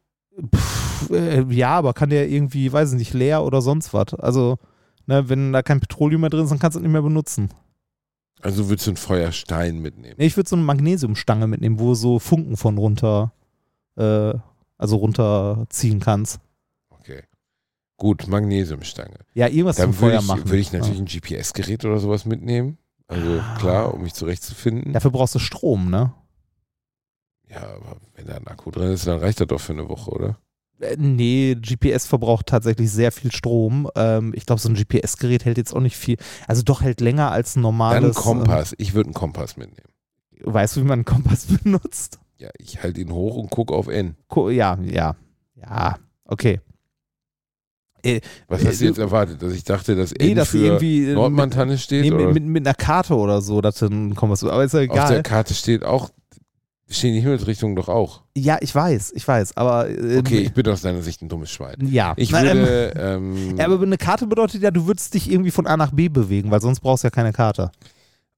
Pff, 0.56 1.12
äh, 1.12 1.44
ja, 1.54 1.70
aber 1.72 1.94
kann 1.94 2.10
der 2.10 2.30
irgendwie, 2.30 2.72
weiß 2.74 2.94
ich 2.94 2.98
nicht, 2.98 3.14
leer 3.14 3.44
oder 3.44 3.62
sonst 3.62 3.94
was. 3.94 4.14
Also, 4.16 4.58
ne, 5.10 5.28
wenn 5.28 5.52
da 5.52 5.62
kein 5.62 5.80
Petroleum 5.82 6.22
mehr 6.22 6.30
drin 6.30 6.44
ist, 6.46 6.52
dann 6.52 6.60
kannst 6.60 6.76
du 6.76 6.80
es 6.80 6.84
nicht 6.84 6.92
mehr 6.92 7.02
benutzen. 7.02 7.50
Also 8.42 8.70
würdest 8.70 8.88
du 8.88 8.92
einen 8.92 8.98
Feuerstein 8.98 9.80
mitnehmen. 9.82 10.16
Nee, 10.18 10.28
ich 10.28 10.38
würde 10.38 10.48
so 10.50 10.56
eine 10.56 10.64
Magnesiumstange 10.64 11.48
mitnehmen, 11.48 11.78
wo 11.80 11.90
du 11.90 11.96
so 11.96 12.20
Funken 12.20 12.56
von 12.56 12.78
runter, 12.78 13.34
äh, 13.98 14.34
also 14.78 14.96
runterziehen 14.96 16.00
kannst. 16.00 16.40
Okay. 16.90 17.24
Gut, 17.98 18.28
Magnesiumstange. 18.28 19.18
Ja, 19.34 19.48
irgendwas 19.48 19.76
Dann 19.76 19.88
zum 19.92 19.94
Feuer 19.96 20.20
ich, 20.22 20.28
machen. 20.28 20.46
würde 20.46 20.60
ich 20.60 20.72
natürlich 20.72 21.00
ein 21.00 21.06
GPS-Gerät 21.06 21.84
oder 21.84 22.00
sowas 22.00 22.24
mitnehmen. 22.26 22.78
Also 23.08 23.40
Ah. 23.42 23.56
klar, 23.60 23.94
um 23.94 24.04
mich 24.04 24.14
zurechtzufinden. 24.14 24.94
Dafür 24.94 25.12
brauchst 25.12 25.36
du 25.36 25.40
Strom, 25.40 25.90
ne? 25.90 26.14
Ja, 27.50 27.64
aber 27.64 27.98
wenn 28.16 28.28
da 28.28 28.36
ein 28.36 28.48
Akku 28.48 28.72
drin 28.72 28.92
ist, 28.94 29.08
dann 29.08 29.20
reicht 29.20 29.42
das 29.42 29.48
doch 29.48 29.60
für 29.60 29.74
eine 29.74 29.90
Woche, 29.90 30.12
oder? 30.12 30.38
Äh, 30.80 30.96
Nee, 30.98 31.56
GPS 31.56 32.06
verbraucht 32.06 32.48
tatsächlich 32.48 32.92
sehr 32.92 33.12
viel 33.12 33.32
Strom. 33.32 33.90
Ähm, 33.96 34.34
ich 34.36 34.46
glaube, 34.46 34.62
so 34.62 34.70
ein 34.70 34.76
GPS-Gerät 34.76 35.46
hält 35.46 35.58
jetzt 35.58 35.74
auch 35.76 35.82
nicht 35.82 35.98
viel. 35.98 36.18
Also 36.48 36.62
doch 36.64 36.82
hält 36.82 37.02
länger 37.02 37.32
als 37.32 37.56
ein 37.56 37.60
Dann 37.60 37.64
normales. 37.64 38.16
ein 38.18 38.22
Kompass. 38.24 38.76
Ich 38.78 38.94
würde 38.94 39.08
einen 39.08 39.14
Kompass 39.14 39.58
mitnehmen. 39.58 39.90
Äh, 40.38 40.42
weißt 40.46 40.76
du, 40.76 40.82
wie 40.82 40.86
man 40.86 41.00
einen 41.00 41.06
Kompass 41.06 41.46
benutzt? 41.64 42.20
Ja, 42.38 42.50
ich 42.58 42.82
halte 42.82 43.02
ihn 43.02 43.12
hoch 43.12 43.36
und 43.36 43.50
gucke 43.50 43.74
auf 43.74 43.88
N. 43.90 44.16
Ja, 44.52 44.78
ja, 44.82 45.16
ja, 45.56 45.96
okay. 46.26 46.62
Was 48.48 48.62
Äh, 48.64 48.68
hast 48.68 48.80
du 48.80 48.86
jetzt 48.86 48.98
erwartet? 48.98 49.42
Dass 49.44 49.52
ich 49.52 49.66
dachte, 49.66 49.94
dass 49.94 50.14
Nee, 50.14 50.30
N 50.32 50.38
dass 50.38 50.50
für 50.52 50.60
irgendwie 50.60 51.10
äh, 51.10 51.14
Nordmantanne 51.16 51.72
mit, 51.74 51.82
steht? 51.82 52.04
nee, 52.04 52.12
oder? 52.14 52.28
mit, 52.28 52.36
mit, 52.36 52.46
mit 52.46 52.66
einer 52.66 52.74
Karte 52.76 53.14
oder 53.18 53.42
so, 53.42 53.60
dass 53.60 53.80
du 53.80 53.88
einen 53.88 54.16
Kompass. 54.16 54.42
Aber 54.46 54.64
ist 54.64 54.74
ja 54.74 54.80
auf 54.80 54.86
der 54.88 54.94
egal. 54.96 55.24
Karte 55.24 55.54
steht 55.54 55.84
auch, 55.84 56.10
stehen 56.90 57.14
die 57.14 57.22
Himmelsrichtungen 57.22 57.76
doch 57.76 57.88
auch. 57.90 58.24
Ja, 58.36 58.58
ich 58.62 58.74
weiß, 58.74 59.12
ich 59.16 59.28
weiß, 59.28 59.56
aber. 59.58 59.90
Äh, 59.90 60.20
Okay, 60.20 60.40
ich 60.40 60.54
bin 60.54 60.68
aus 60.68 60.82
deiner 60.82 61.02
Sicht 61.02 61.22
ein 61.22 61.30
dummes 61.30 61.52
Schwein. 61.52 61.76
ja. 61.88 62.14
Ich 62.18 62.32
Nein, 62.32 62.48
ähm, 62.48 62.58
würde, 62.58 62.94
ähm, 62.98 63.58
ja, 63.58 63.66
aber 63.66 63.82
eine 63.82 63.98
Karte 63.98 64.28
bedeutet 64.28 64.62
ja, 64.62 64.72
du 64.72 64.88
würdest 64.88 65.14
dich 65.14 65.32
irgendwie 65.32 65.52
von 65.52 65.68
A 65.68 65.78
nach 65.78 65.92
B 65.92 66.10
bewegen, 66.10 66.52
weil 66.52 66.62
sonst 66.62 66.80
brauchst 66.80 67.04
du 67.04 67.08
ja 67.08 67.12
keine 67.12 67.32
Karte. 67.34 67.72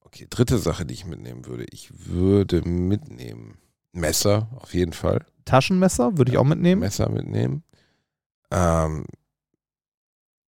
okay, 0.03 0.27
dritte 0.29 0.57
Sache, 0.57 0.85
die 0.85 0.93
ich 0.93 1.05
mitnehmen 1.05 1.45
würde. 1.45 1.65
Ich 1.71 1.89
würde 2.07 2.61
mitnehmen 2.67 3.57
Messer, 3.93 4.47
auf 4.59 4.73
jeden 4.73 4.93
Fall. 4.93 5.25
Taschenmesser 5.45 6.17
würde 6.17 6.31
ich 6.31 6.37
auch 6.37 6.43
mitnehmen. 6.43 6.81
Messer 6.81 7.09
mitnehmen. 7.09 7.63
Ähm, 8.51 9.05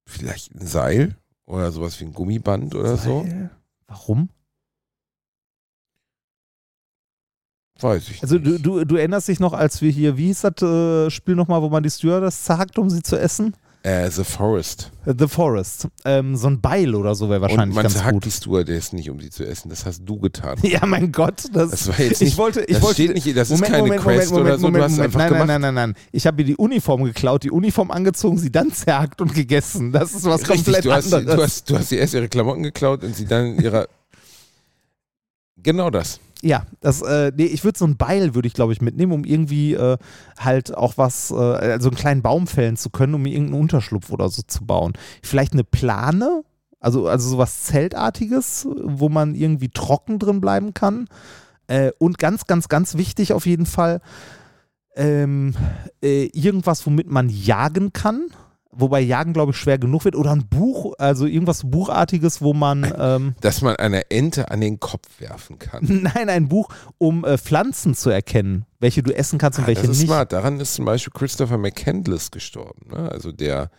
vielleicht 0.07 0.55
ein 0.55 0.67
Seil 0.67 1.17
oder 1.47 1.71
sowas 1.73 1.99
wie 2.01 2.05
ein 2.05 2.13
Gummiband 2.13 2.75
oder 2.75 2.97
so. 2.97 3.23
Seil? 3.25 3.51
Warum? 3.87 4.29
Weiß 7.81 8.09
ich 8.11 8.23
Also 8.23 8.39
du, 8.39 8.51
nicht. 8.51 8.67
du, 8.67 8.85
du 8.85 8.97
erinnerst 8.97 9.29
dich 9.29 9.41
noch, 9.41 9.53
als 9.53 9.81
wir 9.83 9.91
hier, 9.91 10.17
wie 10.17 10.27
hieß 10.27 10.43
das 10.43 10.63
äh, 10.63 11.11
Spiel 11.11 11.35
nochmal, 11.35 11.63
wo 11.63 11.69
man 11.69 11.83
die 11.83 11.91
Stewardess 11.91 12.45
zerhackt, 12.45 12.79
um 12.79 12.91
sie 12.91 13.03
zu 13.03 13.19
essen? 13.19 13.55
Äh, 13.83 14.11
The 14.11 14.25
Forest. 14.25 14.91
Äh, 15.07 15.15
The 15.19 15.27
Forest. 15.27 15.89
Ähm, 16.05 16.37
so 16.37 16.49
ein 16.49 16.61
Beil 16.61 16.95
oder 16.95 17.15
so 17.15 17.31
wäre 17.31 17.37
Und 17.41 17.43
wahrscheinlich 17.49 17.75
man 17.75 17.85
ganz 17.85 17.95
zerhackt 17.95 18.13
gut. 18.13 18.25
die 18.27 18.31
Stewardess 18.31 18.93
nicht, 18.93 19.09
um 19.09 19.19
sie 19.21 19.31
zu 19.31 19.47
essen. 19.47 19.71
Das 19.71 19.87
hast 19.87 20.03
du 20.05 20.19
getan. 20.19 20.59
Ja, 20.63 20.85
mein 20.85 21.11
Gott, 21.13 21.45
das, 21.51 21.71
Das 21.71 21.89
war 21.89 21.99
jetzt 21.99 22.21
ich 22.21 22.29
nicht, 22.29 22.37
wollte, 22.37 22.61
ich 22.61 22.75
das 22.75 22.83
wollte, 22.83 22.95
steht 23.05 23.15
nicht, 23.15 23.35
das 23.35 23.49
ist 23.51 23.57
Moment, 23.57 23.71
keine 23.73 23.83
Moment, 23.85 24.03
Quest 24.03 24.31
Moment, 24.33 24.47
oder 24.49 24.59
so, 24.59 24.67
Moment, 24.67 24.77
du 24.81 24.85
hast 24.85 24.91
Moment, 24.93 25.05
einfach 25.07 25.19
nein, 25.21 25.29
gemacht. 25.31 25.47
nein, 25.49 25.61
nein, 25.63 25.75
nein, 25.75 25.89
nein. 25.93 26.05
Ich 26.13 26.27
habe 26.27 26.37
mir 26.37 26.45
die 26.45 26.57
Uniform 26.57 27.05
geklaut, 27.05 27.43
die 27.43 27.51
Uniform 27.51 27.91
angezogen, 27.91 28.37
sie 28.37 28.53
dann 28.53 28.71
zerhackt 28.71 29.23
und 29.23 29.35
gegessen. 29.35 29.93
Das 29.93 30.13
ist 30.13 30.27
was 30.27 30.43
Richtig, 30.43 30.57
komplett 30.67 30.85
du 30.85 30.93
hast, 30.93 31.15
anderes. 31.15 31.37
du, 31.37 31.43
hast, 31.43 31.71
du 31.71 31.79
hast 31.79 31.93
ihr 31.93 32.01
erst 32.01 32.13
ihre 32.13 32.29
Klamotten 32.29 32.63
geklaut 32.63 33.03
und 33.03 33.17
sie 33.17 33.25
dann 33.25 33.59
ihrer. 33.59 33.87
Genau 35.63 35.91
das. 35.91 36.21
Ja, 36.43 36.65
das, 36.81 37.03
äh, 37.03 37.33
nee, 37.37 37.45
ich 37.45 37.65
würde 37.65 37.79
so 37.79 37.85
ein 37.85 37.99
Beil, 37.99 38.35
würde 38.35 38.49
ich 38.49 38.55
glaube 38.55 38.73
ich 38.73 38.81
mitnehmen, 38.81 39.13
um 39.13 39.25
irgendwie 39.25 39.75
äh, 39.75 39.99
halt 40.39 40.75
auch 40.75 40.97
was, 40.97 41.31
äh, 41.31 41.35
also 41.35 41.91
einen 41.91 41.99
kleinen 41.99 42.23
Baum 42.23 42.47
fällen 42.47 42.77
zu 42.77 42.89
können, 42.89 43.15
um 43.15 43.27
irgendeinen 43.27 43.61
Unterschlupf 43.61 44.11
oder 44.11 44.29
so 44.31 44.43
zu 44.43 44.65
bauen. 44.65 44.95
Vielleicht 45.23 45.53
eine 45.53 45.65
Plane, 45.65 46.43
also, 46.79 47.09
also 47.09 47.29
sowas 47.29 47.65
Zeltartiges, 47.65 48.67
wo 48.83 49.11
man 49.11 49.35
irgendwie 49.35 49.69
trocken 49.69 50.19
drin 50.19 50.41
bleiben 50.41 50.73
kann. 50.73 51.09
Äh, 51.67 51.93
und 51.99 52.19
ganz, 52.19 52.47
ganz, 52.47 52.69
ganz 52.69 52.97
wichtig 52.97 53.35
auf 53.35 53.45
jeden 53.45 53.67
Fall, 53.67 54.01
ähm, 54.97 55.55
äh, 56.03 56.31
irgendwas, 56.33 56.87
womit 56.87 57.11
man 57.11 57.29
jagen 57.29 57.93
kann. 57.93 58.29
Wobei 58.73 59.01
Jagen, 59.01 59.33
glaube 59.33 59.51
ich, 59.51 59.59
schwer 59.59 59.79
genug 59.79 60.05
wird. 60.05 60.15
Oder 60.15 60.31
ein 60.31 60.47
Buch, 60.47 60.95
also 60.99 61.27
irgendwas 61.27 61.63
Buchartiges, 61.69 62.41
wo 62.41 62.55
man. 62.55 62.85
Ähm, 62.99 63.35
Dass 63.41 63.63
man 63.63 63.77
einer 63.77 64.03
Ente 64.11 64.51
an 64.51 64.61
den 64.61 64.79
Kopf 64.79 65.09
werfen 65.19 65.59
kann. 65.59 65.81
Nein, 66.15 66.29
ein 66.29 66.49
Buch, 66.49 66.69
um 66.99 67.25
äh, 67.25 67.37
Pflanzen 67.39 67.95
zu 67.95 68.11
erkennen, 68.11 68.67
welche 68.79 69.03
du 69.03 69.13
essen 69.13 69.39
kannst 69.39 69.59
und 69.59 69.65
Ah, 69.65 69.69
welche 69.69 69.83
das 69.83 69.91
ist 69.93 69.99
nicht. 70.03 70.07
smart. 70.09 70.33
Daran 70.33 70.61
ist 70.61 70.75
zum 70.75 70.85
Beispiel 70.85 71.13
Christopher 71.13 71.59
McCandless 71.59 72.31
gestorben. 72.31 72.91
Ne? 72.93 73.11
Also 73.11 73.33
der. 73.33 73.71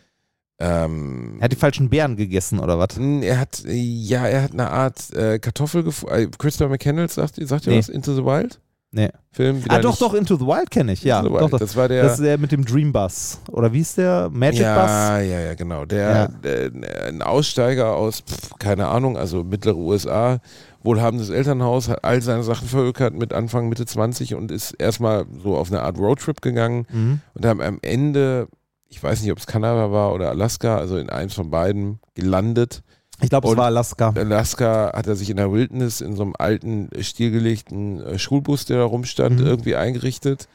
Ähm, 0.59 1.37
Er 1.39 1.45
hat 1.45 1.51
die 1.51 1.55
falschen 1.57 1.89
Beeren 1.89 2.15
gegessen 2.17 2.59
oder 2.59 2.77
was? 2.77 2.97
er 2.97 3.39
hat, 3.39 3.63
ja, 3.65 4.27
er 4.27 4.43
hat 4.43 4.51
eine 4.51 4.69
Art 4.69 5.11
äh, 5.13 5.39
Kartoffel 5.39 5.83
gefunden. 5.83 6.15
Äh, 6.15 6.27
Christopher 6.37 6.69
McCandless, 6.69 7.15
sagt, 7.15 7.35
sagt 7.41 7.65
ihr 7.65 7.73
Nee. 7.73 7.79
was? 7.79 7.89
Into 7.89 8.13
the 8.13 8.23
Wild? 8.23 8.59
Nee. 8.93 9.09
Film? 9.31 9.63
Ah, 9.69 9.79
doch, 9.79 9.97
doch, 9.97 10.13
Into 10.13 10.35
the 10.35 10.45
Wild 10.45 10.69
kenne 10.69 10.91
ich, 10.91 11.03
ja. 11.03 11.21
Doch. 11.21 11.49
Das 11.57 11.77
war 11.77 11.87
der. 11.87 12.03
Das 12.03 12.13
ist 12.19 12.23
der 12.25 12.37
mit 12.37 12.51
dem 12.51 12.65
Dream 12.65 12.91
Bus. 12.91 13.39
Oder 13.49 13.71
wie 13.71 13.79
ist 13.79 13.97
der? 13.97 14.29
Magic 14.29 14.61
ja, 14.61 15.19
ja, 15.21 15.39
ja, 15.39 15.53
genau. 15.53 15.85
Der, 15.85 16.09
Ja. 16.11 16.27
der 16.27 17.05
ein 17.07 17.21
Aussteiger 17.21 17.95
aus, 17.95 18.19
pf, 18.21 18.49
keine 18.59 18.87
Ahnung, 18.87 19.15
also 19.17 19.45
mittlere 19.45 19.77
USA, 19.77 20.39
wohlhabendes 20.83 21.29
Elternhaus, 21.29 21.87
hat 21.87 22.03
all 22.03 22.21
seine 22.21 22.43
Sachen 22.43 22.67
verhökert 22.67 23.13
mit 23.13 23.31
Anfang, 23.31 23.69
Mitte 23.69 23.85
20 23.85 24.35
und 24.35 24.51
ist 24.51 24.73
erstmal 24.73 25.25
so 25.41 25.55
auf 25.55 25.71
eine 25.71 25.83
Art 25.83 25.97
Roadtrip 25.97 26.41
gegangen 26.41 26.85
Bus? 26.89 26.97
Mhm. 26.97 27.21
und 27.35 27.45
haben 27.45 27.61
am 27.61 27.79
Ende, 27.81 28.49
ich 28.89 29.01
weiß 29.01 29.21
nicht, 29.21 29.31
ob 29.31 29.37
es 29.37 29.47
Kanada 29.47 29.93
war 29.93 30.13
oder 30.13 30.29
Alaska, 30.31 30.75
also 30.77 30.97
in 30.97 31.09
eins 31.09 31.33
von 31.33 31.49
beiden 31.49 31.99
gelandet. 32.13 32.83
Ich 33.21 33.29
glaube, 33.29 33.49
es 33.49 33.57
war 33.57 33.65
Alaska. 33.65 34.13
Alaska 34.15 34.91
hat 34.95 35.07
er 35.07 35.15
sich 35.15 35.29
in 35.29 35.37
der 35.37 35.51
Wilderness 35.51 36.01
in 36.01 36.15
so 36.15 36.23
einem 36.23 36.33
alten, 36.37 36.89
stilgelegten 36.99 38.01
äh, 38.01 38.19
Schulbus, 38.19 38.65
der 38.65 38.77
da 38.79 38.83
rumstand, 38.85 39.39
Mhm. 39.39 39.45
irgendwie 39.45 39.75
eingerichtet. 39.75 40.47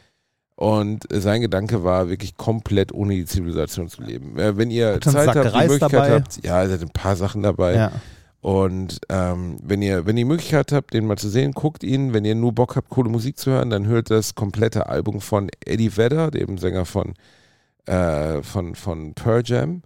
Und 0.56 1.12
äh, 1.12 1.20
sein 1.20 1.42
Gedanke 1.42 1.84
war, 1.84 2.08
wirklich 2.08 2.36
komplett 2.36 2.92
ohne 2.92 3.14
die 3.14 3.26
Zivilisation 3.26 3.88
zu 3.88 4.02
leben. 4.02 4.38
Äh, 4.38 4.56
Wenn 4.56 4.70
ihr 4.70 4.92
einen 4.92 5.02
Zeit 5.02 5.28
habt, 5.36 5.54
die 5.54 5.58
Möglichkeit 5.58 5.92
dabei. 5.92 6.10
habt, 6.12 6.44
ja, 6.44 6.62
er 6.62 6.72
hat 6.72 6.80
ein 6.82 6.88
paar 6.90 7.16
Sachen 7.16 7.42
dabei. 7.42 7.74
Ja. 7.74 7.92
Und 8.40 9.00
ähm, 9.08 9.58
wenn 9.62 9.82
ihr, 9.82 10.06
wenn 10.06 10.16
ihr 10.16 10.22
die 10.24 10.28
Möglichkeit 10.28 10.72
habt, 10.72 10.94
den 10.94 11.06
mal 11.06 11.18
zu 11.18 11.28
sehen, 11.28 11.52
guckt 11.52 11.82
ihn. 11.82 12.12
Wenn 12.12 12.24
ihr 12.24 12.34
nur 12.36 12.52
Bock 12.52 12.76
habt, 12.76 12.88
coole 12.90 13.10
Musik 13.10 13.38
zu 13.38 13.50
hören, 13.50 13.70
dann 13.70 13.86
hört 13.86 14.10
das 14.10 14.34
komplette 14.34 14.88
Album 14.88 15.20
von 15.20 15.48
Eddie 15.64 15.96
Vedder, 15.96 16.30
dem 16.30 16.56
Sänger 16.56 16.84
von, 16.84 17.14
äh, 17.86 18.42
von, 18.42 18.74
von 18.76 19.14
Pearl 19.14 19.42
Jam, 19.44 19.82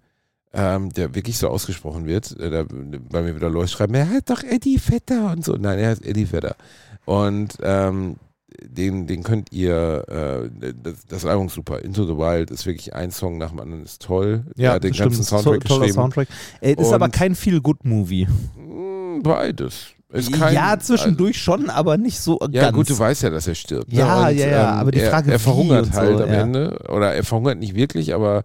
ähm, 0.53 0.91
der 0.93 1.15
wirklich 1.15 1.39
so 1.39 1.49
ausgesprochen 1.49 2.07
wird. 2.07 2.39
Äh, 2.41 2.51
da, 2.51 2.65
bei 3.11 3.23
mir 3.23 3.35
wieder 3.37 3.51
Leute 3.51 3.69
schreiben, 3.69 3.95
er 3.95 4.09
hat 4.11 4.31
doch 4.31 4.43
Eddie 4.43 4.81
Vedder 4.85 5.33
und 5.33 5.45
so. 5.45 5.55
Nein, 5.55 5.79
er 5.79 5.91
heißt 5.91 6.05
Eddie 6.05 6.31
Vedder. 6.33 6.57
Und 7.05 7.55
ähm, 7.63 8.17
den, 8.63 9.07
den 9.07 9.23
könnt 9.23 9.53
ihr, 9.53 10.51
äh, 10.61 10.73
das, 10.83 11.07
das 11.09 11.25
Album 11.25 11.47
ist 11.47 11.55
super. 11.55 11.83
Into 11.83 12.05
the 12.05 12.17
Wild 12.17 12.51
ist 12.51 12.67
wirklich 12.67 12.95
ein 12.95 13.11
Song 13.11 13.39
nach 13.39 13.51
dem 13.51 13.61
anderen, 13.61 13.85
ist 13.85 14.03
toll. 14.03 14.45
Ja, 14.57 14.73
er 14.73 14.81
den 14.81 14.93
stimmt. 14.93 15.11
ganzen 15.11 15.21
Ist 15.23 15.31
to- 15.31 15.39
Soundtrack 15.39 15.65
toller 15.67 15.81
geschrieben. 15.81 15.95
Soundtrack. 15.95 16.29
Äh, 16.61 16.73
ist 16.75 16.93
aber 16.93 17.05
Und- 17.07 17.13
kein 17.15 17.35
Feel-Good-Movie. 17.35 18.27
Mm, 18.57 19.23
Beides. 19.23 19.87
Ist 20.13 20.33
kein, 20.33 20.53
Ja, 20.55 20.77
zwischendurch 20.79 21.41
schon, 21.41 21.71
aber 21.71 21.97
nicht 21.97 22.19
so 22.19 22.41
Ja, 22.51 22.63
ganz. 22.63 22.75
gut, 22.77 22.91
du 22.91 22.99
weißt 22.99 23.23
ja, 23.23 23.31
dass 23.31 23.47
er 23.47 23.55
stirbt. 23.55 23.93
Ja, 23.93 24.25
ne? 24.29 24.33
ja, 24.35 24.49
ja, 24.49 24.71
aber 24.73 24.91
die 24.91 24.99
er, 24.99 25.11
Frage, 25.11 25.31
er 25.31 25.39
wie 25.39 25.43
verhungert 25.43 25.87
und 25.87 25.95
so, 25.95 26.01
halt 26.01 26.21
am 26.21 26.29
ja. 26.29 26.41
Ende. 26.41 26.85
Oder 26.89 27.15
er 27.15 27.23
verhungert 27.23 27.61
nicht 27.61 27.77
wirklich, 27.77 28.13
aber 28.13 28.43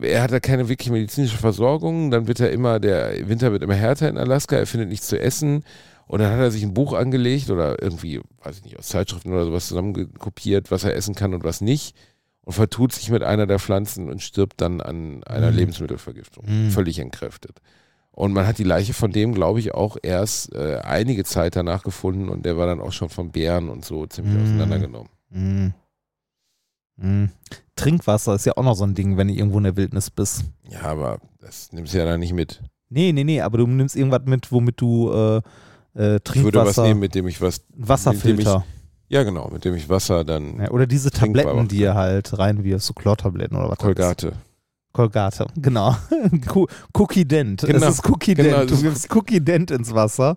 er 0.00 0.22
hat 0.22 0.32
da 0.32 0.40
keine 0.40 0.68
wirklich 0.68 0.90
medizinische 0.90 1.36
Versorgung. 1.38 2.10
Dann 2.10 2.26
wird 2.26 2.40
er 2.40 2.50
immer, 2.50 2.80
der 2.80 3.28
Winter 3.28 3.52
wird 3.52 3.62
immer 3.62 3.74
härter 3.74 4.08
in 4.08 4.18
Alaska, 4.18 4.56
er 4.56 4.66
findet 4.66 4.88
nichts 4.88 5.08
zu 5.08 5.18
essen. 5.20 5.64
Und 6.06 6.20
dann 6.20 6.32
hat 6.32 6.38
er 6.40 6.50
sich 6.50 6.62
ein 6.62 6.72
Buch 6.74 6.94
angelegt 6.94 7.50
oder 7.50 7.82
irgendwie, 7.82 8.20
weiß 8.42 8.56
ich 8.58 8.64
nicht, 8.64 8.78
aus 8.78 8.88
Zeitschriften 8.88 9.30
oder 9.32 9.44
sowas 9.44 9.68
zusammenkopiert, 9.68 10.70
was 10.70 10.84
er 10.84 10.94
essen 10.96 11.14
kann 11.14 11.34
und 11.34 11.44
was 11.44 11.60
nicht. 11.60 11.94
Und 12.42 12.54
vertut 12.54 12.92
sich 12.92 13.10
mit 13.10 13.22
einer 13.22 13.46
der 13.46 13.58
Pflanzen 13.58 14.08
und 14.08 14.22
stirbt 14.22 14.60
dann 14.62 14.80
an 14.80 15.22
einer 15.24 15.50
Mhm. 15.50 15.56
Lebensmittelvergiftung. 15.58 16.44
Mhm. 16.48 16.70
Völlig 16.70 16.98
entkräftet. 16.98 17.60
Und 18.10 18.32
man 18.32 18.46
hat 18.46 18.56
die 18.58 18.64
Leiche 18.64 18.94
von 18.94 19.12
dem, 19.12 19.34
glaube 19.34 19.60
ich, 19.60 19.74
auch 19.74 19.98
erst 20.02 20.54
äh, 20.54 20.78
einige 20.82 21.24
Zeit 21.24 21.56
danach 21.56 21.82
gefunden 21.84 22.30
und 22.30 22.46
der 22.46 22.56
war 22.56 22.66
dann 22.66 22.80
auch 22.80 22.92
schon 22.92 23.10
von 23.10 23.30
Bären 23.30 23.68
und 23.68 23.84
so 23.84 24.06
ziemlich 24.06 24.34
Mhm. 24.34 24.42
auseinandergenommen. 24.42 25.08
Trinkwasser 27.78 28.34
ist 28.34 28.44
ja 28.46 28.52
auch 28.56 28.62
noch 28.62 28.74
so 28.74 28.84
ein 28.84 28.94
Ding, 28.94 29.16
wenn 29.16 29.28
du 29.28 29.34
irgendwo 29.34 29.58
in 29.58 29.64
der 29.64 29.76
Wildnis 29.76 30.10
bist. 30.10 30.44
Ja, 30.68 30.82
aber 30.82 31.18
das 31.40 31.72
nimmst 31.72 31.94
du 31.94 31.98
ja 31.98 32.04
dann 32.04 32.20
nicht 32.20 32.32
mit. 32.32 32.60
Nee, 32.90 33.12
nee, 33.12 33.24
nee, 33.24 33.40
aber 33.40 33.58
du 33.58 33.66
nimmst 33.66 33.96
irgendwas 33.96 34.22
mit, 34.26 34.50
womit 34.50 34.80
du 34.80 35.10
äh, 35.12 35.36
äh, 35.36 35.40
Ich 35.42 36.42
würde 36.42 36.58
was 36.60 36.74
Trinkwasser, 36.74 36.82
nehmen, 36.84 37.00
mit 37.00 37.14
dem 37.14 37.28
ich 37.28 37.40
was, 37.40 37.62
Wasserfilter. 37.76 38.64
ja 39.08 39.22
genau, 39.22 39.48
mit 39.52 39.64
dem 39.64 39.74
ich 39.74 39.88
Wasser 39.88 40.24
dann 40.24 40.60
ja, 40.60 40.70
oder 40.70 40.86
diese 40.86 41.10
Tabletten, 41.10 41.68
die 41.68 41.78
ihr 41.78 41.94
halt 41.94 42.38
reinwirfst, 42.38 42.86
so 42.86 42.94
Chlortabletten 42.94 43.56
oder 43.56 43.70
was. 43.70 43.78
Kolgate. 43.78 44.32
Colgate, 44.92 45.46
genau. 45.56 45.96
Cookie 46.94 47.24
Dent. 47.24 47.62
Genau, 47.62 47.86
Es 47.86 47.94
ist 47.94 48.08
Cookie 48.08 48.34
genau, 48.34 48.58
Dent. 48.58 48.70
Du 48.70 48.82
wirfst 48.82 49.14
Cookie 49.14 49.40
Dent 49.40 49.70
ins 49.70 49.94
Wasser. 49.94 50.36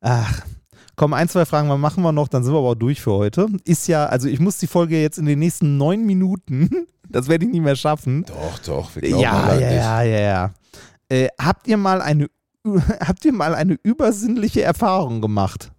Ach. 0.00 0.42
Komm, 0.96 1.14
ein, 1.14 1.28
zwei 1.28 1.44
Fragen 1.46 1.68
mal 1.68 1.78
machen 1.78 2.02
wir 2.02 2.12
noch, 2.12 2.28
dann 2.28 2.44
sind 2.44 2.52
wir 2.52 2.58
aber 2.58 2.70
auch 2.70 2.74
durch 2.74 3.00
für 3.00 3.12
heute. 3.12 3.46
Ist 3.64 3.88
ja, 3.88 4.06
also 4.06 4.28
ich 4.28 4.40
muss 4.40 4.58
die 4.58 4.66
Folge 4.66 5.00
jetzt 5.00 5.18
in 5.18 5.26
den 5.26 5.38
nächsten 5.38 5.76
neun 5.76 6.04
Minuten, 6.04 6.70
das 7.08 7.28
werde 7.28 7.46
ich 7.46 7.50
nicht 7.50 7.62
mehr 7.62 7.76
schaffen. 7.76 8.24
Doch, 8.26 8.58
doch, 8.60 8.94
wir 8.94 9.02
glauben 9.02 9.22
Ja, 9.22 9.54
ja, 9.54 9.70
ja, 9.70 10.02
ja, 10.02 10.20
ja. 10.20 10.54
Äh, 11.08 11.28
habt 11.38 11.66
ihr 11.66 11.76
mal 11.76 12.00
eine 12.00 12.28
habt 13.00 13.24
ihr 13.24 13.32
mal 13.32 13.54
eine 13.54 13.76
übersinnliche 13.82 14.62
Erfahrung 14.62 15.20
gemacht? 15.20 15.72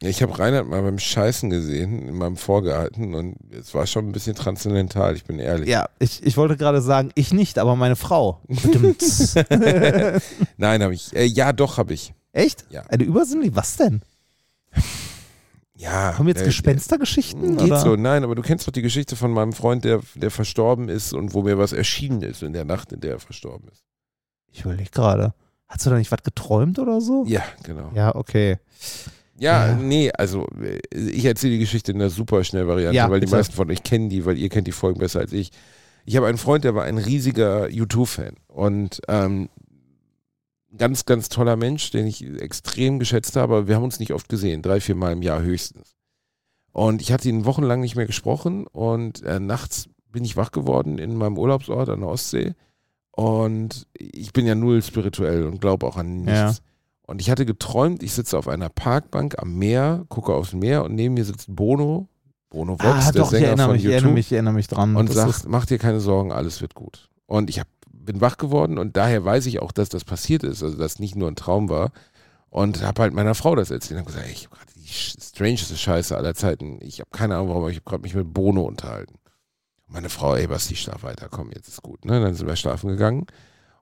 Ich 0.00 0.20
habe 0.20 0.38
Reinhard 0.38 0.68
mal 0.68 0.82
beim 0.82 0.98
Scheißen 0.98 1.48
gesehen, 1.48 2.06
in 2.06 2.16
meinem 2.16 2.36
Vorgarten 2.36 3.14
und 3.14 3.36
es 3.50 3.74
war 3.74 3.86
schon 3.86 4.06
ein 4.06 4.12
bisschen 4.12 4.34
transzendental, 4.34 5.16
ich 5.16 5.24
bin 5.24 5.38
ehrlich. 5.38 5.70
Ja, 5.70 5.88
ich, 5.98 6.22
ich 6.22 6.36
wollte 6.36 6.58
gerade 6.58 6.82
sagen, 6.82 7.12
ich 7.14 7.32
nicht, 7.32 7.58
aber 7.58 7.76
meine 7.76 7.96
Frau. 7.96 8.42
Nein, 10.58 10.82
habe 10.82 10.92
ich. 10.92 11.16
Äh, 11.16 11.24
ja, 11.24 11.54
doch, 11.54 11.78
habe 11.78 11.94
ich. 11.94 12.12
Echt? 12.32 12.66
Ja. 12.68 12.82
Eine 12.88 13.04
übersinnliche? 13.04 13.56
Was 13.56 13.78
denn? 13.78 14.02
Ja. 15.78 16.12
Kommen 16.12 16.28
jetzt 16.30 16.42
äh, 16.42 16.46
Gespenstergeschichten? 16.46 17.58
Geht 17.58 17.66
oder? 17.66 17.80
so, 17.80 17.96
nein, 17.96 18.24
aber 18.24 18.34
du 18.34 18.42
kennst 18.42 18.66
doch 18.66 18.72
die 18.72 18.82
Geschichte 18.82 19.14
von 19.14 19.30
meinem 19.30 19.52
Freund, 19.52 19.84
der, 19.84 20.00
der 20.14 20.30
verstorben 20.30 20.88
ist 20.88 21.12
und 21.12 21.34
wo 21.34 21.42
mir 21.42 21.58
was 21.58 21.72
erschienen 21.72 22.22
ist 22.22 22.42
in 22.42 22.52
der 22.54 22.64
Nacht, 22.64 22.92
in 22.92 23.00
der 23.00 23.12
er 23.12 23.18
verstorben 23.20 23.68
ist. 23.70 23.84
Ich 24.52 24.62
überlege 24.64 24.90
gerade. 24.90 25.34
Hast 25.68 25.84
du 25.84 25.90
da 25.90 25.96
nicht 25.98 26.10
was 26.12 26.22
geträumt 26.22 26.78
oder 26.78 27.00
so? 27.00 27.24
Ja, 27.26 27.42
genau. 27.62 27.90
Ja, 27.94 28.14
okay. 28.14 28.56
Ja, 29.38 29.66
Ja. 29.68 29.74
nee, 29.76 30.10
also 30.12 30.46
äh, 30.62 30.78
ich 30.96 31.24
erzähle 31.26 31.54
die 31.54 31.58
Geschichte 31.58 31.92
in 31.92 32.00
einer 32.00 32.08
super 32.08 32.42
schnell 32.44 32.66
Variante, 32.66 32.96
Ja, 32.96 33.10
weil 33.10 33.20
die 33.20 33.26
bitte. 33.26 33.36
meisten 33.36 33.54
von 33.54 33.70
euch 33.70 33.82
kennen 33.82 34.08
die, 34.08 34.24
weil 34.24 34.38
ihr 34.38 34.48
kennt 34.48 34.66
die 34.66 34.72
Folgen 34.72 34.98
besser 34.98 35.20
als 35.20 35.32
ich. 35.34 35.50
Ich 36.06 36.16
habe 36.16 36.26
einen 36.28 36.38
Freund, 36.38 36.64
der 36.64 36.74
war 36.74 36.84
ein 36.84 36.96
riesiger 36.98 37.64
U2-Fan 37.66 38.36
und 38.46 39.02
ähm, 39.08 39.50
ganz, 40.76 41.04
ganz 41.04 41.28
toller 41.28 41.56
Mensch, 41.56 41.90
den 41.90 42.06
ich 42.06 42.24
extrem 42.40 42.98
geschätzt 42.98 43.36
habe, 43.36 43.56
aber 43.56 43.68
wir 43.68 43.76
haben 43.76 43.84
uns 43.84 44.00
nicht 44.00 44.12
oft 44.12 44.28
gesehen, 44.28 44.62
drei, 44.62 44.80
vier 44.80 44.94
Mal 44.94 45.12
im 45.12 45.22
Jahr 45.22 45.42
höchstens. 45.42 45.96
Und 46.72 47.00
ich 47.00 47.12
hatte 47.12 47.28
ihn 47.28 47.44
wochenlang 47.44 47.80
nicht 47.80 47.96
mehr 47.96 48.06
gesprochen 48.06 48.66
und 48.66 49.22
äh, 49.22 49.40
nachts 49.40 49.88
bin 50.10 50.24
ich 50.24 50.36
wach 50.36 50.50
geworden 50.50 50.98
in 50.98 51.16
meinem 51.16 51.38
Urlaubsort 51.38 51.88
an 51.88 52.00
der 52.00 52.08
Ostsee 52.08 52.54
und 53.16 53.86
ich 53.94 54.32
bin 54.34 54.46
ja 54.46 54.54
null 54.54 54.82
spirituell 54.82 55.44
und 55.44 55.60
glaube 55.60 55.86
auch 55.86 55.96
an 55.96 56.18
nichts. 56.18 56.30
Ja. 56.32 56.54
Und 57.06 57.20
ich 57.20 57.30
hatte 57.30 57.46
geträumt, 57.46 58.02
ich 58.02 58.12
sitze 58.12 58.36
auf 58.36 58.46
einer 58.46 58.68
Parkbank 58.68 59.36
am 59.38 59.54
Meer, 59.56 60.04
gucke 60.08 60.34
aufs 60.34 60.52
Meer 60.52 60.84
und 60.84 60.94
neben 60.94 61.14
mir 61.14 61.24
sitzt 61.24 61.46
Bono, 61.48 62.08
Bono 62.50 62.72
Vox, 62.72 63.06
ah, 63.06 63.12
der 63.12 63.22
doch, 63.22 63.32
ich 63.32 63.38
Sänger 63.38 63.46
erinnere 63.46 63.66
von 63.66 63.76
mich, 63.76 63.84
ich 63.84 63.90
U2 63.90 63.92
erinnere 63.92 64.12
mich, 64.12 64.26
ich 64.26 64.32
erinnere 64.32 64.54
mich 64.54 64.68
dran. 64.68 64.96
und 64.96 65.12
sagt, 65.12 65.48
mach 65.48 65.64
dir 65.64 65.78
keine 65.78 66.00
Sorgen, 66.00 66.32
alles 66.32 66.60
wird 66.60 66.74
gut. 66.74 67.08
Und 67.26 67.48
ich 67.48 67.58
hab, 67.58 67.68
bin 68.06 68.20
wach 68.20 68.38
geworden 68.38 68.78
und 68.78 68.96
daher 68.96 69.24
weiß 69.24 69.46
ich 69.46 69.60
auch, 69.60 69.72
dass 69.72 69.88
das 69.90 70.04
passiert 70.04 70.42
ist, 70.44 70.62
also 70.62 70.76
dass 70.76 70.98
nicht 70.98 71.16
nur 71.16 71.28
ein 71.28 71.36
Traum 71.36 71.68
war. 71.68 71.90
Und 72.48 72.82
habe 72.82 73.02
halt 73.02 73.12
meiner 73.12 73.34
Frau 73.34 73.54
das 73.54 73.70
erzählt 73.70 73.98
und 74.00 74.06
habe 74.06 74.12
gesagt, 74.12 74.26
ey, 74.26 74.32
ich 74.32 74.44
habe 74.46 74.56
gerade 74.56 74.72
die 74.74 74.88
strangeste 74.88 75.76
Scheiße 75.76 76.16
aller 76.16 76.34
Zeiten. 76.34 76.78
Ich 76.80 77.00
habe 77.00 77.10
keine 77.10 77.34
Ahnung 77.34 77.48
warum, 77.48 77.62
aber 77.62 77.70
ich 77.70 77.76
habe 77.78 77.84
gerade 77.90 78.02
mich 78.02 78.14
mit 78.14 78.32
Bono 78.32 78.62
unterhalten. 78.62 79.14
Und 79.86 79.92
meine 79.94 80.08
Frau, 80.08 80.34
ey 80.36 80.46
Basti, 80.46 80.74
schlaf 80.76 81.02
weiter, 81.02 81.28
komm, 81.30 81.50
jetzt 81.52 81.68
ist 81.68 81.82
gut. 81.82 82.04
Ne? 82.06 82.18
Dann 82.20 82.34
sind 82.34 82.46
wir 82.46 82.56
schlafen 82.56 82.88
gegangen. 82.88 83.26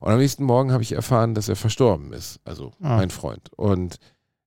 Und 0.01 0.13
am 0.13 0.19
nächsten 0.19 0.45
Morgen 0.45 0.73
habe 0.73 0.83
ich 0.83 0.93
erfahren, 0.93 1.35
dass 1.35 1.49
er 1.49 1.57
verstorben 1.57 2.13
ist. 2.13 2.41
Also 2.45 2.73
Ah. 2.83 2.97
mein 2.97 3.11
Freund. 3.11 3.51
Und 3.55 3.99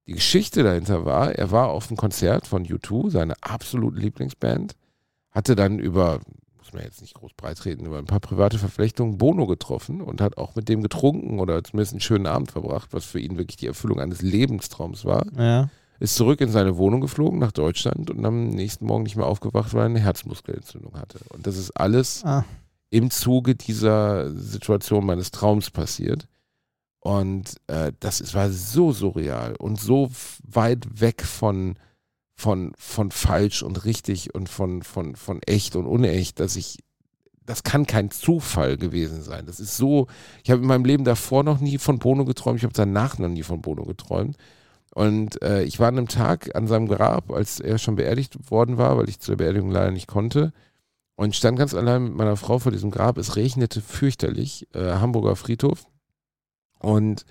die 0.08 0.14
Geschichte 0.14 0.64
dahinter 0.64 1.06
war, 1.06 1.32
er 1.34 1.52
war 1.52 1.70
auf 1.70 1.88
einem 1.90 1.98
Konzert 1.98 2.48
von 2.48 2.66
U2, 2.66 3.10
seine 3.12 3.36
absolute 3.42 3.98
Lieblingsband, 4.00 4.76
hatte 5.32 5.56
dann 5.56 5.80
über, 5.80 6.20
muss 6.68 6.74
man 6.74 6.84
jetzt 6.84 7.02
nicht 7.02 7.14
groß 7.14 7.32
breitreten, 7.34 7.86
über 7.86 7.98
ein 7.98 8.06
paar 8.06 8.20
private 8.20 8.58
Verflechtungen 8.58 9.18
Bono 9.18 9.48
getroffen 9.48 10.02
und 10.02 10.20
hat 10.20 10.38
auch 10.38 10.56
mit 10.56 10.68
dem 10.68 10.82
getrunken 10.82 11.40
oder 11.40 11.64
zumindest 11.64 11.94
einen 11.94 12.02
schönen 12.02 12.26
Abend 12.28 12.52
verbracht, 12.52 12.90
was 12.92 13.06
für 13.06 13.20
ihn 13.20 13.38
wirklich 13.38 13.56
die 13.58 13.68
Erfüllung 13.68 14.00
eines 14.02 14.22
Lebenstraums 14.22 15.06
war. 15.06 15.26
ja. 15.38 15.70
Ist 16.00 16.16
zurück 16.16 16.42
in 16.42 16.50
seine 16.52 16.78
Wohnung 16.78 17.02
geflogen 17.02 17.40
nach 17.40 17.52
Deutschland 17.52 18.12
und 18.12 18.24
am 18.24 18.50
nächsten 18.50 18.86
Morgen 18.86 19.02
nicht 19.02 19.16
mehr 19.16 19.26
aufgewacht, 19.26 19.74
weil 19.74 19.82
er 19.82 19.86
eine 19.86 20.00
Herzmuskelentzündung 20.00 20.94
hatte. 20.94 21.18
Und 21.30 21.48
das 21.48 21.58
ist 21.58 21.72
alles 21.72 22.24
Ah. 22.24 22.46
im 22.92 23.10
Zuge 23.10 23.56
dieser 23.56 24.30
Situation 24.32 25.08
meines 25.08 25.32
Traums 25.32 25.72
passiert. 25.72 26.28
Und 27.00 27.56
äh, 27.66 27.94
das 28.00 28.22
ist, 28.22 28.36
war 28.36 28.52
so 28.52 28.92
surreal 28.92 29.56
und 29.56 29.80
so 29.80 30.12
weit 30.44 30.86
weg 31.02 31.24
von, 31.24 31.78
von, 32.38 32.72
von 32.78 33.10
falsch 33.10 33.64
und 33.64 33.84
richtig 33.84 34.36
und 34.36 34.48
von, 34.48 34.84
von, 34.84 35.16
von 35.16 35.42
echt 35.44 35.76
und 35.76 35.88
unecht, 35.88 36.40
dass 36.40 36.56
ich, 36.56 36.78
das 37.46 37.64
kann 37.64 37.88
kein 37.88 38.12
Zufall 38.12 38.78
gewesen 38.78 39.24
sein. 39.24 39.48
Das 39.48 39.60
ist 39.60 39.76
so, 39.76 40.06
ich 40.44 40.52
habe 40.52 40.62
in 40.62 40.68
meinem 40.68 40.86
Leben 40.86 41.04
davor 41.04 41.44
noch 41.44 41.60
nie 41.60 41.80
von 41.80 41.98
Bono 41.98 42.26
geträumt, 42.26 42.60
ich 42.60 42.64
habe 42.64 42.74
danach 42.74 43.18
noch 43.18 43.28
nie 43.28 43.42
von 43.42 43.62
Bono 43.62 43.86
geträumt. 43.86 44.38
Und 44.94 45.42
äh, 45.42 45.64
ich 45.64 45.80
war 45.80 45.88
an 45.88 45.98
einem 45.98 46.08
Tag 46.08 46.56
an 46.56 46.68
seinem 46.68 46.88
Grab, 46.88 47.32
als 47.32 47.60
er 47.60 47.80
schon 47.80 47.96
beerdigt 47.96 48.52
worden 48.52 48.78
war, 48.78 48.98
weil 48.98 49.10
ich 49.10 49.20
zur 49.20 49.38
Beerdigung 49.38 49.72
leider 49.72 49.92
nicht 49.92 50.08
konnte. 50.08 50.54
Und 51.16 51.36
stand 51.36 51.58
ganz 51.58 51.74
allein 51.74 52.04
mit 52.04 52.16
meiner 52.16 52.38
Frau 52.38 52.60
vor 52.60 52.72
diesem 52.72 52.92
Grab. 52.92 53.18
Es 53.18 53.36
regnete 53.36 53.82
fürchterlich, 53.82 54.68
äh, 54.74 54.94
Hamburger 54.94 55.36
Friedhof. 55.36 55.86
Und 56.80 57.26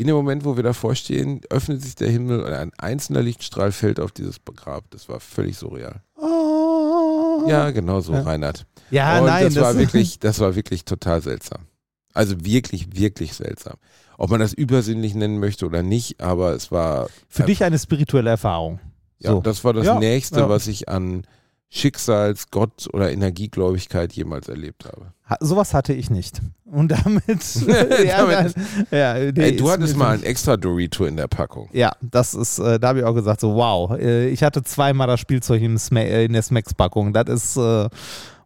in 0.00 0.06
dem 0.06 0.16
Moment, 0.16 0.44
wo 0.44 0.56
wir 0.56 0.62
davor 0.62 0.94
stehen, 0.94 1.40
öffnet 1.50 1.82
sich 1.82 1.94
der 1.94 2.08
Himmel 2.10 2.40
und 2.40 2.52
ein 2.52 2.72
einzelner 2.78 3.22
Lichtstrahl 3.22 3.70
fällt 3.72 4.00
auf 4.00 4.12
dieses 4.12 4.36
Grab. 4.56 4.84
Das 4.90 5.08
war 5.08 5.20
völlig 5.20 5.56
surreal. 5.58 6.02
Oh. 6.16 7.44
Ja, 7.48 7.70
genau 7.70 8.00
so, 8.00 8.12
Ja. 8.12 8.22
Reinhard. 8.22 8.66
ja 8.90 9.18
und 9.20 9.26
nein. 9.26 9.44
das, 9.44 9.56
war 9.56 9.76
wirklich, 9.76 10.18
das 10.20 10.40
war 10.40 10.54
wirklich 10.56 10.84
total 10.84 11.22
seltsam. 11.22 11.66
Also 12.14 12.44
wirklich, 12.44 12.96
wirklich 12.96 13.34
seltsam. 13.34 13.74
Ob 14.18 14.30
man 14.30 14.40
das 14.40 14.52
übersinnlich 14.52 15.14
nennen 15.14 15.38
möchte 15.38 15.64
oder 15.66 15.82
nicht, 15.82 16.20
aber 16.20 16.52
es 16.54 16.70
war. 16.72 17.08
Für 17.28 17.44
dich 17.44 17.62
eine 17.64 17.78
spirituelle 17.78 18.30
Erfahrung. 18.30 18.80
Ja, 19.18 19.32
So. 19.32 19.40
das 19.40 19.64
war 19.64 19.72
das 19.72 19.86
Ja, 19.86 19.98
Nächste, 19.98 20.40
ja. 20.40 20.48
was 20.48 20.66
ich 20.66 20.88
an 20.88 21.22
Schicksals-, 21.72 22.50
Gott- 22.50 22.88
oder 22.92 23.12
Energiegläubigkeit 23.12 24.12
jemals 24.12 24.48
erlebt 24.48 24.84
habe. 24.86 25.12
Ha, 25.28 25.36
sowas 25.40 25.72
hatte 25.72 25.92
ich 25.92 26.10
nicht. 26.10 26.40
Und 26.64 26.88
damit. 26.88 27.54
ja, 28.04 28.26
Damit- 28.26 28.54
ja, 28.90 29.14
nee, 29.14 29.32
Ey, 29.42 29.56
du 29.56 29.70
hattest 29.70 29.96
mal 29.96 30.14
ein 30.14 30.22
extra 30.24 30.56
Dorito 30.56 31.04
in 31.04 31.16
der 31.16 31.28
Packung. 31.28 31.68
Ja, 31.72 31.92
das 32.00 32.34
ist, 32.34 32.58
äh, 32.58 32.80
da 32.80 32.88
habe 32.88 32.98
ich 33.00 33.04
auch 33.04 33.14
gesagt, 33.14 33.40
so 33.40 33.54
wow. 33.54 33.92
Äh, 33.92 34.28
ich 34.30 34.42
hatte 34.42 34.62
zweimal 34.64 35.06
das 35.06 35.20
Spielzeug 35.20 35.62
im 35.62 35.78
Sma 35.78 36.00
äh, 36.00 36.24
in 36.24 36.32
der 36.32 36.42
Smacks-Packung. 36.42 37.12
Das 37.12 37.28
ist 37.28 37.56
äh, 37.56 37.88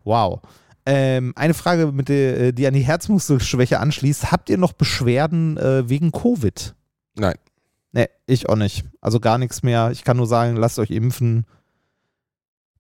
wow. 0.05 0.41
Ähm, 0.87 1.33
eine 1.35 1.55
Frage, 1.55 1.93
mit 1.93 2.11
der, 2.11 2.39
äh, 2.41 2.53
die 2.53 2.67
an 2.67 2.75
die 2.75 2.81
Herzmuskelschwäche 2.83 3.81
anschließt. 3.81 4.31
Habt 4.33 4.51
ihr 4.51 4.59
noch 4.59 4.75
Beschwerden 4.75 5.57
äh, 5.57 5.89
wegen 5.89 6.13
Covid? 6.13 6.75
Nein. 7.17 7.37
Nee, 7.93 8.09
ich 8.27 8.51
auch 8.51 8.57
nicht. 8.57 8.85
Also 9.01 9.19
gar 9.19 9.39
nichts 9.39 9.63
mehr. 9.63 9.91
Ich 9.93 10.05
kann 10.05 10.19
nur 10.19 10.27
sagen, 10.27 10.57
lasst 10.57 10.79
euch 10.79 10.91
impfen. 10.91 11.47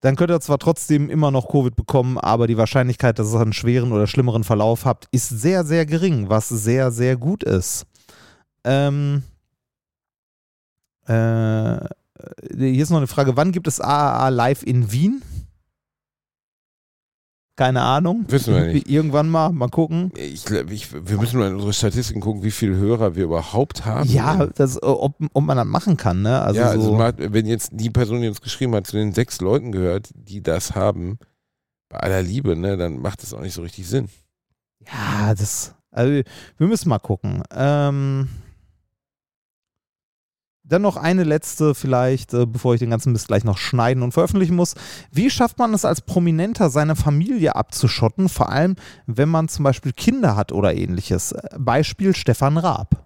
Dann 0.05 0.17
könnt 0.17 0.31
ihr 0.31 0.41
zwar 0.41 0.59
trotzdem 0.59 1.09
immer 1.09 1.31
noch 1.31 1.49
Covid 1.49 1.75
bekommen, 1.75 2.19
aber 2.19 2.47
die 2.47 2.59
Wahrscheinlichkeit, 2.59 3.19
dass 3.19 3.33
ihr 3.33 3.41
einen 3.41 3.55
schweren 3.55 3.91
oder 3.91 4.07
schlimmeren 4.07 4.45
Verlauf 4.45 4.85
habt, 4.85 5.09
ist 5.13 5.31
sehr, 5.31 5.65
sehr 5.65 5.87
gering, 5.87 6.29
was 6.29 6.51
sehr, 6.51 6.93
sehr 6.93 7.17
gut 7.17 7.43
ist. 7.43 7.87
Ähm, 8.65 9.23
äh, 11.07 11.79
hier 12.55 12.83
ist 12.83 12.91
noch 12.91 12.99
eine 12.99 13.07
Frage: 13.07 13.39
Wann 13.39 13.51
gibt 13.51 13.67
es 13.67 13.81
AAA 13.81 14.29
live 14.29 14.63
in 14.63 14.93
Wien? 14.93 15.23
Keine 17.57 17.83
Ahnung. 17.83 18.25
Wissen 18.29 18.53
wir 18.53 18.67
nicht. 18.67 18.89
Irgendwann 18.89 19.29
mal, 19.29 19.51
mal 19.53 19.69
gucken. 19.69 20.11
Ich, 20.17 20.51
ich, 20.51 20.93
wir 20.93 21.19
müssen 21.19 21.39
mal 21.39 21.49
in 21.49 21.55
unsere 21.55 21.73
Statistiken 21.73 22.21
gucken, 22.21 22.43
wie 22.43 22.51
viele 22.51 22.75
Hörer 22.75 23.15
wir 23.15 23.25
überhaupt 23.25 23.85
haben. 23.85 24.09
Ja, 24.11 24.47
das, 24.47 24.83
ob, 24.83 25.15
ob 25.33 25.45
man 25.45 25.57
das 25.57 25.67
machen 25.67 25.97
kann, 25.97 26.23
ne? 26.23 26.43
Also, 26.43 26.61
ja, 26.61 26.71
also 26.71 26.83
so, 26.83 26.95
mal, 26.97 27.15
wenn 27.17 27.47
jetzt 27.47 27.71
die 27.73 27.91
Person, 27.91 28.23
die 28.23 28.29
uns 28.29 28.41
geschrieben 28.41 28.75
hat, 28.75 28.89
zu 28.89 28.97
den 28.97 29.13
sechs 29.13 29.41
Leuten 29.41 29.71
gehört, 29.71 30.11
die 30.15 30.43
das 30.43 30.75
haben, 30.75 31.19
bei 31.89 32.01
aller 32.01 32.23
Liebe, 32.23 32.57
ne, 32.57 32.77
dann 32.77 32.99
macht 32.99 33.23
das 33.23 33.33
auch 33.33 33.41
nicht 33.41 33.55
so 33.55 33.63
richtig 33.63 33.87
Sinn. 33.87 34.09
Ja, 34.87 35.33
das. 35.35 35.75
Also, 35.93 36.23
wir 36.59 36.67
müssen 36.67 36.89
mal 36.89 36.99
gucken. 36.99 37.45
Ähm, 37.55 38.29
Dann 40.67 40.81
noch 40.81 40.97
eine 40.97 41.25
letzte 41.25 41.75
vielleicht, 41.75 42.33
äh, 42.33 42.47
bevor 42.47 42.73
ich 42.73 42.81
den 42.81 42.89
ganzen 42.89 43.13
Mist 43.13 43.29
gleich 43.29 43.45
noch 43.45 43.59
schneiden 43.59 44.03
und 44.03 44.13
veröffentlichen 44.13 44.57
muss. 44.57 44.75
Wie 45.13 45.29
schafft 45.29 45.59
man 45.59 45.75
es 45.75 45.85
als 45.85 46.01
Prominenter, 46.01 46.71
seine 46.71 46.97
Familie 46.97 47.55
abzuschotten, 47.55 48.31
vor 48.31 48.49
allem 48.49 48.77
wenn 49.07 49.29
man 49.29 49.49
zum 49.49 49.65
Beispiel 49.65 49.93
Kinder 49.93 50.37
hat 50.37 50.53
oder 50.53 50.75
ähnliches? 50.75 51.33
Äh, 51.33 51.43
Beispiel 51.59 52.15
Stefan 52.15 52.57
Raab. 52.57 53.05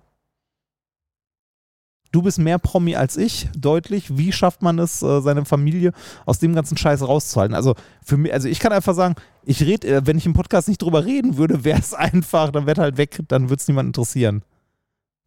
Du 2.11 2.23
bist 2.23 2.39
mehr 2.39 2.59
Promi 2.59 2.97
als 2.97 3.17
ich, 3.17 3.49
deutlich. 3.55 4.17
Wie 4.17 4.33
schafft 4.33 4.63
man 4.63 4.79
es, 4.79 5.03
äh, 5.03 5.21
seine 5.21 5.45
Familie 5.45 5.93
aus 6.25 6.39
dem 6.39 6.55
ganzen 6.55 6.77
Scheiß 6.77 7.03
rauszuhalten? 7.03 7.55
Also 7.55 7.75
für 8.03 8.17
mich, 8.17 8.33
also 8.33 8.49
ich 8.49 8.61
kann 8.61 8.73
einfach 8.73 8.95
sagen, 8.95 9.17
ich 9.45 9.63
rede, 9.63 10.07
wenn 10.07 10.17
ich 10.17 10.25
im 10.27 10.33
Podcast 10.33 10.69
nicht 10.69 10.81
drüber 10.81 11.05
reden 11.05 11.37
würde, 11.37 11.65
wäre 11.65 11.81
es 11.81 11.93
einfach, 11.93 12.51
dann 12.51 12.67
wäre 12.67 12.81
halt 12.81 12.97
weg, 12.99 13.19
dann 13.29 13.51
würde 13.51 13.61
es 13.61 13.69
niemand 13.69 13.89
interessieren. 13.89 14.43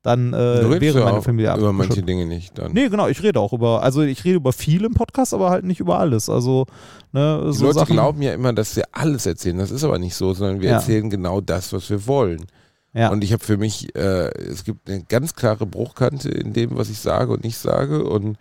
Dann 0.04 0.34
äh, 0.34 0.82
wäre 0.82 1.04
meine 1.04 1.18
auch 1.20 1.24
Familie 1.24 1.56
über 1.56 1.72
manche. 1.74 2.02
Dinge 2.02 2.26
nicht 2.26 2.58
dann. 2.58 2.74
Nee, 2.74 2.90
genau, 2.90 3.08
ich 3.08 3.22
rede 3.22 3.40
auch 3.40 3.54
über, 3.54 3.84
also 3.84 4.02
ich 4.02 4.24
rede 4.26 4.38
über 4.38 4.52
viel 4.52 4.84
im 4.84 4.96
Podcast, 4.96 5.32
aber 5.34 5.52
halt 5.52 5.64
nicht 5.64 5.80
über 5.80 6.00
alles. 6.00 6.28
Also, 6.28 6.66
ne, 7.12 7.44
Die 7.48 7.54
so 7.54 7.66
Leute 7.66 7.80
Sachen. 7.80 7.94
glauben 7.94 8.22
ja 8.24 8.34
immer, 8.34 8.52
dass 8.52 8.76
wir 8.76 8.86
alles 8.92 9.28
erzählen. 9.28 9.60
Das 9.60 9.70
ist 9.70 9.84
aber 9.84 10.00
nicht 10.00 10.16
so, 10.16 10.34
sondern 10.34 10.60
wir 10.62 10.70
Ja. 10.70 10.76
erzählen 10.78 11.08
genau 11.10 11.40
das, 11.40 11.72
was 11.72 11.88
wir 11.92 12.08
wollen. 12.08 12.46
ja. 12.94 13.10
Und 13.12 13.24
ich 13.24 13.32
habe 13.32 13.44
für 13.44 13.58
mich, 13.58 13.96
äh, 13.96 14.30
es 14.40 14.64
gibt 14.64 14.90
eine 14.90 15.04
ganz 15.04 15.36
klare 15.36 15.66
Bruchkante 15.68 16.30
in 16.30 16.54
dem, 16.54 16.76
was 16.78 16.90
ich 16.90 16.98
sage 17.00 17.32
und 17.32 17.44
nicht 17.44 17.58
sage. 17.60 18.04
Und 18.04 18.38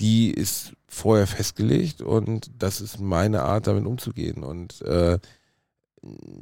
die 0.00 0.32
ist 0.32 0.72
vorher 0.88 1.26
festgelegt 1.28 2.02
und 2.02 2.50
das 2.58 2.80
ist 2.80 2.98
meine 3.00 3.42
Art, 3.42 3.66
damit 3.68 3.86
umzugehen. 3.86 4.42
Und 4.42 4.82
äh, 4.82 5.18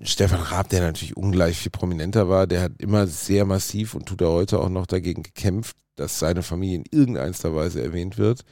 Stefan 0.03 0.41
Raab, 0.41 0.69
der 0.69 0.81
natürlich 0.81 1.17
ungleich 1.17 1.59
viel 1.59 1.71
prominenter 1.71 2.29
war, 2.29 2.47
der 2.47 2.63
hat 2.63 2.73
immer 2.79 3.07
sehr 3.07 3.45
massiv 3.45 3.95
und 3.95 4.07
tut 4.07 4.21
er 4.21 4.31
heute 4.31 4.61
auch 4.61 4.69
noch 4.69 4.87
dagegen 4.87 5.23
gekämpft, 5.23 5.77
dass 5.97 6.19
seine 6.19 6.43
Familie 6.43 6.79
in 6.79 6.85
irgendeiner 6.91 7.55
Weise 7.55 7.83
erwähnt 7.83 8.19
wird. 8.19 8.43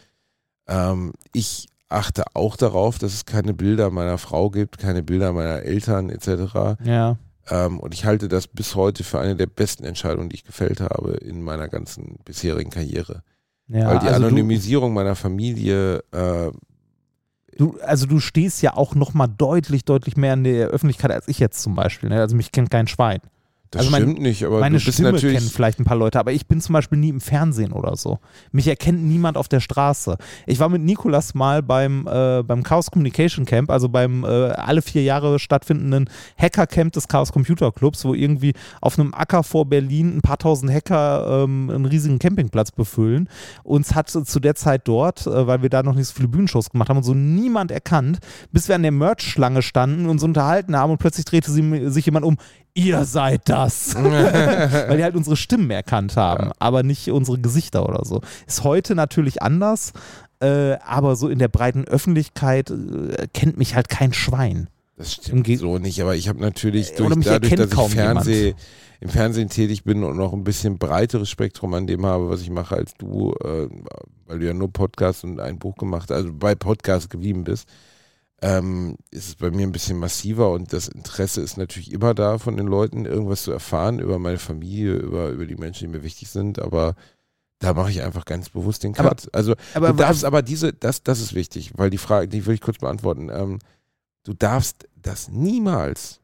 Ähm, 0.67 1.13
ich 1.33 1.69
achte 1.89 2.25
auch 2.35 2.57
darauf, 2.57 2.99
dass 2.99 3.13
es 3.13 3.25
keine 3.27 3.55
Bilder 3.55 3.91
meiner 3.91 4.19
Frau 4.19 4.51
gibt, 4.51 4.79
keine 4.79 5.03
Bilder 5.03 5.33
meiner 5.33 5.63
Eltern 5.63 6.11
etc. 6.11 6.83
ja. 6.85 7.19
Ähm, 7.51 7.79
und 7.79 7.93
ich 7.93 8.05
halte 8.05 8.29
das 8.29 8.47
bis 8.47 8.75
heute 8.75 9.05
für 9.05 9.21
eine 9.21 9.37
der 9.37 9.47
besten 9.47 9.85
Entscheidungen, 9.85 10.31
die 10.31 10.37
ich 10.37 10.45
gefällt 10.45 10.81
habe 10.81 11.13
in 11.15 11.43
meiner 11.43 11.69
ganzen 11.69 12.17
bisherigen 12.25 12.71
Karriere. 12.71 13.23
ja. 13.69 13.87
Weil 13.87 13.99
die 13.99 14.07
also 14.07 14.27
Anonymisierung 14.27 14.95
meiner 14.95 15.15
Familie, 15.15 16.03
äh, 16.13 16.51
du, 17.59 17.79
also 17.83 18.07
du 18.07 18.21
stehst 18.21 18.63
ja 18.63 18.77
auch 18.77 18.95
noch 18.95 19.15
mal 19.15 19.27
deutlich, 19.27 19.85
deutlich 19.85 20.17
mehr 20.17 20.35
in 20.35 20.45
der 20.45 20.69
Öffentlichkeit 20.69 21.11
als 21.11 21.29
ich 21.29 21.39
jetzt 21.39 21.63
zum 21.63 21.75
Beispiel. 21.75 22.09
Ne? 22.09 22.21
Also 22.21 22.37
mich 22.37 22.53
kennt 22.53 22.71
kein 22.71 22.87
Schwein. 22.87 23.21
Das 23.75 23.81
Also 23.81 23.91
mein- 23.91 24.03
stimmt 24.03 24.20
nicht, 24.20 24.45
aber 24.45 24.61
Meine 24.61 24.81
Stimme 24.81 25.12
natürlich. 25.12 25.37
kennen 25.37 25.51
vielleicht 25.51 25.79
ein 25.81 25.85
paar 25.85 25.97
Leute, 25.97 26.18
aber 26.18 26.33
ich 26.33 26.47
bin 26.47 26.61
zum 26.61 26.72
Beispiel 26.72 26.99
nie 26.99 27.09
im 27.11 27.20
Fernsehen 27.20 27.72
oder 27.72 27.97
so. 27.97 28.18
Mich 28.53 28.66
erkennt 28.68 29.03
niemand 29.05 29.37
auf 29.37 29.49
der 29.49 29.61
Straße. 29.61 30.16
Ich 30.47 30.61
war 30.61 30.68
mit 30.68 30.83
Nikolas 30.83 31.35
mal 31.35 31.62
beim, 31.62 32.07
äh, 32.07 32.43
beim 32.43 32.62
Chaos 32.62 32.91
Communication 32.91 33.45
Camp, 33.45 33.70
also 33.70 33.89
beim 33.89 34.25
äh, 34.25 34.29
alle 34.29 34.83
vier 34.83 35.03
Jahre 35.03 35.39
stattfindenden 35.39 36.09
Hacker 36.39 36.66
Camp 36.66 36.93
des 36.93 37.09
Chaos 37.09 37.33
Computer 37.33 37.72
Clubs, 37.72 38.05
wo 38.05 38.14
irgendwie 38.14 38.53
auf 38.81 38.99
einem 38.99 39.12
Acker 39.14 39.43
vor 39.43 39.66
Berlin 39.66 40.16
ein 40.16 40.22
paar 40.22 40.39
tausend 40.39 40.72
Hacker 40.72 41.45
ähm, 41.45 41.70
einen 41.70 41.87
riesigen 41.87 42.18
Campingplatz 42.18 42.70
befüllen. 42.72 43.29
Uns 43.62 43.95
hat 43.95 44.11
zu 44.11 44.41
der 44.41 44.55
Zeit 44.55 44.83
dort, 44.87 45.27
äh, 45.27 45.47
weil 45.47 45.62
wir 45.62 45.68
da 45.70 45.83
noch 45.83 45.95
nicht 45.95 46.07
so 46.09 46.14
viele 46.14 46.29
Bühnenshows 46.29 46.70
gemacht 46.70 46.89
haben 46.89 46.99
und 46.99 47.03
so 47.05 47.14
niemand 47.14 47.70
erkannt, 47.70 48.18
bis 48.53 48.68
wir 48.68 48.75
an 48.75 48.83
der 48.83 48.93
Merch-Schlange 48.93 49.62
standen 49.62 50.05
und 50.05 50.11
uns 50.11 50.22
unterhalten 50.22 50.77
haben 50.77 50.91
und 50.93 50.99
plötzlich 50.99 51.25
drehte 51.25 51.51
sie, 51.51 51.89
sich 51.91 52.05
jemand 52.07 52.25
um. 52.25 52.37
Ihr 52.75 53.05
seid 53.05 53.49
das. 53.49 53.95
Weil 54.03 54.97
die 54.97 55.05
halt 55.05 55.14
unsere 55.14 55.37
Stimmen 55.37 55.70
erkannt 55.70 56.16
haben, 56.16 56.51
aber 56.59 56.83
nicht 56.83 57.09
unsere 57.11 57.39
Gesichter 57.39 57.89
oder 57.89 58.05
so. 58.05 58.20
Ist 58.47 58.64
heute 58.64 58.95
natürlich 58.95 59.43
anders, 59.43 59.93
äh, 60.41 60.72
aber 60.85 61.14
so 61.16 61.29
in 61.29 61.39
der 61.39 61.49
breiten 61.49 61.85
Öffentlichkeit 61.85 62.70
äh, 62.70 63.29
kennt 63.33 63.57
mich 63.59 63.75
halt 63.77 63.89
kein 63.89 64.12
Schwein. 64.12 64.68
Das 64.97 65.16
Im 65.18 65.22
stimmt 65.25 65.45
Ge- 65.45 65.57
so 65.57 65.79
nicht, 65.79 66.01
aber 66.03 66.14
ich 66.16 66.29
habe 66.29 66.41
natürlich 66.41 66.93
Äh, 66.93 66.97
durch, 66.97 67.14
dadurch, 67.25 67.55
dass 67.55 67.70
ich 67.72 67.95
Fernseh, 67.95 68.55
im 69.01 69.09
Fernsehen 69.09 69.49
tätig 69.49 69.85
bin 69.85 70.03
und 70.05 70.16
noch 70.16 70.33
ein 70.33 70.45
bisschen 70.45 70.79
breiteres 70.79 71.29
Spektrum 71.31 71.75
an 71.75 71.87
dem 71.87 72.05
habe, 72.07 72.29
was 72.31 72.41
ich 72.43 72.51
mache 72.51 72.77
als 72.77 72.95
du, 72.95 73.33
äh, 73.45 73.68
weil 74.27 74.39
du 74.39 74.47
ja 74.47 74.55
nur 74.55 74.72
Podcast 74.72 75.25
und 75.25 75.41
ein 75.41 75.59
Buch 75.59 75.77
gemacht, 75.77 76.11
also 76.11 76.31
bei 76.33 76.55
Podcast 76.55 77.11
geblieben 77.11 77.45
bist, 77.45 77.68
ähm, 78.45 78.97
ist 79.11 79.28
es 79.28 79.34
bei 79.36 79.51
mir 79.51 79.66
ein 79.66 79.72
bisschen 79.72 79.99
massiver 79.99 80.51
und 80.53 80.74
das 80.74 80.88
Interesse 80.88 81.40
ist 81.40 81.57
natürlich 81.57 81.90
immer 81.92 82.12
da 82.12 82.36
von 82.36 82.59
den 82.59 82.66
Leuten, 82.66 83.07
irgendwas 83.07 83.42
zu 83.45 83.53
erfahren 83.53 83.99
über 84.01 84.18
meine 84.18 84.38
Familie, 84.38 84.97
über, 84.97 85.30
über 85.30 85.47
die 85.47 85.57
Menschen, 85.57 85.90
die 85.90 85.97
mir 85.97 86.05
wichtig 86.05 86.28
sind, 86.28 86.59
aber 86.59 86.95
da 87.61 87.72
mache 87.72 87.90
ich 87.90 88.03
einfach 88.03 88.26
ganz 88.26 88.51
bewusst 88.51 88.82
den 88.82 88.95
Aber- 88.99 89.09
Cut. 89.11 89.30
also 89.34 89.55
Aber 89.72 89.88
du 89.88 89.95
darfst 89.95 90.26
aber 90.26 90.42
diese, 90.42 90.74
das, 90.74 91.03
das 91.03 91.20
ist 91.20 91.34
wichtig, 91.34 91.72
weil 91.76 91.88
die 91.88 91.97
Frage, 91.97 92.28
die 92.28 92.45
will 92.45 92.55
ich 92.55 92.61
kurz 92.61 92.76
beantworten. 92.78 93.30
Ähm, 93.32 93.61
du 94.24 94.34
darfst 94.34 94.86
das 95.01 95.28
niemals, 95.30 96.20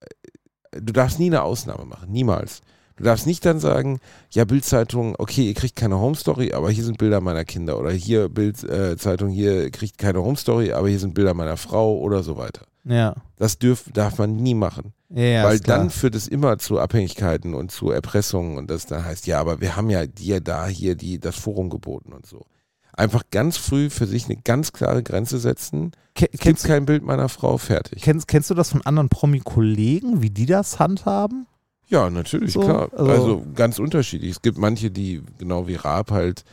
äh, 0.00 0.80
du 0.80 0.92
darfst 0.92 1.20
nie 1.20 1.26
eine 1.26 1.42
Ausnahme 1.42 1.84
machen, 1.84 2.10
niemals. 2.10 2.62
Du 2.96 3.04
darfst 3.04 3.26
nicht 3.26 3.44
dann 3.44 3.58
sagen, 3.58 3.98
ja, 4.30 4.44
Bildzeitung, 4.44 5.14
okay, 5.18 5.46
ihr 5.48 5.54
kriegt 5.54 5.76
keine 5.76 5.98
Home 5.98 6.14
Story, 6.16 6.52
aber 6.52 6.70
hier 6.70 6.84
sind 6.84 6.98
Bilder 6.98 7.20
meiner 7.20 7.44
Kinder. 7.44 7.78
Oder 7.78 7.90
hier 7.92 8.28
Bildzeitung, 8.28 9.30
hier 9.30 9.70
kriegt 9.70 9.98
keine 9.98 10.22
Home 10.22 10.36
Story, 10.36 10.72
aber 10.72 10.88
hier 10.88 10.98
sind 10.98 11.14
Bilder 11.14 11.34
meiner 11.34 11.56
Frau 11.56 11.98
oder 11.98 12.22
so 12.22 12.36
weiter. 12.36 12.66
ja. 12.84 13.14
Das 13.36 13.58
dürf, 13.58 13.86
darf 13.92 14.18
man 14.18 14.36
nie 14.36 14.54
machen. 14.54 14.92
Ja, 15.08 15.22
ja, 15.22 15.44
Weil 15.44 15.58
dann 15.58 15.90
führt 15.90 16.14
es 16.14 16.28
immer 16.28 16.58
zu 16.58 16.78
Abhängigkeiten 16.78 17.54
und 17.54 17.72
zu 17.72 17.90
Erpressungen 17.90 18.56
und 18.56 18.70
das 18.70 18.86
dann 18.86 19.04
heißt, 19.04 19.26
ja, 19.26 19.40
aber 19.40 19.60
wir 19.60 19.74
haben 19.76 19.90
ja 19.90 20.06
dir 20.06 20.40
da 20.40 20.66
hier 20.68 20.94
die, 20.94 21.18
das 21.18 21.34
Forum 21.36 21.68
geboten 21.68 22.12
und 22.12 22.24
so. 22.24 22.46
Einfach 22.94 23.22
ganz 23.30 23.56
früh 23.56 23.90
für 23.90 24.06
sich 24.06 24.26
eine 24.26 24.36
ganz 24.36 24.72
klare 24.72 25.02
Grenze 25.02 25.38
setzen. 25.38 25.92
Ke- 26.14 26.28
Es 26.32 26.40
gibt 26.40 26.62
kein 26.62 26.86
Bild 26.86 27.02
meiner 27.02 27.28
Frau, 27.28 27.58
fertig. 27.58 28.02
kennst, 28.02 28.28
kennst 28.28 28.48
du 28.50 28.54
das 28.54 28.68
von 28.70 28.82
anderen 28.82 29.08
Promi-Kollegen, 29.08 30.22
wie 30.22 30.30
die 30.30 30.46
das 30.46 30.78
handhaben? 30.78 31.46
Ja, 31.88 32.08
natürlich, 32.10 32.52
So, 32.54 32.60
klar. 32.60 32.88
also- 32.92 33.10
Also, 33.10 33.46
ganz 33.54 33.78
unterschiedlich. 33.78 34.30
Es 34.32 34.42
gibt 34.42 34.58
manche, 34.58 34.90
die 34.90 35.22
genau 35.38 35.66
wie 35.68 35.74
Raab 35.74 36.10
halt 36.10 36.44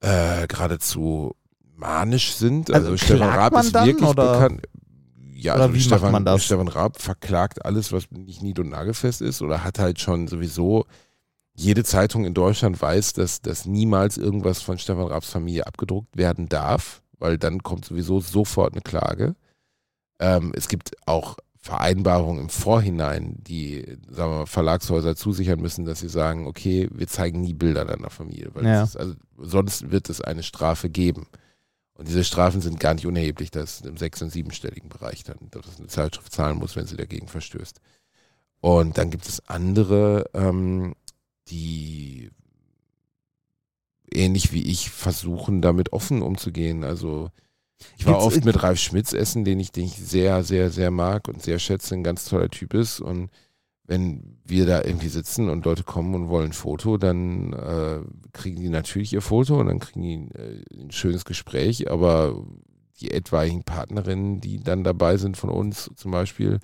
äh, 0.00 0.46
geradezu 0.46 1.34
manisch 1.76 2.34
sind. 2.34 2.70
Also, 2.70 2.90
Also 2.92 2.96
Stefan 3.04 3.28
Raab 3.30 3.52
man 3.52 3.64
ist 3.64 3.74
dann, 3.74 3.86
wirklich 3.86 4.08
oder- 4.08 4.32
bekannt. 4.34 4.62
Ja, 5.34 5.54
oder 5.54 5.62
also 5.64 5.74
wie 5.74 5.78
macht 5.78 5.86
Stefan, 5.86 6.12
man 6.12 6.24
das? 6.24 6.44
Stefan 6.44 6.68
Raab 6.68 7.00
verklagt 7.00 7.64
alles, 7.64 7.92
was 7.92 8.10
nicht 8.10 8.42
nied- 8.42 8.58
und 8.58 8.70
nagelfest 8.70 9.20
ist 9.22 9.40
oder 9.40 9.62
hat 9.62 9.78
halt 9.78 10.00
schon 10.00 10.26
sowieso 10.26 10.84
jede 11.54 11.84
Zeitung 11.84 12.24
in 12.24 12.34
Deutschland 12.34 12.80
weiß, 12.82 13.12
dass, 13.12 13.40
dass 13.40 13.64
niemals 13.64 14.16
irgendwas 14.18 14.62
von 14.62 14.78
Stefan 14.78 15.06
Raabs 15.06 15.30
Familie 15.30 15.66
abgedruckt 15.66 16.16
werden 16.16 16.48
darf, 16.48 17.02
weil 17.18 17.38
dann 17.38 17.62
kommt 17.62 17.84
sowieso 17.84 18.18
sofort 18.20 18.72
eine 18.72 18.82
Klage. 18.82 19.36
Ähm, 20.20 20.52
es 20.56 20.66
gibt 20.68 20.92
auch 21.06 21.36
Vereinbarungen 21.60 22.42
im 22.42 22.48
Vorhinein, 22.48 23.36
die 23.38 23.84
sagen 24.08 24.32
wir 24.32 24.38
mal, 24.38 24.46
Verlagshäuser 24.46 25.16
zusichern 25.16 25.60
müssen, 25.60 25.84
dass 25.84 26.00
sie 26.00 26.08
sagen, 26.08 26.46
okay, 26.46 26.88
wir 26.92 27.08
zeigen 27.08 27.40
nie 27.40 27.52
Bilder 27.52 27.84
deiner 27.84 28.10
Familie, 28.10 28.50
weil 28.54 28.64
Ja. 28.66 28.84
ist, 28.84 28.96
also, 28.96 29.14
sonst 29.36 29.90
wird 29.90 30.08
es 30.08 30.20
eine 30.20 30.42
Strafe 30.42 30.88
geben. 30.88 31.26
Und 31.94 32.06
diese 32.06 32.22
Strafen 32.22 32.60
sind 32.60 32.78
gar 32.78 32.94
nicht 32.94 33.06
unerheblich, 33.06 33.50
das 33.50 33.80
ist 33.80 33.86
im 33.86 33.96
sechs- 33.96 34.22
und 34.22 34.30
siebenstelligen 34.30 34.88
Bereich 34.88 35.24
dann, 35.24 35.38
dass 35.50 35.78
eine 35.78 35.88
Zeitschrift 35.88 36.32
zahlen 36.32 36.58
muss, 36.58 36.76
wenn 36.76 36.86
sie 36.86 36.96
dagegen 36.96 37.26
verstößt. 37.26 37.80
Und 38.60 38.98
dann 38.98 39.10
gibt 39.10 39.28
es 39.28 39.48
andere, 39.48 40.26
ähm, 40.32 40.94
die 41.48 42.30
ähnlich 44.12 44.52
wie 44.52 44.62
ich 44.62 44.90
versuchen, 44.90 45.60
damit 45.60 45.92
offen 45.92 46.22
umzugehen. 46.22 46.84
Also 46.84 47.30
ich 47.96 48.06
war 48.06 48.14
Gibt's- 48.14 48.26
oft 48.36 48.44
mit 48.44 48.62
Ralf 48.62 48.78
Schmitz 48.78 49.12
essen, 49.12 49.44
den 49.44 49.60
ich, 49.60 49.72
den 49.72 49.84
ich 49.84 49.96
sehr, 49.96 50.42
sehr, 50.44 50.70
sehr 50.70 50.90
mag 50.90 51.28
und 51.28 51.42
sehr 51.42 51.58
schätze, 51.58 51.94
ein 51.94 52.04
ganz 52.04 52.24
toller 52.24 52.48
Typ 52.48 52.74
ist. 52.74 53.00
Und 53.00 53.30
wenn 53.84 54.38
wir 54.44 54.66
da 54.66 54.82
irgendwie 54.82 55.08
sitzen 55.08 55.48
und 55.48 55.64
Leute 55.64 55.82
kommen 55.84 56.14
und 56.14 56.28
wollen 56.28 56.46
ein 56.50 56.52
Foto, 56.52 56.98
dann 56.98 57.52
äh, 57.54 58.00
kriegen 58.32 58.60
die 58.60 58.68
natürlich 58.68 59.12
ihr 59.12 59.22
Foto 59.22 59.58
und 59.60 59.66
dann 59.66 59.78
kriegen 59.78 60.02
die 60.02 60.38
äh, 60.38 60.62
ein 60.84 60.90
schönes 60.90 61.24
Gespräch, 61.24 61.90
aber 61.90 62.44
die 63.00 63.12
etwaigen 63.12 63.62
Partnerinnen, 63.62 64.40
die 64.40 64.60
dann 64.60 64.84
dabei 64.84 65.16
sind 65.16 65.36
von 65.36 65.50
uns 65.50 65.90
zum 65.96 66.10
Beispiel, 66.10 66.58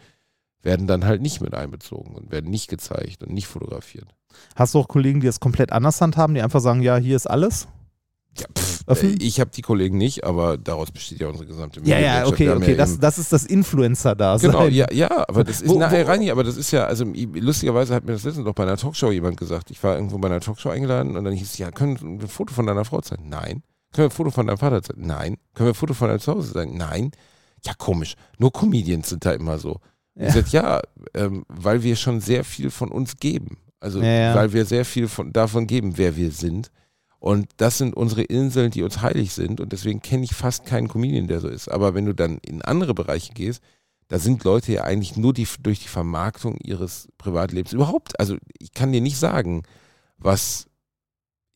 werden 0.62 0.86
dann 0.86 1.04
halt 1.04 1.22
nicht 1.22 1.40
mit 1.40 1.54
einbezogen 1.54 2.14
und 2.14 2.30
werden 2.32 2.50
nicht 2.50 2.68
gezeigt 2.68 3.22
und 3.22 3.32
nicht 3.32 3.46
fotografiert. 3.46 4.08
Hast 4.56 4.74
du 4.74 4.80
auch 4.80 4.88
Kollegen, 4.88 5.20
die 5.20 5.26
das 5.26 5.38
komplett 5.40 5.70
anders 5.72 6.00
handhaben, 6.00 6.34
die 6.34 6.42
einfach 6.42 6.60
sagen, 6.60 6.82
ja, 6.82 6.96
hier 6.96 7.16
ist 7.16 7.30
alles? 7.30 7.68
Ja, 8.38 8.46
pff, 8.58 9.02
äh, 9.02 9.06
ich 9.20 9.38
habe 9.40 9.50
die 9.54 9.62
Kollegen 9.62 9.96
nicht, 9.96 10.24
aber 10.24 10.58
daraus 10.58 10.90
besteht 10.90 11.20
ja 11.20 11.28
unsere 11.28 11.46
gesamte 11.46 11.80
Ja, 11.84 11.98
ja, 11.98 12.24
Medienwirtschaft. 12.24 12.32
okay, 12.32 12.50
okay, 12.50 12.70
ja 12.72 12.76
das, 12.76 12.98
das 12.98 13.18
ist 13.18 13.32
das 13.32 13.44
Influencer 13.46 14.14
da. 14.16 14.36
Genau, 14.36 14.66
ja, 14.66 14.86
ja, 14.92 15.08
aber 15.28 15.44
das 15.44 15.60
ist, 15.62 15.68
Wo- 15.68 15.78
na, 15.78 15.90
wo- 15.90 16.02
Rani, 16.02 16.30
aber 16.30 16.42
das 16.42 16.56
ist 16.56 16.70
ja, 16.72 16.84
also 16.84 17.04
lustigerweise 17.34 17.94
hat 17.94 18.04
mir 18.04 18.12
das 18.12 18.24
letztens 18.24 18.44
doch 18.44 18.54
bei 18.54 18.64
einer 18.64 18.76
Talkshow 18.76 19.12
jemand 19.12 19.36
gesagt. 19.36 19.70
Ich 19.70 19.82
war 19.84 19.94
irgendwo 19.94 20.18
bei 20.18 20.28
einer 20.28 20.40
Talkshow 20.40 20.70
eingeladen 20.70 21.16
und 21.16 21.24
dann 21.24 21.32
hieß 21.34 21.52
es, 21.52 21.58
ja, 21.58 21.70
können 21.70 22.00
wir 22.00 22.26
ein 22.26 22.28
Foto 22.28 22.52
von 22.52 22.66
deiner 22.66 22.84
Frau 22.84 23.00
zeigen? 23.00 23.28
Nein. 23.28 23.62
Können 23.92 24.06
wir 24.08 24.10
ein 24.10 24.10
Foto 24.10 24.30
von 24.32 24.46
deinem 24.48 24.58
Vater 24.58 24.82
zeigen? 24.82 25.06
Nein. 25.06 25.36
Können 25.54 25.68
wir 25.68 25.72
ein 25.72 25.74
Foto 25.74 25.94
von 25.94 26.08
deinem 26.08 26.18
Zuhause 26.20 26.52
zeigen? 26.52 26.76
Nein. 26.76 27.12
Ja, 27.64 27.72
komisch. 27.78 28.14
Nur 28.38 28.52
Comedians 28.52 29.08
sind 29.10 29.24
da 29.24 29.30
immer 29.32 29.58
so. 29.58 29.78
Ja. 30.16 30.26
Ich 30.26 30.34
sag, 30.34 30.48
ja, 30.52 30.80
ähm, 31.14 31.44
weil 31.48 31.82
wir 31.84 31.94
schon 31.96 32.20
sehr 32.20 32.42
viel 32.44 32.70
von 32.70 32.90
uns 32.90 33.16
geben. 33.16 33.58
Also, 33.80 34.00
Ja, 34.00 34.06
ja. 34.12 34.34
weil 34.34 34.52
wir 34.52 34.64
sehr 34.64 34.84
viel 34.84 35.06
von, 35.08 35.32
davon 35.32 35.66
geben, 35.68 35.92
wer 35.96 36.16
wir 36.16 36.30
sind. 36.32 36.70
Und 37.24 37.46
das 37.56 37.78
sind 37.78 37.96
unsere 37.96 38.20
Inseln, 38.20 38.70
die 38.70 38.82
uns 38.82 39.00
heilig 39.00 39.32
sind. 39.32 39.58
Und 39.58 39.72
deswegen 39.72 40.02
kenne 40.02 40.24
ich 40.24 40.34
fast 40.34 40.66
keinen 40.66 40.88
Comedian, 40.88 41.26
der 41.26 41.40
so 41.40 41.48
ist. 41.48 41.68
Aber 41.70 41.94
wenn 41.94 42.04
du 42.04 42.12
dann 42.14 42.36
in 42.46 42.60
andere 42.60 42.92
Bereiche 42.92 43.32
gehst, 43.32 43.62
da 44.08 44.18
sind 44.18 44.44
Leute 44.44 44.72
ja 44.74 44.84
eigentlich 44.84 45.16
nur 45.16 45.32
die, 45.32 45.48
durch 45.62 45.80
die 45.80 45.88
Vermarktung 45.88 46.58
ihres 46.62 47.08
Privatlebens 47.16 47.72
überhaupt. 47.72 48.20
Also 48.20 48.36
ich 48.58 48.74
kann 48.74 48.92
dir 48.92 49.00
nicht 49.00 49.16
sagen, 49.16 49.62
was. 50.18 50.66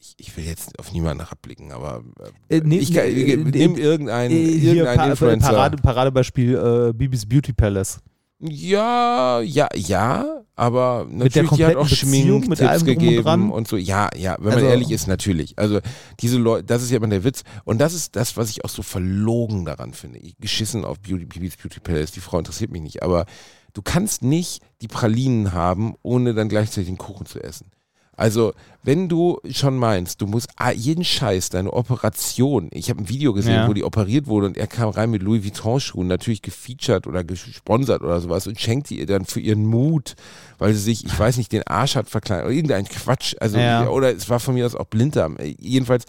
Ich, 0.00 0.14
ich 0.16 0.36
will 0.38 0.44
jetzt 0.44 0.78
auf 0.78 0.90
niemanden 0.92 1.24
herabblicken, 1.24 1.70
aber 1.72 2.02
äh, 2.48 2.56
Äh, 2.56 2.62
nee, 2.64 2.78
ich 2.78 2.94
kann, 2.94 3.04
nee, 3.04 3.32
äh, 3.32 3.36
nimm 3.36 3.74
äh, 3.76 3.80
irgendeinen, 3.80 4.30
irgendeinen 4.32 4.96
Pa- 4.96 5.10
Influencer. 5.10 5.48
Parade, 5.50 5.76
Paradebeispiel 5.76 6.54
äh, 6.54 6.92
Bibis 6.94 7.26
Beauty 7.28 7.52
Palace. 7.52 7.98
Ja, 8.40 9.40
ja, 9.40 9.68
ja, 9.74 10.42
aber 10.54 11.06
Mit 11.06 11.34
der 11.34 11.42
natürlich, 11.42 11.50
die 11.58 11.64
hat 11.66 11.74
auch 11.76 11.82
mit 11.84 11.92
Schminktipps 11.98 12.58
drum 12.60 12.70
und 12.70 12.84
gegeben 12.84 13.52
und 13.52 13.66
so. 13.66 13.76
Ja, 13.76 14.10
ja, 14.16 14.36
wenn 14.38 14.52
Also- 14.52 14.64
man 14.64 14.70
ehrlich 14.70 14.90
ist, 14.92 15.08
natürlich. 15.08 15.58
Also 15.58 15.80
diese 16.20 16.38
Leute, 16.38 16.64
das 16.64 16.82
ist 16.82 16.90
ja 16.90 16.98
immer 16.98 17.08
der 17.08 17.24
Witz. 17.24 17.42
Und 17.64 17.78
das 17.78 17.94
ist 17.94 18.14
das, 18.14 18.36
was 18.36 18.50
ich 18.50 18.64
auch 18.64 18.68
so 18.68 18.82
verlogen 18.82 19.64
daran 19.64 19.92
finde. 19.92 20.18
Ich, 20.20 20.36
geschissen 20.38 20.84
auf 20.84 21.00
Beauty, 21.00 21.24
Bibis 21.24 21.56
Beauty 21.56 21.80
Palace, 21.80 22.12
die 22.12 22.20
Frau 22.20 22.38
interessiert 22.38 22.70
mich 22.70 22.82
nicht. 22.82 23.02
Aber 23.02 23.26
du 23.72 23.82
kannst 23.82 24.22
nicht 24.22 24.62
die 24.82 24.88
Pralinen 24.88 25.52
haben, 25.52 25.96
ohne 26.02 26.32
dann 26.34 26.48
gleichzeitig 26.48 26.86
den 26.88 26.98
Kuchen 26.98 27.26
zu 27.26 27.42
essen. 27.42 27.72
Also, 28.18 28.52
wenn 28.82 29.08
du 29.08 29.38
schon 29.50 29.76
meinst, 29.76 30.20
du 30.20 30.26
musst 30.26 30.48
jeden 30.74 31.04
Scheiß, 31.04 31.50
deine 31.50 31.72
Operation, 31.72 32.68
ich 32.72 32.90
habe 32.90 33.00
ein 33.00 33.08
Video 33.08 33.32
gesehen, 33.32 33.54
Ja. 33.54 33.68
wo 33.68 33.72
die 33.74 33.84
operiert 33.84 34.26
wurde 34.26 34.46
und 34.46 34.56
er 34.56 34.66
kam 34.66 34.88
rein 34.88 35.10
mit 35.10 35.22
Louis 35.22 35.44
Vuitton-Schuhen, 35.44 36.08
natürlich 36.08 36.42
gefeatured 36.42 37.06
oder 37.06 37.22
gesponsert 37.22 38.02
oder 38.02 38.20
sowas 38.20 38.46
und 38.48 38.58
schenkt 38.60 38.90
die 38.90 38.98
ihr 38.98 39.06
dann 39.06 39.24
für 39.24 39.38
ihren 39.40 39.64
Mut, 39.64 40.16
weil 40.58 40.74
sie 40.74 40.80
sich, 40.80 41.04
ich 41.06 41.16
weiß 41.18 41.36
nicht, 41.36 41.52
den 41.52 41.64
Arsch 41.66 41.94
hat 41.94 42.08
verkleinert 42.08 42.46
oder 42.46 42.54
irgendein 42.54 42.86
Quatsch. 42.88 43.36
Also, 43.40 43.56
Ja. 43.58 43.88
oder 43.88 44.14
es 44.14 44.28
war 44.28 44.40
von 44.40 44.54
mir 44.54 44.66
aus 44.66 44.74
auch 44.74 44.86
Blinddarm. 44.86 45.36
Äh, 45.36 45.54
Jedenfalls, 45.58 46.04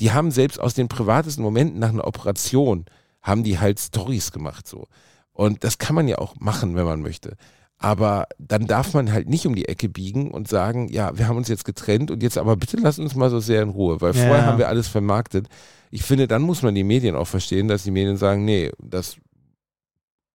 die 0.00 0.12
haben 0.12 0.30
selbst 0.30 0.58
aus 0.58 0.72
den 0.72 0.88
privatesten 0.88 1.44
Momenten 1.44 1.78
nach 1.78 1.90
einer 1.90 2.06
Operation, 2.06 2.86
haben 3.20 3.44
die 3.44 3.58
halt 3.58 3.78
Stories 3.78 4.32
gemacht 4.32 4.66
so. 4.66 4.86
Und 5.34 5.62
das 5.62 5.76
kann 5.76 5.94
man 5.94 6.08
ja 6.08 6.16
auch 6.18 6.36
machen, 6.38 6.74
wenn 6.74 6.84
man 6.86 7.02
möchte. 7.02 7.36
Aber 7.82 8.26
dann 8.38 8.66
darf 8.66 8.92
man 8.92 9.10
halt 9.10 9.30
nicht 9.30 9.46
um 9.46 9.54
die 9.54 9.66
Ecke 9.66 9.88
biegen 9.88 10.30
und 10.30 10.48
sagen, 10.48 10.88
ja, 10.90 11.16
wir 11.16 11.26
haben 11.28 11.38
uns 11.38 11.48
jetzt 11.48 11.64
getrennt 11.64 12.10
und 12.10 12.22
jetzt 12.22 12.36
aber 12.36 12.54
bitte 12.56 12.76
lass 12.76 12.98
uns 12.98 13.14
mal 13.14 13.30
so 13.30 13.40
sehr 13.40 13.62
in 13.62 13.70
Ruhe, 13.70 14.02
weil 14.02 14.12
Ja. 14.14 14.22
vorher 14.26 14.44
haben 14.44 14.58
wir 14.58 14.68
alles 14.68 14.86
vermarktet. 14.86 15.48
Ich 15.90 16.02
finde, 16.02 16.28
dann 16.28 16.42
muss 16.42 16.62
man 16.62 16.74
die 16.74 16.84
Medien 16.84 17.16
auch 17.16 17.26
verstehen, 17.26 17.68
dass 17.68 17.82
die 17.84 17.90
Medien 17.90 18.18
sagen, 18.18 18.44
nee, 18.44 18.70
das, 18.78 19.16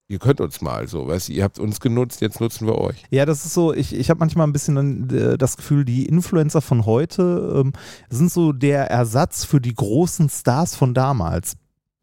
ihr 0.07 0.17
könnt 0.17 0.41
uns 0.41 0.59
mal 0.61 0.87
so, 0.87 1.07
weißt 1.07 1.29
du, 1.29 1.33
ihr 1.33 1.43
habt 1.43 1.59
uns 1.59 1.79
genutzt, 1.79 2.19
jetzt 2.21 2.41
nutzen 2.41 2.65
wir 2.65 2.79
euch. 2.79 3.03
Ja, 3.11 3.27
das 3.27 3.45
ist 3.45 3.53
so, 3.53 3.73
ich, 3.73 3.93
ich 3.93 4.09
habe 4.09 4.19
manchmal 4.21 4.47
ein 4.47 4.53
bisschen 4.53 5.09
äh, 5.11 5.37
das 5.37 5.55
Gefühl, 5.55 5.85
die 5.85 6.07
Influencer 6.07 6.61
von 6.61 6.87
heute 6.87 7.61
ähm, 7.63 7.73
sind 8.09 8.31
so 8.31 8.53
der 8.53 8.89
Ersatz 8.89 9.45
für 9.45 9.61
die 9.61 9.75
großen 9.75 10.29
Stars 10.29 10.75
von 10.75 10.95
damals 10.95 11.57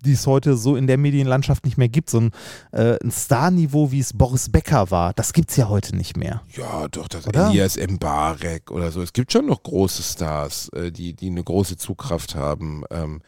die 0.05 0.13
es 0.13 0.27
heute 0.27 0.57
so 0.57 0.77
in 0.77 0.87
der 0.87 0.99
Medienlandschaft 0.99 1.65
nicht 1.65 1.79
mehr 1.79 1.89
gibt. 1.89 2.11
So 2.11 2.21
ein, 2.21 2.31
äh, 2.73 2.97
ein 3.03 3.11
Starniveau, 3.11 3.93
wie 3.93 4.01
es 4.01 4.13
Boris 4.13 4.51
Becker 4.51 4.91
war, 4.91 5.13
das 5.15 5.33
gibt 5.33 5.51
es 5.51 5.57
ja 5.57 5.69
heute 5.69 5.97
nicht 5.97 6.17
mehr. 6.17 6.43
Ja, 6.57 6.89
doch, 6.89 7.09
das 7.09 7.27
Oder? 7.27 7.49
Elias 7.49 7.77
Mbarek 7.77 8.71
oder 8.71 8.91
so. 8.91 9.03
Es 9.03 9.13
gibt 9.13 9.33
schon 9.33 9.47
noch 9.47 9.63
große 9.63 10.03
Stars, 10.03 10.69
äh, 10.71 10.91
die, 10.91 11.15
die 11.15 11.29
eine 11.29 11.43
große 11.43 11.77
Zugkraft 11.77 12.35
haben. 12.35 12.85
Ähm, 12.91 13.23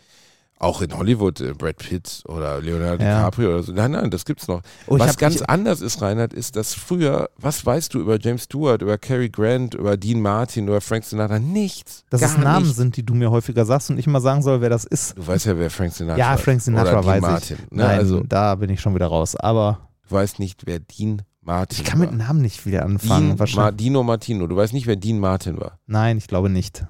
auch 0.59 0.81
in 0.83 0.97
Hollywood, 0.97 1.41
äh, 1.41 1.53
Brad 1.53 1.77
Pitt 1.79 2.23
oder 2.27 2.61
Leonardo 2.61 3.03
Ja. 3.05 3.19
DiCaprio 3.19 3.49
oder 3.51 3.63
so. 3.65 3.73
Nein, 3.73 3.91
nein, 3.91 4.11
das 4.11 4.25
gibt's 4.25 4.49
noch. 4.49 4.63
Oh, 4.87 4.99
was 4.99 5.19
ganz 5.19 5.43
anders 5.43 5.81
ist, 5.81 6.01
Reinhard, 6.01 6.33
ist, 6.33 6.57
dass 6.57 6.73
früher, 6.75 7.29
was 7.37 7.67
weißt 7.67 7.93
du 7.93 8.01
über 8.01 8.19
James 8.19 8.45
Stewart, 8.45 8.81
über 8.81 8.97
Cary 8.97 9.29
Grant, 9.29 9.75
über 9.75 9.97
Dean 9.97 10.23
Martin, 10.23 10.69
über 10.69 10.81
Frank 10.81 11.05
Sinatra? 11.05 11.39
Nichts. 11.39 12.05
Dass 12.09 12.23
es 12.23 12.39
Namen 12.39 12.63
nichts. 12.65 12.77
sind, 12.79 12.97
die 12.97 13.05
du 13.05 13.15
mir 13.15 13.31
häufiger 13.31 13.65
sagst 13.67 13.91
und 13.91 13.99
ich 13.99 14.07
mal 14.07 14.21
sagen 14.21 14.43
soll, 14.43 14.61
wer 14.61 14.71
das 14.71 14.85
ist. 14.85 15.19
Du 15.19 15.27
weißt 15.27 15.47
ja, 15.47 15.59
wer 15.59 15.71
Frank 15.71 15.93
Sinatra 15.93 16.19
Ja, 16.19 16.35
ist. 16.35 16.43
Frank 16.43 16.63
Sinatra 16.63 16.93
oder 16.93 17.01
Dean 17.03 17.11
weiß 17.15 17.21
Martin, 17.23 17.57
ich. 17.65 17.71
Ne? 17.77 17.83
Nein, 17.85 17.99
Also, 17.99 18.21
da 18.21 18.55
bin 18.55 18.71
ich 18.71 18.81
schon 18.81 18.95
wieder 18.95 19.07
raus. 19.09 19.37
Aber 19.37 19.81
du 20.09 20.15
weißt 20.15 20.39
nicht, 20.39 20.67
wer 20.67 20.79
Dean 20.79 21.23
Martin 21.43 21.79
ich 21.81 21.85
kann 21.85 21.99
mit. 21.99 22.13
Namen 22.13 22.41
nicht 22.41 22.65
wieder 22.65 22.85
anfangen. 22.85 23.31
Dean, 23.31 23.39
wahrscheinlich. 23.39 23.73
Ma, 23.73 23.77
Dino 23.77 24.03
Martino. 24.03 24.47
Du 24.47 24.57
weißt 24.57 24.73
nicht, 24.73 24.87
wer 24.87 24.97
Dean 24.97 25.19
Martin 25.19 25.61
war. 25.61 25.79
Nein, 25.87 26.17
ich 26.17 26.27
glaube 26.27 26.49
nicht. 26.49 26.87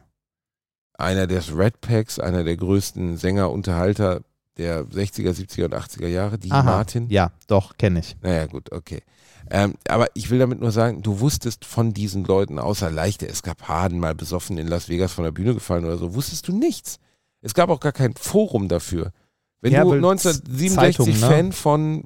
Einer 0.95 1.27
des 1.27 1.57
Red 1.57 1.81
Packs, 1.81 2.19
einer 2.19 2.45
der 2.45 2.57
größten 2.57 3.17
Sänger, 3.17 3.51
Unterhalter 3.51 4.21
der 4.57 4.85
60er, 4.85 5.31
70er 5.33 5.65
und 5.65 5.75
80er 5.75 6.07
Jahre, 6.07 6.39
Dean 6.39 6.53
Aha. 6.53 6.63
Martin. 6.63 7.09
Ja, 7.11 7.33
doch, 7.49 7.77
kenne 7.77 8.01
ich. 8.01 8.17
Naja, 8.23 8.47
gut, 8.47 8.71
okay. 8.73 9.03
Ähm, 9.51 9.75
aber 9.89 10.07
ich 10.15 10.31
will 10.31 10.39
damit 10.39 10.61
nur 10.61 10.71
sagen, 10.71 11.03
du 11.03 11.21
wusstest 11.21 11.65
von 11.65 11.93
diesen 11.93 12.25
Leuten, 12.25 12.59
außer 12.59 12.91
leichte 12.91 13.29
Eskapaden, 13.29 13.99
mal 13.99 14.15
besoffen 14.15 14.57
in 14.57 14.69
Las 14.69 14.89
Vegas 14.89 15.13
von 15.13 15.25
der 15.25 15.33
Bühne 15.33 15.55
gefallen 15.55 15.85
oder 15.85 15.99
so, 15.99 16.15
wusstest 16.15 16.49
du 16.49 16.57
nichts. 16.57 16.99
Es 17.43 17.53
gab 17.53 17.69
auch 17.69 17.81
gar 17.81 17.93
kein 17.93 18.15
Forum 18.15 18.69
dafür. 18.69 19.13
Wenn 19.61 19.73
Ja, 19.73 19.83
du 19.83 19.91
weil 19.91 19.97
1967 19.99 20.75
Zeitung, 20.75 21.09
ne? 21.09 21.15
Fan 21.37 21.53
von, 21.53 22.05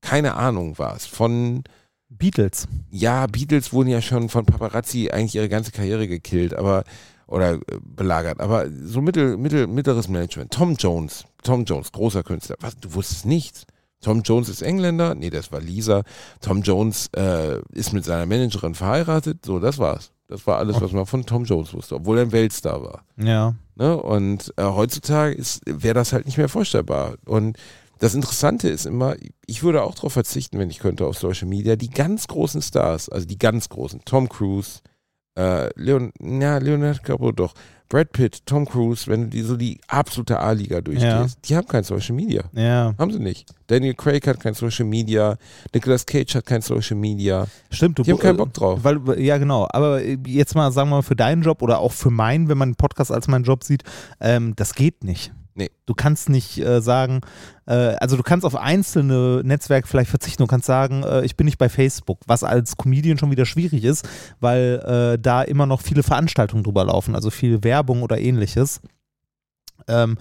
keine 0.00 0.34
Ahnung 0.34 0.78
warst, 0.78 1.08
von, 1.10 1.64
Beatles. 2.08 2.68
ja, 2.90 3.26
Beatles 3.26 3.72
wurden 3.72 3.88
ja 3.88 4.00
schon 4.00 4.28
von 4.28 4.46
Paparazzi 4.46 5.10
eigentlich 5.10 5.34
ihre 5.34 5.48
ganze 5.48 5.72
Karriere 5.72 6.06
gekillt, 6.08 6.54
aber 6.54 6.84
oder 7.26 7.54
äh, 7.54 7.60
belagert, 7.82 8.40
aber 8.40 8.66
so 8.70 9.00
mittel, 9.00 9.36
mittel, 9.36 9.66
mittleres 9.66 10.08
Management. 10.08 10.52
Tom 10.52 10.76
Jones, 10.76 11.24
Tom 11.42 11.64
Jones, 11.64 11.92
großer 11.92 12.22
Künstler. 12.22 12.56
Was, 12.60 12.76
du 12.76 12.94
wusstest 12.94 13.26
nichts. 13.26 13.64
Tom 14.00 14.22
Jones 14.22 14.48
ist 14.48 14.62
Engländer, 14.62 15.14
nee, 15.14 15.30
das 15.30 15.50
war 15.50 15.60
Lisa. 15.60 16.02
Tom 16.40 16.62
Jones 16.62 17.08
äh, 17.16 17.60
ist 17.72 17.92
mit 17.92 18.04
seiner 18.04 18.26
Managerin 18.26 18.74
verheiratet, 18.74 19.44
so, 19.44 19.58
das 19.58 19.78
war's. 19.78 20.12
Das 20.28 20.46
war 20.46 20.58
alles, 20.58 20.80
was 20.80 20.92
man 20.92 21.06
von 21.06 21.24
Tom 21.24 21.44
Jones 21.44 21.72
wusste, 21.72 21.96
obwohl 21.96 22.18
er 22.18 22.22
ein 22.22 22.32
Weltstar 22.32 22.82
war. 22.82 23.04
Ja. 23.16 23.54
Ne? 23.76 23.96
Und 23.96 24.52
äh, 24.56 24.64
heutzutage 24.64 25.40
wäre 25.66 25.94
das 25.94 26.12
halt 26.12 26.26
nicht 26.26 26.36
mehr 26.36 26.48
vorstellbar. 26.48 27.14
Und 27.26 27.56
das 27.98 28.14
Interessante 28.14 28.68
ist 28.68 28.86
immer, 28.86 29.14
ich 29.46 29.62
würde 29.62 29.82
auch 29.82 29.94
darauf 29.94 30.12
verzichten, 30.12 30.58
wenn 30.58 30.70
ich 30.70 30.80
könnte, 30.80 31.06
auf 31.06 31.16
Social 31.16 31.48
Media, 31.48 31.76
die 31.76 31.90
ganz 31.90 32.26
großen 32.26 32.60
Stars, 32.60 33.08
also 33.08 33.26
die 33.26 33.38
ganz 33.38 33.68
großen, 33.68 34.02
Tom 34.04 34.28
Cruise, 34.28 34.80
äh, 35.36 35.68
Leon, 35.76 36.12
ja, 36.20 36.58
Leonardo 36.58 36.98
DiCaprio 36.98 37.32
doch, 37.32 37.54
Brad 37.88 38.10
Pitt, 38.10 38.44
Tom 38.46 38.66
Cruise, 38.66 39.06
wenn 39.06 39.22
du 39.22 39.26
die 39.28 39.42
so 39.42 39.56
die 39.56 39.78
absolute 39.86 40.40
A-Liga 40.40 40.80
durchgehst, 40.80 41.38
die 41.44 41.56
haben 41.56 41.68
kein 41.68 41.84
Social 41.84 42.16
Media. 42.16 42.42
Ja. 42.52 42.94
Haben 42.98 43.12
sie 43.12 43.20
nicht. 43.20 43.48
Daniel 43.68 43.94
Craig 43.94 44.26
hat 44.26 44.40
kein 44.40 44.54
Social 44.54 44.86
Media, 44.86 45.36
Nicolas 45.72 46.04
Cage 46.04 46.34
hat 46.34 46.46
kein 46.46 46.62
Social 46.62 46.96
Media. 46.96 47.46
Stimmt, 47.70 47.98
du 47.98 48.02
Die 48.02 48.10
haben 48.10 48.18
keinen 48.18 48.38
Bock 48.38 48.52
drauf. 48.54 48.80
Weil, 48.82 49.20
ja, 49.20 49.38
genau. 49.38 49.68
Aber 49.70 50.02
äh, 50.02 50.18
jetzt 50.26 50.56
mal, 50.56 50.72
sagen 50.72 50.90
wir 50.90 50.96
mal, 50.96 51.02
für 51.02 51.16
deinen 51.16 51.42
Job 51.42 51.62
oder 51.62 51.78
auch 51.78 51.92
für 51.92 52.10
meinen, 52.10 52.48
wenn 52.48 52.58
man 52.58 52.70
einen 52.70 52.76
Podcast 52.76 53.12
als 53.12 53.28
meinen 53.28 53.44
Job 53.44 53.62
sieht, 53.62 53.84
ähm, 54.20 54.54
das 54.56 54.74
geht 54.74 55.04
nicht. 55.04 55.32
Nee. 55.58 55.70
Du 55.86 55.94
kannst 55.94 56.28
nicht 56.28 56.58
äh, 56.58 56.82
sagen, 56.82 57.22
äh, 57.64 57.72
also 57.72 58.18
du 58.18 58.22
kannst 58.22 58.44
auf 58.44 58.56
einzelne 58.56 59.40
Netzwerke 59.42 59.88
vielleicht 59.88 60.10
verzichten. 60.10 60.42
Du 60.42 60.46
kannst 60.46 60.66
sagen, 60.66 61.02
äh, 61.02 61.24
ich 61.24 61.34
bin 61.34 61.46
nicht 61.46 61.56
bei 61.56 61.70
Facebook, 61.70 62.20
was 62.26 62.44
als 62.44 62.76
Comedian 62.76 63.16
schon 63.16 63.30
wieder 63.30 63.46
schwierig 63.46 63.82
ist, 63.82 64.06
weil 64.38 65.14
äh, 65.16 65.18
da 65.18 65.40
immer 65.40 65.64
noch 65.64 65.80
viele 65.80 66.02
Veranstaltungen 66.02 66.62
drüber 66.62 66.84
laufen, 66.84 67.14
also 67.14 67.30
viel 67.30 67.64
Werbung 67.64 68.02
oder 68.02 68.18
ähnliches. 68.18 68.82
Ähm, 69.88 70.18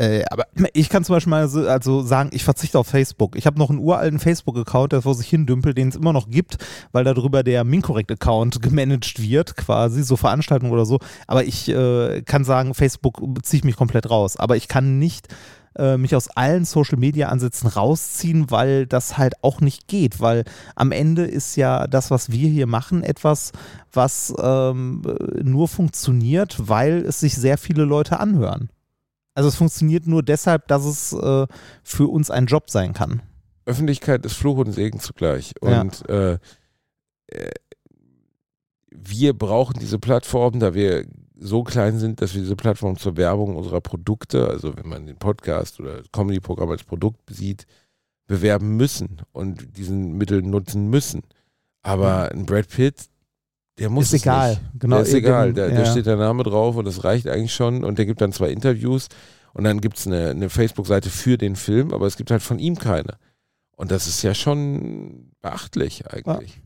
äh, 0.00 0.24
aber 0.30 0.44
ich 0.72 0.88
kann 0.88 1.04
zum 1.04 1.16
Beispiel 1.16 1.30
mal 1.30 1.48
so, 1.48 1.68
also 1.68 2.00
sagen, 2.00 2.30
ich 2.32 2.42
verzichte 2.42 2.78
auf 2.78 2.86
Facebook. 2.86 3.36
Ich 3.36 3.46
habe 3.46 3.58
noch 3.58 3.68
einen 3.68 3.78
uralten 3.78 4.18
Facebook-Account, 4.18 4.92
der 4.92 5.02
vor 5.02 5.14
sich 5.14 5.28
hin 5.28 5.44
dümpelt, 5.44 5.76
den 5.76 5.88
es 5.88 5.96
immer 5.96 6.14
noch 6.14 6.30
gibt, 6.30 6.56
weil 6.92 7.04
darüber 7.04 7.42
der 7.42 7.64
Mincorrect-Account 7.64 8.62
gemanagt 8.62 9.20
wird, 9.20 9.56
quasi, 9.56 10.02
so 10.02 10.16
Veranstaltungen 10.16 10.72
oder 10.72 10.86
so. 10.86 11.00
Aber 11.26 11.44
ich 11.44 11.68
äh, 11.68 12.22
kann 12.22 12.44
sagen, 12.44 12.72
Facebook 12.72 13.20
ziehe 13.42 13.58
ich 13.58 13.64
mich 13.64 13.76
komplett 13.76 14.08
raus. 14.08 14.38
Aber 14.38 14.56
ich 14.56 14.68
kann 14.68 14.98
nicht 14.98 15.28
äh, 15.76 15.98
mich 15.98 16.16
aus 16.16 16.28
allen 16.28 16.64
Social-Media-Ansätzen 16.64 17.68
rausziehen, 17.68 18.50
weil 18.50 18.86
das 18.86 19.18
halt 19.18 19.34
auch 19.42 19.60
nicht 19.60 19.86
geht, 19.86 20.18
weil 20.20 20.44
am 20.76 20.92
Ende 20.92 21.26
ist 21.26 21.56
ja 21.56 21.86
das, 21.86 22.10
was 22.10 22.32
wir 22.32 22.48
hier 22.48 22.66
machen, 22.66 23.02
etwas, 23.02 23.52
was 23.92 24.32
ähm, 24.42 25.02
nur 25.42 25.68
funktioniert, 25.68 26.56
weil 26.58 27.04
es 27.04 27.20
sich 27.20 27.34
sehr 27.34 27.58
viele 27.58 27.84
Leute 27.84 28.18
anhören. 28.18 28.70
Also 29.40 29.48
es 29.48 29.56
funktioniert 29.56 30.06
nur 30.06 30.22
deshalb, 30.22 30.68
dass 30.68 30.84
es 30.84 31.14
äh, 31.14 31.46
für 31.82 32.08
uns 32.08 32.30
ein 32.30 32.44
Job 32.44 32.68
sein 32.68 32.92
kann. 32.92 33.22
Öffentlichkeit 33.64 34.26
ist 34.26 34.34
Fluch 34.34 34.58
und 34.58 34.72
Segen 34.72 35.00
zugleich. 35.00 35.54
Ja. 35.62 35.80
Und 35.80 36.06
äh, 36.10 36.34
äh, 37.28 37.50
wir 38.90 39.32
brauchen 39.32 39.78
diese 39.80 39.98
Plattform, 39.98 40.60
da 40.60 40.74
wir 40.74 41.06
so 41.38 41.62
klein 41.62 41.98
sind, 41.98 42.20
dass 42.20 42.34
wir 42.34 42.42
diese 42.42 42.54
Plattform 42.54 42.98
zur 42.98 43.16
Werbung 43.16 43.56
unserer 43.56 43.80
Produkte, 43.80 44.46
also 44.46 44.76
wenn 44.76 44.86
man 44.86 45.06
den 45.06 45.16
Podcast 45.16 45.80
oder 45.80 45.96
das 45.96 46.12
Comedy-Programm 46.12 46.68
als 46.68 46.84
Produkt 46.84 47.22
sieht, 47.30 47.64
bewerben 48.26 48.76
müssen 48.76 49.22
und 49.32 49.74
diesen 49.78 50.18
Mittel 50.18 50.42
nutzen 50.42 50.90
müssen. 50.90 51.22
Aber 51.80 52.30
ein 52.30 52.44
Brad 52.44 52.68
Pitt, 52.68 53.06
der 53.80 53.90
muss 53.90 54.06
Ist 54.06 54.14
es 54.14 54.22
egal. 54.22 54.50
Nicht. 54.50 54.60
Genau, 54.78 54.96
der 54.96 55.04
ist 55.06 55.14
egal, 55.14 55.52
da, 55.52 55.68
da 55.68 55.74
ja. 55.80 55.86
steht 55.86 56.06
der 56.06 56.16
Name 56.16 56.42
drauf 56.42 56.76
und 56.76 56.84
das 56.84 57.02
reicht 57.02 57.26
eigentlich 57.26 57.54
schon 57.54 57.82
und 57.82 57.98
der 57.98 58.06
gibt 58.06 58.20
dann 58.20 58.32
zwei 58.32 58.50
Interviews 58.50 59.08
und 59.54 59.64
dann 59.64 59.80
gibt 59.80 59.98
es 59.98 60.06
eine, 60.06 60.30
eine 60.30 60.50
Facebook-Seite 60.50 61.10
für 61.10 61.38
den 61.38 61.56
Film, 61.56 61.92
aber 61.92 62.06
es 62.06 62.16
gibt 62.16 62.30
halt 62.30 62.42
von 62.42 62.58
ihm 62.58 62.76
keine. 62.78 63.16
Und 63.76 63.90
das 63.90 64.06
ist 64.06 64.22
ja 64.22 64.34
schon 64.34 65.32
beachtlich 65.40 66.06
eigentlich. 66.06 66.60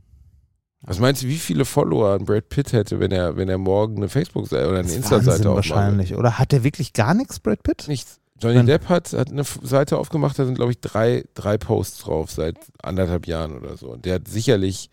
Was 0.81 0.99
meinst 0.99 1.23
du, 1.23 1.29
wie 1.29 1.39
viele 1.39 1.65
Follower 1.65 2.19
Brad 2.19 2.49
Pitt 2.49 2.73
hätte, 2.73 3.01
wenn 3.01 3.11
er, 3.11 3.37
wenn 3.37 3.49
er 3.49 3.57
morgen 3.57 3.97
eine 3.97 4.09
Facebook-Seite 4.09 4.69
oder 4.69 4.81
eine 4.81 4.93
Insta-Seite 4.93 5.49
aufmacht? 5.49 5.71
wahrscheinlich. 5.71 6.15
Oder 6.15 6.39
hat 6.39 6.53
der 6.53 6.63
wirklich 6.63 6.93
gar 6.93 7.15
nichts, 7.15 7.41
Brad 7.41 7.63
Pitt? 7.63 7.85
Nichts. 7.89 8.21
Johnny 8.41 8.57
Dann- 8.57 8.67
Depp 8.67 8.89
hat, 8.89 9.13
hat 9.13 9.31
eine 9.31 9.45
Seite 9.45 9.97
aufgemacht, 9.97 10.39
da 10.39 10.45
sind, 10.45 10.57
glaube 10.57 10.73
ich, 10.73 10.81
drei, 10.81 11.25
drei 11.35 11.57
Posts 11.57 12.01
drauf 12.01 12.31
seit 12.31 12.57
anderthalb 12.83 13.27
Jahren 13.27 13.57
oder 13.57 13.77
so. 13.77 13.93
Und 13.93 14.05
der 14.05 14.17
hat 14.17 14.29
sicherlich 14.29 14.91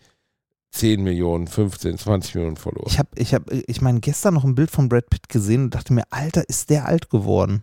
10 0.72 1.02
Millionen, 1.02 1.46
15, 1.46 1.98
20 1.98 2.34
Millionen 2.34 2.56
Follower. 2.56 2.86
Ich 2.86 2.98
habe, 2.98 3.08
ich 3.16 3.34
habe, 3.34 3.54
ich 3.54 3.80
meine, 3.82 4.00
gestern 4.00 4.34
noch 4.34 4.44
ein 4.44 4.54
Bild 4.54 4.70
von 4.70 4.88
Brad 4.88 5.08
Pitt 5.10 5.28
gesehen 5.28 5.64
und 5.64 5.74
dachte 5.74 5.92
mir, 5.92 6.04
Alter, 6.10 6.48
ist 6.48 6.70
der 6.70 6.86
alt 6.86 7.10
geworden? 7.10 7.62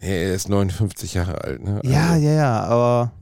Nee, 0.00 0.24
er 0.24 0.34
ist 0.34 0.48
59 0.48 1.14
Jahre 1.14 1.42
alt, 1.42 1.62
ne? 1.62 1.80
Ja, 1.84 2.10
Also- 2.12 2.24
ja, 2.26 2.32
ja, 2.32 2.60
aber 2.64 3.12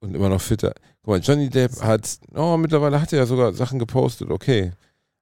Und 0.00 0.14
immer 0.14 0.28
noch 0.30 0.40
fitter. 0.40 0.72
Guck 1.02 1.08
mal, 1.08 1.20
Johnny 1.20 1.48
Depp 1.50 1.80
hat, 1.82 2.18
oh, 2.34 2.56
mittlerweile 2.56 3.00
hat 3.00 3.12
er 3.12 3.20
ja 3.20 3.26
sogar 3.26 3.52
Sachen 3.52 3.78
gepostet, 3.78 4.30
okay. 4.30 4.72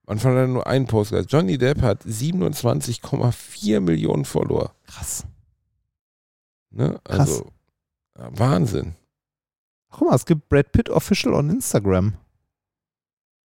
Am 0.06 0.12
Anfang 0.12 0.32
hat 0.32 0.39
er 0.43 0.47
nur 0.47 0.66
einen 0.66 0.86
Post 0.86 1.10
gehabt. 1.10 1.30
Johnny 1.30 1.59
Depp 1.59 1.82
hat 1.82 2.02
27,4 2.05 3.80
Millionen 3.80 4.24
Follower. 4.24 4.72
krass. 4.86 5.24
Ne? 6.70 6.98
Krass. 7.05 7.18
Also, 7.20 7.51
ja, 8.16 8.28
Wahnsinn. 8.39 8.94
Guck 9.90 10.09
mal, 10.09 10.14
es 10.16 10.26
gibt 10.26 10.48
Brad 10.48 10.70
Pitt 10.72 10.90
Official 10.90 11.35
on 11.35 11.51
Instagram. 11.51 12.14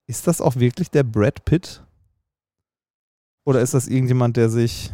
Ist 0.10 0.26
das 0.26 0.42
auch 0.42 0.56
wirklich 0.56 0.90
der 0.90 1.04
Brad 1.04 1.46
Pitt? 1.46 1.84
Oder 3.46 3.62
ist 3.62 3.76
das 3.76 3.88
irgendjemand, 3.88 4.38
der 4.38 4.50
sich. 4.50 4.92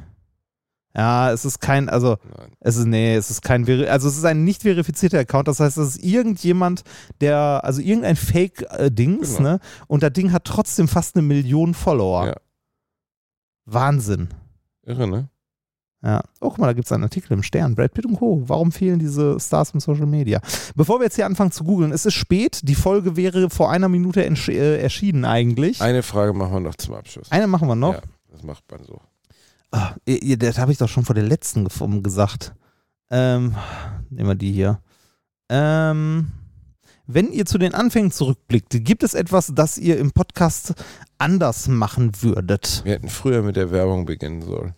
Ja, 0.93 1.31
es 1.31 1.45
ist 1.45 1.59
kein, 1.61 1.87
also 1.87 2.17
Nein. 2.37 2.51
es 2.59 2.75
ist, 2.75 2.85
nee, 2.85 3.15
es 3.15 3.29
ist 3.29 3.41
kein, 3.41 3.65
also 3.87 4.09
es 4.09 4.17
ist 4.17 4.25
ein 4.25 4.43
nicht 4.43 4.63
verifizierter 4.63 5.19
Account, 5.19 5.47
das 5.47 5.59
heißt, 5.61 5.77
es 5.77 5.95
ist 5.95 6.03
irgendjemand, 6.03 6.83
der, 7.21 7.61
also 7.63 7.81
irgendein 7.81 8.15
Fake-Dings, 8.17 9.37
Genau. 9.37 9.49
ne? 9.51 9.59
Und 9.87 10.03
das 10.03 10.11
Ding 10.13 10.33
hat 10.33 10.43
trotzdem 10.45 10.87
fast 10.89 11.15
eine 11.15 11.25
Million 11.25 11.73
Follower. 11.73 12.27
Ja. 12.27 12.35
Wahnsinn. 13.65 14.29
Irre, 14.83 15.07
ne? 15.07 15.29
Ja. 16.05 16.21
Oh, 16.39 16.49
guck 16.49 16.59
mal, 16.59 16.67
da 16.67 16.73
gibt 16.73 16.85
es 16.85 16.91
einen 16.91 17.03
Artikel 17.03 17.33
im 17.33 17.41
Stern. 17.41 17.73
Brad 17.73 17.95
Pitt 17.95 18.05
und 18.05 18.17
Co. 18.17 18.43
Warum 18.45 18.71
fehlen 18.71 18.99
diese 18.99 19.39
Stars 19.39 19.71
im 19.71 19.79
Social 19.79 20.05
Media? 20.05 20.39
Bevor 20.75 20.99
wir 20.99 21.05
jetzt 21.05 21.15
hier 21.15 21.25
anfangen 21.25 21.51
zu 21.51 21.63
googeln, 21.63 21.91
es 21.91 22.05
ist 22.05 22.13
spät. 22.13 22.59
Die 22.63 22.75
Folge 22.75 23.15
wäre 23.17 23.49
vor 23.49 23.71
einer 23.71 23.89
Minute 23.89 24.23
äh, 24.23 24.81
erschienen 24.81 25.25
eigentlich. 25.25 25.81
Eine 25.81 26.03
Frage 26.03 26.33
machen 26.33 26.53
wir 26.53 26.59
noch 26.59 26.75
zum 26.75 26.93
Abschluss. 26.93 27.31
Eine 27.31 27.47
machen 27.47 27.67
wir 27.67 27.75
noch. 27.75 27.95
Ja, 27.95 28.01
das 28.31 28.43
macht 28.43 28.63
man 28.69 28.83
so. 28.83 29.01
Ah, 29.71 29.95
das 30.05 30.59
habe 30.59 30.71
ich 30.71 30.77
doch 30.77 30.87
schon 30.87 31.05
vor 31.05 31.15
der 31.15 31.23
letzten 31.23 31.67
gesagt. 32.03 32.53
Ähm, 33.09 33.55
nehmen 34.11 34.29
wir 34.29 34.35
die 34.35 34.51
hier. 34.51 34.79
Ähm, 35.49 36.31
wenn 37.07 37.31
ihr 37.31 37.47
zu 37.47 37.57
den 37.57 37.73
Anfängen 37.73 38.11
zurückblickt, 38.11 38.85
gibt 38.85 39.01
es 39.03 39.15
etwas, 39.15 39.53
das 39.55 39.79
ihr 39.79 39.97
im 39.97 40.11
Podcast 40.11 40.75
anders 41.17 41.67
machen 41.67 42.11
würdet, 42.21 42.83
Wir 42.85 42.93
hätten 42.93 43.09
früher 43.09 43.41
mit 43.41 43.55
der 43.55 43.71
Werbung 43.71 44.05
beginnen 44.05 44.43
sollen. 44.43 44.75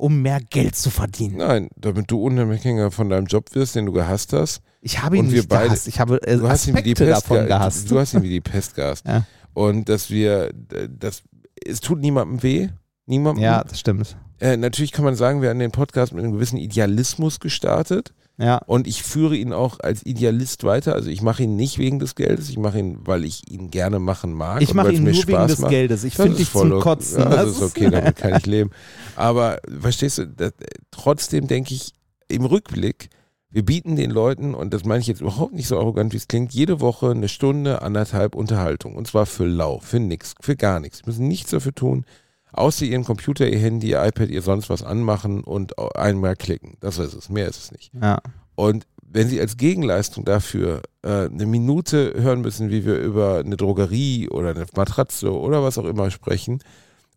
Um 0.00 0.22
mehr 0.22 0.40
Geld 0.40 0.74
zu 0.76 0.90
verdienen? 0.90 1.36
Nein, 1.38 1.68
damit 1.76 2.10
du 2.10 2.22
Unabhängiger 2.22 2.90
von 2.90 3.08
deinem 3.10 3.26
Job 3.26 3.54
wirst, 3.54 3.74
den 3.76 3.86
du 3.86 3.92
gehasst 3.92 4.32
hast. 4.32 4.62
Ich 4.80 5.02
habe 5.02 5.18
ihn 5.18 5.26
nicht 5.26 5.48
beide- 5.48 5.64
gehasst. 5.64 5.88
Ich 5.88 6.00
habe 6.00 6.22
äh, 6.26 6.36
Du 6.38 6.48
hast 6.48 6.66
ihn 6.66 6.76
wie 6.76 6.82
die 6.82 6.94
Pest 6.94 7.10
davon 7.24 7.38
ge- 7.38 7.46
gehasst. 7.48 7.90
Du 7.90 7.98
hast 7.98 8.14
ihn 8.14 8.22
wie 8.22 8.28
die 8.30 8.40
Pest 8.40 8.74
gehasst. 8.74 9.04
Ja. 9.06 9.24
Und 9.52 9.88
dass 9.88 10.10
wir, 10.10 10.52
das, 10.88 11.22
es 11.66 11.80
tut 11.80 12.00
niemandem 12.00 12.42
weh. 12.42 12.68
Niemandem. 13.06 13.42
ja, 13.42 13.64
das 13.64 13.80
stimmt. 13.80 14.16
Äh, 14.38 14.56
natürlich 14.56 14.92
kann 14.92 15.04
man 15.04 15.16
sagen, 15.16 15.42
wir 15.42 15.50
haben 15.50 15.58
den 15.58 15.72
Podcast 15.72 16.12
mit 16.14 16.22
einem 16.22 16.32
gewissen 16.32 16.56
Idealismus 16.56 17.40
gestartet. 17.40 18.14
Ja. 18.40 18.56
Und 18.66 18.86
ich 18.86 19.02
führe 19.02 19.36
ihn 19.36 19.52
auch 19.52 19.80
als 19.80 20.04
Idealist 20.04 20.64
weiter. 20.64 20.94
Also 20.94 21.10
ich 21.10 21.20
mache 21.20 21.42
ihn 21.42 21.56
nicht 21.56 21.76
wegen 21.78 21.98
des 21.98 22.14
Geldes, 22.14 22.48
ich 22.48 22.58
mache 22.58 22.78
ihn, 22.78 22.98
weil 23.04 23.24
ich 23.24 23.50
ihn 23.50 23.70
gerne 23.70 23.98
machen 23.98 24.32
mag. 24.32 24.62
Ich 24.62 24.72
mache 24.72 24.92
ihn 24.92 25.02
mir 25.02 25.12
nur 25.12 25.26
wegen 25.26 25.34
Spaß 25.34 25.50
des 25.50 25.58
macht. 25.60 25.70
Geldes. 25.70 26.04
Ich 26.04 26.14
finde 26.16 26.36
dich 26.38 26.48
voll 26.48 26.70
zum. 26.70 26.80
Kotzen. 26.80 27.22
Ja, 27.22 27.28
das 27.28 27.44
Das 27.44 27.56
ist 27.56 27.62
okay, 27.62 27.90
damit 27.90 28.16
kann 28.16 28.36
ich 28.36 28.46
leben. 28.46 28.70
Aber 29.14 29.58
verstehst 29.80 30.18
du, 30.18 30.26
das, 30.26 30.52
trotzdem 30.90 31.48
denke 31.48 31.74
ich 31.74 31.92
im 32.28 32.46
Rückblick, 32.46 33.10
wir 33.50 33.64
bieten 33.64 33.96
den 33.96 34.10
Leuten, 34.10 34.54
und 34.54 34.72
das 34.72 34.84
meine 34.84 35.00
ich 35.00 35.06
jetzt 35.06 35.20
überhaupt 35.20 35.52
nicht 35.52 35.66
so 35.66 35.78
arrogant, 35.78 36.12
wie 36.12 36.16
es 36.16 36.28
klingt, 36.28 36.52
jede 36.52 36.80
Woche 36.80 37.10
eine 37.10 37.28
Stunde, 37.28 37.82
anderthalb 37.82 38.34
Unterhaltung. 38.34 38.94
Und 38.94 39.06
zwar 39.08 39.26
für 39.26 39.46
lau, 39.46 39.80
für 39.80 40.00
nix, 40.00 40.34
für 40.40 40.56
gar 40.56 40.80
nichts. 40.80 40.98
Sie 40.98 41.04
müssen 41.06 41.28
nichts 41.28 41.50
dafür 41.50 41.74
tun, 41.74 42.04
außer 42.52 42.84
ihren 42.84 43.04
Computer, 43.04 43.48
ihr 43.48 43.58
Handy, 43.58 43.90
ihr 43.90 44.04
iPad, 44.04 44.30
ihr 44.30 44.42
sonst 44.42 44.70
was 44.70 44.82
anmachen 44.82 45.42
und 45.42 45.78
einmal 45.96 46.36
klicken. 46.36 46.76
Das 46.80 46.98
ist 46.98 47.14
es, 47.14 47.28
mehr 47.28 47.48
ist 47.48 47.58
es 47.58 47.72
nicht. 47.72 47.92
Ja. 48.00 48.18
Und 48.54 48.86
wenn 49.12 49.28
Sie 49.28 49.40
als 49.40 49.56
Gegenleistung 49.56 50.24
dafür 50.24 50.82
äh, 51.02 51.26
eine 51.26 51.46
Minute 51.46 52.14
hören 52.16 52.42
müssen, 52.42 52.70
wie 52.70 52.84
wir 52.84 52.98
über 52.98 53.38
eine 53.38 53.56
Drogerie 53.56 54.28
oder 54.28 54.50
eine 54.50 54.66
Matratze 54.76 55.32
oder 55.36 55.62
was 55.62 55.78
auch 55.78 55.84
immer 55.84 56.10
sprechen, 56.10 56.62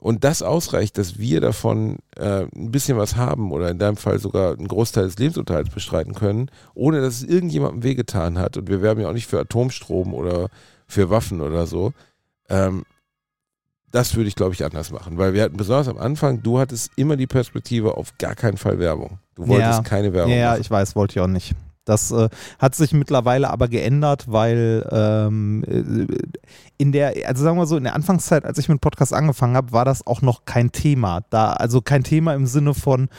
und 0.04 0.26
das 0.26 0.42
ausreicht, 0.42 0.98
dass 0.98 1.18
wir 1.18 1.40
davon 1.40 1.96
äh, 2.18 2.46
ein 2.54 2.72
bisschen 2.72 2.98
was 2.98 3.16
haben 3.16 3.54
oder 3.54 3.70
in 3.70 3.80
deinem 3.80 3.96
Fall 3.96 4.20
sogar 4.20 4.52
einen 4.52 4.68
Großteil 4.68 5.06
des 5.06 5.18
Lebensunterhalts 5.18 5.70
bestreiten 5.70 6.14
können, 6.14 6.52
ohne 6.74 7.00
dass 7.00 7.22
es 7.22 7.24
irgendjemandem 7.24 7.84
wehgetan 7.84 8.38
hat. 8.38 8.58
Und 8.58 8.68
wir 8.68 8.82
werben 8.82 9.00
ja 9.00 9.08
auch 9.08 9.14
nicht 9.14 9.28
für 9.28 9.40
Atomstrom 9.40 10.14
oder 10.14 10.50
für 10.88 11.10
Waffen 11.10 11.40
oder 11.40 11.68
so. 11.68 11.94
Ähm, 12.50 12.84
das 13.94 14.16
würde 14.16 14.28
ich, 14.28 14.36
glaube 14.36 14.54
ich, 14.54 14.66
anders 14.66 14.92
machen, 14.92 15.18
weil 15.18 15.34
wir 15.34 15.44
hatten 15.44 15.56
besonders 15.56 15.88
am 15.88 15.98
Anfang, 15.98 16.44
du 16.44 16.60
hattest 16.60 16.92
immer 16.98 17.16
die 17.16 17.28
Perspektive 17.28 17.96
auf 17.96 18.18
gar 18.18 18.36
keinen 18.36 18.58
Fall 18.58 18.80
Werbung. 18.80 19.20
Du 19.36 19.48
wolltest 19.48 19.78
Ja. 19.78 19.84
keine 19.84 20.12
Werbung 20.14 20.32
Ja, 20.34 20.38
ja, 20.38 20.50
machen. 20.52 20.62
ich 20.62 20.70
weiß, 20.72 20.96
wollte 20.96 21.14
ich 21.14 21.20
auch 21.22 21.28
nicht. 21.28 21.56
Das 21.86 22.12
äh, 22.12 22.30
hat 22.60 22.76
sich 22.76 22.94
mittlerweile 22.94 23.50
aber 23.50 23.68
geändert, 23.68 24.32
weil 24.32 24.88
ähm, 24.90 25.64
äh, 25.68 26.08
in 26.78 26.92
der, 26.94 27.14
also 27.28 27.44
sagen 27.44 27.58
wir 27.58 27.66
so, 27.66 27.76
in 27.76 27.84
der 27.84 27.94
Anfangszeit, 27.94 28.46
als 28.46 28.58
ich 28.58 28.70
mit 28.70 28.80
Podcast 28.80 29.14
angefangen 29.14 29.58
habe, 29.58 29.74
war 29.74 29.84
das 29.84 30.08
auch 30.08 30.22
noch 30.22 30.46
kein 30.46 30.72
Thema. 30.72 31.22
Da, 31.30 31.52
also 31.52 31.82
kein 31.82 32.04
Thema 32.04 32.34
im 32.36 32.46
Sinne 32.48 32.74
von, 32.74 33.10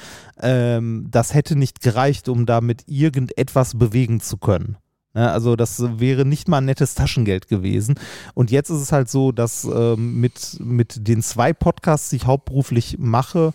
ähm, 0.40 1.08
das 1.10 1.34
hätte 1.34 1.56
nicht 1.56 1.82
gereicht, 1.82 2.28
um 2.30 2.46
damit 2.46 2.84
irgendetwas 2.86 3.78
bewegen 3.78 4.20
zu 4.20 4.38
können. 4.38 4.76
Ne, 5.14 5.30
also 5.30 5.54
das 5.54 5.80
wäre 6.00 6.24
nicht 6.24 6.48
mal 6.48 6.58
ein 6.58 6.64
nettes 6.64 6.94
Taschengeld 6.94 7.46
gewesen. 7.48 7.94
Und 8.34 8.50
jetzt 8.50 8.70
ist 8.70 8.80
es 8.80 8.92
halt 8.92 9.08
so, 9.08 9.30
dass 9.30 9.64
ähm, 9.64 10.20
mit, 10.20 10.58
mit 10.60 11.06
den 11.06 11.22
zwei 11.22 11.52
Podcasts, 11.52 12.10
die 12.10 12.16
ich 12.16 12.26
hauptberuflich 12.26 12.98
mache, 12.98 13.54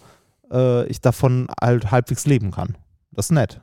äh, 0.52 0.88
ich 0.88 1.02
davon 1.02 1.48
halt 1.62 1.92
halbwegs 1.92 2.26
leben 2.26 2.52
kann. 2.52 2.78
Das 3.12 3.28
ist 3.28 3.32
nett. 3.32 3.62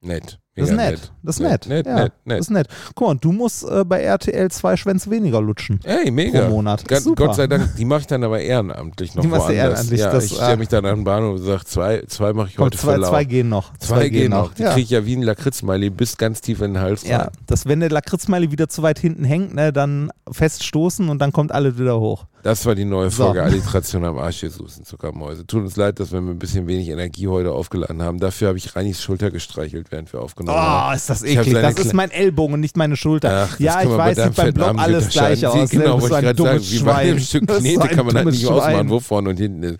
Nett. 0.00 0.41
Das 0.54 0.68
ist 0.68 0.76
Mega 0.76 0.90
nett. 0.90 1.12
Das 1.22 1.36
ist 1.36 1.42
nett. 1.42 1.66
Nett, 1.66 1.86
ja, 1.86 1.94
nett, 1.94 2.12
nett. 2.26 2.38
Das 2.38 2.46
ist 2.46 2.50
nett. 2.50 2.66
Guck 2.94 3.08
mal, 3.08 3.14
du 3.14 3.32
musst 3.32 3.64
äh, 3.64 3.84
bei 3.86 4.02
RTL 4.02 4.50
zwei 4.50 4.76
Schwänze 4.76 5.10
weniger 5.10 5.40
lutschen 5.40 5.80
Ey, 5.82 6.10
mega. 6.10 6.42
pro 6.42 6.50
Monat. 6.50 6.86
Ganz, 6.86 7.04
Super. 7.04 7.26
Gott 7.28 7.36
sei 7.36 7.46
Dank, 7.46 7.74
die 7.78 7.86
mache 7.86 8.00
ich 8.00 8.06
dann 8.06 8.22
aber 8.22 8.38
ehrenamtlich 8.38 9.14
noch 9.14 9.22
Die 9.22 9.28
machst 9.28 9.48
du 9.48 9.54
woanders. 9.54 9.64
ehrenamtlich, 9.88 10.00
ja, 10.00 10.12
das, 10.12 10.24
ich 10.26 10.32
ah. 10.32 10.44
stelle 10.44 10.56
mich 10.58 10.68
dann 10.68 10.84
an 10.84 10.96
den 10.96 11.04
Bahnhof 11.04 11.36
und 11.40 11.42
sage, 11.46 11.64
zwei, 11.64 12.02
zwei 12.06 12.34
mache 12.34 12.48
ich 12.48 12.58
heute 12.58 12.76
zwei, 12.76 12.92
für 12.94 13.00
lau. 13.00 13.08
zwei 13.08 13.24
gehen 13.24 13.48
noch. 13.48 13.72
Zwei 13.78 14.08
gehen 14.10 14.30
noch. 14.30 14.52
Die 14.52 14.62
Ja. 14.62 14.72
kriege 14.72 14.84
ich 14.84 14.90
ja 14.90 15.06
wie 15.06 15.16
ein 15.16 15.22
Lakritzmiley 15.22 15.88
bis 15.88 16.18
ganz 16.18 16.42
tief 16.42 16.60
in 16.60 16.74
den 16.74 16.82
Hals 16.82 17.04
ja, 17.04 17.18
rein. 17.22 17.30
dass 17.46 17.64
wenn 17.64 17.80
der 17.80 17.88
Lakritzmeile 17.90 18.50
wieder 18.52 18.68
zu 18.68 18.82
weit 18.82 18.98
hinten 18.98 19.24
hängt, 19.24 19.54
ne, 19.54 19.72
dann 19.72 20.10
feststoßen 20.30 21.08
und 21.08 21.18
dann 21.18 21.32
kommt 21.32 21.52
alles 21.52 21.78
wieder 21.78 21.98
hoch. 21.98 22.26
Das 22.42 22.66
war 22.66 22.74
die 22.74 22.84
neue 22.84 23.08
So. 23.10 23.24
Folge 23.24 23.42
Alliteration 23.44 24.04
am 24.04 24.18
Arsch, 24.18 24.42
Jesus 24.42 24.76
und 24.76 24.84
Zuckermäuse. 24.86 25.46
Tut 25.46 25.62
uns 25.62 25.76
leid, 25.76 26.00
dass 26.00 26.10
wir 26.10 26.20
mit 26.20 26.34
ein 26.34 26.38
bisschen 26.40 26.66
wenig 26.66 26.88
Energie 26.88 27.28
heute 27.28 27.52
aufgeladen 27.52 28.02
haben. 28.02 28.18
Dafür 28.18 28.48
habe 28.48 28.58
ich 28.58 28.74
Reinis 28.74 29.00
Schulter 29.00 29.30
gestreichelt, 29.30 29.86
während 29.90 30.12
wir 30.12 30.20
aufgenommen 30.20 30.58
haben. 30.58 30.92
Oh, 30.92 30.96
ist 30.96 31.08
das 31.08 31.22
eklig. 31.22 31.52
Das 31.54 31.74
ist 31.78 31.94
mein 31.94 32.10
Ellbogen 32.10 32.54
und 32.54 32.60
nicht 32.60 32.76
meine 32.76 32.96
Schulter. 32.96 33.48
Ach, 33.48 33.60
ja, 33.60 33.82
ich 33.82 33.88
weiß, 33.88 34.16
sieht 34.16 34.34
beim 34.34 34.52
Blog 34.54 34.74
alles 34.76 35.08
gleich 35.10 35.38
Sie- 35.40 35.46
aus. 35.46 35.70
Genau, 35.70 35.84
ne? 35.84 36.02
Du 36.02 36.10
wollte 36.10 36.14
ich 36.16 36.36
gerade 36.36 36.42
sagen, 36.42 36.60
wie 36.70 36.78
bei 36.80 37.04
dem 37.06 37.18
Stück 37.20 37.46
Knete 37.46 37.88
kann 37.88 38.06
man 38.06 38.16
halt 38.16 38.26
nicht 38.26 38.44
ausmachen, 38.46 38.72
Schwein. 38.72 38.90
wo 38.90 38.98
vorne 39.00 39.30
und 39.30 39.36
hinten 39.36 39.62
ist. 39.62 39.78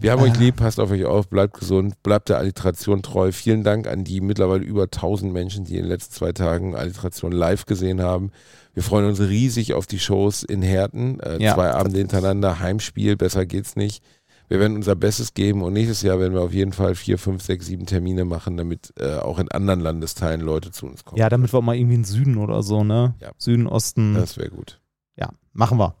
Wir 0.00 0.12
haben 0.12 0.22
euch 0.22 0.38
lieb, 0.38 0.56
passt 0.56 0.78
auf 0.78 0.92
euch 0.92 1.04
auf, 1.04 1.28
bleibt 1.28 1.58
gesund, 1.58 2.00
bleibt 2.04 2.28
der 2.28 2.38
Alliteration 2.38 3.02
treu. 3.02 3.32
Vielen 3.32 3.64
Dank 3.64 3.88
an 3.88 4.04
die 4.04 4.20
mittlerweile 4.20 4.62
über 4.64 4.84
1000 4.84 5.32
Menschen, 5.32 5.64
die 5.64 5.74
in 5.76 5.82
den 5.82 5.88
letzten 5.88 6.14
zwei 6.14 6.30
Tagen 6.32 6.76
Alliteration 6.76 7.32
live 7.32 7.66
gesehen 7.66 8.00
haben. 8.00 8.30
Wir 8.74 8.84
freuen 8.84 9.06
uns 9.06 9.20
riesig 9.20 9.74
auf 9.74 9.86
die 9.88 9.98
Shows 9.98 10.44
in 10.44 10.62
Herten. 10.62 11.18
Äh, 11.18 11.42
Ja. 11.42 11.54
Zwei 11.54 11.72
Abende 11.72 11.98
hintereinander, 11.98 12.60
Heimspiel, 12.60 13.16
besser 13.16 13.44
geht's 13.44 13.74
nicht. 13.74 14.04
Wir 14.48 14.60
werden 14.60 14.76
unser 14.76 14.94
Bestes 14.94 15.34
geben 15.34 15.62
und 15.62 15.72
nächstes 15.72 16.00
Jahr 16.02 16.20
werden 16.20 16.32
wir 16.32 16.40
auf 16.42 16.54
jeden 16.54 16.72
Fall 16.72 16.94
vier, 16.94 17.18
fünf, 17.18 17.42
sechs, 17.42 17.66
sieben 17.66 17.84
Termine 17.84 18.24
machen, 18.24 18.56
damit 18.56 18.94
äh, 18.98 19.16
auch 19.16 19.38
in 19.40 19.50
anderen 19.50 19.80
Landesteilen 19.80 20.40
Leute 20.40 20.70
zu 20.70 20.86
uns 20.86 21.04
kommen. 21.04 21.18
Ja, 21.20 21.28
damit 21.28 21.52
wir 21.52 21.58
auch 21.58 21.62
mal 21.62 21.76
irgendwie 21.76 21.96
in 21.96 22.00
den 22.02 22.06
Süden 22.06 22.38
oder 22.38 22.62
so, 22.62 22.84
ne? 22.84 23.14
Ja. 23.20 23.32
Süden, 23.36 23.66
Osten. 23.66 24.14
Das 24.14 24.38
wäre 24.38 24.48
gut. 24.48 24.80
Ja, 25.16 25.30
machen 25.52 25.78
wir. 25.78 25.96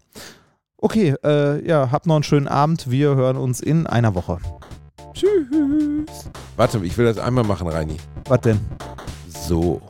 Okay, 0.80 1.16
äh, 1.24 1.66
ja, 1.66 1.90
habt 1.90 2.06
noch 2.06 2.14
einen 2.14 2.22
schönen 2.22 2.46
Abend. 2.46 2.88
Wir 2.88 3.16
hören 3.16 3.36
uns 3.36 3.60
in 3.60 3.88
einer 3.88 4.14
Woche. 4.14 4.38
Tschüss. 5.12 6.30
Warte, 6.56 6.78
ich 6.84 6.96
will 6.96 7.04
das 7.04 7.18
einmal 7.18 7.42
machen, 7.42 7.66
Reini. 7.66 7.96
Was 8.26 8.40
denn? 8.42 8.60
So. 9.26 9.82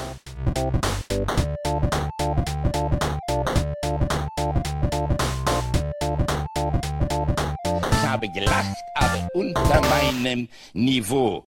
Ich 7.92 8.08
habe 8.08 8.30
gelacht, 8.30 8.76
aber 8.94 9.28
unter 9.34 9.82
meinem 9.82 10.48
Niveau. 10.72 11.44